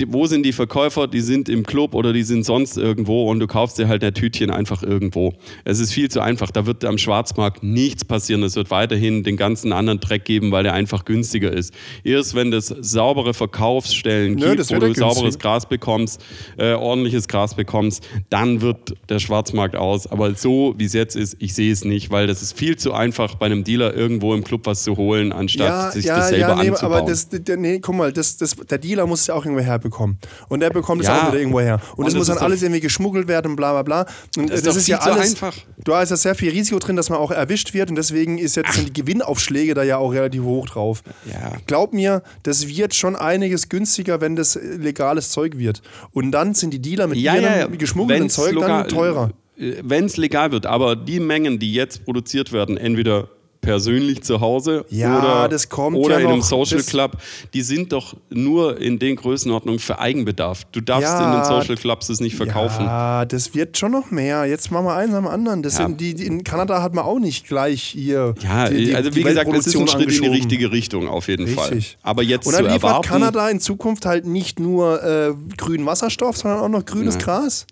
die, 0.00 0.12
wo 0.12 0.26
sind 0.26 0.44
die 0.44 0.52
Verkäufer? 0.52 1.06
Die 1.06 1.20
sind 1.20 1.48
im 1.48 1.64
Club 1.64 1.94
oder 1.94 2.12
die 2.12 2.22
sind 2.22 2.44
sonst 2.44 2.76
irgendwo 2.76 3.30
und 3.30 3.40
du 3.40 3.46
kaufst 3.46 3.78
dir 3.78 3.88
halt 3.88 4.02
ein 4.02 4.14
Tütchen 4.14 4.50
einfach 4.50 4.82
irgendwo. 4.82 5.34
Es 5.64 5.78
ist 5.78 5.92
viel 5.92 6.10
zu 6.10 6.20
einfach. 6.20 6.50
Da 6.50 6.66
wird 6.66 6.84
am 6.84 6.98
Schwarzmarkt 6.98 7.62
nichts 7.62 8.04
passieren. 8.04 8.42
Es 8.42 8.56
wird 8.56 8.70
weiterhin 8.70 9.22
den 9.22 9.36
ganzen 9.36 9.72
anderen 9.72 10.00
Dreck 10.00 10.24
geben, 10.24 10.50
weil 10.52 10.62
der 10.62 10.74
einfach 10.74 11.04
günstiger 11.04 11.52
ist. 11.52 11.74
Erst 12.04 12.34
wenn 12.34 12.52
es 12.52 12.74
saubere 12.80 13.34
Verkaufsstellen 13.34 14.34
Nö, 14.34 14.56
gibt, 14.56 14.70
wo 14.70 14.78
du 14.78 14.94
sauberes 14.94 15.38
Gras 15.38 15.66
bekommst, 15.66 16.22
äh, 16.56 16.72
ordentliches 16.72 17.28
Gras 17.28 17.54
bekommst, 17.54 18.06
dann 18.30 18.60
wird 18.60 18.94
der 19.08 19.18
Schwarzmarkt 19.18 19.76
aus. 19.76 20.06
Aber 20.06 20.34
so 20.34 20.74
wie 20.78 20.84
es 20.84 20.92
jetzt 20.92 21.16
ist, 21.16 21.36
ich 21.38 21.54
sehe 21.54 21.72
es 21.72 21.84
nicht, 21.84 22.10
weil 22.10 22.26
das 22.26 22.42
ist 22.42 22.56
viel 22.56 22.76
zu 22.76 22.92
einfach 22.92 23.34
bei 23.34 23.46
einem 23.46 23.64
Dealer 23.64 23.94
irgendwo 23.94 24.34
im 24.34 24.44
Club 24.44 24.62
was 24.64 24.82
zu 24.82 24.96
holen, 24.96 25.32
anstatt 25.32 25.68
ja, 25.68 25.90
sich 25.90 26.04
ja, 26.06 26.16
das 26.16 26.28
selber 26.30 26.48
ja, 26.48 26.62
nee, 26.62 26.70
anzubauen. 26.70 26.92
Aber 26.94 27.08
das, 27.08 27.28
nee, 27.56 27.78
guck 27.80 27.94
mal, 27.94 28.12
das, 28.12 28.36
das, 28.36 28.56
der 28.56 28.78
Dealer 28.78 29.06
muss 29.06 29.22
es 29.22 29.26
ja 29.26 29.34
auch 29.34 29.44
irgendwo 29.44 29.64
her 29.64 29.78
bekommen. 29.90 30.18
Und 30.48 30.60
der 30.60 30.70
bekommt 30.70 31.02
es 31.02 31.08
ja. 31.08 31.20
auch 31.20 31.28
wieder 31.28 31.38
irgendwo 31.38 31.60
her. 31.60 31.80
Und, 31.96 32.06
es 32.06 32.14
muss 32.14 32.28
dann 32.28 32.38
alles 32.38 32.62
irgendwie 32.62 32.80
geschmuggelt 32.80 33.28
werden, 33.28 33.56
bla 33.56 33.72
bla 33.72 33.82
bla. 33.82 34.12
Und 34.36 34.50
das, 34.50 34.62
das 34.62 34.76
ist, 34.76 34.88
ja 34.88 34.98
alles. 34.98 35.30
Einfach. 35.30 35.54
Du 35.84 35.94
hast 35.94 36.10
ja 36.10 36.16
sehr 36.16 36.34
viel 36.34 36.50
Risiko 36.50 36.78
drin, 36.78 36.96
dass 36.96 37.10
man 37.10 37.18
auch 37.18 37.30
erwischt 37.30 37.74
wird. 37.74 37.90
Und 37.90 37.96
deswegen 37.96 38.38
ist 38.38 38.56
jetzt 38.56 38.72
sind 38.72 38.88
die 38.88 38.92
Gewinnaufschläge 38.92 39.74
da 39.74 39.82
ja 39.82 39.98
auch 39.98 40.12
relativ 40.12 40.42
hoch 40.42 40.68
drauf. 40.68 41.02
Ja. 41.30 41.52
Glaub 41.66 41.92
mir, 41.92 42.22
das 42.42 42.68
wird 42.68 42.94
schon 42.94 43.16
einiges 43.16 43.68
günstiger, 43.68 44.20
wenn 44.20 44.36
das 44.36 44.54
legales 44.54 45.30
Zeug 45.30 45.58
wird. 45.58 45.82
Und 46.12 46.32
dann 46.32 46.54
sind 46.54 46.72
die 46.72 46.80
Dealer 46.80 47.06
mit 47.06 47.18
ja, 47.18 47.34
ihrem 47.34 47.44
ja, 47.44 47.66
geschmuggelten 47.66 48.30
Zeug 48.30 48.58
dann 48.58 48.88
teurer. 48.88 49.32
Äh, 49.56 49.74
wenn 49.82 50.06
es 50.06 50.16
legal 50.16 50.52
wird, 50.52 50.66
aber 50.66 50.96
die 50.96 51.20
Mengen, 51.20 51.58
die 51.58 51.74
jetzt 51.74 52.04
produziert 52.04 52.52
werden, 52.52 52.76
entweder 52.76 53.28
persönlich 53.60 54.22
zu 54.22 54.40
Hause 54.40 54.84
ja, 54.88 55.18
oder, 55.18 55.48
das 55.48 55.68
kommt 55.68 55.96
oder 55.96 56.18
ja 56.18 56.26
in 56.26 56.32
einem 56.32 56.42
Social 56.42 56.82
Club, 56.82 57.18
die 57.52 57.62
sind 57.62 57.92
doch 57.92 58.16
nur 58.30 58.80
in 58.80 58.98
den 58.98 59.16
Größenordnungen 59.16 59.78
für 59.78 59.98
Eigenbedarf. 59.98 60.64
Du 60.72 60.80
darfst 60.80 61.04
ja, 61.08 61.32
in 61.32 61.38
den 61.38 61.44
Social 61.44 61.76
Clubs 61.76 62.08
es 62.08 62.20
nicht 62.20 62.36
verkaufen. 62.36 62.84
Ja, 62.84 63.24
das 63.24 63.54
wird 63.54 63.76
schon 63.76 63.92
noch 63.92 64.10
mehr. 64.10 64.46
Jetzt 64.46 64.70
machen 64.70 64.86
wir 64.86 64.94
eins 64.94 65.14
am 65.14 65.26
anderen. 65.26 65.62
Das 65.62 65.78
ja. 65.78 65.86
sind 65.86 66.00
die, 66.00 66.14
die, 66.14 66.26
in 66.26 66.44
Kanada 66.44 66.82
hat 66.82 66.94
man 66.94 67.04
auch 67.04 67.18
nicht 67.18 67.46
gleich 67.46 67.82
hier. 67.82 68.34
Ja, 68.42 68.68
die, 68.68 68.86
die, 68.86 68.94
also 68.94 69.14
wie 69.14 69.22
gesagt, 69.22 69.52
es 69.52 69.66
ist 69.66 69.76
ein 69.76 69.88
Schritt 69.88 70.10
in 70.10 70.22
die 70.22 70.28
richtige 70.28 70.72
Richtung 70.72 71.08
auf 71.08 71.28
jeden 71.28 71.44
Richtig. 71.44 71.58
Fall. 71.58 71.80
Aber 72.02 72.22
jetzt 72.22 72.46
Und 72.46 72.54
dann 72.54 72.64
liefert 72.64 72.82
erwarten, 72.82 73.08
Kanada 73.08 73.48
in 73.50 73.60
Zukunft 73.60 74.06
halt 74.06 74.26
nicht 74.26 74.58
nur 74.58 75.02
äh, 75.02 75.34
grünen 75.56 75.86
Wasserstoff, 75.86 76.36
sondern 76.36 76.60
auch 76.60 76.68
noch 76.68 76.84
grünes 76.84 77.18
Gras. 77.18 77.66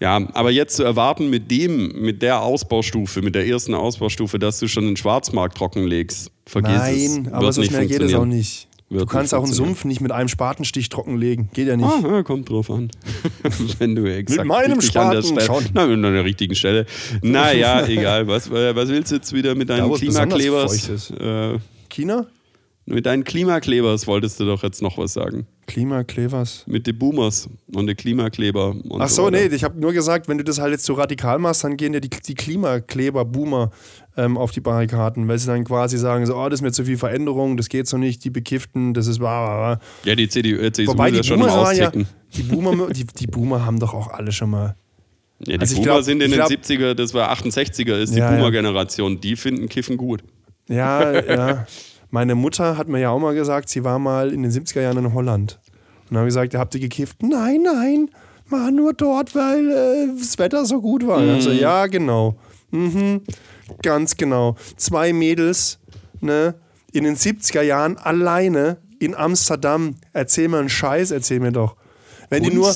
Ja, 0.00 0.28
aber 0.34 0.50
jetzt 0.50 0.76
zu 0.76 0.84
erwarten 0.84 1.30
mit 1.30 1.50
dem, 1.50 2.00
mit 2.00 2.22
der 2.22 2.42
Ausbaustufe, 2.42 3.22
mit 3.22 3.34
der 3.34 3.46
ersten 3.46 3.74
Ausbaustufe, 3.74 4.38
dass 4.38 4.58
du 4.58 4.68
schon 4.68 4.86
den 4.86 4.96
Schwarzmarkt 4.96 5.56
trockenlegst, 5.56 6.30
vergiss 6.44 6.72
Nein, 6.76 6.94
es. 6.94 7.16
Nein, 7.18 7.32
aber 7.32 7.52
so 7.52 7.62
schnell 7.62 7.86
geht 7.86 8.00
es 8.00 8.14
auch 8.14 8.24
nicht. 8.24 8.68
Wird 8.88 9.02
du 9.02 9.06
kannst 9.06 9.34
auch 9.34 9.42
einen 9.42 9.52
Sumpf 9.52 9.84
nicht 9.84 10.00
mit 10.00 10.12
einem 10.12 10.28
Spatenstich 10.28 10.88
trockenlegen. 10.90 11.50
Geht 11.52 11.66
ja 11.66 11.76
nicht. 11.76 11.86
Ah, 11.86 12.00
ja, 12.04 12.22
kommt 12.22 12.48
drauf 12.48 12.70
an. 12.70 12.92
Wenn 13.78 13.96
du 13.96 14.04
exakt 14.04 14.38
mit 14.38 14.46
meinem 14.46 14.80
Spaten 14.80 15.24
Stelle, 15.24 15.40
schon. 15.40 15.64
Na, 15.74 15.84
an 15.84 16.02
der 16.02 16.24
richtigen 16.24 16.54
Stelle. 16.54 16.86
Naja, 17.20 17.84
egal. 17.88 18.28
Was, 18.28 18.48
äh, 18.48 18.76
was 18.76 18.88
willst 18.88 19.10
du 19.10 19.16
jetzt 19.16 19.32
wieder 19.32 19.56
mit 19.56 19.70
deinen 19.70 19.92
Klimaklebers? 19.92 21.10
Äh, 21.10 21.58
China? 21.88 22.26
Mit 22.88 23.04
deinen 23.04 23.24
Klimaklebers 23.24 24.06
wolltest 24.06 24.38
du 24.38 24.44
doch 24.44 24.62
jetzt 24.62 24.80
noch 24.80 24.96
was 24.96 25.12
sagen. 25.12 25.48
Klimaklebers? 25.66 26.64
Mit 26.68 26.86
den 26.86 26.96
Boomers 26.96 27.48
und 27.74 27.88
den 27.88 27.96
Klimakleber. 27.96 28.76
Und 28.88 29.02
Ach 29.02 29.08
so, 29.08 29.24
so 29.24 29.30
nee, 29.30 29.46
ich 29.46 29.64
habe 29.64 29.80
nur 29.80 29.92
gesagt, 29.92 30.28
wenn 30.28 30.38
du 30.38 30.44
das 30.44 30.60
halt 30.60 30.70
jetzt 30.70 30.84
so 30.84 30.94
radikal 30.94 31.40
machst, 31.40 31.64
dann 31.64 31.76
gehen 31.76 31.94
ja 31.94 31.98
die, 31.98 32.10
die 32.10 32.34
Klimakleber-Boomer 32.34 33.72
ähm, 34.16 34.38
auf 34.38 34.52
die 34.52 34.60
Barrikaden, 34.60 35.26
weil 35.26 35.36
sie 35.38 35.48
dann 35.48 35.64
quasi 35.64 35.98
sagen, 35.98 36.26
so, 36.26 36.36
oh, 36.36 36.48
das 36.48 36.60
ist 36.60 36.62
mir 36.62 36.70
zu 36.70 36.84
viel 36.84 36.96
Veränderung, 36.96 37.56
das 37.56 37.68
geht 37.68 37.88
so 37.88 37.98
nicht, 37.98 38.22
die 38.22 38.30
Bekifften, 38.30 38.94
das 38.94 39.08
ist 39.08 39.18
bla. 39.18 39.80
Ja, 40.04 40.14
die 40.14 40.28
CDU, 40.28 40.62
äh, 40.62 40.70
CSU 40.70 40.92
Wobei, 40.92 41.10
die 41.10 41.24
schon 41.24 41.40
mal 41.40 41.50
austicken. 41.50 42.02
Ja, 42.02 42.06
die, 42.36 42.42
Boomer, 42.44 42.86
die, 42.92 43.04
die 43.04 43.26
Boomer 43.26 43.66
haben 43.66 43.80
doch 43.80 43.94
auch 43.94 44.12
alle 44.12 44.30
schon 44.30 44.50
mal 44.50 44.76
ja, 45.40 45.56
die 45.56 45.60
also 45.60 45.74
Boomer 45.74 45.86
glaub, 45.86 46.02
sind 46.02 46.22
in 46.22 46.30
den 46.30 46.38
glaub, 46.38 46.50
70er, 46.50 46.94
das 46.94 47.12
war 47.14 47.32
68er, 47.32 47.96
ist 47.96 48.14
die 48.14 48.20
ja, 48.20 48.30
Boomer-Generation. 48.30 49.20
Die 49.20 49.36
finden 49.36 49.68
Kiffen 49.68 49.96
gut. 49.96 50.22
Ja, 50.68 51.20
ja. 51.20 51.66
Meine 52.16 52.34
Mutter 52.34 52.78
hat 52.78 52.88
mir 52.88 52.98
ja 52.98 53.10
auch 53.10 53.18
mal 53.18 53.34
gesagt, 53.34 53.68
sie 53.68 53.84
war 53.84 53.98
mal 53.98 54.32
in 54.32 54.42
den 54.42 54.50
70er 54.50 54.80
Jahren 54.80 54.96
in 54.96 55.12
Holland. 55.12 55.60
Und 56.04 56.12
dann 56.12 56.16
habe 56.20 56.28
ich 56.28 56.34
gesagt, 56.34 56.54
habt 56.54 56.74
ihr 56.74 56.80
gekifft? 56.80 57.22
Nein, 57.22 57.60
nein. 57.62 58.10
war 58.48 58.70
nur 58.70 58.94
dort, 58.94 59.34
weil 59.34 59.68
äh, 59.68 60.18
das 60.18 60.38
Wetter 60.38 60.64
so 60.64 60.80
gut 60.80 61.06
war. 61.06 61.18
Also, 61.18 61.50
ja, 61.50 61.86
genau. 61.88 62.34
Mhm. 62.70 63.20
Ganz 63.82 64.16
genau. 64.16 64.56
Zwei 64.78 65.12
Mädels, 65.12 65.78
ne, 66.22 66.54
in 66.90 67.04
den 67.04 67.16
70er 67.16 67.60
Jahren 67.60 67.98
alleine 67.98 68.78
in 68.98 69.14
Amsterdam. 69.14 69.96
Erzähl 70.14 70.48
mir 70.48 70.60
einen 70.60 70.70
Scheiß, 70.70 71.10
erzähl 71.10 71.40
mir 71.40 71.52
doch. 71.52 71.76
Wenn 72.30 72.44
die 72.44 72.50
nur. 72.50 72.74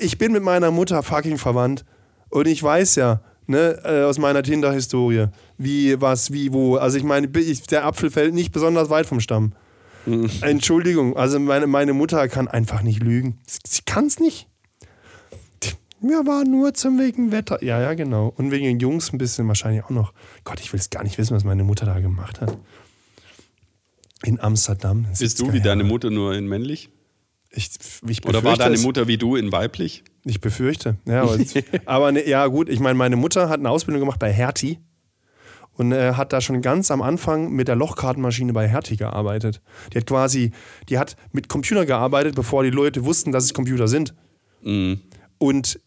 Ich 0.00 0.16
bin 0.16 0.32
mit 0.32 0.42
meiner 0.42 0.70
Mutter 0.70 1.02
fucking 1.02 1.36
verwandt. 1.36 1.84
Und 2.30 2.48
ich 2.48 2.62
weiß 2.62 2.94
ja, 2.94 3.20
ne, 3.46 3.82
äh, 3.84 4.04
aus 4.04 4.16
meiner 4.16 4.42
Tinder-Historie, 4.42 5.26
wie, 5.58 6.00
was, 6.00 6.32
wie, 6.32 6.52
wo. 6.52 6.76
Also 6.76 6.96
ich 6.96 7.04
meine, 7.04 7.28
ich, 7.38 7.62
der 7.64 7.84
Apfel 7.84 8.10
fällt 8.10 8.32
nicht 8.32 8.52
besonders 8.52 8.88
weit 8.88 9.06
vom 9.06 9.20
Stamm. 9.20 9.52
Entschuldigung, 10.40 11.16
also 11.16 11.38
meine, 11.38 11.66
meine 11.66 11.92
Mutter 11.92 12.28
kann 12.28 12.48
einfach 12.48 12.82
nicht 12.82 13.02
lügen. 13.02 13.38
Sie, 13.46 13.82
kann 13.84 14.06
es 14.06 14.18
nicht. 14.18 14.48
Wir 16.00 16.24
waren 16.26 16.50
nur 16.50 16.74
zum 16.74 16.98
wegen 16.98 17.32
Wetter. 17.32 17.62
Ja, 17.62 17.80
ja, 17.80 17.94
genau. 17.94 18.32
Und 18.36 18.52
wegen 18.52 18.64
den 18.64 18.78
Jungs 18.78 19.12
ein 19.12 19.18
bisschen 19.18 19.48
wahrscheinlich 19.48 19.84
auch 19.84 19.90
noch. 19.90 20.14
Gott, 20.44 20.60
ich 20.60 20.72
will 20.72 20.78
es 20.78 20.90
gar 20.90 21.02
nicht 21.02 21.18
wissen, 21.18 21.34
was 21.34 21.42
meine 21.42 21.64
Mutter 21.64 21.86
da 21.86 21.98
gemacht 21.98 22.40
hat. 22.40 22.56
In 24.22 24.40
Amsterdam. 24.40 25.06
Bist 25.18 25.38
70er 25.38 25.46
du 25.46 25.52
wie 25.52 25.60
deine. 25.60 25.84
Mutter 25.84 26.10
nur 26.10 26.34
in 26.34 26.46
männlich? 26.46 26.90
Ich, 27.50 27.70
ich 28.06 28.24
Oder 28.24 28.44
war 28.44 28.56
deine. 28.56 28.78
Mutter 28.78 29.08
wie 29.08 29.18
du 29.18 29.34
in 29.34 29.50
weiblich? 29.50 30.04
Ich 30.24 30.40
befürchte. 30.40 30.96
Ja, 31.04 31.22
aber, 31.22 31.38
aber 31.84 32.12
ne, 32.12 32.28
ja, 32.28 32.46
gut. 32.46 32.68
Ich 32.68 32.78
meine, 32.78 32.94
meine 32.94 33.16
Mutter 33.16 33.48
hat 33.48 33.58
eine 33.58 33.70
Ausbildung 33.70 34.00
gemacht 34.00 34.20
bei 34.20 34.32
Hertie 34.32 34.78
und 35.78 35.92
äh, 35.92 36.14
hat 36.14 36.32
da 36.32 36.40
schon 36.40 36.60
ganz 36.60 36.90
am 36.90 37.00
Anfang 37.00 37.52
mit 37.52 37.68
der 37.68 37.76
Lochkartenmaschine 37.76 38.52
bei 38.52 38.68
Hertie 38.68 38.96
gearbeitet. 38.96 39.62
Die 39.92 39.98
hat 39.98 40.06
quasi, 40.06 40.50
die 40.88 40.98
hat 40.98 41.16
mit 41.32 41.48
Computer 41.48 41.86
gearbeitet, 41.86 42.34
bevor 42.34 42.64
die 42.64 42.70
Leute 42.70 43.04
wussten, 43.04 43.30
dass 43.30 43.44
es 43.44 43.54
Computer 43.54 43.86
sind. 43.86 44.12
Mhm. 44.62 45.00
Und, 45.38 45.80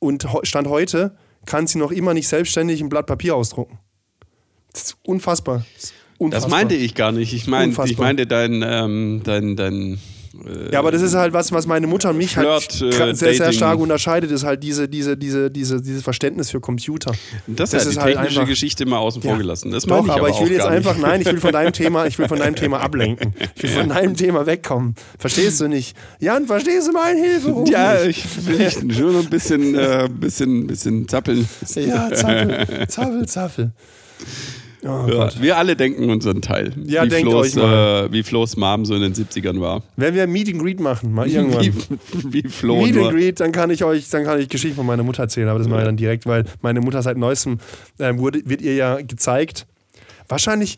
und 0.00 0.26
Stand 0.42 0.66
heute 0.66 1.16
kann 1.46 1.68
sie 1.68 1.78
noch 1.78 1.92
immer 1.92 2.14
nicht 2.14 2.26
selbstständig 2.26 2.80
ein 2.80 2.88
Blatt 2.88 3.06
Papier 3.06 3.36
ausdrucken. 3.36 3.78
Das 4.72 4.82
ist 4.82 4.96
unfassbar. 5.04 5.64
Das, 5.74 5.84
ist 5.84 5.94
unfassbar. 6.18 6.50
Das 6.50 6.50
meinte 6.50 6.74
ich 6.74 6.96
gar 6.96 7.12
nicht. 7.12 7.32
Ich, 7.32 7.46
mein, 7.46 7.76
ich 7.84 7.96
meinte 7.96 8.26
dein, 8.26 8.64
ähm, 8.66 9.20
dein, 9.22 9.54
dein 9.54 10.00
äh, 10.34 10.72
Ja, 10.72 10.78
aber 10.80 10.90
das 10.92 11.02
ist 11.02 11.14
halt 11.14 11.32
was, 11.32 11.52
was 11.52 11.66
meine 11.66 11.86
Mutter 11.86 12.10
und 12.10 12.18
mich 12.18 12.36
halt 12.36 12.46
Flirt, 12.72 12.94
gra- 12.94 13.14
sehr, 13.14 13.34
sehr 13.34 13.52
stark 13.52 13.78
unterscheidet, 13.78 14.30
ist 14.30 14.44
halt 14.44 14.62
diese, 14.62 14.88
diese, 14.88 15.16
diese, 15.16 15.50
diese, 15.50 15.80
dieses 15.80 16.02
Verständnis 16.02 16.50
für 16.50 16.60
Computer. 16.60 17.12
das, 17.46 17.70
das 17.70 17.86
ist 17.86 17.96
die 17.96 18.00
halt 18.00 18.14
technische 18.16 18.40
einfach- 18.40 18.48
Geschichte 18.50 18.86
mal 18.86 18.98
außen 18.98 19.22
vor 19.22 19.36
gelassen. 19.38 19.70
Das 19.70 19.84
Doch, 19.84 20.04
ich 20.04 20.10
aber, 20.10 20.20
aber 20.20 20.28
ich 20.30 20.40
will 20.40 20.52
jetzt 20.52 20.66
einfach, 20.66 20.94
nicht. 20.94 21.02
nein, 21.06 21.20
ich 21.20 21.26
will 21.26 21.40
von 21.40 21.52
deinem 21.52 21.72
Thema, 21.72 22.06
ich 22.06 22.18
will 22.18 22.28
von 22.28 22.38
deinem 22.38 22.54
Thema 22.56 22.80
ablenken. 22.80 23.34
Ich 23.56 23.62
will 23.62 23.70
von 23.70 23.88
deinem 23.88 24.16
Thema 24.16 24.46
wegkommen. 24.46 24.94
Verstehst 25.18 25.60
du 25.60 25.68
nicht? 25.68 25.96
Jan, 26.20 26.46
verstehst 26.46 26.88
du 26.88 26.92
meine 26.92 27.20
Hilfe? 27.20 27.64
Ja, 27.70 28.02
ich 28.04 28.24
will 28.46 28.60
ich 28.60 28.72
schon 28.96 29.16
ein 29.16 29.30
bisschen, 29.30 29.74
äh, 29.74 30.08
bisschen, 30.12 30.66
bisschen 30.66 31.08
zappeln. 31.08 31.48
ja, 31.74 32.10
Zaffel, 32.12 32.86
Zaffel, 32.88 33.26
Zaffel. 33.26 33.72
Oh 34.84 35.06
Ja, 35.08 35.30
wir 35.40 35.56
alle 35.56 35.74
denken 35.74 36.08
unseren 36.08 36.40
Teil. 36.40 36.72
Ja, 36.84 37.04
wie 37.04 37.08
denkt 37.08 37.30
Flo's, 37.30 37.46
euch 37.48 37.56
mal. 37.56 38.06
Äh, 38.06 38.12
wie 38.12 38.22
Flo's 38.22 38.56
Mom 38.56 38.84
so 38.84 38.94
in 38.94 39.02
den 39.02 39.14
70ern 39.14 39.60
war. 39.60 39.82
Wenn 39.96 40.14
wir 40.14 40.26
Meet 40.26 40.54
and 40.54 40.62
Greet 40.62 40.80
machen, 40.80 41.12
mal 41.12 41.26
irgendwann. 41.26 41.64
Wie, 41.64 42.44
wie 42.44 42.48
Flo 42.48 42.82
Meet 42.82 42.96
and 42.96 43.10
Greet, 43.10 43.40
dann 43.40 43.50
kann 43.52 43.70
ich 43.70 43.82
euch, 43.82 44.08
dann 44.10 44.24
kann 44.24 44.38
ich 44.38 44.48
Geschichten 44.48 44.76
von 44.76 44.86
meiner 44.86 45.02
Mutter 45.02 45.22
erzählen, 45.22 45.48
aber 45.48 45.58
das 45.58 45.68
mache 45.68 45.80
ich 45.80 45.86
dann 45.86 45.96
direkt, 45.96 46.26
weil 46.26 46.44
meine 46.62 46.80
Mutter 46.80 47.02
seit 47.02 47.16
neuestem 47.16 47.58
äh, 47.98 48.16
wurde, 48.16 48.42
wird 48.44 48.62
ihr 48.62 48.74
ja 48.74 49.00
gezeigt. 49.00 49.66
Wahrscheinlich, 50.28 50.76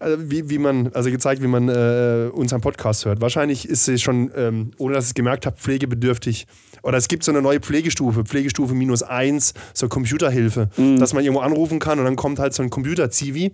äh, 0.00 0.16
wie, 0.18 0.50
wie 0.50 0.58
man, 0.58 0.90
also 0.92 1.10
gezeigt, 1.10 1.42
wie 1.42 1.46
man 1.46 1.68
äh, 1.68 2.30
unseren 2.32 2.60
Podcast 2.60 3.04
hört. 3.04 3.20
Wahrscheinlich 3.20 3.68
ist 3.68 3.84
sie 3.84 3.98
schon, 3.98 4.30
ähm, 4.36 4.72
ohne 4.78 4.94
dass 4.94 5.04
ich 5.04 5.10
es 5.10 5.14
gemerkt 5.14 5.46
habe, 5.46 5.56
pflegebedürftig. 5.56 6.46
Oder 6.82 6.98
es 6.98 7.08
gibt 7.08 7.24
so 7.24 7.32
eine 7.32 7.42
neue 7.42 7.60
Pflegestufe, 7.60 8.24
Pflegestufe 8.24 8.74
minus 8.74 9.02
eins, 9.02 9.54
so 9.74 9.88
Computerhilfe, 9.88 10.68
dass 10.98 11.12
man 11.12 11.24
irgendwo 11.24 11.42
anrufen 11.42 11.78
kann 11.78 11.98
und 11.98 12.04
dann 12.04 12.16
kommt 12.16 12.38
halt 12.38 12.54
so 12.54 12.62
ein 12.62 12.70
Computer-Zivi 12.70 13.52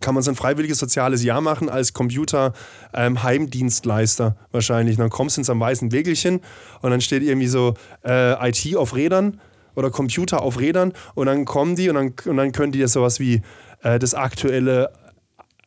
kann 0.00 0.14
man 0.14 0.22
so 0.22 0.30
ein 0.30 0.36
freiwilliges 0.36 0.78
soziales 0.78 1.24
Jahr 1.24 1.40
machen 1.40 1.70
als 1.70 1.94
Computer-Heimdienstleister 1.94 4.36
wahrscheinlich. 4.52 4.98
Und 4.98 5.00
dann 5.00 5.08
kommst 5.08 5.38
du 5.38 5.40
in 5.40 5.44
so 5.44 5.52
einem 5.52 5.62
weißen 5.62 5.92
Wägelchen 5.92 6.42
und 6.82 6.90
dann 6.90 7.00
steht 7.00 7.22
irgendwie 7.22 7.46
so 7.46 7.72
äh, 8.04 8.50
IT 8.50 8.76
auf 8.76 8.94
Rädern 8.94 9.40
oder 9.74 9.90
Computer 9.90 10.42
auf 10.42 10.60
Rädern 10.60 10.92
und 11.14 11.24
dann 11.26 11.46
kommen 11.46 11.74
die 11.74 11.88
und 11.88 11.94
dann, 11.94 12.12
und 12.26 12.36
dann 12.36 12.52
können 12.52 12.72
die 12.72 12.80
das 12.80 12.92
sowas 12.92 13.18
wie 13.18 13.40
äh, 13.82 13.98
das 13.98 14.12
aktuelle 14.12 14.92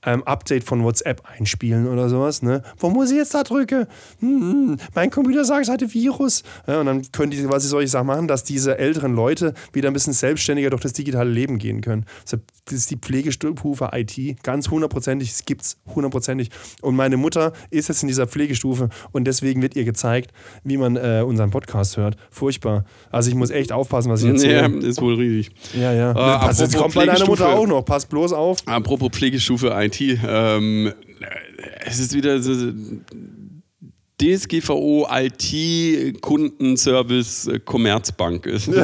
ähm, 0.07 0.23
Update 0.23 0.63
von 0.63 0.83
WhatsApp 0.83 1.21
einspielen 1.37 1.87
oder 1.87 2.07
sowas. 2.07 2.41
Ne? 2.41 2.63
Wo 2.79 2.89
muss 2.89 3.11
ich 3.11 3.17
jetzt 3.17 3.33
da 3.33 3.43
drücken? 3.43 3.85
Hm, 4.19 4.41
hm, 4.41 4.77
mein 4.95 5.11
Computer 5.11 5.43
sagt, 5.43 5.63
es 5.63 5.69
hatte 5.69 5.93
Virus. 5.93 6.43
Ja, 6.65 6.79
und 6.79 6.85
dann 6.85 7.01
können 7.11 7.31
die 7.31 7.43
quasi 7.43 7.67
solche 7.67 7.89
Sachen 7.89 8.07
machen, 8.07 8.27
dass 8.27 8.43
diese 8.45 8.77
älteren 8.77 9.13
Leute 9.13 9.53
wieder 9.73 9.89
ein 9.89 9.93
bisschen 9.93 10.13
selbstständiger 10.13 10.69
durch 10.69 10.81
das 10.81 10.93
digitale 10.93 11.29
Leben 11.29 11.57
gehen 11.59 11.81
können. 11.81 12.05
Das 12.23 12.39
ist 12.71 12.89
die 12.89 12.95
Pflegestufe 12.97 13.89
IT. 13.93 14.41
Ganz 14.43 14.69
hundertprozentig, 14.69 15.29
es 15.29 15.45
gibt 15.45 15.61
es 15.63 15.77
hundertprozentig. 15.93 16.49
Und 16.81 16.95
meine 16.95 17.17
Mutter 17.17 17.51
ist 17.69 17.89
jetzt 17.89 18.01
in 18.01 18.07
dieser 18.07 18.27
Pflegestufe 18.27 18.89
und 19.11 19.25
deswegen 19.25 19.61
wird 19.61 19.75
ihr 19.75 19.83
gezeigt, 19.83 20.31
wie 20.63 20.77
man 20.77 20.95
äh, 20.95 21.23
unseren 21.25 21.49
Podcast 21.49 21.97
hört. 21.97 22.15
Furchtbar. 22.31 22.85
Also 23.11 23.29
ich 23.29 23.35
muss 23.35 23.49
echt 23.49 23.71
aufpassen, 23.73 24.09
was 24.09 24.21
ich 24.23 24.27
Ja, 24.43 24.61
erzähle. 24.61 24.87
ist 24.87 25.01
wohl 25.01 25.15
richtig. 25.15 25.53
Ja, 25.77 25.91
ja. 25.91 26.11
Äh, 26.11 26.47
jetzt 26.47 26.61
apropos 26.61 26.75
kommt 26.81 26.95
bei 26.95 27.05
deiner 27.05 27.25
Mutter 27.25 27.49
auch 27.49 27.67
noch. 27.67 27.83
Pass 27.83 28.05
bloß 28.05 28.31
auf. 28.33 28.59
Apropos 28.65 29.09
Pflegestufe 29.11 29.69
IT, 29.73 29.96
ähm, 30.01 30.93
es 31.85 31.99
ist 31.99 32.13
wieder 32.13 32.41
so 32.41 32.53
DSGVO 34.19 35.07
IT 35.11 36.19
Kundenservice 36.21 37.47
äh, 37.47 37.59
Commerzbank 37.59 38.47
ist. 38.47 38.67
weißt 38.67 38.75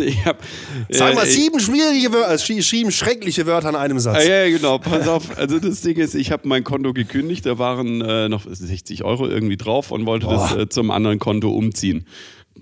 du, 0.00 0.04
ich 0.04 0.24
hab, 0.24 0.42
Sag 0.88 1.14
mal 1.14 1.22
äh, 1.22 1.26
sieben 1.26 1.60
schwierige 1.60 2.12
Wörter, 2.12 2.30
also 2.30 2.60
sieben 2.60 2.90
schreckliche 2.90 3.46
Wörter 3.46 3.68
an 3.68 3.76
einem 3.76 4.00
Satz. 4.00 4.18
Ah, 4.18 4.22
ja, 4.22 4.44
ja, 4.44 4.56
genau. 4.56 4.78
Pass 4.78 5.06
auf. 5.06 5.38
Also 5.38 5.60
das 5.60 5.82
Ding 5.82 5.98
ist, 5.98 6.16
ich 6.16 6.32
habe 6.32 6.48
mein 6.48 6.64
Konto 6.64 6.92
gekündigt. 6.92 7.46
Da 7.46 7.58
waren 7.58 8.00
äh, 8.00 8.28
noch 8.28 8.42
60 8.44 9.04
Euro 9.04 9.28
irgendwie 9.28 9.56
drauf 9.56 9.92
und 9.92 10.04
wollte 10.04 10.26
das 10.26 10.56
äh, 10.56 10.68
zum 10.68 10.90
anderen 10.90 11.20
Konto 11.20 11.50
umziehen. 11.50 12.04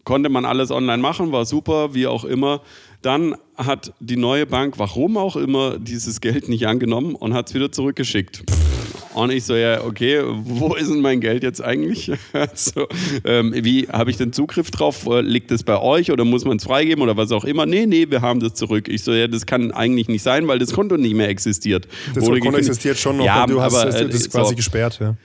Konnte 0.05 0.29
man 0.29 0.45
alles 0.45 0.71
online 0.71 1.01
machen, 1.01 1.33
war 1.33 1.47
super, 1.47 1.95
wie 1.95 2.07
auch 2.07 2.25
immer. 2.25 2.61
Dann 3.03 3.35
hat 3.57 3.95
die 4.01 4.17
neue 4.17 4.47
Bank, 4.47 4.75
warum 4.79 5.17
auch 5.17 5.37
immer, 5.37 5.79
dieses 5.79 6.21
Geld 6.21 6.49
nicht 6.49 6.67
angenommen 6.67 7.15
und 7.15 7.33
hat 7.33 7.49
es 7.49 7.55
wieder 7.55 7.73
zurückgeschickt. 7.73 8.43
Und 9.15 9.31
ich 9.33 9.45
so, 9.45 9.57
ja, 9.57 9.83
okay, 9.85 10.23
wo 10.25 10.75
ist 10.75 10.89
denn 10.89 11.01
mein 11.01 11.21
Geld 11.21 11.43
jetzt 11.43 11.63
eigentlich? 11.63 12.13
so, 12.55 12.87
ähm, 13.25 13.53
wie 13.57 13.89
habe 13.89 14.11
ich 14.11 14.19
den 14.19 14.33
Zugriff 14.33 14.71
drauf? 14.71 15.07
Äh, 15.07 15.23
Liegt 15.23 15.51
es 15.51 15.65
bei 15.65 15.81
euch 15.81 16.13
oder 16.13 16.25
muss 16.25 16.45
man 16.45 16.59
es 16.59 16.65
freigeben 16.65 17.03
oder 17.03 17.17
was 17.17 17.33
auch 17.33 17.45
immer? 17.45 17.67
Nee, 17.67 17.87
nee, 17.87 18.07
wir 18.09 18.21
haben 18.21 18.39
das 18.39 18.55
zurück. 18.55 18.87
Ich 18.89 19.03
so, 19.03 19.13
ja, 19.13 19.27
das 19.27 19.47
kann 19.47 19.73
eigentlich 19.73 20.09
nicht 20.09 20.23
sein, 20.23 20.47
weil 20.47 20.59
das 20.61 20.73
Konto 20.73 20.97
nicht 20.97 21.15
mehr 21.15 21.29
existiert. 21.29 21.89
Das 22.15 22.25
Konto 22.25 22.57
existiert 22.57 22.99
schon 22.99 23.17
noch, 23.17 23.25
Ja, 23.25 23.47
du 23.47 23.61
hast 23.61 23.75
aber, 23.75 23.89
es, 23.89 23.95
äh, 23.97 24.07
das 24.07 24.15
ist 24.15 24.31
quasi 24.31 24.51
so. 24.51 24.57
gesperrt. 24.57 24.99
Ja. 25.01 25.17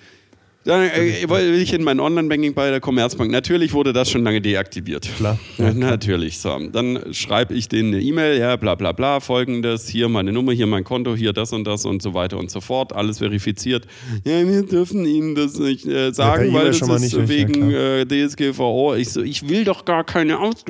Dann 0.66 0.82
äh, 0.89 1.30
will 1.30 1.61
ich 1.61 1.74
in 1.74 1.84
mein 1.84 1.99
Online-Banking 1.99 2.55
bei 2.55 2.72
der 2.72 2.80
Commerzbank. 2.80 3.30
Natürlich 3.30 3.74
wurde 3.74 3.93
das 3.93 4.09
schon 4.09 4.24
lange 4.24 4.41
deaktiviert. 4.41 5.07
Klar. 5.16 5.38
Ja, 5.59 5.72
natürlich. 5.74 6.39
So. 6.39 6.57
Dann 6.72 7.13
schreibe 7.13 7.53
ich 7.53 7.70
denen 7.70 7.93
eine 7.93 8.01
E-Mail, 8.01 8.39
ja, 8.39 8.55
bla 8.55 8.74
bla 8.74 8.91
bla, 8.91 9.20
folgendes, 9.20 9.88
hier 9.88 10.09
meine 10.09 10.34
Nummer, 10.34 10.53
hier 10.53 10.66
mein 10.66 10.84
Konto, 10.84 11.16
hier 11.16 11.34
das 11.34 11.53
und 11.53 11.66
das 11.66 11.86
und 11.86 12.01
so 12.01 12.16
weiter 12.16 12.39
und 12.39 12.49
so 12.49 12.61
fort. 12.61 12.93
Alles 12.93 13.20
verifiziert. 13.20 13.86
Ja, 14.24 14.47
wir 14.47 14.63
dürfen 14.63 15.05
Ihnen 15.05 15.36
das 15.36 15.59
nicht 15.59 15.86
äh, 15.86 16.11
sagen, 16.11 16.51
per 16.51 16.59
weil 16.59 16.66
das 16.72 16.82
ist 16.82 16.99
nicht, 16.99 17.13
ja, 17.13 17.30
wegen 17.30 17.72
äh, 17.72 18.05
DSGVO. 18.07 18.95
Ich 18.95 19.11
so, 19.11 19.22
ich 19.22 19.47
will 19.47 19.66
doch 19.66 19.86
gar 19.86 20.03
keine 20.03 20.39
Aus... 20.39 20.66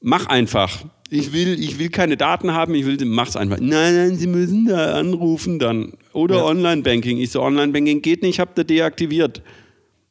Mach 0.00 0.26
einfach. 0.26 0.84
Ich 1.08 1.32
will, 1.32 1.58
ich 1.62 1.78
will 1.78 1.88
keine 1.88 2.16
Daten 2.16 2.52
haben, 2.52 2.74
ich 2.74 2.84
will, 2.84 2.98
mach's 3.04 3.36
einfach. 3.36 3.58
Nein, 3.60 3.94
nein, 3.94 4.16
Sie 4.16 4.26
müssen 4.26 4.66
da 4.66 4.94
anrufen 4.94 5.60
dann. 5.60 5.92
Oder 6.16 6.36
Ja. 6.36 6.44
Online-Banking. 6.44 7.18
Ich 7.18 7.30
so, 7.30 7.42
Online-Banking 7.42 8.00
geht 8.02 8.22
nicht, 8.22 8.40
habt 8.40 8.58
ihr 8.58 8.64
deaktiviert. 8.64 9.42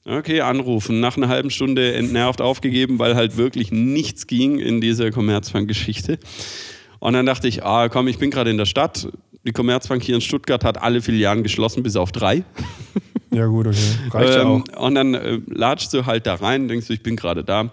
Okay, 0.06 0.42
anrufen. 0.42 1.00
Nach 1.00 1.18
einer 1.18 1.30
halben 1.30 1.50
Stunde 1.50 1.94
entnervt 1.94 2.40
aufgegeben, 2.42 3.00
weil 3.00 3.16
halt 3.16 3.38
wirklich 3.38 3.72
nichts 3.72 4.28
ging 4.28 4.60
in 4.60 4.80
dieser 4.80 5.10
Commerzbank-Geschichte. 5.12 6.20
Und 7.00 7.14
dann 7.14 7.26
dachte 7.26 7.48
ich, 7.48 7.64
ah 7.64 7.90
komm, 7.90 8.08
ich 8.08 8.20
bin 8.20 8.30
gerade 8.30 8.52
in 8.52 8.58
der 8.58 8.66
Stadt. 8.68 9.08
Die 9.48 9.52
Commerzbank 9.52 10.04
hier 10.04 10.16
in 10.16 10.22
Stuttgart 10.22 10.64
hat 10.64 10.82
alle 10.82 11.02
Filialen 11.02 11.42
geschlossen, 11.44 11.82
bis 11.84 11.96
auf 11.96 12.12
drei. 12.12 12.44
ja, 13.32 13.46
gut, 13.48 13.68
okay. 13.68 13.78
Reicht 14.12 14.34
ja 14.36 14.42
Ähm, 14.42 14.64
auch. 14.74 14.86
und 14.86 14.96
dann 14.96 15.14
äh, 15.16 15.40
latschst 15.48 15.94
du 15.94 16.06
halt 16.06 16.28
da 16.28 16.36
rein, 16.36 16.68
denkst 16.68 16.88
du, 16.88 16.94
ich 16.94 17.02
bin 17.02 17.16
gerade 17.16 17.44
da. 17.44 17.72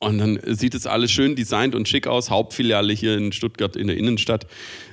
Und 0.00 0.18
dann 0.18 0.40
sieht 0.46 0.74
es 0.74 0.86
alles 0.88 1.12
schön 1.12 1.36
designt 1.36 1.76
und 1.76 1.88
schick 1.88 2.08
aus. 2.08 2.28
Hauptfiliale 2.30 2.92
hier 2.92 3.16
in 3.16 3.30
Stuttgart 3.30 3.76
in 3.76 3.86
der 3.86 3.96
Innenstadt 3.96 4.48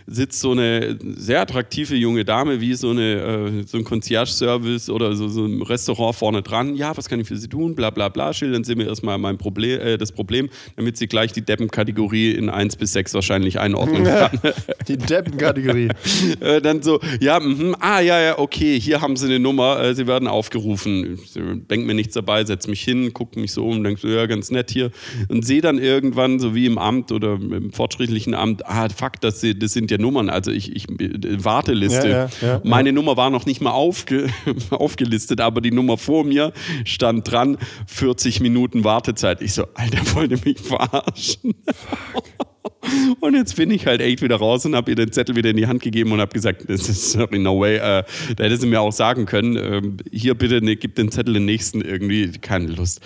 sitzt 0.09 0.39
so 0.39 0.51
eine 0.51 0.97
sehr 1.01 1.41
attraktive 1.41 1.95
junge 1.95 2.25
Dame, 2.25 2.61
wie 2.61 2.73
so, 2.73 2.89
eine, 2.89 3.61
äh, 3.61 3.63
so 3.65 3.77
ein 3.77 3.83
Concierge-Service 3.83 4.89
oder 4.89 5.15
so, 5.15 5.27
so 5.27 5.45
ein 5.45 5.61
Restaurant 5.61 6.15
vorne 6.15 6.41
dran. 6.41 6.75
Ja, 6.75 6.95
was 6.97 7.07
kann 7.07 7.19
ich 7.19 7.27
für 7.27 7.37
Sie 7.37 7.47
tun? 7.47 7.75
Bla 7.75 7.89
bla 7.89 8.09
bla. 8.09 8.33
Schildern 8.33 8.63
Sie 8.63 8.75
mir 8.75 8.87
erstmal 8.87 9.17
mein 9.17 9.37
Problem, 9.37 9.79
äh, 9.79 9.97
das 9.97 10.11
Problem, 10.11 10.49
damit 10.75 10.97
sie 10.97 11.07
gleich 11.07 11.31
die 11.31 11.41
Deppenkategorie 11.41 12.31
in 12.31 12.49
1 12.49 12.75
bis 12.75 12.93
6 12.93 13.13
wahrscheinlich 13.13 13.59
einordnen 13.59 14.03
kann. 14.03 14.39
die 14.87 14.97
Deppenkategorie. 14.97 15.89
äh, 16.39 16.61
dann 16.61 16.81
so, 16.81 16.99
ja, 17.19 17.39
mh, 17.39 17.77
ah, 17.79 17.99
ja, 17.99 18.19
ja, 18.21 18.39
okay, 18.39 18.79
hier 18.79 19.01
haben 19.01 19.15
Sie 19.15 19.27
eine 19.27 19.39
Nummer, 19.39 19.79
äh, 19.81 19.93
Sie 19.93 20.07
werden 20.07 20.27
aufgerufen. 20.27 21.19
Ich 21.23 21.33
denk 21.69 21.85
mir 21.85 21.93
nichts 21.93 22.15
dabei, 22.15 22.43
setz 22.45 22.67
mich 22.67 22.81
hin, 22.81 23.11
guck 23.13 23.35
mich 23.35 23.51
so 23.51 23.65
um, 23.67 23.83
denk 23.83 23.99
so, 23.99 24.07
ja, 24.07 24.25
ganz 24.25 24.51
nett 24.51 24.71
hier. 24.71 24.91
Und 25.27 25.45
sehe 25.45 25.61
dann 25.61 25.77
irgendwann, 25.77 26.39
so 26.39 26.55
wie 26.55 26.65
im 26.65 26.77
Amt 26.77 27.11
oder 27.11 27.33
im 27.33 27.71
fortschrittlichen 27.71 28.33
Amt, 28.33 28.65
ah, 28.65 28.89
fuck, 28.89 29.21
das, 29.21 29.45
das 29.57 29.73
sind 29.73 29.91
ja 29.91 29.98
Nummern, 29.99 30.29
also 30.29 30.51
ich, 30.51 30.75
ich 30.75 30.87
Warteliste. 30.87 32.09
Ja, 32.09 32.29
ja, 32.41 32.47
ja, 32.47 32.61
Meine 32.63 32.91
Nummer 32.91 33.17
war 33.17 33.29
noch 33.29 33.45
nicht 33.45 33.61
mal 33.61 33.71
aufge, 33.71 34.29
aufgelistet, 34.71 35.41
aber 35.41 35.61
die 35.61 35.71
Nummer 35.71 35.97
vor 35.97 36.23
mir 36.23 36.53
stand 36.85 37.29
dran, 37.29 37.57
40 37.87 38.39
Minuten 38.39 38.83
Wartezeit. 38.83 39.41
Ich 39.41 39.53
so, 39.53 39.65
Alter, 39.73 40.15
wollte 40.15 40.37
mich 40.43 40.59
verarschen. 40.59 41.55
Und 43.19 43.35
jetzt 43.35 43.55
bin 43.55 43.71
ich 43.71 43.85
halt 43.85 44.01
echt 44.01 44.21
wieder 44.21 44.37
raus 44.37 44.65
und 44.65 44.75
habe 44.75 44.91
ihr 44.91 44.95
den 44.95 45.11
Zettel 45.11 45.35
wieder 45.35 45.49
in 45.49 45.57
die 45.57 45.67
Hand 45.67 45.81
gegeben 45.81 46.11
und 46.11 46.21
habe 46.21 46.33
gesagt, 46.33 46.63
das 46.67 46.89
ist 46.89 47.11
sorry, 47.11 47.37
no 47.37 47.59
way. 47.59 47.75
Äh, 47.75 48.03
da 48.35 48.43
hätte 48.43 48.57
sie 48.57 48.67
mir 48.67 48.81
auch 48.81 48.91
sagen 48.91 49.25
können, 49.25 49.55
äh, 49.57 49.81
hier 50.11 50.33
bitte 50.33 50.61
ne, 50.61 50.75
gib 50.75 50.95
den 50.95 51.11
Zettel 51.11 51.33
den 51.33 51.45
nächsten 51.45 51.81
irgendwie, 51.81 52.31
keine 52.31 52.67
Lust. 52.67 53.01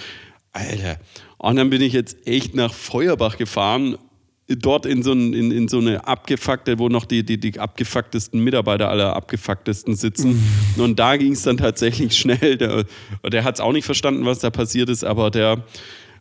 Alter. 0.54 1.00
Und 1.38 1.56
dann 1.56 1.70
bin 1.70 1.82
ich 1.82 1.94
jetzt 1.94 2.28
echt 2.28 2.56
nach 2.56 2.74
Feuerbach 2.74 3.38
gefahren 3.38 3.98
dort 4.58 4.86
in 4.86 5.04
so, 5.04 5.14
ein, 5.14 5.34
in, 5.34 5.51
in 5.51 5.68
so 5.68 5.80
eine 5.80 6.08
abgefuckte, 6.08 6.80
wo 6.80 6.89
noch 6.89 7.06
die, 7.06 7.24
die, 7.24 7.39
die 7.39 7.60
abgefucktesten 7.60 8.43
Mitarbeiter 8.43 8.89
aller 8.89 9.16
abgefucktesten 9.16 9.95
sitzen. 9.95 10.41
Und 10.78 10.99
da 10.99 11.18
ging 11.18 11.34
es 11.34 11.43
dann 11.43 11.58
tatsächlich 11.58 12.18
schnell. 12.18 12.58
Der, 12.58 12.86
der 13.30 13.43
hat 13.43 13.56
es 13.56 13.62
auch 13.62 13.74
nicht 13.74 13.86
verstanden, 13.86 14.26
was 14.26 14.39
da 14.39 14.49
passiert 14.49 14.89
ist, 14.89 15.04
aber 15.04 15.32
der, 15.32 15.64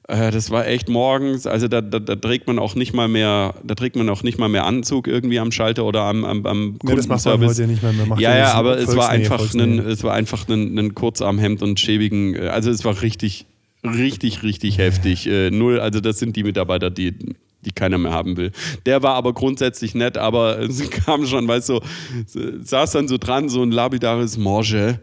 äh, 0.09 0.31
das 0.31 0.51
war 0.51 0.67
echt 0.67 0.89
morgens, 0.89 1.47
also 1.47 1.69
da, 1.69 1.81
da, 1.81 1.99
da, 1.99 2.17
trägt 2.17 2.47
man 2.47 2.59
auch 2.59 2.75
nicht 2.75 2.93
mal 2.93 3.09
mehr, 3.09 3.55
da 3.63 3.75
trägt 3.75 3.97
man 3.97 4.09
auch 4.09 4.23
nicht 4.23 4.39
mal 4.39 4.49
mehr 4.49 4.67
Anzug 4.67 5.07
irgendwie 5.07 5.39
am 5.39 5.53
Schalter 5.53 5.85
oder 5.85 6.03
am, 6.03 6.25
am, 6.25 6.45
am 6.45 6.79
nee, 6.83 6.97
das 6.97 7.07
macht 7.07 7.25
man 7.25 7.41
heute 7.41 7.67
nicht 7.67 7.83
mehr. 7.83 7.93
Man 7.93 8.19
ja, 8.19 8.37
ja, 8.37 8.53
aber 8.55 8.79
es 8.79 8.97
war 8.97 9.09
einfach 9.09 9.55
ein, 9.55 9.79
es 9.79 10.03
war 10.03 10.15
einfach 10.15 10.49
ein, 10.49 10.77
ein 10.79 10.95
Kurzarmhemd 10.95 11.63
und 11.63 11.79
schäbigen, 11.79 12.35
äh, 12.35 12.49
also 12.49 12.71
es 12.71 12.85
war 12.85 13.01
richtig, 13.01 13.47
richtig, 13.85 14.43
richtig 14.43 14.79
heftig. 14.79 15.27
Äh, 15.29 15.51
null, 15.51 15.79
also 15.79 16.01
das 16.01 16.19
sind 16.19 16.35
die 16.35 16.43
Mitarbeiter, 16.43 16.91
die 16.91 17.15
die 17.65 17.73
keiner 17.73 17.99
mehr 17.99 18.13
haben 18.13 18.37
will. 18.37 18.53
Der 18.87 19.03
war 19.03 19.15
aber 19.15 19.33
grundsätzlich 19.33 19.95
nett, 19.95 20.19
aber 20.19 20.59
es 20.63 20.91
kam 20.91 21.27
schon, 21.27 21.47
weißt 21.49 21.71
du, 21.71 21.81
so, 22.27 22.41
saß 22.63 22.93
dann 22.93 23.09
so 23.09 23.19
dran, 23.19 23.49
so 23.49 23.63
ein 23.63 23.71
labidares 23.71 24.37
Morge. 24.37 25.01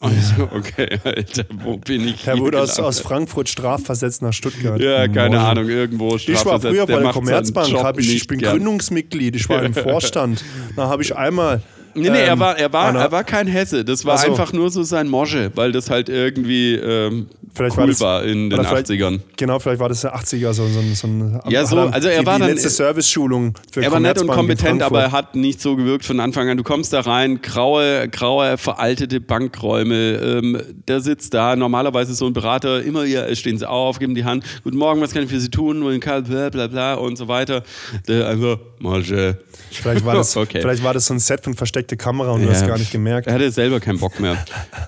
Also, 0.00 0.50
okay, 0.54 0.98
Alter, 1.02 1.44
wo 1.62 1.78
bin 1.78 2.08
ich? 2.08 2.24
Der 2.24 2.38
wurde 2.38 2.60
aus, 2.60 2.78
aus, 2.78 3.00
Frankfurt 3.00 3.48
strafversetzt 3.48 4.20
nach 4.20 4.34
Stuttgart. 4.34 4.78
Ja, 4.78 5.08
keine 5.08 5.36
Morge. 5.36 5.48
Ahnung, 5.48 5.68
irgendwo 5.70 6.18
strafversetzt. 6.18 6.40
Ich 6.40 6.44
war 6.44 6.60
früher 6.60 6.86
bei 6.86 6.92
der, 6.94 7.02
der 7.04 7.12
Commerzbank, 7.12 7.98
ich, 7.98 8.14
ich 8.14 8.26
bin 8.26 8.38
gern. 8.38 8.52
Gründungsmitglied, 8.52 9.34
ich 9.36 9.48
war 9.48 9.62
im 9.62 9.72
Vorstand. 9.74 10.44
Da 10.76 10.88
habe 10.88 11.02
ich 11.02 11.16
einmal 11.16 11.62
Nee, 11.94 12.10
nee, 12.10 12.20
er 12.20 12.32
ähm, 12.32 12.40
war, 12.40 12.58
er 12.58 12.72
war, 12.72 12.94
er 12.94 13.12
war 13.12 13.24
kein 13.24 13.46
Hesse. 13.46 13.84
Das 13.84 14.04
war 14.04 14.18
so. 14.18 14.26
einfach 14.26 14.52
nur 14.52 14.70
so 14.70 14.82
sein 14.82 15.08
Mosche, 15.08 15.52
weil 15.54 15.72
das 15.72 15.90
halt 15.90 16.08
irgendwie 16.08 16.74
ähm, 16.74 17.28
vielleicht 17.54 17.76
cool 17.76 17.82
war, 17.82 17.86
das, 17.86 18.00
war 18.00 18.24
in 18.24 18.50
den 18.50 18.60
80ern. 18.60 19.20
Genau, 19.36 19.58
vielleicht 19.58 19.80
war 19.80 19.88
das 19.88 20.00
der 20.00 20.16
80er, 20.16 20.52
so, 20.52 20.66
so, 20.66 20.80
so 20.94 21.06
ein. 21.06 21.40
Ja, 21.48 21.64
so, 21.64 21.78
also 21.78 22.08
er 22.08 22.20
die, 22.20 22.26
war 22.26 22.36
die 22.36 22.40
dann. 22.42 22.50
letzte 22.50 22.70
Service-Schulung 22.70 23.54
für 23.70 23.82
Er 23.82 23.92
war 23.92 24.00
nett 24.00 24.20
und 24.20 24.28
kompetent, 24.28 24.82
aber 24.82 25.02
er 25.02 25.12
hat 25.12 25.36
nicht 25.36 25.60
so 25.60 25.76
gewirkt 25.76 26.04
von 26.04 26.20
Anfang 26.20 26.48
an. 26.48 26.56
Du 26.56 26.64
kommst 26.64 26.92
da 26.92 27.00
rein, 27.00 27.40
graue, 27.42 28.08
graue, 28.08 28.58
veraltete 28.58 29.20
Bankräume. 29.20 29.94
Ähm, 29.94 30.60
der 30.88 31.00
sitzt 31.00 31.34
da, 31.34 31.56
normalerweise 31.56 32.14
so 32.14 32.26
ein 32.26 32.32
Berater, 32.32 32.82
immer 32.82 33.04
hier 33.04 33.34
stehen 33.36 33.58
sie 33.58 33.68
auf, 33.68 33.98
geben 33.98 34.14
die 34.14 34.24
Hand. 34.24 34.44
Guten 34.64 34.76
Morgen, 34.76 35.00
was 35.00 35.12
kann 35.12 35.22
ich 35.22 35.30
für 35.30 35.40
Sie 35.40 35.50
tun? 35.50 35.84
Bla 35.84 36.48
bla 36.50 36.66
bla 36.66 36.94
und 36.94 37.16
so 37.16 37.28
weiter. 37.28 37.62
Der 38.08 38.28
einfach, 38.28 38.58
Mosche. 38.78 39.38
Vielleicht 39.70 40.04
war 40.04 40.14
das, 40.14 40.36
okay. 40.36 40.60
vielleicht 40.60 40.82
war 40.82 40.94
das 40.94 41.06
so 41.06 41.14
ein 41.14 41.20
Set 41.20 41.42
von 41.42 41.54
versteckte 41.84 41.96
Kamera 41.96 42.32
und 42.32 42.40
ja. 42.40 42.46
du 42.46 42.52
hast 42.52 42.66
gar 42.66 42.78
nicht 42.78 42.90
gemerkt. 42.90 43.26
Er 43.26 43.34
hatte 43.34 43.50
selber 43.50 43.80
keinen 43.80 43.98
Bock 43.98 44.18
mehr. 44.20 44.42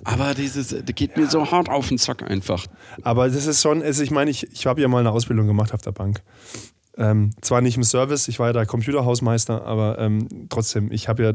Aber 0.04 0.34
dieses, 0.34 0.68
das 0.68 0.94
geht 0.94 1.16
mir 1.16 1.26
so 1.28 1.50
hart 1.50 1.68
auf 1.68 1.88
den 1.88 1.98
Zack 1.98 2.22
einfach. 2.22 2.66
Aber 3.02 3.28
das 3.28 3.46
ist 3.46 3.62
schon, 3.62 3.82
also 3.82 4.02
ich 4.02 4.10
meine, 4.10 4.30
ich, 4.30 4.50
ich 4.52 4.66
habe 4.66 4.80
ja 4.80 4.88
mal 4.88 5.00
eine 5.00 5.10
Ausbildung 5.10 5.46
gemacht 5.46 5.72
auf 5.72 5.82
der 5.82 5.92
Bank. 5.92 6.22
Ähm, 6.98 7.32
zwar 7.42 7.60
nicht 7.60 7.76
im 7.76 7.84
Service, 7.84 8.26
ich 8.28 8.38
war 8.38 8.48
ja 8.48 8.52
da 8.54 8.64
Computerhausmeister, 8.64 9.64
aber 9.66 9.98
ähm, 9.98 10.28
trotzdem, 10.48 10.90
ich 10.90 11.08
habe 11.08 11.22
ja 11.22 11.32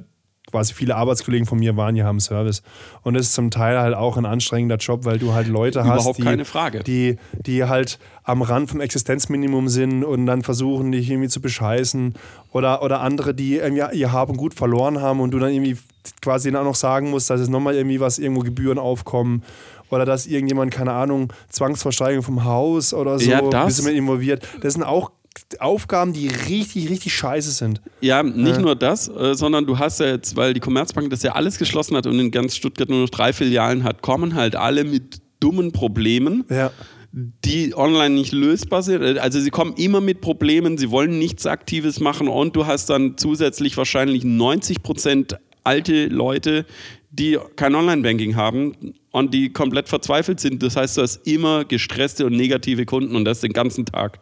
quasi 0.50 0.74
viele 0.74 0.96
Arbeitskollegen 0.96 1.46
von 1.46 1.60
mir 1.60 1.78
waren 1.78 1.96
ja 1.96 2.10
im 2.10 2.20
Service. 2.20 2.64
Und 3.04 3.16
es 3.16 3.28
ist 3.28 3.34
zum 3.34 3.52
Teil 3.52 3.80
halt 3.80 3.96
auch 3.96 4.18
ein 4.18 4.26
anstrengender 4.26 4.78
Job, 4.78 5.06
weil 5.06 5.20
du 5.20 5.34
halt 5.34 5.48
Leute 5.48 5.86
hast, 5.86 6.18
die, 6.18 6.44
die, 6.86 7.18
die 7.46 7.64
halt 7.66 8.00
am 8.24 8.42
Rand 8.42 8.70
vom 8.70 8.82
Existenzminimum 8.82 9.70
sind 9.70 10.04
und 10.04 10.26
dann 10.26 10.42
versuchen, 10.42 10.92
dich 10.92 11.10
irgendwie 11.10 11.30
zu 11.30 11.42
bescheißen. 11.42 12.16
Oder, 12.52 12.84
oder 12.84 13.02
andere, 13.02 13.34
die 13.34 13.56
irgendwie 13.56 13.98
ihr 13.98 14.12
Haben 14.12 14.36
gut 14.36 14.54
verloren 14.54 15.02
haben 15.02 15.20
und 15.20 15.32
du 15.32 15.39
dann 15.39 15.54
irgendwie 15.54 15.78
quasi 16.22 16.52
dann 16.52 16.62
auch 16.62 16.66
noch 16.66 16.76
sagen 16.76 17.10
musst, 17.10 17.30
dass 17.30 17.39
es 17.39 17.48
nochmal 17.48 17.76
irgendwie 17.76 18.00
was, 18.00 18.20
irgendwo 18.20 18.42
Gebühren 18.42 18.80
aufkommen 18.80 19.44
oder 19.89 20.06
dass 20.06 20.26
irgendjemand, 20.26 20.72
keine 20.72 20.94
Ahnung, 20.94 21.32
Zwangsversteigerung 21.50 22.24
vom 22.24 22.46
Haus 22.46 22.94
oder 22.94 23.20
so, 23.20 23.30
ja, 23.30 23.42
das. 23.42 23.68
bisschen 23.68 23.86
mit 23.86 23.96
involviert. 23.96 24.48
Das 24.62 24.74
sind 24.74 24.84
auch 24.84 25.12
Aufgaben, 25.60 26.14
die 26.14 26.28
richtig, 26.28 26.90
richtig 26.90 27.14
scheiße 27.16 27.52
sind. 27.52 27.82
Ja, 28.00 28.24
nicht 28.24 28.58
äh. 28.58 28.62
nur 28.62 28.76
das, 28.76 29.10
äh, 29.10 29.36
sondern 29.36 29.66
du 29.66 29.80
hast 29.80 30.00
ja 30.00 30.08
jetzt, 30.08 30.36
weil 30.36 30.54
die 30.54 30.60
Commerzbank 30.60 31.10
das 31.10 31.24
ja 31.24 31.34
alles 31.34 31.58
geschlossen 31.58 31.96
hat 31.98 32.06
und 32.08 32.20
in 32.20 32.32
ganz 32.32 32.56
Stuttgart 32.56 32.90
nur 32.90 33.02
noch 33.02 33.10
drei 33.10 33.34
Filialen 33.34 33.84
hat, 33.84 34.02
kommen 34.02 34.36
halt 34.36 34.56
alle 34.56 34.84
mit 34.84 35.22
dummen 35.40 35.72
Problemen. 35.72 36.46
Ja 36.50 36.72
die 37.14 37.76
online 37.76 38.16
nicht 38.16 38.32
lösbar 38.32 38.84
sind. 38.84 39.04
Also 39.20 39.40
sie 39.40 39.50
kommen 39.50 39.74
immer 39.76 40.00
mit 40.00 40.22
Problemen, 40.22 40.78
sie 40.78 40.92
wollen 40.92 41.20
nichts 41.20 41.46
Aktives 41.46 42.00
machen 42.00 42.28
und 42.30 42.56
du 42.56 42.68
hast 42.68 42.90
dann 42.90 43.18
zusätzlich 43.18 43.76
wahrscheinlich 43.76 44.24
90 44.24 44.82
Prozent 44.82 45.38
alte 45.64 46.08
Leute, 46.08 46.66
die 47.12 47.38
kein 47.58 47.76
Online-Banking 47.76 48.38
haben 48.38 48.94
und 49.12 49.34
die 49.34 49.52
komplett 49.52 49.90
verzweifelt 49.90 50.40
sind. 50.40 50.64
Das 50.64 50.78
heißt, 50.78 50.98
du 50.98 51.02
hast 51.02 51.28
immer 51.28 51.66
gestresste 51.66 52.26
und 52.26 52.38
negative 52.38 52.86
Kunden 52.86 53.16
und 53.16 53.26
das 53.26 53.42
den 53.42 53.52
ganzen 53.52 53.86
Tag. 53.86 54.20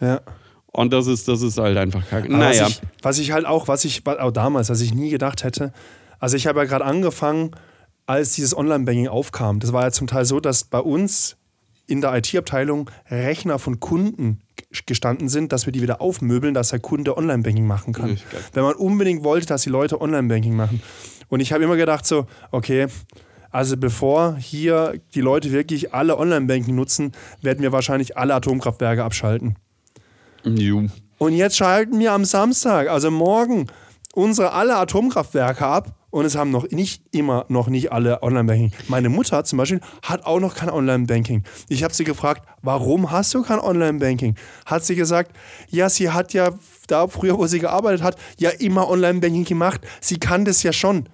Ja. 0.00 0.20
Und 0.72 0.92
das 0.92 1.06
ist, 1.06 1.28
das 1.28 1.42
ist 1.42 1.58
halt 1.58 1.76
einfach 1.76 2.06
kacke. 2.08 2.30
Naja. 2.30 2.64
Was 2.64 2.70
ich, 2.70 2.82
was 3.02 3.18
ich, 3.18 3.32
halt 3.32 3.46
auch, 3.46 3.68
was 3.68 3.84
ich 3.84 4.06
auch 4.06 4.30
damals, 4.30 4.68
was 4.68 4.80
ich 4.80 4.94
nie 4.94 5.10
gedacht 5.10 5.44
hätte, 5.44 5.72
also 6.18 6.36
ich 6.36 6.46
habe 6.46 6.60
ja 6.60 6.64
gerade 6.66 6.84
angefangen, 6.84 7.52
als 8.06 8.32
dieses 8.32 8.56
Online-Banking 8.56 9.08
aufkam. 9.08 9.60
Das 9.60 9.72
war 9.72 9.84
ja 9.84 9.90
zum 9.90 10.06
Teil 10.06 10.24
so, 10.24 10.40
dass 10.40 10.64
bei 10.64 10.80
uns 10.80 11.36
in 11.86 12.00
der 12.00 12.14
IT-Abteilung 12.16 12.90
Rechner 13.10 13.58
von 13.58 13.80
Kunden 13.80 14.40
gestanden 14.86 15.28
sind, 15.28 15.52
dass 15.52 15.66
wir 15.66 15.72
die 15.72 15.82
wieder 15.82 16.00
aufmöbeln, 16.00 16.54
dass 16.54 16.68
der 16.68 16.80
Kunde 16.80 17.16
Online-Banking 17.16 17.66
machen 17.66 17.92
kann. 17.92 18.18
Wenn 18.52 18.62
man 18.62 18.74
unbedingt 18.74 19.24
wollte, 19.24 19.46
dass 19.46 19.62
die 19.62 19.70
Leute 19.70 20.00
Online-Banking 20.00 20.54
machen. 20.54 20.82
Und 21.28 21.40
ich 21.40 21.52
habe 21.52 21.64
immer 21.64 21.76
gedacht 21.76 22.06
so, 22.06 22.26
okay, 22.50 22.86
also 23.50 23.76
bevor 23.76 24.36
hier 24.36 25.00
die 25.14 25.20
Leute 25.20 25.52
wirklich 25.52 25.94
alle 25.94 26.18
Online-Banking 26.18 26.74
nutzen, 26.74 27.12
werden 27.40 27.62
wir 27.62 27.72
wahrscheinlich 27.72 28.16
alle 28.16 28.34
Atomkraftwerke 28.34 29.02
abschalten. 29.02 29.56
Jo. 30.44 30.86
Und 31.18 31.32
jetzt 31.32 31.56
schalten 31.56 31.98
wir 31.98 32.12
am 32.12 32.24
Samstag, 32.24 32.88
also 32.88 33.10
morgen, 33.10 33.66
unsere 34.14 34.52
alle 34.52 34.76
Atomkraftwerke 34.76 35.66
ab 35.66 35.98
und 36.10 36.24
es 36.24 36.36
haben 36.36 36.50
noch 36.50 36.70
nicht 36.70 37.02
immer 37.10 37.44
noch 37.48 37.68
nicht 37.68 37.92
alle 37.92 38.22
Online-Banking. 38.22 38.72
Meine 38.88 39.08
Mutter 39.08 39.44
zum 39.44 39.58
Beispiel 39.58 39.80
hat 40.02 40.24
auch 40.24 40.40
noch 40.40 40.54
kein 40.54 40.70
Online-Banking. 40.70 41.44
Ich 41.68 41.84
habe 41.84 41.92
sie 41.92 42.04
gefragt, 42.04 42.48
warum 42.62 43.10
hast 43.10 43.34
du 43.34 43.42
kein 43.42 43.58
Online-Banking? 43.58 44.36
Hat 44.64 44.84
sie 44.84 44.94
gesagt, 44.94 45.32
ja, 45.68 45.90
sie 45.90 46.10
hat 46.10 46.32
ja 46.32 46.50
da 46.86 47.08
früher, 47.08 47.36
wo 47.38 47.46
sie 47.46 47.58
gearbeitet 47.58 48.02
hat, 48.02 48.16
ja 48.38 48.50
immer 48.50 48.88
Online-Banking 48.88 49.44
gemacht. 49.44 49.82
Sie 50.00 50.18
kann 50.18 50.44
das 50.44 50.62
ja 50.62 50.72
schon. 50.72 51.08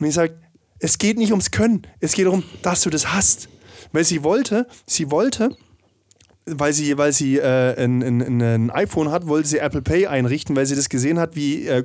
Und 0.00 0.06
ich 0.06 0.14
sage, 0.14 0.38
es 0.78 0.98
geht 0.98 1.18
nicht 1.18 1.30
ums 1.30 1.50
Können, 1.50 1.82
es 2.00 2.12
geht 2.12 2.26
darum, 2.26 2.42
dass 2.62 2.82
du 2.82 2.90
das 2.90 3.12
hast. 3.12 3.48
Weil 3.92 4.04
sie 4.04 4.24
wollte, 4.24 4.66
sie 4.86 5.10
wollte, 5.10 5.56
weil 6.48 6.72
sie, 6.72 6.96
weil 6.96 7.12
sie 7.12 7.38
äh, 7.38 7.74
ein, 7.76 8.02
ein, 8.02 8.40
ein, 8.40 8.70
iPhone 8.70 9.10
hat, 9.10 9.26
wollte 9.26 9.48
sie 9.48 9.58
Apple 9.58 9.82
Pay 9.82 10.06
einrichten, 10.06 10.54
weil 10.54 10.64
sie 10.64 10.76
das 10.76 10.88
gesehen 10.88 11.18
hat, 11.18 11.34
wie 11.34 11.66
äh, 11.66 11.80
äh 11.80 11.82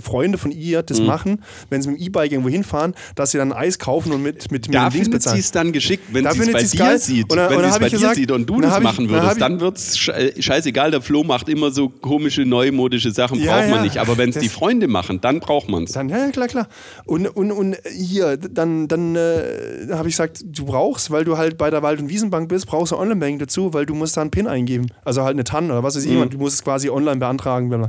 Freunde 0.00 0.38
von 0.38 0.52
ihr 0.52 0.82
das 0.82 1.00
mhm. 1.00 1.06
machen, 1.06 1.42
wenn 1.68 1.82
sie 1.82 1.90
mit 1.90 2.00
dem 2.00 2.06
E-Bike 2.06 2.32
irgendwo 2.32 2.48
hinfahren, 2.48 2.94
dass 3.14 3.32
sie 3.32 3.38
dann 3.38 3.52
Eis 3.52 3.78
kaufen 3.78 4.12
und 4.12 4.22
mit, 4.22 4.50
mit, 4.50 4.68
mit 4.68 4.74
da 4.74 4.88
Dings 4.88 5.10
bezahlen. 5.10 5.22
Da 5.22 5.30
findet 5.30 5.34
sie 5.34 5.38
es 5.40 5.52
dann 5.52 5.72
geschickt, 5.72 6.04
wenn 6.12 6.24
sie 6.30 6.40
es 6.40 6.52
bei 6.52 6.62
dir 6.62 6.78
geil. 6.78 6.98
sieht. 6.98 7.30
Und, 7.30 7.38
wenn 7.38 7.58
sie 7.58 7.66
es 7.66 7.78
bei 7.78 7.88
dir 7.88 7.90
gesagt, 7.90 8.14
sieht 8.14 8.30
und 8.30 8.48
du 8.48 8.62
das 8.62 8.78
ich, 8.78 8.82
machen 8.82 9.10
würdest, 9.10 9.32
dann, 9.32 9.52
dann 9.52 9.60
wird 9.60 9.76
es 9.76 10.08
äh, 10.08 10.40
scheißegal. 10.40 10.92
Der 10.92 11.02
Flo 11.02 11.22
macht 11.22 11.50
immer 11.50 11.70
so 11.70 11.90
komische, 11.90 12.46
neumodische 12.46 13.10
Sachen, 13.10 13.38
ja, 13.38 13.52
braucht 13.52 13.68
man 13.68 13.78
ja. 13.78 13.82
nicht. 13.82 13.98
Aber 13.98 14.16
wenn 14.16 14.30
es 14.30 14.38
die 14.38 14.48
Freunde 14.48 14.88
machen, 14.88 15.20
dann 15.20 15.40
braucht 15.40 15.68
man 15.68 15.84
es. 15.84 15.92
Dann, 15.92 16.08
ja, 16.08 16.30
klar, 16.30 16.48
klar. 16.48 16.68
Und, 17.04 17.26
und, 17.28 17.52
und 17.52 17.76
hier, 17.92 18.38
dann, 18.38 18.88
dann 18.88 19.14
äh, 19.14 19.88
habe 19.90 20.08
ich 20.08 20.14
gesagt, 20.14 20.42
du 20.42 20.64
brauchst, 20.64 21.10
weil 21.10 21.24
du 21.24 21.36
halt 21.36 21.58
bei 21.58 21.68
der 21.68 21.82
Wald- 21.82 22.00
und 22.00 22.08
Wiesenbank 22.08 22.48
bist, 22.48 22.66
brauchst 22.66 22.92
du 22.92 22.96
Online-Banking 22.96 23.40
dazu, 23.40 23.74
weil 23.74 23.89
du 23.90 23.94
musst 23.96 24.16
da 24.16 24.20
einen 24.22 24.30
PIN 24.30 24.46
eingeben. 24.46 24.86
Also 25.04 25.22
halt 25.22 25.34
eine 25.34 25.44
TAN 25.44 25.70
oder 25.70 25.82
was 25.82 25.96
weiß 25.96 26.04
ich. 26.04 26.12
Mhm. 26.12 26.30
Du 26.30 26.38
musst 26.38 26.54
es 26.56 26.64
quasi 26.64 26.88
online 26.90 27.16
beantragen. 27.16 27.88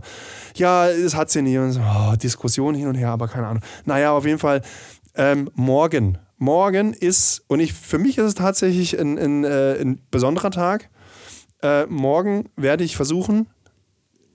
Ja, 0.56 0.88
es 0.90 1.16
hat 1.16 1.30
sie 1.30 1.42
nicht. 1.42 1.58
Und 1.58 1.72
so, 1.74 1.80
oh, 1.82 2.16
Diskussion 2.16 2.76
hin 2.76 2.88
und 2.88 2.96
her, 2.96 3.10
aber 3.10 3.28
keine 3.28 3.48
Ahnung. 3.48 3.64
Naja, 3.86 4.12
auf 4.12 4.26
jeden 4.26 4.40
Fall 4.40 4.62
ähm, 5.16 5.50
morgen. 5.54 6.18
Morgen 6.38 6.94
ist, 6.94 7.44
und 7.48 7.60
ich, 7.60 7.74
für 7.74 8.00
mich 8.00 8.18
ist 8.18 8.26
es 8.26 8.34
tatsächlich 8.34 9.00
ein, 9.00 9.20
ein, 9.20 9.44
äh, 9.44 9.80
ein 9.80 10.02
besonderer 10.10 10.50
Tag. 10.52 10.90
Äh, 11.62 11.86
morgen 11.86 12.50
werde 12.56 12.84
ich 12.84 12.96
versuchen, 12.96 13.46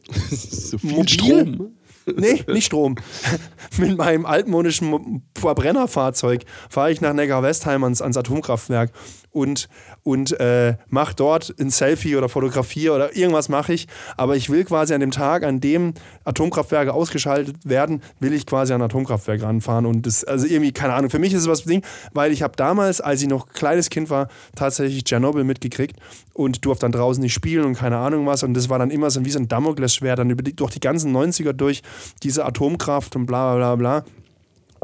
so 0.30 0.78
viel 0.78 0.90
Mobil? 0.90 1.08
Strom. 1.08 1.70
Nee, 2.14 2.44
nicht 2.46 2.66
Strom. 2.66 2.94
Mit 3.78 3.98
meinem 3.98 4.24
altmodischen 4.26 4.88
Mo- 4.88 5.20
Verbrennerfahrzeug 5.36 6.44
fahre 6.70 6.92
ich 6.92 7.00
nach 7.00 7.12
Neckar-Westheim 7.12 7.82
ans, 7.82 8.00
ans 8.00 8.16
Atomkraftwerk 8.16 8.92
und, 9.36 9.68
und 10.02 10.40
äh, 10.40 10.76
mache 10.88 11.14
dort 11.14 11.54
ein 11.60 11.68
Selfie 11.68 12.16
oder 12.16 12.30
fotografiere 12.30 12.94
oder 12.94 13.14
irgendwas 13.14 13.50
mache 13.50 13.74
ich. 13.74 13.86
Aber 14.16 14.34
ich 14.34 14.48
will 14.48 14.64
quasi 14.64 14.94
an 14.94 15.00
dem 15.00 15.10
Tag, 15.10 15.44
an 15.44 15.60
dem 15.60 15.92
Atomkraftwerke 16.24 16.94
ausgeschaltet 16.94 17.56
werden, 17.64 18.00
will 18.18 18.32
ich 18.32 18.46
quasi 18.46 18.72
an 18.72 18.80
Atomkraftwerk 18.80 19.42
ranfahren. 19.42 19.84
Und 19.84 20.06
das, 20.06 20.24
also 20.24 20.46
irgendwie, 20.46 20.72
keine 20.72 20.94
Ahnung, 20.94 21.10
für 21.10 21.18
mich 21.18 21.34
ist 21.34 21.42
es 21.42 21.48
was 21.48 21.64
Ding, 21.64 21.82
weil 22.14 22.32
ich 22.32 22.42
habe 22.42 22.56
damals, 22.56 23.02
als 23.02 23.20
ich 23.20 23.28
noch 23.28 23.50
kleines 23.50 23.90
Kind 23.90 24.08
war, 24.08 24.28
tatsächlich 24.54 25.04
Tschernobyl 25.04 25.44
mitgekriegt 25.44 25.96
und 26.32 26.64
durfte 26.64 26.86
dann 26.86 26.92
draußen 26.92 27.22
nicht 27.22 27.34
spielen 27.34 27.66
und 27.66 27.74
keine 27.74 27.98
Ahnung 27.98 28.24
was. 28.24 28.42
Und 28.42 28.54
das 28.54 28.70
war 28.70 28.78
dann 28.78 28.90
immer 28.90 29.10
so 29.10 29.22
wie 29.26 29.30
so 29.30 29.38
ein 29.38 29.48
Damoklesschwert, 29.48 30.18
dann 30.18 30.30
über 30.30 30.42
die, 30.42 30.56
durch 30.56 30.70
die 30.70 30.80
ganzen 30.80 31.14
90er 31.14 31.52
durch 31.52 31.82
diese 32.22 32.46
Atomkraft 32.46 33.16
und 33.16 33.26
bla 33.26 33.54
bla 33.54 33.74
bla 33.74 34.00
bla. 34.00 34.25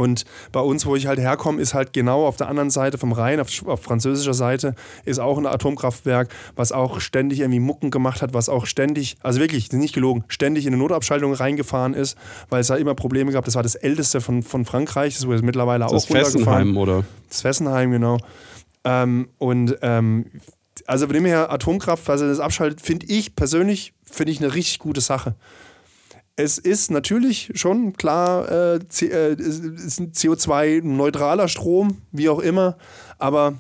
Und 0.03 0.25
bei 0.51 0.61
uns, 0.61 0.85
wo 0.85 0.97
ich 0.97 1.07
halt 1.07 1.21
herkomme, 1.21 1.61
ist 1.63 1.75
halt 1.75 1.93
genau 1.93 2.27
auf 2.27 2.37
der 2.37 2.49
anderen 2.49 2.71
Seite 2.71 2.99
vom 2.99 3.13
Rhein, 3.13 3.39
auf, 3.39 3.49
auf 3.67 3.81
französischer 3.81 4.35
Seite, 4.35 4.75
ist 5.05 5.21
auch 5.21 5.39
ein 5.39 5.47
Atomkraftwerk, 5.47 6.29
was 6.57 6.73
auch 6.73 7.01
ständig 7.01 7.41
irgendwie 7.41 7.61
Mucken 7.61 7.91
gemacht 7.91 8.21
hat, 8.21 8.35
was 8.35 8.49
auch 8.49 8.67
ständig, 8.67 9.17
also 9.23 9.39
wirklich, 9.39 9.69
das 9.69 9.79
nicht 9.79 9.95
gelogen, 9.95 10.25
ständig 10.29 10.67
in 10.67 10.73
eine 10.75 10.83
Notabschaltung 10.83 11.33
reingefahren 11.33 11.95
ist, 11.95 12.19
weil 12.51 12.61
es 12.61 12.67
da 12.67 12.75
immer 12.75 12.95
Probleme 12.95 13.31
gab. 13.31 13.45
Das 13.45 13.55
war 13.55 13.63
das 13.63 13.77
älteste 13.77 14.21
von, 14.21 14.43
von 14.43 14.65
Frankreich, 14.65 15.15
das 15.15 15.27
wurde 15.27 15.43
mittlerweile 15.43 15.85
Das 15.85 15.93
auch 15.93 15.97
ist 15.97 16.07
Fessenheim, 16.07 16.77
oder? 16.77 17.05
das 17.29 17.43
Fessenheim, 17.43 17.93
genau. 17.93 18.19
Ähm, 18.85 19.29
und 19.39 19.79
ähm, 19.83 20.27
also 20.87 21.07
von 21.07 21.15
dem 21.15 21.27
her 21.27 21.53
Atomkraft, 21.53 22.11
also 22.11 22.27
das 22.27 22.41
abschaltet, 22.41 22.81
finde 22.81 23.07
ich 23.07 23.37
persönlich, 23.37 23.95
finde 24.05 24.33
ich 24.33 24.41
eine 24.41 24.53
richtig 24.53 24.81
gute 24.81 25.01
Sache. 25.01 25.37
Es 26.43 26.59
ist 26.59 26.91
natürlich 26.91 27.53
schon 27.55 27.93
klar, 27.93 28.51
äh, 28.51 28.75
äh, 29.03 29.35
ist 29.35 30.01
ein 30.01 30.11
CO2-neutraler 30.11 31.47
Strom, 31.47 31.99
wie 32.11 32.29
auch 32.29 32.41
immer, 32.41 32.77
aber 33.21 33.55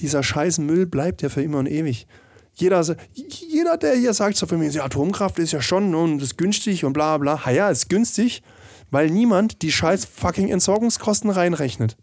dieser 0.00 0.24
scheiß 0.24 0.58
Müll 0.58 0.86
bleibt 0.86 1.22
ja 1.22 1.28
für 1.28 1.40
immer 1.40 1.58
und 1.58 1.68
ewig. 1.68 2.08
Jeder, 2.54 2.84
jeder 3.14 3.76
der 3.76 3.94
hier 3.94 4.14
sagt 4.14 4.36
so 4.36 4.46
für 4.46 4.58
mich, 4.58 4.74
ja, 4.74 4.82
Atomkraft 4.82 5.38
ist 5.38 5.52
ja 5.52 5.62
schon 5.62 5.92
ne, 5.92 5.96
und 5.96 6.20
ist 6.20 6.38
günstig 6.38 6.84
und 6.84 6.92
bla 6.92 7.18
bla. 7.18 7.46
Ha 7.46 7.52
ja, 7.52 7.70
ist 7.70 7.88
günstig, 7.88 8.42
weil 8.90 9.08
niemand 9.08 9.62
die 9.62 9.70
scheiß 9.70 10.04
fucking 10.04 10.48
Entsorgungskosten 10.48 11.30
reinrechnet. 11.30 11.96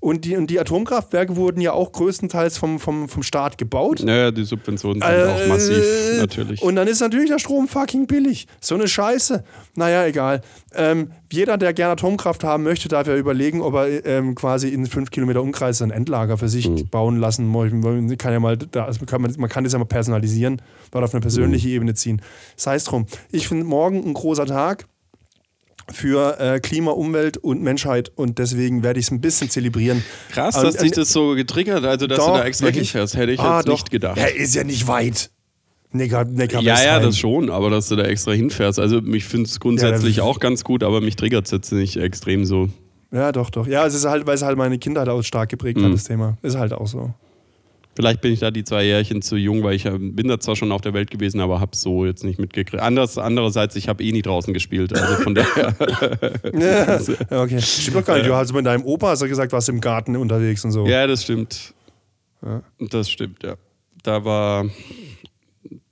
Und 0.00 0.24
die, 0.24 0.36
und 0.36 0.48
die 0.48 0.60
Atomkraftwerke 0.60 1.34
wurden 1.36 1.60
ja 1.60 1.72
auch 1.72 1.90
größtenteils 1.92 2.56
vom, 2.56 2.78
vom, 2.78 3.08
vom 3.08 3.22
Staat 3.22 3.58
gebaut. 3.58 4.00
Naja, 4.04 4.30
die 4.30 4.44
Subventionen 4.44 5.02
sind 5.02 5.10
auch 5.10 5.46
massiv, 5.48 5.76
Äh, 5.82 6.18
natürlich. 6.18 6.62
Und 6.62 6.76
dann 6.76 6.86
ist 6.86 7.00
natürlich 7.00 7.30
der 7.30 7.38
Strom 7.40 7.66
fucking 7.66 8.06
billig. 8.06 8.46
So 8.60 8.74
eine 8.76 8.86
Scheiße. 8.86 9.42
Naja, 9.74 10.06
egal. 10.06 10.40
Ähm, 10.74 11.10
jeder, 11.32 11.58
der 11.58 11.72
gerne 11.72 11.92
Atomkraft 11.92 12.44
haben 12.44 12.62
möchte, 12.62 12.88
darf 12.88 13.06
ja 13.08 13.16
überlegen, 13.16 13.60
ob 13.60 13.74
er 13.74 14.06
ähm, 14.06 14.34
quasi 14.34 14.68
in 14.68 14.86
fünf 14.86 15.10
Kilometer 15.10 15.42
Umkreis 15.42 15.82
ein 15.82 15.90
Endlager 15.90 16.38
für 16.38 16.48
sich 16.48 16.68
Mhm. 16.68 16.88
bauen 16.88 17.16
lassen 17.18 17.46
muss. 17.46 17.72
Man 17.72 18.16
kann 18.18 18.32
ja 18.32 18.40
mal, 18.40 18.56
also 18.74 19.00
man, 19.18 19.48
kann 19.48 19.64
das 19.64 19.72
ja 19.72 19.78
mal 19.78 19.84
personalisieren 19.84 20.62
oder 20.94 21.04
auf 21.04 21.12
eine 21.14 21.20
persönliche 21.20 21.68
Mhm. 21.68 21.74
Ebene 21.74 21.94
ziehen. 21.94 22.22
Sei 22.56 22.76
es 22.76 22.84
drum. 22.84 23.06
Ich 23.32 23.48
finde 23.48 23.64
morgen 23.64 24.04
ein 24.06 24.14
großer 24.14 24.46
Tag 24.46 24.86
für 25.92 26.38
äh, 26.38 26.60
Klima, 26.60 26.90
Umwelt 26.92 27.36
und 27.38 27.62
Menschheit 27.62 28.10
und 28.14 28.38
deswegen 28.38 28.82
werde 28.82 29.00
ich 29.00 29.06
es 29.06 29.10
ein 29.12 29.20
bisschen 29.20 29.48
zelebrieren. 29.50 30.02
Krass, 30.30 30.56
Und- 30.56 30.64
dass 30.64 30.76
dich 30.76 30.90
und- 30.92 30.96
das 30.98 31.12
so 31.12 31.34
getriggert, 31.34 31.84
also 31.84 32.06
dass 32.06 32.18
du 32.18 32.24
Doch, 32.26 32.36
da 32.38 32.44
extra 32.44 32.66
wirklich. 32.66 32.90
hinfährst, 32.90 33.16
hätte 33.16 33.32
ich 33.32 33.40
Ah, 33.40 33.58
jetzt 33.58 33.68
doch. 33.68 33.72
nicht 33.72 33.90
gedacht. 33.90 34.18
Ja, 34.18 34.26
ist 34.26 34.54
ja 34.54 34.64
nicht 34.64 34.86
weit. 34.86 35.30
Neckar, 35.90 36.26
Neckar 36.26 36.60
Ja, 36.62 36.82
ja, 36.84 37.00
das 37.00 37.16
schon, 37.16 37.48
aber 37.48 37.70
dass 37.70 37.88
du 37.88 37.96
da 37.96 38.02
extra 38.04 38.32
hinfährst. 38.32 38.78
Also 38.78 38.98
ich 38.98 39.24
finde 39.24 39.46
es 39.48 39.58
grundsätzlich 39.58 40.16
Ja, 40.16 40.24
auch 40.24 40.38
ganz 40.38 40.62
gut, 40.62 40.82
aber 40.82 41.00
mich 41.00 41.16
triggert 41.16 41.46
es 41.46 41.50
jetzt 41.50 41.72
nicht 41.72 41.96
extrem 41.96 42.44
so. 42.44 42.68
Ja, 43.10 43.32
doch, 43.32 43.48
doch. 43.48 43.66
Ja, 43.66 43.86
es 43.86 43.94
ist 43.94 44.04
halt, 44.04 44.26
weil 44.26 44.34
es 44.34 44.42
halt 44.42 44.58
meine 44.58 44.78
Kindheit 44.78 45.08
auch 45.08 45.22
stark 45.22 45.48
geprägt 45.48 45.78
Mhm. 45.78 45.84
hat, 45.86 45.92
das 45.94 46.04
Thema. 46.04 46.36
Ist 46.42 46.58
halt 46.58 46.74
auch 46.74 46.86
so. 46.86 47.14
Vielleicht 47.98 48.20
bin 48.20 48.32
ich 48.32 48.38
da 48.38 48.52
die 48.52 48.62
zwei 48.62 48.84
Jährchen 48.84 49.22
zu 49.22 49.34
jung, 49.34 49.64
weil 49.64 49.74
ich 49.74 49.84
äh, 49.84 49.98
bin 49.98 50.28
da 50.28 50.38
zwar 50.38 50.54
schon 50.54 50.70
auf 50.70 50.80
der 50.80 50.94
Welt 50.94 51.10
gewesen, 51.10 51.40
aber 51.40 51.58
habe 51.58 51.76
so 51.76 52.06
jetzt 52.06 52.22
nicht 52.22 52.38
mitgekriegt. 52.38 52.80
Anders, 52.80 53.18
andererseits, 53.18 53.74
ich 53.74 53.88
habe 53.88 54.04
eh 54.04 54.12
nie 54.12 54.22
draußen 54.22 54.54
gespielt. 54.54 54.96
Also 54.96 55.16
von 55.16 55.34
daher. 55.34 55.74
Ja, 57.28 57.42
okay. 57.42 57.60
Stimmt 57.60 57.96
doch 57.96 58.04
gar 58.04 58.18
nicht. 58.18 58.28
Du 58.28 58.36
hast 58.36 58.52
mit 58.52 58.64
deinem 58.64 58.84
Opa 58.84 59.08
hast 59.08 59.22
du 59.22 59.26
gesagt, 59.26 59.50
warst 59.50 59.68
im 59.68 59.80
Garten 59.80 60.14
unterwegs 60.14 60.64
und 60.64 60.70
so. 60.70 60.86
ja, 60.86 61.08
das 61.08 61.24
stimmt. 61.24 61.74
Das 62.78 63.10
stimmt, 63.10 63.42
ja. 63.42 63.56
Da 64.04 64.24
war. 64.24 64.66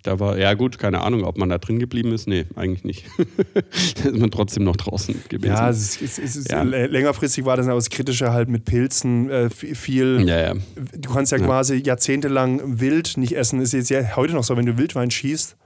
Da 0.07 0.21
war, 0.21 0.39
ja 0.39 0.55
gut, 0.55 0.79
keine 0.79 1.01
Ahnung, 1.03 1.25
ob 1.25 1.37
man 1.37 1.49
da 1.49 1.59
drin 1.59 1.81
geblieben 1.81 2.13
ist. 2.13 2.29
Nee, 2.29 2.47
eigentlich 2.55 2.85
nicht. 2.85 3.07
da 3.55 4.09
ist 4.11 4.17
man 4.19 4.31
trotzdem 4.31 4.63
noch 4.63 4.77
draußen 4.77 5.17
gewesen. 5.29 5.53
Ja, 5.53 5.69
es 5.69 6.01
ist, 6.01 6.19
es 6.21 6.37
ist, 6.37 6.53
Ja. 6.53 6.63
längerfristig 6.63 7.45
war 7.45 7.57
das 7.57 7.67
das 7.67 7.91
Kritische 7.91 8.33
halt 8.33 8.49
mit 8.49 8.65
Pilzen 8.65 9.29
äh, 9.29 9.51
viel. 9.51 10.23
ja, 10.29 10.41
ja. 10.41 10.55
Du 10.97 11.13
kannst 11.13 11.33
ja, 11.33 11.39
quasi 11.39 11.83
jahrzehntelang 11.85 12.79
wild 12.81 13.17
nicht 13.17 13.33
essen. 13.37 13.61
Ist 13.61 13.73
jetzt 13.73 13.91
ja 13.91 14.15
heute 14.15 14.35
noch 14.35 14.45
so, 14.45 14.57
wenn 14.57 14.67
du 14.67 14.79
Wildwein 14.79 15.11
schießt, 15.11 15.57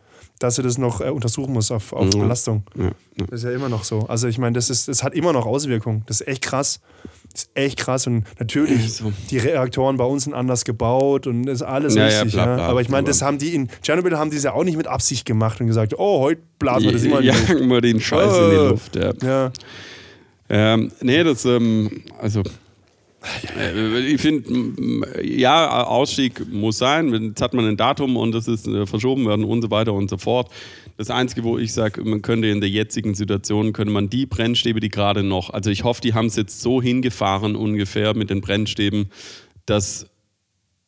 dass 0.41 0.57
du 0.57 0.62
das 0.62 0.76
noch 0.78 1.01
äh, 1.01 1.11
untersuchen 1.11 1.53
musst 1.53 1.70
auf, 1.70 1.93
auf 1.93 2.07
Mhm. 2.12 2.20
Belastung. 2.20 2.62
ja, 2.76 2.84
ja. 2.86 2.91
Das 3.30 3.41
ist 3.41 3.45
ja 3.45 3.53
immer 3.53 3.68
noch 3.68 3.84
so. 3.84 4.01
Also 4.09 4.26
ich 4.26 4.38
meine, 4.38 4.55
das, 4.55 4.68
ist, 4.70 4.88
das 4.88 5.05
hat 5.05 5.14
immer 5.14 5.32
noch 5.32 5.47
Auswirkungen. 5.47 6.03
Das 6.07 6.20
ist 6.20 6.26
echt 6.26 6.43
krass. 6.43 6.80
Das 7.32 7.43
ist 7.45 7.51
echt 7.55 7.78
krass. 7.78 8.07
Und 8.09 8.24
natürlich, 8.41 8.93
So. 8.95 9.12
die 9.30 9.38
Reaktoren 9.38 9.97
bei 9.99 10.05
uns 10.05 10.24
sind 10.24 10.34
anders 10.34 10.64
gebaut 10.64 11.26
und 11.28 11.45
das 11.45 11.57
ist 11.57 11.62
alles 11.62 11.95
Ja, 11.95 12.09
ja, 12.09 12.14
richtig. 12.22 12.32
bla, 12.32 12.47
ja. 12.47 12.55
bla. 12.57 12.66
Aber 12.66 12.80
ich 12.80 12.88
meine, 12.88 13.07
das 13.07 13.22
haben 13.22 13.38
die 13.38 13.55
in 13.55 13.68
Tschernobyl 13.82 14.18
haben 14.18 14.30
die 14.30 14.38
es 14.38 14.43
ja 14.45 14.53
auch 14.55 14.64
nicht 14.64 14.76
mit 14.76 14.88
Absicht 14.88 15.24
gemacht 15.26 15.61
und 15.61 15.68
gesagt, 15.68 15.95
oh, 15.97 16.20
heute 16.20 16.41
blasen 16.59 16.84
wir 16.86 16.93
das 16.93 17.05
immer 17.05 17.18
in 17.20 17.22
die 17.22 17.28
Luft. 17.28 17.49
Jagen 17.51 17.68
wir 17.68 17.80
den 17.82 18.01
Scheiß 18.01 18.36
in 18.36 18.51
die 18.51 18.57
Oh. 18.57 18.68
Luft. 18.70 18.97
Ja. 18.97 19.12
Ja. 19.22 19.53
Ähm, 20.49 20.91
nee, 21.03 21.22
das, 21.22 21.45
ähm, 21.45 22.03
also, 22.18 22.43
ich 24.07 24.21
finde, 24.21 25.23
ja, 25.23 25.85
Ausstieg 25.85 26.51
muss 26.51 26.79
sein. 26.79 27.12
Jetzt 27.12 27.43
hat 27.43 27.53
man 27.53 27.66
ein 27.66 27.77
Datum 27.77 28.16
und 28.16 28.33
das 28.33 28.49
ist 28.49 28.66
äh, 28.66 28.87
verschoben 28.87 29.27
werden 29.27 29.45
und 29.45 29.61
so 29.62 29.71
weiter 29.71 29.93
und 29.93 30.09
so 30.09 30.16
fort. 30.16 30.51
Das 30.97 31.11
Einzige, 31.11 31.45
wo 31.45 31.59
ich 31.59 31.73
sage, 31.73 32.03
man 32.03 32.23
könnte 32.23 32.49
in 32.49 32.61
der 32.61 32.71
jetzigen 32.71 33.14
Situation, 33.14 33.73
könnte 33.73 33.93
man 33.93 34.09
die 34.09 34.27
Brennstäbe, 34.27 34.81
die 34.81 34.89
gerade 34.89 35.23
noch, 35.23 35.51
also 35.51 35.71
ich 35.71 35.85
hoffe, 35.85 36.01
die 36.01 36.14
haben 36.14 36.27
es 36.27 36.37
jetzt 36.37 36.61
so 36.61 36.81
hingefahren 36.81 37.57
ungefähr 37.57 38.14
mit 38.14 38.31
den 38.31 38.41
Brennstäben, 38.41 39.11
dass, 39.66 40.07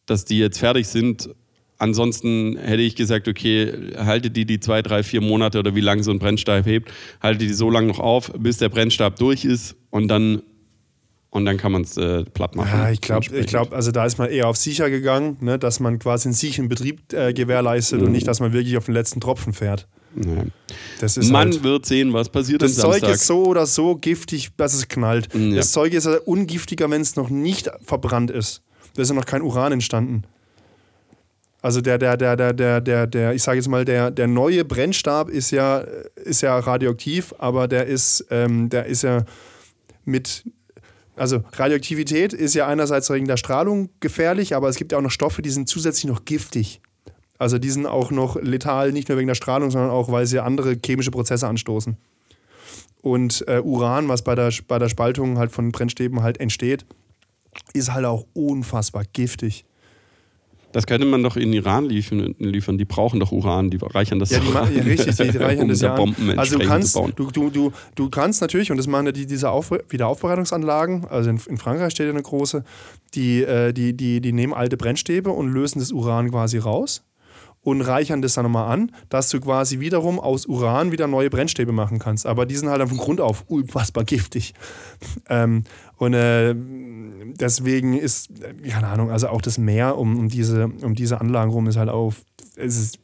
dass 0.07 0.25
die 0.25 0.39
jetzt 0.39 0.59
fertig 0.59 0.89
sind. 0.89 1.31
Ansonsten 1.79 2.57
hätte 2.57 2.83
ich 2.83 2.95
gesagt, 2.95 3.29
okay, 3.29 3.73
halte 3.97 4.31
die 4.31 4.45
die 4.45 4.61
zwei, 4.61 4.83
drei, 4.83 5.03
vier 5.03 5.21
Monate 5.21 5.59
oder 5.59 5.75
wie 5.75 5.81
lange 5.81 6.03
so 6.03 6.11
ein 6.11 6.19
Brennstab 6.19 6.65
hebt, 6.65 6.91
halte 7.21 7.45
die 7.45 7.53
so 7.53 7.71
lange 7.71 7.89
noch 7.89 7.99
auf, 7.99 8.33
bis 8.39 8.59
der 8.59 8.69
Brennstab 8.69 9.17
durch 9.17 9.45
ist 9.45 9.77
und 9.91 10.09
dann, 10.09 10.43
und 11.33 11.45
dann 11.47 11.57
kann 11.57 11.73
man 11.73 11.83
es 11.83 11.97
äh, 11.97 12.23
platt 12.25 12.55
machen. 12.55 12.69
Ja, 12.73 12.91
ich 12.91 13.01
glaube, 13.01 13.23
ich 13.23 13.29
Entsprechend. 13.33 13.49
glaub, 13.51 13.73
also 13.73 13.91
da 13.91 14.05
ist 14.05 14.19
man 14.19 14.29
eher 14.31 14.47
auf 14.49 14.57
sicher 14.57 14.89
gegangen, 14.91 15.39
ne, 15.41 15.59
dass 15.59 15.81
man 15.81 15.99
quasi 15.99 16.29
einen 16.29 16.35
sicheren 16.35 16.69
Betrieb 16.69 17.13
äh, 17.13 17.33
gewährleistet 17.33 18.01
Mhm. 18.01 18.07
und 18.07 18.13
nicht, 18.13 18.29
dass 18.29 18.39
man 18.39 18.53
wirklich 18.53 18.77
auf 18.77 18.85
den 18.85 18.95
letzten 18.95 19.21
Tropfen 19.21 19.53
fährt. 19.53 19.89
Ist 21.01 21.17
Man 21.31 21.49
halt, 21.53 21.63
wird 21.65 21.87
sehen, 21.87 22.13
was 22.13 22.29
passiert 22.29 22.61
das 22.61 22.75
Zeug 22.77 23.01
Samstag. 23.01 23.15
ist 23.15 23.27
so 23.27 23.45
oder 23.47 23.65
so 23.65 23.97
giftig, 23.97 24.51
dass 24.59 24.75
es 24.75 24.87
knallt. 24.89 25.29
Ja. 25.35 25.57
Das 25.57 25.73
Zeug 25.73 25.95
ist 25.95 26.05
ja 26.05 26.19
ungiftiger, 26.27 26.91
wenn 26.91 27.01
es 27.01 27.17
noch 27.17 27.31
nicht 27.31 27.71
verbrannt 27.83 28.31
ist. 28.31 28.61
Da 28.95 29.01
ist 29.01 29.09
ja 29.09 29.15
noch 29.15 29.25
kein 29.25 29.41
Uran 29.41 29.73
entstanden. 29.73 30.25
Also 31.63 31.81
der, 31.81 31.97
der, 31.97 32.19
der, 32.19 32.37
der, 32.37 32.53
der, 32.53 32.81
der, 32.83 33.07
der 33.07 33.33
ich 33.33 33.43
sage 33.43 33.57
jetzt 33.57 33.69
mal, 33.69 33.87
der, 33.87 34.11
der 34.11 34.27
neue 34.27 34.67
Brennstab 34.67 35.31
ist 35.31 35.51
ja, 35.51 35.79
ist 36.17 36.43
ja 36.43 36.59
radioaktiv, 36.59 37.33
aber 37.39 37.67
der 37.67 37.87
ist, 37.87 38.27
ähm, 38.31 38.69
der 38.69 38.85
ist 38.87 39.03
ja 39.03 39.25
mit, 40.05 40.45
also 41.17 41.43
Radioaktivität 41.53 42.33
ist 42.33 42.55
ja 42.55 42.67
einerseits 42.67 43.11
wegen 43.11 43.27
der 43.27 43.37
Strahlung 43.37 43.91
gefährlich, 44.01 44.55
aber 44.55 44.69
es 44.69 44.77
gibt 44.77 44.93
ja 44.93 44.99
auch 44.99 45.03
noch 45.03 45.11
Stoffe, 45.11 45.43
die 45.43 45.51
sind 45.51 45.69
zusätzlich 45.69 46.07
noch 46.07 46.25
giftig. 46.25 46.81
Also 47.39 47.59
die 47.59 47.71
sind 47.71 47.87
auch 47.87 48.11
noch 48.11 48.37
letal, 48.37 48.93
nicht 48.93 49.09
nur 49.09 49.19
wegen 49.19 49.27
der 49.27 49.35
Strahlung, 49.35 49.71
sondern 49.71 49.91
auch, 49.91 50.11
weil 50.11 50.27
sie 50.27 50.41
andere 50.41 50.77
chemische 50.85 51.11
Prozesse 51.11 51.49
anstoßen. 51.49 51.97
Und 53.03 53.45
äh, 53.49 53.61
Uran, 53.61 54.09
was 54.09 54.23
bei 54.23 54.35
der, 54.35 54.53
bei 54.69 54.79
der 54.79 54.89
Spaltung 54.89 55.39
halt 55.39 55.51
von 55.51 55.73
Brennstäben 55.73 56.23
halt 56.23 56.39
entsteht, 56.39 56.87
ist 57.75 57.93
halt 57.93 58.07
auch 58.07 58.27
unfassbar 58.33 59.03
giftig. 59.13 59.65
Das 60.73 60.87
könnte 60.87 61.07
man 61.07 61.23
doch 61.23 61.37
in 61.37 61.53
Iran 61.53 61.85
liefern. 61.87 62.35
liefern. 62.39 62.79
Die 62.79 62.85
brauchen 62.85 63.21
doch 63.21 63.31
Uran, 63.33 63.71
die 63.71 63.79
reichern 63.81 64.19
das 64.19 64.31
Ja, 64.31 64.39
die, 64.41 64.51
ma- 64.51 64.69
ja 64.69 64.83
richtig, 64.83 65.17
die 65.17 65.23
reichern 65.39 65.65
um 65.65 65.69
das 65.69 65.81
da 65.81 65.87
ja. 65.89 65.95
Bomben 65.97 66.39
Also 66.39 66.59
du 66.59 66.67
kannst, 66.67 66.97
du, 66.97 67.31
du, 67.31 67.51
du, 67.51 67.73
du 67.95 68.11
kannst 68.11 68.41
natürlich, 68.41 68.71
und 68.71 68.77
das 68.79 68.87
machen 68.87 69.07
ja 69.07 69.13
die, 69.13 69.27
diese 69.27 69.51
Auf, 69.51 69.71
Wiederaufbereitungsanlagen, 69.89 71.07
also 71.07 71.31
in, 71.31 71.41
in 71.49 71.59
Frankreich 71.59 71.93
steht 71.93 72.07
ja 72.07 72.13
eine 72.13 72.23
große, 72.23 72.65
die, 73.15 73.43
äh, 73.43 73.73
die, 73.73 73.97
die, 73.97 74.21
die 74.21 74.33
nehmen 74.33 74.55
alte 74.55 74.77
Brennstäbe 74.77 75.31
und 75.31 75.53
lösen 75.53 75.79
das 75.81 75.93
Uran 75.93 76.31
quasi 76.31 76.59
raus 76.59 77.03
und 77.65 77.81
reichern 77.83 78.23
das 78.23 78.35
dann 78.35 78.45
nochmal 78.45 78.73
an, 78.73 78.91
dass 79.09 79.29
du 79.29 79.39
quasi 79.41 79.79
wiederum 79.79 80.19
aus 80.19 80.47
Uran 80.47 80.91
wieder 80.91 81.07
neue 81.07 81.31
Brennstäbe 81.31 81.71
machen 81.71 82.01
kannst. 82.01 82.27
Aber 82.27 82.45
die 82.45 82.57
sind 82.57 82.69
halt 82.69 82.81
dann 82.81 82.89
von 82.89 82.99
Grund 82.99 83.21
auf 83.21 83.45
unfassbar 83.47 84.03
giftig. 84.05 84.53
Ähm, 85.29 85.63
und 86.03 86.15
äh, 86.15 86.55
deswegen 87.39 87.97
ist, 87.97 88.29
keine 88.69 88.89
Ahnung, 88.89 89.11
also 89.13 89.29
auch 89.29 89.41
das 89.41 89.57
Meer 89.57 89.97
um, 89.99 90.19
um, 90.19 90.29
diese, 90.29 90.67
um 90.83 90.97
diese 90.97 91.21
Anlagen 91.21 91.53
rum 91.53 91.69
ist 91.69 91.77
halt 91.77 91.89
auf. 91.91 92.23
Es 92.57 92.77
ist, 92.77 92.99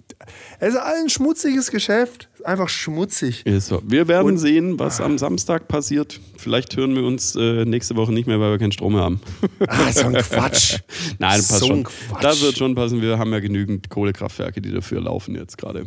es 0.58 0.70
ist 0.74 0.80
ein 0.80 1.08
schmutziges 1.08 1.70
Geschäft. 1.70 2.28
Einfach 2.44 2.68
schmutzig. 2.68 3.46
Ist 3.46 3.68
so. 3.68 3.80
Wir 3.86 4.08
werden 4.08 4.26
Und- 4.32 4.38
sehen, 4.38 4.78
was 4.80 5.00
am 5.00 5.16
Samstag 5.16 5.68
passiert. 5.68 6.20
Vielleicht 6.36 6.76
hören 6.76 6.94
wir 6.96 7.04
uns 7.04 7.36
äh, 7.36 7.64
nächste 7.64 7.94
Woche 7.94 8.12
nicht 8.12 8.26
mehr, 8.26 8.40
weil 8.40 8.50
wir 8.50 8.58
keinen 8.58 8.72
Strom 8.72 8.94
mehr 8.94 9.02
haben. 9.02 9.20
Ah, 9.68 9.92
so 9.92 10.06
ein 10.06 10.14
Quatsch. 10.14 10.78
Nein, 11.18 11.36
passt 11.38 11.58
So 11.60 11.66
schon. 11.66 11.84
Quatsch. 11.84 12.22
Das 12.24 12.42
wird 12.42 12.58
schon 12.58 12.74
passen. 12.74 13.00
Wir 13.00 13.18
haben 13.18 13.32
ja 13.32 13.38
genügend 13.40 13.90
Kohlekraftwerke, 13.90 14.60
die 14.60 14.72
dafür 14.72 15.00
laufen 15.00 15.34
jetzt 15.36 15.56
gerade. 15.56 15.86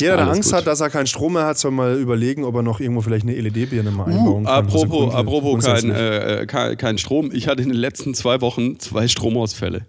Jeder, 0.00 0.16
der 0.16 0.26
Alles 0.26 0.36
Angst 0.36 0.50
gut. 0.50 0.58
hat, 0.58 0.66
dass 0.66 0.80
er 0.80 0.90
keinen 0.90 1.06
Strom 1.06 1.32
mehr 1.34 1.46
hat, 1.46 1.58
soll 1.58 1.70
mal 1.70 1.96
überlegen, 1.98 2.44
ob 2.44 2.54
er 2.54 2.62
noch 2.62 2.80
irgendwo 2.80 3.00
vielleicht 3.02 3.26
eine 3.26 3.34
LED-Birne 3.38 3.90
mal 3.90 4.04
einbauen 4.06 4.44
kann. 4.44 4.54
Also 4.64 4.78
Apropos, 4.84 5.14
apropos 5.14 5.64
kein, 5.64 5.80
grundsätzlich. 5.82 5.96
äh, 6.40 6.46
kein, 6.46 6.76
kein 6.76 6.98
Strom. 6.98 7.30
Ich 7.32 7.48
hatte 7.48 7.62
in 7.62 7.68
den 7.68 7.78
letzten 7.78 8.14
zwei 8.14 8.40
Wochen 8.40 8.78
zwei 8.78 9.08
Stromausfälle, 9.08 9.86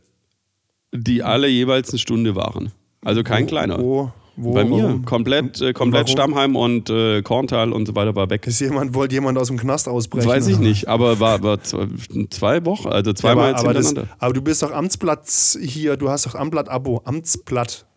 die 0.93 1.23
alle 1.23 1.47
jeweils 1.47 1.89
eine 1.91 1.99
Stunde 1.99 2.35
waren. 2.35 2.71
Also 3.05 3.23
kein 3.23 3.47
kleiner. 3.47 3.79
Wo, 3.79 4.11
wo, 4.35 4.53
Bei 4.53 4.63
mir 4.63 4.83
warum? 4.83 5.05
komplett, 5.05 5.61
äh, 5.61 5.73
komplett 5.73 6.07
warum? 6.07 6.11
Stammheim 6.13 6.55
und 6.55 6.89
äh, 6.89 7.21
Korntal 7.21 7.71
und 7.73 7.85
so 7.87 7.95
weiter 7.95 8.15
war 8.15 8.29
weg. 8.29 8.47
Ist 8.47 8.59
jemand, 8.61 8.93
wollte 8.93 9.15
jemand 9.15 9.37
aus 9.37 9.47
dem 9.47 9.57
Knast 9.57 9.87
ausbrechen? 9.89 10.27
Weiß 10.27 10.47
ich 10.47 10.55
oder? 10.55 10.63
nicht, 10.63 10.87
aber 10.87 11.19
war, 11.19 11.43
war 11.43 11.61
zwei, 11.61 12.65
Wochen, 12.65 12.87
also 12.87 13.11
Ja, 13.11 13.15
zweimal 13.15 13.43
aber, 13.43 13.51
jetzt 13.51 13.59
aber, 13.65 13.73
das, 13.73 13.87
hintereinander. 13.87 14.15
aber 14.19 14.33
du 14.33 14.41
bist 14.41 14.63
doch 14.63 14.71
Amtsblatt 14.71 15.29
hier, 15.61 15.97
du 15.97 16.09
hast 16.09 16.25
doch 16.25 16.35
Amtsblatt-Abo. 16.35 17.01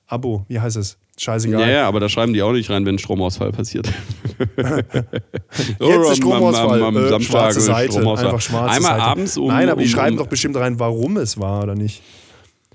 Amtsblatt-Abo, 0.07 0.45
wie 0.49 0.61
heißt 0.61 0.77
es? 0.77 0.99
Scheißegal. 1.19 1.61
Ja, 1.61 1.69
ja, 1.69 1.89
aber 1.89 2.01
da 2.01 2.09
schreiben 2.09 2.33
die 2.33 2.43
auch 2.43 2.53
nicht 2.53 2.71
rein, 2.71 2.87
wenn 2.87 2.95
ein 2.97 2.99
Stromausfall 2.99 3.53
passiert. 3.53 3.87
Jetzt 4.57 5.81
ist 5.81 6.17
Stromausfall. 6.17 6.83
Am, 6.83 6.97
am, 6.97 6.97
am 6.97 7.09
Samstag 7.09 7.31
schwarze 7.31 7.59
ist 7.59 7.67
Seite. 7.67 7.93
Stromausfall. 7.93 8.27
Einfach 8.29 8.41
schwarze 8.41 8.77
Einmal 8.77 8.93
Seite. 8.93 9.03
abends 9.03 9.37
um. 9.37 9.49
Nein, 9.49 9.69
aber 9.69 9.83
die 9.83 9.87
um, 9.89 9.93
schreiben 9.93 10.17
um, 10.17 10.25
doch 10.25 10.29
bestimmt 10.29 10.57
rein, 10.57 10.79
warum 10.79 11.19
es 11.19 11.39
war 11.39 11.65
oder 11.65 11.75
nicht. 11.75 12.03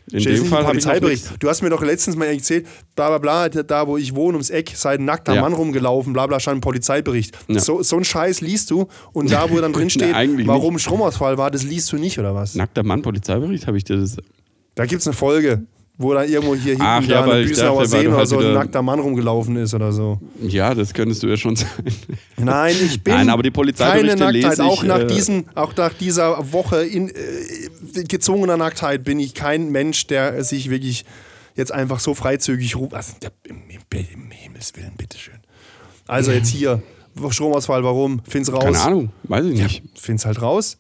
In 0.10 0.22
Steht 0.22 0.36
dem 0.38 0.42
nicht 0.44 0.50
Fall 0.54 0.66
habe 0.66 0.78
ich 0.78 0.86
nichts. 0.86 1.34
Du 1.40 1.50
hast 1.50 1.62
mir 1.64 1.70
doch 1.70 1.84
letztens 1.84 2.16
mal 2.16 2.26
erzählt, 2.26 2.66
bla 2.96 3.18
bla 3.18 3.50
bla, 3.50 3.50
da 3.64 3.88
wo 3.88 3.98
ich 3.98 4.16
wohne, 4.16 4.36
ums 4.38 4.50
Eck, 4.50 4.72
sei 4.74 4.94
ein 4.94 5.04
nackter 5.04 5.34
Ja. 5.36 5.42
Mann 5.42 5.52
rumgelaufen, 5.52 6.14
bla 6.14 6.28
bla, 6.28 6.40
stand 6.40 6.58
im 6.58 6.62
Polizeibericht. 6.62 7.38
Ja. 7.50 7.60
So, 7.60 7.84
so 7.84 7.98
ein 7.98 8.06
Scheiß 8.06 8.40
liest 8.40 8.72
du 8.72 8.88
und 9.12 9.30
da, 9.32 9.50
wo 9.50 9.60
dann 9.60 9.74
drin 9.74 9.90
steht, 9.90 10.16
warum 10.46 10.80
Stromausfall 10.80 11.38
war, 11.38 11.52
das 11.52 11.64
liest 11.64 11.92
du 11.92 11.98
nicht, 11.98 12.20
oder 12.20 12.34
was? 12.34 12.56
Nackter 12.56 12.84
Mann, 12.84 13.02
Polizeibericht, 13.02 13.68
habe 13.68 13.78
ich 13.78 13.84
dir 13.84 13.98
das. 13.98 14.16
Da 14.76 14.86
gibt 14.86 15.02
es 15.02 15.08
eine 15.08 15.14
Folge, 15.14 15.66
wo 16.00 16.14
da 16.14 16.24
irgendwo 16.24 16.54
hier 16.54 16.74
hinten 16.74 16.82
Ach 16.84 17.02
ja, 17.04 17.22
da 17.22 17.28
weil 17.28 17.46
Büsnauer 17.46 17.84
dachte, 17.84 17.90
Seen 17.90 18.08
oder 18.08 18.18
halt 18.18 18.28
so 18.28 18.36
ein 18.38 18.42
wieder- 18.42 18.54
nackter 18.54 18.82
Mann 18.84 19.00
rumgelaufen 19.00 19.56
ist 19.58 19.74
oder 19.74 19.92
so. 19.92 20.20
Ja, 20.42 20.76
das 20.76 20.94
könntest 20.94 21.24
du 21.24 21.28
ja 21.28 21.38
schon 21.38 21.56
sein. 21.56 21.68
Nein, 22.38 22.76
ich 22.86 23.02
bin 23.04 23.14
Nein, 23.16 23.30
aber 23.30 23.42
die 23.44 23.50
Polizeiberichte 23.52 24.16
keine 24.18 24.40
Nacktheit. 24.40 24.60
ich, 24.60 24.64
auch, 24.64 24.84
nach 24.84 25.00
äh, 25.00 25.08
diesen, 25.08 25.46
auch 25.56 25.76
nach 25.76 25.94
dieser 25.94 26.52
Woche 26.54 26.84
in 26.86 27.10
äh, 27.10 28.04
gezwungener 28.08 28.58
Nacktheit 28.58 29.04
bin 29.04 29.20
ich 29.20 29.34
kein 29.34 29.72
Mensch, 29.72 30.06
der 30.08 30.44
sich 30.44 30.70
wirklich 30.70 31.04
jetzt 31.56 31.72
einfach 31.72 32.00
so 32.00 32.14
freizügig 32.14 32.76
ruft. 32.76 32.94
Also, 32.94 33.14
im, 33.48 33.56
im, 33.68 33.80
Im 34.14 34.32
Himmels 34.32 34.74
Willen, 34.76 34.94
bitteschön. 34.98 35.34
Also 36.06 36.32
jetzt 36.32 36.50
hier, 36.54 36.82
Stromausfall, 37.32 37.84
warum? 37.84 38.22
Find's 38.28 38.54
raus. 38.54 38.64
Keine 38.64 38.80
Ahnung, 38.82 39.10
weiß 39.24 39.46
ich 39.46 39.60
nicht. 39.60 39.84
Find's 39.96 40.28
halt 40.28 40.42
raus. 40.44 40.78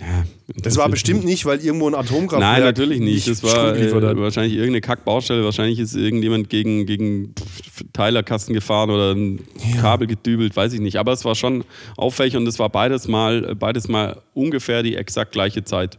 Ja, 0.00 0.24
Das 0.62 0.76
war 0.76 0.88
bestimmt 0.88 1.24
nicht, 1.24 1.46
weil 1.46 1.64
irgendwo 1.64 1.86
ein 1.88 1.94
Atomkraftwerk 1.94 2.40
Nein, 2.40 2.62
natürlich 2.62 3.00
nicht. 3.00 3.28
Das 3.28 3.42
war 3.44 3.76
äh, 3.76 3.92
wahrscheinlich 4.18 4.54
irgendeine 4.54 4.80
Kackbaustelle. 4.80 5.44
Wahrscheinlich 5.44 5.78
ist 5.78 5.94
irgendjemand 5.94 6.50
gegen, 6.50 6.84
gegen 6.84 7.34
Teilerkasten 7.92 8.54
gefahren 8.54 8.90
oder 8.90 9.12
ein 9.14 9.40
Kabel 9.80 10.06
gedübelt, 10.08 10.56
weiß 10.56 10.72
ich 10.72 10.80
nicht. 10.80 10.96
Aber 10.96 11.12
es 11.12 11.24
war 11.24 11.34
schon 11.36 11.64
auffällig 11.96 12.36
und 12.36 12.46
es 12.48 12.58
war 12.58 12.68
beides 12.70 13.06
mal, 13.08 13.54
beides 13.54 13.86
mal 13.88 14.20
ungefähr 14.34 14.82
die 14.82 14.96
exakt 14.96 15.30
gleiche 15.32 15.62
Zeit, 15.64 15.98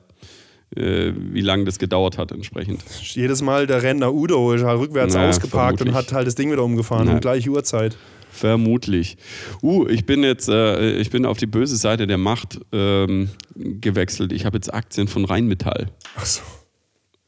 äh, 0.75 1.11
wie 1.31 1.41
lange 1.41 1.63
das 1.63 1.79
gedauert 1.79 2.17
hat 2.17 2.31
entsprechend. 2.33 2.83
Jedes 3.01 3.41
Mal 3.41 3.65
der 3.65 3.81
Renner 3.81 4.13
Udo 4.13 4.51
ist 4.53 4.63
halt 4.63 4.79
rückwärts 4.79 5.13
Naja, 5.13 5.29
ausgeparkt 5.29 5.79
und 5.81 5.87
vermutlich. 5.87 6.07
hat 6.09 6.13
halt 6.13 6.27
das 6.27 6.35
Ding 6.35 6.51
wieder 6.51 6.63
umgefahren 6.63 7.07
Ja. 7.07 7.13
um 7.13 7.19
gleiche 7.21 7.49
Uhrzeit. 7.49 7.95
Vermutlich. 8.35 9.15
Uh, 9.63 9.87
ich 9.87 10.05
bin 10.05 10.21
jetzt, 10.23 10.49
äh, 10.49 10.97
ich 10.97 11.09
bin 11.09 11.25
auf 11.25 11.37
die 11.37 11.45
böse 11.45 11.77
Seite 11.77 12.05
der 12.05 12.17
Macht 12.17 12.59
ähm, 12.73 13.29
gewechselt. 13.55 14.33
Ich 14.33 14.45
habe 14.45 14.57
jetzt 14.57 14.73
Aktien 14.73 15.07
von 15.07 15.23
Rheinmetall. 15.23 15.87
Ach 16.17 16.25
so. 16.25 16.41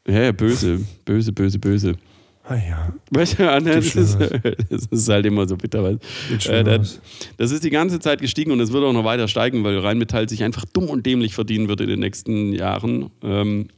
Ja, 0.06 0.34
böse, 0.34 0.82
böse, 1.06 1.32
böse, 1.32 1.60
böse. 1.60 1.96
Ah 2.44 2.56
ja. 2.56 2.94
Weißt 3.12 3.40
du, 3.40 3.44
ja, 3.44 3.58
das, 3.60 3.96
ist, 3.96 4.20
das 4.70 4.86
ist 4.86 5.10
halt 5.10 5.26
immer 5.26 5.48
so 5.48 5.56
bitter. 5.56 5.92
Äh, 5.92 6.80
das 7.38 7.52
ist 7.52 7.64
die 7.64 7.70
ganze 7.70 8.00
Zeit 8.00 8.20
gestiegen 8.20 8.52
und 8.52 8.60
es 8.60 8.74
wird 8.74 8.84
auch 8.84 8.94
noch 8.94 9.06
weiter 9.06 9.30
steigen, 9.30 9.64
weil 9.64 9.80
Rheinmetall 9.80 10.28
sich 10.28 10.44
einfach 10.44 10.66
dumm 10.66 10.90
und 10.90 11.06
dämlich 11.06 11.34
verdienen 11.36 11.70
wird 11.70 11.80
in 11.80 11.88
den 11.88 12.02
nächsten 12.02 12.52
Jahren. 12.52 13.10
Ähm, 13.24 13.70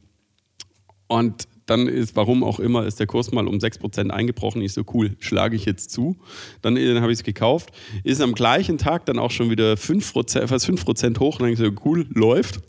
und 1.06 1.46
dann 1.70 1.86
ist, 1.86 2.16
warum 2.16 2.42
auch 2.42 2.58
immer, 2.58 2.84
ist 2.84 2.98
der 2.98 3.06
Kurs 3.06 3.30
mal 3.30 3.46
um 3.46 3.58
6% 3.58 4.10
eingebrochen. 4.10 4.60
Ich 4.60 4.72
so, 4.72 4.82
cool, 4.92 5.16
schlage 5.20 5.54
ich 5.54 5.64
jetzt 5.64 5.90
zu. 5.90 6.16
Dann, 6.62 6.76
äh, 6.76 6.92
dann 6.92 7.02
habe 7.02 7.12
ich 7.12 7.20
es 7.20 7.24
gekauft. 7.24 7.70
Ist 8.02 8.20
am 8.20 8.34
gleichen 8.34 8.76
Tag 8.76 9.06
dann 9.06 9.20
auch 9.20 9.30
schon 9.30 9.50
wieder 9.50 9.74
5%, 9.74 10.48
fast 10.48 10.68
5% 10.68 11.20
hoch. 11.20 11.38
Und 11.38 11.42
dann 11.42 11.52
ich 11.52 11.58
so, 11.58 11.70
cool, 11.84 12.06
läuft. 12.12 12.60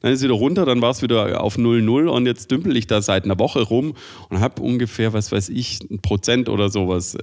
Dann 0.00 0.12
ist 0.12 0.18
es 0.20 0.24
wieder 0.24 0.34
runter, 0.34 0.64
dann 0.64 0.80
war 0.80 0.90
es 0.90 1.02
wieder 1.02 1.42
auf 1.42 1.58
0,0 1.58 2.06
und 2.06 2.26
jetzt 2.26 2.50
dümpel 2.50 2.76
ich 2.76 2.86
da 2.86 3.02
seit 3.02 3.24
einer 3.24 3.38
Woche 3.38 3.60
rum 3.60 3.94
und 4.30 4.40
habe 4.40 4.62
ungefähr, 4.62 5.12
was 5.12 5.30
weiß 5.30 5.50
ich, 5.50 5.80
ein 5.90 6.00
Prozent 6.00 6.48
oder 6.48 6.70
sowas. 6.70 7.18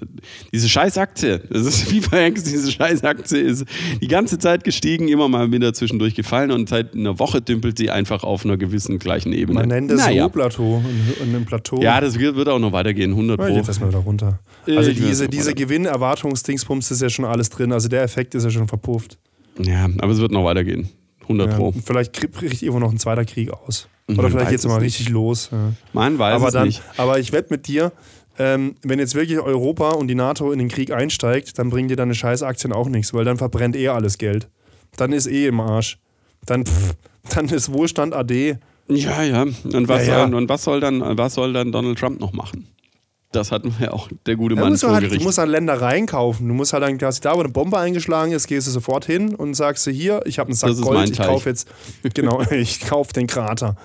Diese 0.54 0.70
Scheißaktie, 0.70 1.42
das 1.50 1.66
ist 1.66 1.92
wie 1.92 2.02
verhext, 2.02 2.46
diese 2.46 2.72
Scheißaktie 2.72 3.40
ist 3.40 3.66
die 4.00 4.08
ganze 4.08 4.38
Zeit 4.38 4.64
gestiegen, 4.64 5.08
immer 5.08 5.28
mal 5.28 5.52
wieder 5.52 5.74
zwischendurch 5.74 6.14
gefallen 6.14 6.52
und 6.52 6.70
seit 6.70 6.94
einer 6.94 7.18
Woche 7.20 7.42
dümpelt 7.42 7.78
sie 7.78 7.90
einfach 7.90 8.24
auf 8.24 8.46
einer 8.46 8.58
gewissen 8.58 9.00
gleichen 9.00 9.34
Ebene. 9.34 9.60
Man 9.60 9.70
nennt 9.70 9.92
das 9.92 10.06
naja. 10.06 10.24
Ruheplateau. 10.24 10.84
Und 11.22 11.36
ein 11.36 11.46
Plateau. 11.46 11.82
Ja, 11.82 12.00
das 12.00 12.20
wird, 12.20 12.48
auch 12.48 12.60
noch 12.60 12.72
weitergehen, 12.72 13.12
100 13.12 13.40
Ja, 13.40 13.46
Pro. 13.46 13.56
jetzt 13.56 13.68
erstmal 13.68 13.90
wieder 13.90 14.00
runter. 14.00 14.40
Also 14.68 14.92
ich 14.92 14.98
diese, 14.98 15.28
diese. 15.28 15.54
Gewinnerwartungsdingsbums 15.54 16.92
ist 16.92 17.02
ja 17.02 17.10
schon 17.10 17.26
alles 17.26 17.50
drin. 17.50 17.72
Also 17.72 17.88
der 17.88 18.04
Effekt 18.04 18.36
ist 18.36 18.44
ja 18.44 18.50
schon 18.50 18.68
verpufft. 18.68 19.18
Ja, 19.60 19.86
aber 20.00 20.12
es 20.12 20.20
wird 20.20 20.32
noch 20.32 20.44
weitergehen, 20.44 20.90
100 21.28 21.50
Ja, 21.52 21.56
Pro. 21.58 21.74
vielleicht 21.86 22.32
bricht 22.32 22.62
irgendwo 22.62 22.80
noch 22.80 22.92
ein 22.92 22.98
zweiter 23.00 23.26
Krieg 23.26 23.52
aus. 23.52 23.88
Man 24.08 24.20
Oder 24.20 24.30
vielleicht 24.30 24.50
geht 24.52 24.60
es 24.60 24.66
es 24.66 24.70
mal 24.72 24.76
nicht. 24.80 25.00
richtig 25.00 25.10
los. 25.10 25.50
Ja. 25.52 25.74
Man 25.94 26.18
weiß 26.18 26.36
Aber, 26.36 26.48
es 26.48 26.54
dann, 26.54 26.68
nicht. 26.68 26.82
aber 26.98 27.20
ich 27.20 27.32
wette 27.34 27.48
mit 27.54 27.68
dir, 27.68 27.92
ähm, 28.40 28.76
wenn 28.84 29.00
jetzt 29.00 29.16
wirklich 29.16 29.40
Europa 29.40 29.92
und 29.92 30.08
die 30.08 30.16
NATO 30.16 30.52
in 30.52 30.60
den 30.60 30.70
Krieg 30.70 30.92
einsteigt, 30.92 31.58
dann 31.60 31.70
bringen 31.70 31.90
dir 31.90 31.96
deine 31.98 32.14
scheiß 32.16 32.44
Aktien 32.44 32.72
auch 32.72 32.88
nichts, 32.88 33.14
weil 33.14 33.26
dann 33.26 33.38
verbrennt 33.38 33.76
eh 33.76 33.90
alles 33.90 34.18
Geld. 34.18 34.48
Dann 34.96 35.12
ist 35.12 35.28
eh 35.28 35.48
im 35.48 35.60
Arsch. 35.60 35.98
Dann, 36.46 36.66
pff, 36.66 36.96
dann 37.34 37.50
ist 37.50 37.74
Wohlstand 37.74 38.14
AD. 38.14 38.58
Ja, 38.90 39.24
ja. 39.24 39.42
Und 39.42 39.88
was, 39.90 40.08
Ja, 40.08 40.20
ja. 40.20 40.24
Und, 40.24 40.34
und 40.36 40.48
was 40.50 40.64
soll 40.64 40.80
dann, 40.80 41.02
was 41.18 41.34
soll 41.34 41.52
dann 41.52 41.72
Donald 41.74 42.00
Trump 42.00 42.22
noch 42.22 42.32
machen? 42.32 42.68
Das 43.38 43.52
hat 43.52 43.64
mir 43.64 43.72
ja 43.80 43.92
auch 43.92 44.10
der 44.26 44.36
gute 44.36 44.56
Mann 44.56 44.76
du, 44.76 44.90
halt, 44.90 45.12
du 45.12 45.24
musst 45.24 45.38
halt 45.38 45.50
Länder 45.50 45.80
reinkaufen. 45.80 46.48
Du 46.48 46.54
musst 46.54 46.74
halt 46.74 46.84
dann 46.84 46.98
quasi 46.98 47.22
da, 47.22 47.36
wo 47.36 47.40
eine 47.40 47.50
Bombe 47.50 47.78
eingeschlagen 47.78 48.32
ist, 48.32 48.48
gehst 48.48 48.68
du 48.68 48.72
sofort 48.72 49.06
hin 49.06 49.36
und 49.36 49.54
sagst 49.54 49.86
du 49.86 49.92
hier, 49.92 50.22
ich 50.26 50.40
habe 50.40 50.48
einen 50.48 50.56
Sack 50.56 50.72
Das 50.72 50.82
Gold, 50.82 51.10
ich 51.12 51.20
kaufe 51.20 51.50
jetzt, 51.50 51.70
genau, 52.14 52.42
ich 52.52 52.82
kaufe 52.82 53.14
den 53.14 53.28
Krater. 53.28 53.76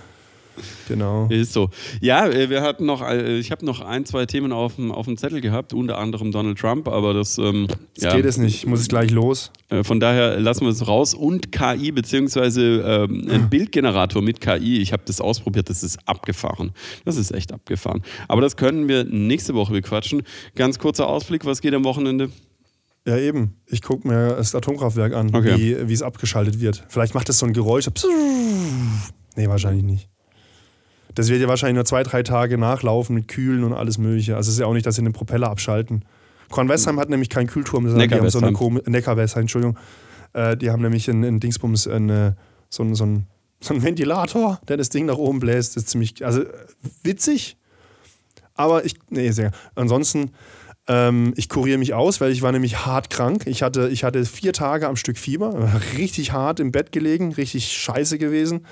Genau. 0.88 1.26
Ist 1.28 1.53
so. 1.53 1.70
Ja, 2.00 2.26
äh, 2.28 2.50
wir 2.50 2.62
hatten 2.62 2.84
noch, 2.86 3.00
äh, 3.03 3.38
ich 3.38 3.50
habe 3.50 3.64
noch 3.64 3.80
ein, 3.80 4.05
zwei 4.05 4.26
Themen 4.26 4.53
auf 4.53 4.76
dem, 4.76 4.92
auf 4.92 5.07
dem 5.07 5.16
Zettel 5.16 5.40
gehabt, 5.40 5.72
unter 5.72 5.98
anderem 5.98 6.30
Donald 6.32 6.59
Trump, 6.59 6.88
aber 6.88 7.14
das, 7.14 7.38
ähm, 7.38 7.68
Das 7.94 8.05
ja, 8.05 8.16
geht 8.16 8.24
es 8.24 8.36
nicht, 8.36 8.57
ich 8.57 8.66
muss 8.66 8.80
es 8.80 8.88
gleich 8.88 9.11
los. 9.11 9.50
äh, 9.70 9.82
von 9.84 10.00
daher 10.00 10.38
lassen 10.40 10.62
wir 10.64 10.70
es 10.70 10.86
raus. 10.86 11.14
Und 11.14 11.53
KI, 11.53 11.92
beziehungsweise 11.92 12.62
ähm, 13.09 13.26
ein 13.30 13.48
Bildgenerator 13.50 14.20
mit 14.22 14.40
KI, 14.40 14.78
ich 14.78 14.92
habe 14.92 15.03
das 15.07 15.20
ausprobiert, 15.20 15.70
das 15.70 15.82
ist 15.82 15.98
abgefahren. 16.07 16.72
Das 17.05 17.16
ist 17.16 17.32
echt 17.32 17.53
abgefahren. 17.53 18.03
Aber 18.28 18.40
das 18.42 18.57
können 18.57 18.88
wir 18.88 19.05
nächste 19.05 19.55
Woche 19.55 19.72
bequatschen. 19.72 20.22
Ganz 20.55 20.78
kurzer 20.78 21.07
Ausblick, 21.09 21.44
was 21.44 21.61
geht 21.61 21.74
am 21.74 21.84
Wochenende? 21.84 22.30
Ja, 23.07 23.16
eben. 23.16 23.57
Ich 23.66 23.82
gucke 23.82 24.07
mir 24.07 24.28
das 24.36 24.55
Atomkraftwerk 24.55 25.12
an, 25.14 25.34
Okay. 25.34 25.76
wie, 25.88 25.92
es 25.92 26.03
abgeschaltet 26.03 26.61
wird. 26.61 26.84
Vielleicht 26.88 27.14
macht 27.14 27.28
es 27.28 27.38
so 27.40 27.46
ein 27.46 27.53
Geräusch. 27.53 27.86
so 27.96 28.09
Nee, 29.34 29.48
wahrscheinlich 29.48 29.82
nicht. 29.82 30.09
Das 31.14 31.28
wird 31.28 31.40
ja 31.40 31.48
wahrscheinlich 31.48 31.76
nur 31.76 31.84
zwei, 31.84 32.02
drei 32.02 32.22
Tage 32.22 32.58
nachlaufen 32.58 33.14
mit 33.14 33.28
Kühlen 33.28 33.64
und 33.64 33.72
alles 33.72 33.98
Mögliche. 33.98 34.36
Also 34.36 34.48
es 34.48 34.54
ist 34.54 34.60
ja 34.60 34.66
auch 34.66 34.72
nicht, 34.74 34.86
dass 34.86 34.96
sie 34.96 35.02
den 35.02 35.12
Propeller 35.12 35.50
abschalten. 35.50 36.04
Kornwestheim 36.50 36.98
hat 37.00 37.08
nämlich 37.08 37.28
keinen 37.30 37.46
Kühlturm, 37.46 37.84
sondern 37.88 38.08
die 38.08 38.14
haben 38.14 38.30
so 38.30 38.38
eine 38.38 38.46
komische. 38.56 38.90
Neckar-Westheim, 38.90 39.43
Entschuldigung. 39.43 39.78
Äh, 40.34 40.56
die 40.56 40.70
haben 40.70 40.82
nämlich 40.82 41.09
in, 41.09 41.22
in 41.22 41.40
Dingsbums 41.40 41.86
eine, 41.89 42.36
so, 42.68 42.82
ein- 42.82 42.94
so 42.94 43.05
ein 43.05 43.26
so 43.64 43.74
ein 43.74 43.82
Ventilator, 43.84 44.60
der 44.66 44.76
das 44.76 44.89
Ding 44.89 45.06
nach 45.06 45.18
oben 45.18 45.39
bläst. 45.39 45.76
Das 45.76 45.84
ist 45.84 45.90
ziemlich, 45.90 46.24
also 46.26 46.43
witzig. 47.05 47.56
Aber 48.55 48.84
ich, 48.84 48.97
nee, 49.09 49.30
sehr. 49.30 49.52
Ansonsten, 49.76 50.32
ähm, 50.89 51.32
ich 51.36 51.48
kuriere 51.48 51.78
mich 51.78 51.94
aus, 51.94 52.20
weil 52.20 52.32
ich 52.32 52.43
war 52.43 52.51
nämlich 52.51 52.84
hart 52.86 53.09
krank. 53.09 53.44
Ich 53.47 53.62
hatte, 53.62 53.89
ich 53.89 54.02
hatte 54.02 54.24
vier 54.24 54.52
Tage 54.52 54.89
am 54.89 54.97
Stück 54.97 55.16
Fieber, 55.16 55.70
richtig 55.97 56.32
hart 56.32 56.59
im 56.59 56.72
Bett 56.72 56.90
gelegen, 56.90 57.32
richtig 57.34 57.68
scheiße 57.72 58.18
gewesen. 58.18 58.66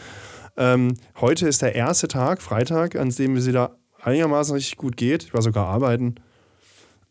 Ähm, 0.56 0.94
heute 1.20 1.48
ist 1.48 1.62
der 1.62 1.74
erste 1.74 2.08
Tag, 2.08 2.42
Freitag, 2.42 2.96
an 2.96 3.10
dem 3.10 3.36
es 3.36 3.46
wieder 3.46 3.76
einigermaßen 4.02 4.54
richtig 4.54 4.76
gut 4.76 4.96
geht. 4.96 5.24
Ich 5.24 5.34
war 5.34 5.42
sogar 5.42 5.66
arbeiten. 5.66 6.16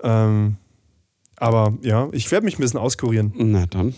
Ähm, 0.03 0.57
aber 1.37 1.73
ja, 1.81 2.09
ich 2.11 2.29
werde 2.31 2.45
mich 2.45 2.57
ein 2.57 2.61
bisschen 2.61 2.79
auskurieren. 2.79 3.33
Na 3.35 3.65
dann. 3.65 3.93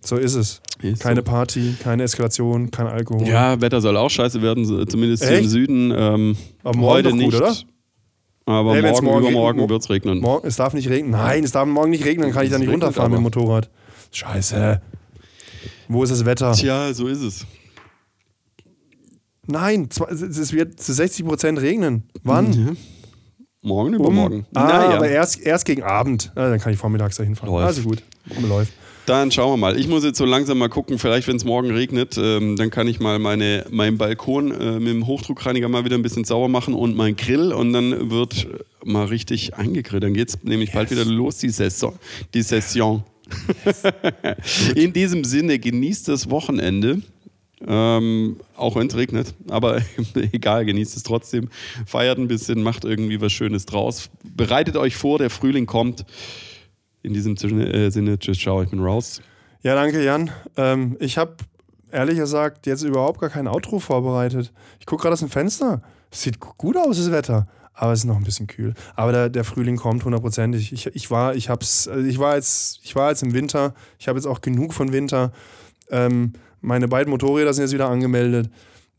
So 0.00 0.16
ist 0.16 0.34
es. 0.34 0.60
Ist 0.82 1.02
keine 1.02 1.20
so. 1.20 1.24
Party, 1.24 1.74
keine 1.82 2.04
Eskalation, 2.04 2.70
kein 2.70 2.86
Alkohol. 2.86 3.26
Ja, 3.26 3.60
Wetter 3.60 3.80
soll 3.80 3.96
auch 3.96 4.10
scheiße 4.10 4.40
werden, 4.42 4.64
zumindest 4.88 5.24
hier 5.24 5.38
im 5.38 5.40
Echt? 5.44 5.50
Süden. 5.50 5.92
Ähm, 5.96 6.36
Aber 6.62 6.76
morgen 6.78 6.94
heute 6.94 7.10
gut, 7.10 7.18
nicht. 7.18 7.34
oder? 7.34 7.54
Aber 8.48 8.74
Hey, 8.74 8.82
morgen, 8.82 9.04
morgen 9.04 9.26
übermorgen 9.26 9.68
wird 9.68 9.82
es 9.82 9.90
regnen. 9.90 10.20
Morgen, 10.20 10.46
es 10.46 10.56
darf 10.56 10.72
nicht 10.74 10.88
regnen. 10.88 11.10
Nein, 11.10 11.42
es 11.42 11.50
darf 11.52 11.66
morgen 11.66 11.90
nicht 11.90 12.04
regnen, 12.04 12.28
dann 12.28 12.32
kann 12.32 12.44
ich 12.44 12.50
da 12.52 12.58
nicht 12.58 12.70
runterfahren 12.70 13.10
mit 13.10 13.18
dem 13.18 13.26
aber. 13.26 13.40
Motorrad. 13.42 13.70
Scheiße. 14.12 14.80
Wo 15.88 16.04
ist 16.04 16.10
das 16.10 16.24
Wetter? 16.24 16.52
Tja, 16.52 16.92
so 16.94 17.08
ist 17.08 17.22
es. 17.22 17.46
Nein, 19.46 19.88
es 19.90 20.52
wird 20.52 20.80
zu 20.80 20.92
60% 20.92 21.60
regnen. 21.60 22.04
Wann? 22.22 22.52
Ja. 22.52 22.72
Morgen, 23.62 23.94
übermorgen. 23.94 24.46
Ah, 24.54 24.64
naja. 24.64 24.96
aber 24.96 25.08
erst, 25.08 25.40
erst 25.40 25.64
gegen 25.64 25.82
Abend. 25.82 26.30
Ah, 26.36 26.50
dann 26.50 26.60
kann 26.60 26.72
ich 26.72 26.78
vormittags 26.78 27.16
dahin 27.16 27.34
fahren. 27.34 27.50
Läuft. 27.50 27.66
Also 27.66 27.82
gut, 27.82 28.02
läuft. 28.48 28.72
Dann 29.06 29.30
schauen 29.30 29.52
wir 29.52 29.56
mal. 29.56 29.78
Ich 29.78 29.86
muss 29.86 30.02
jetzt 30.04 30.18
so 30.18 30.24
langsam 30.24 30.58
mal 30.58 30.68
gucken, 30.68 30.98
vielleicht 30.98 31.28
wenn 31.28 31.36
es 31.36 31.44
morgen 31.44 31.70
regnet, 31.70 32.18
ähm, 32.18 32.56
dann 32.56 32.70
kann 32.70 32.88
ich 32.88 32.98
mal 32.98 33.20
meine, 33.20 33.64
meinen 33.70 33.98
Balkon 33.98 34.50
äh, 34.50 34.80
mit 34.80 34.88
dem 34.88 35.06
Hochdruckreiniger 35.06 35.68
mal 35.68 35.84
wieder 35.84 35.96
ein 35.96 36.02
bisschen 36.02 36.24
sauber 36.24 36.48
machen 36.48 36.74
und 36.74 36.96
mein 36.96 37.14
Grill 37.14 37.52
und 37.52 37.72
dann 37.72 38.10
wird 38.10 38.48
mal 38.84 39.06
richtig 39.06 39.54
eingegrillt. 39.54 40.02
Dann 40.02 40.14
geht 40.14 40.28
es 40.30 40.42
nämlich 40.42 40.72
bald 40.72 40.90
wieder 40.90 41.04
los, 41.04 41.38
die 41.38 41.50
Saison. 41.50 41.94
Die 42.34 42.42
Session. 42.42 43.04
In 44.74 44.92
diesem 44.92 45.24
Sinne, 45.24 45.58
genießt 45.58 46.08
das 46.08 46.30
Wochenende. 46.30 47.02
Ähm, 47.66 48.36
auch 48.56 48.76
wenn 48.76 48.86
es 48.88 48.96
regnet, 48.96 49.34
aber 49.48 49.80
egal, 50.32 50.64
genießt 50.66 50.96
es 50.96 51.02
trotzdem. 51.02 51.48
Feiert 51.86 52.18
ein 52.18 52.28
bisschen, 52.28 52.62
macht 52.62 52.84
irgendwie 52.84 53.20
was 53.20 53.32
Schönes 53.32 53.64
draus. 53.64 54.10
Bereitet 54.24 54.76
euch 54.76 54.96
vor, 54.96 55.18
der 55.18 55.30
Frühling 55.30 55.66
kommt. 55.66 56.04
In 57.02 57.14
diesem 57.14 57.36
Sinne, 57.36 57.72
äh, 57.72 57.90
Sinne 57.90 58.18
tschüss, 58.18 58.38
ciao, 58.38 58.62
ich 58.62 58.70
bin 58.70 58.80
raus. 58.80 59.22
Ja, 59.62 59.74
danke, 59.74 60.04
Jan. 60.04 60.30
Ähm, 60.56 60.96
ich 61.00 61.16
habe 61.18 61.36
ehrlich 61.90 62.18
gesagt 62.18 62.66
jetzt 62.66 62.82
überhaupt 62.82 63.20
gar 63.20 63.30
kein 63.30 63.48
Outro 63.48 63.78
vorbereitet. 63.78 64.52
Ich 64.80 64.86
gucke 64.86 65.02
gerade 65.02 65.14
aus 65.14 65.20
dem 65.20 65.30
Fenster. 65.30 65.82
Sieht 66.10 66.40
gu- 66.40 66.52
gut 66.58 66.76
aus, 66.76 66.98
das 66.98 67.10
Wetter. 67.10 67.48
Aber 67.72 67.92
es 67.92 68.00
ist 68.00 68.04
noch 68.06 68.16
ein 68.16 68.24
bisschen 68.24 68.46
kühl. 68.48 68.74
Aber 68.96 69.12
der, 69.12 69.28
der 69.28 69.44
Frühling 69.44 69.76
kommt 69.76 70.04
hundertprozentig. 70.04 70.72
Ich, 70.72 70.86
ich, 70.86 71.10
war, 71.10 71.34
ich, 71.34 71.48
hab's, 71.48 71.88
also 71.88 72.06
ich, 72.06 72.18
war 72.18 72.34
jetzt, 72.36 72.80
ich 72.82 72.94
war 72.96 73.10
jetzt 73.10 73.22
im 73.22 73.32
Winter. 73.34 73.74
Ich 73.98 74.08
habe 74.08 74.18
jetzt 74.18 74.26
auch 74.26 74.40
genug 74.40 74.72
von 74.74 74.92
Winter. 74.92 75.32
Ähm, 75.90 76.32
meine 76.66 76.88
beiden 76.88 77.10
Motorräder 77.10 77.54
sind 77.54 77.62
jetzt 77.62 77.72
wieder 77.72 77.88
angemeldet. 77.88 78.50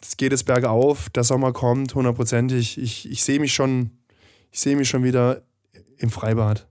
Es 0.01 0.15
geht 0.15 0.31
jetzt 0.31 0.45
bergauf. 0.45 1.09
Der 1.09 1.23
Sommer 1.23 1.51
kommt 1.51 1.93
hundertprozentig. 1.93 2.77
Ich, 2.77 3.11
ich 3.11 3.23
sehe 3.23 3.39
mich 3.39 3.53
schon, 3.53 3.91
ich 4.51 4.61
sehe 4.61 4.77
mich 4.77 4.87
schon 4.87 5.03
wieder 5.03 5.41
im 5.97 6.09
Freibad. 6.09 6.65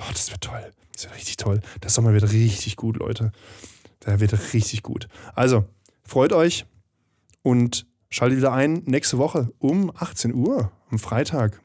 Oh, 0.00 0.10
das 0.12 0.30
wird 0.30 0.42
toll. 0.42 0.72
Das 0.92 1.04
wird 1.04 1.16
richtig 1.16 1.36
toll. 1.38 1.60
Der 1.82 1.90
Sommer 1.90 2.12
wird 2.12 2.30
richtig 2.32 2.76
gut, 2.76 2.98
Leute. 2.98 3.32
Der 4.06 4.20
wird 4.20 4.54
richtig 4.54 4.84
gut. 4.84 5.08
Also, 5.34 5.64
freut 6.04 6.32
euch 6.32 6.66
und 7.42 7.86
schaltet 8.08 8.38
wieder 8.38 8.52
ein 8.52 8.82
nächste 8.86 9.18
Woche 9.18 9.52
um 9.58 9.90
18 9.96 10.34
Uhr 10.34 10.70
am 10.90 11.00
Freitag. 11.00 11.60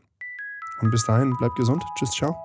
Und 0.81 0.89
bis 0.89 1.05
dahin, 1.05 1.35
bleibt 1.37 1.55
gesund. 1.57 1.83
Tschüss, 1.99 2.09
ciao. 2.09 2.35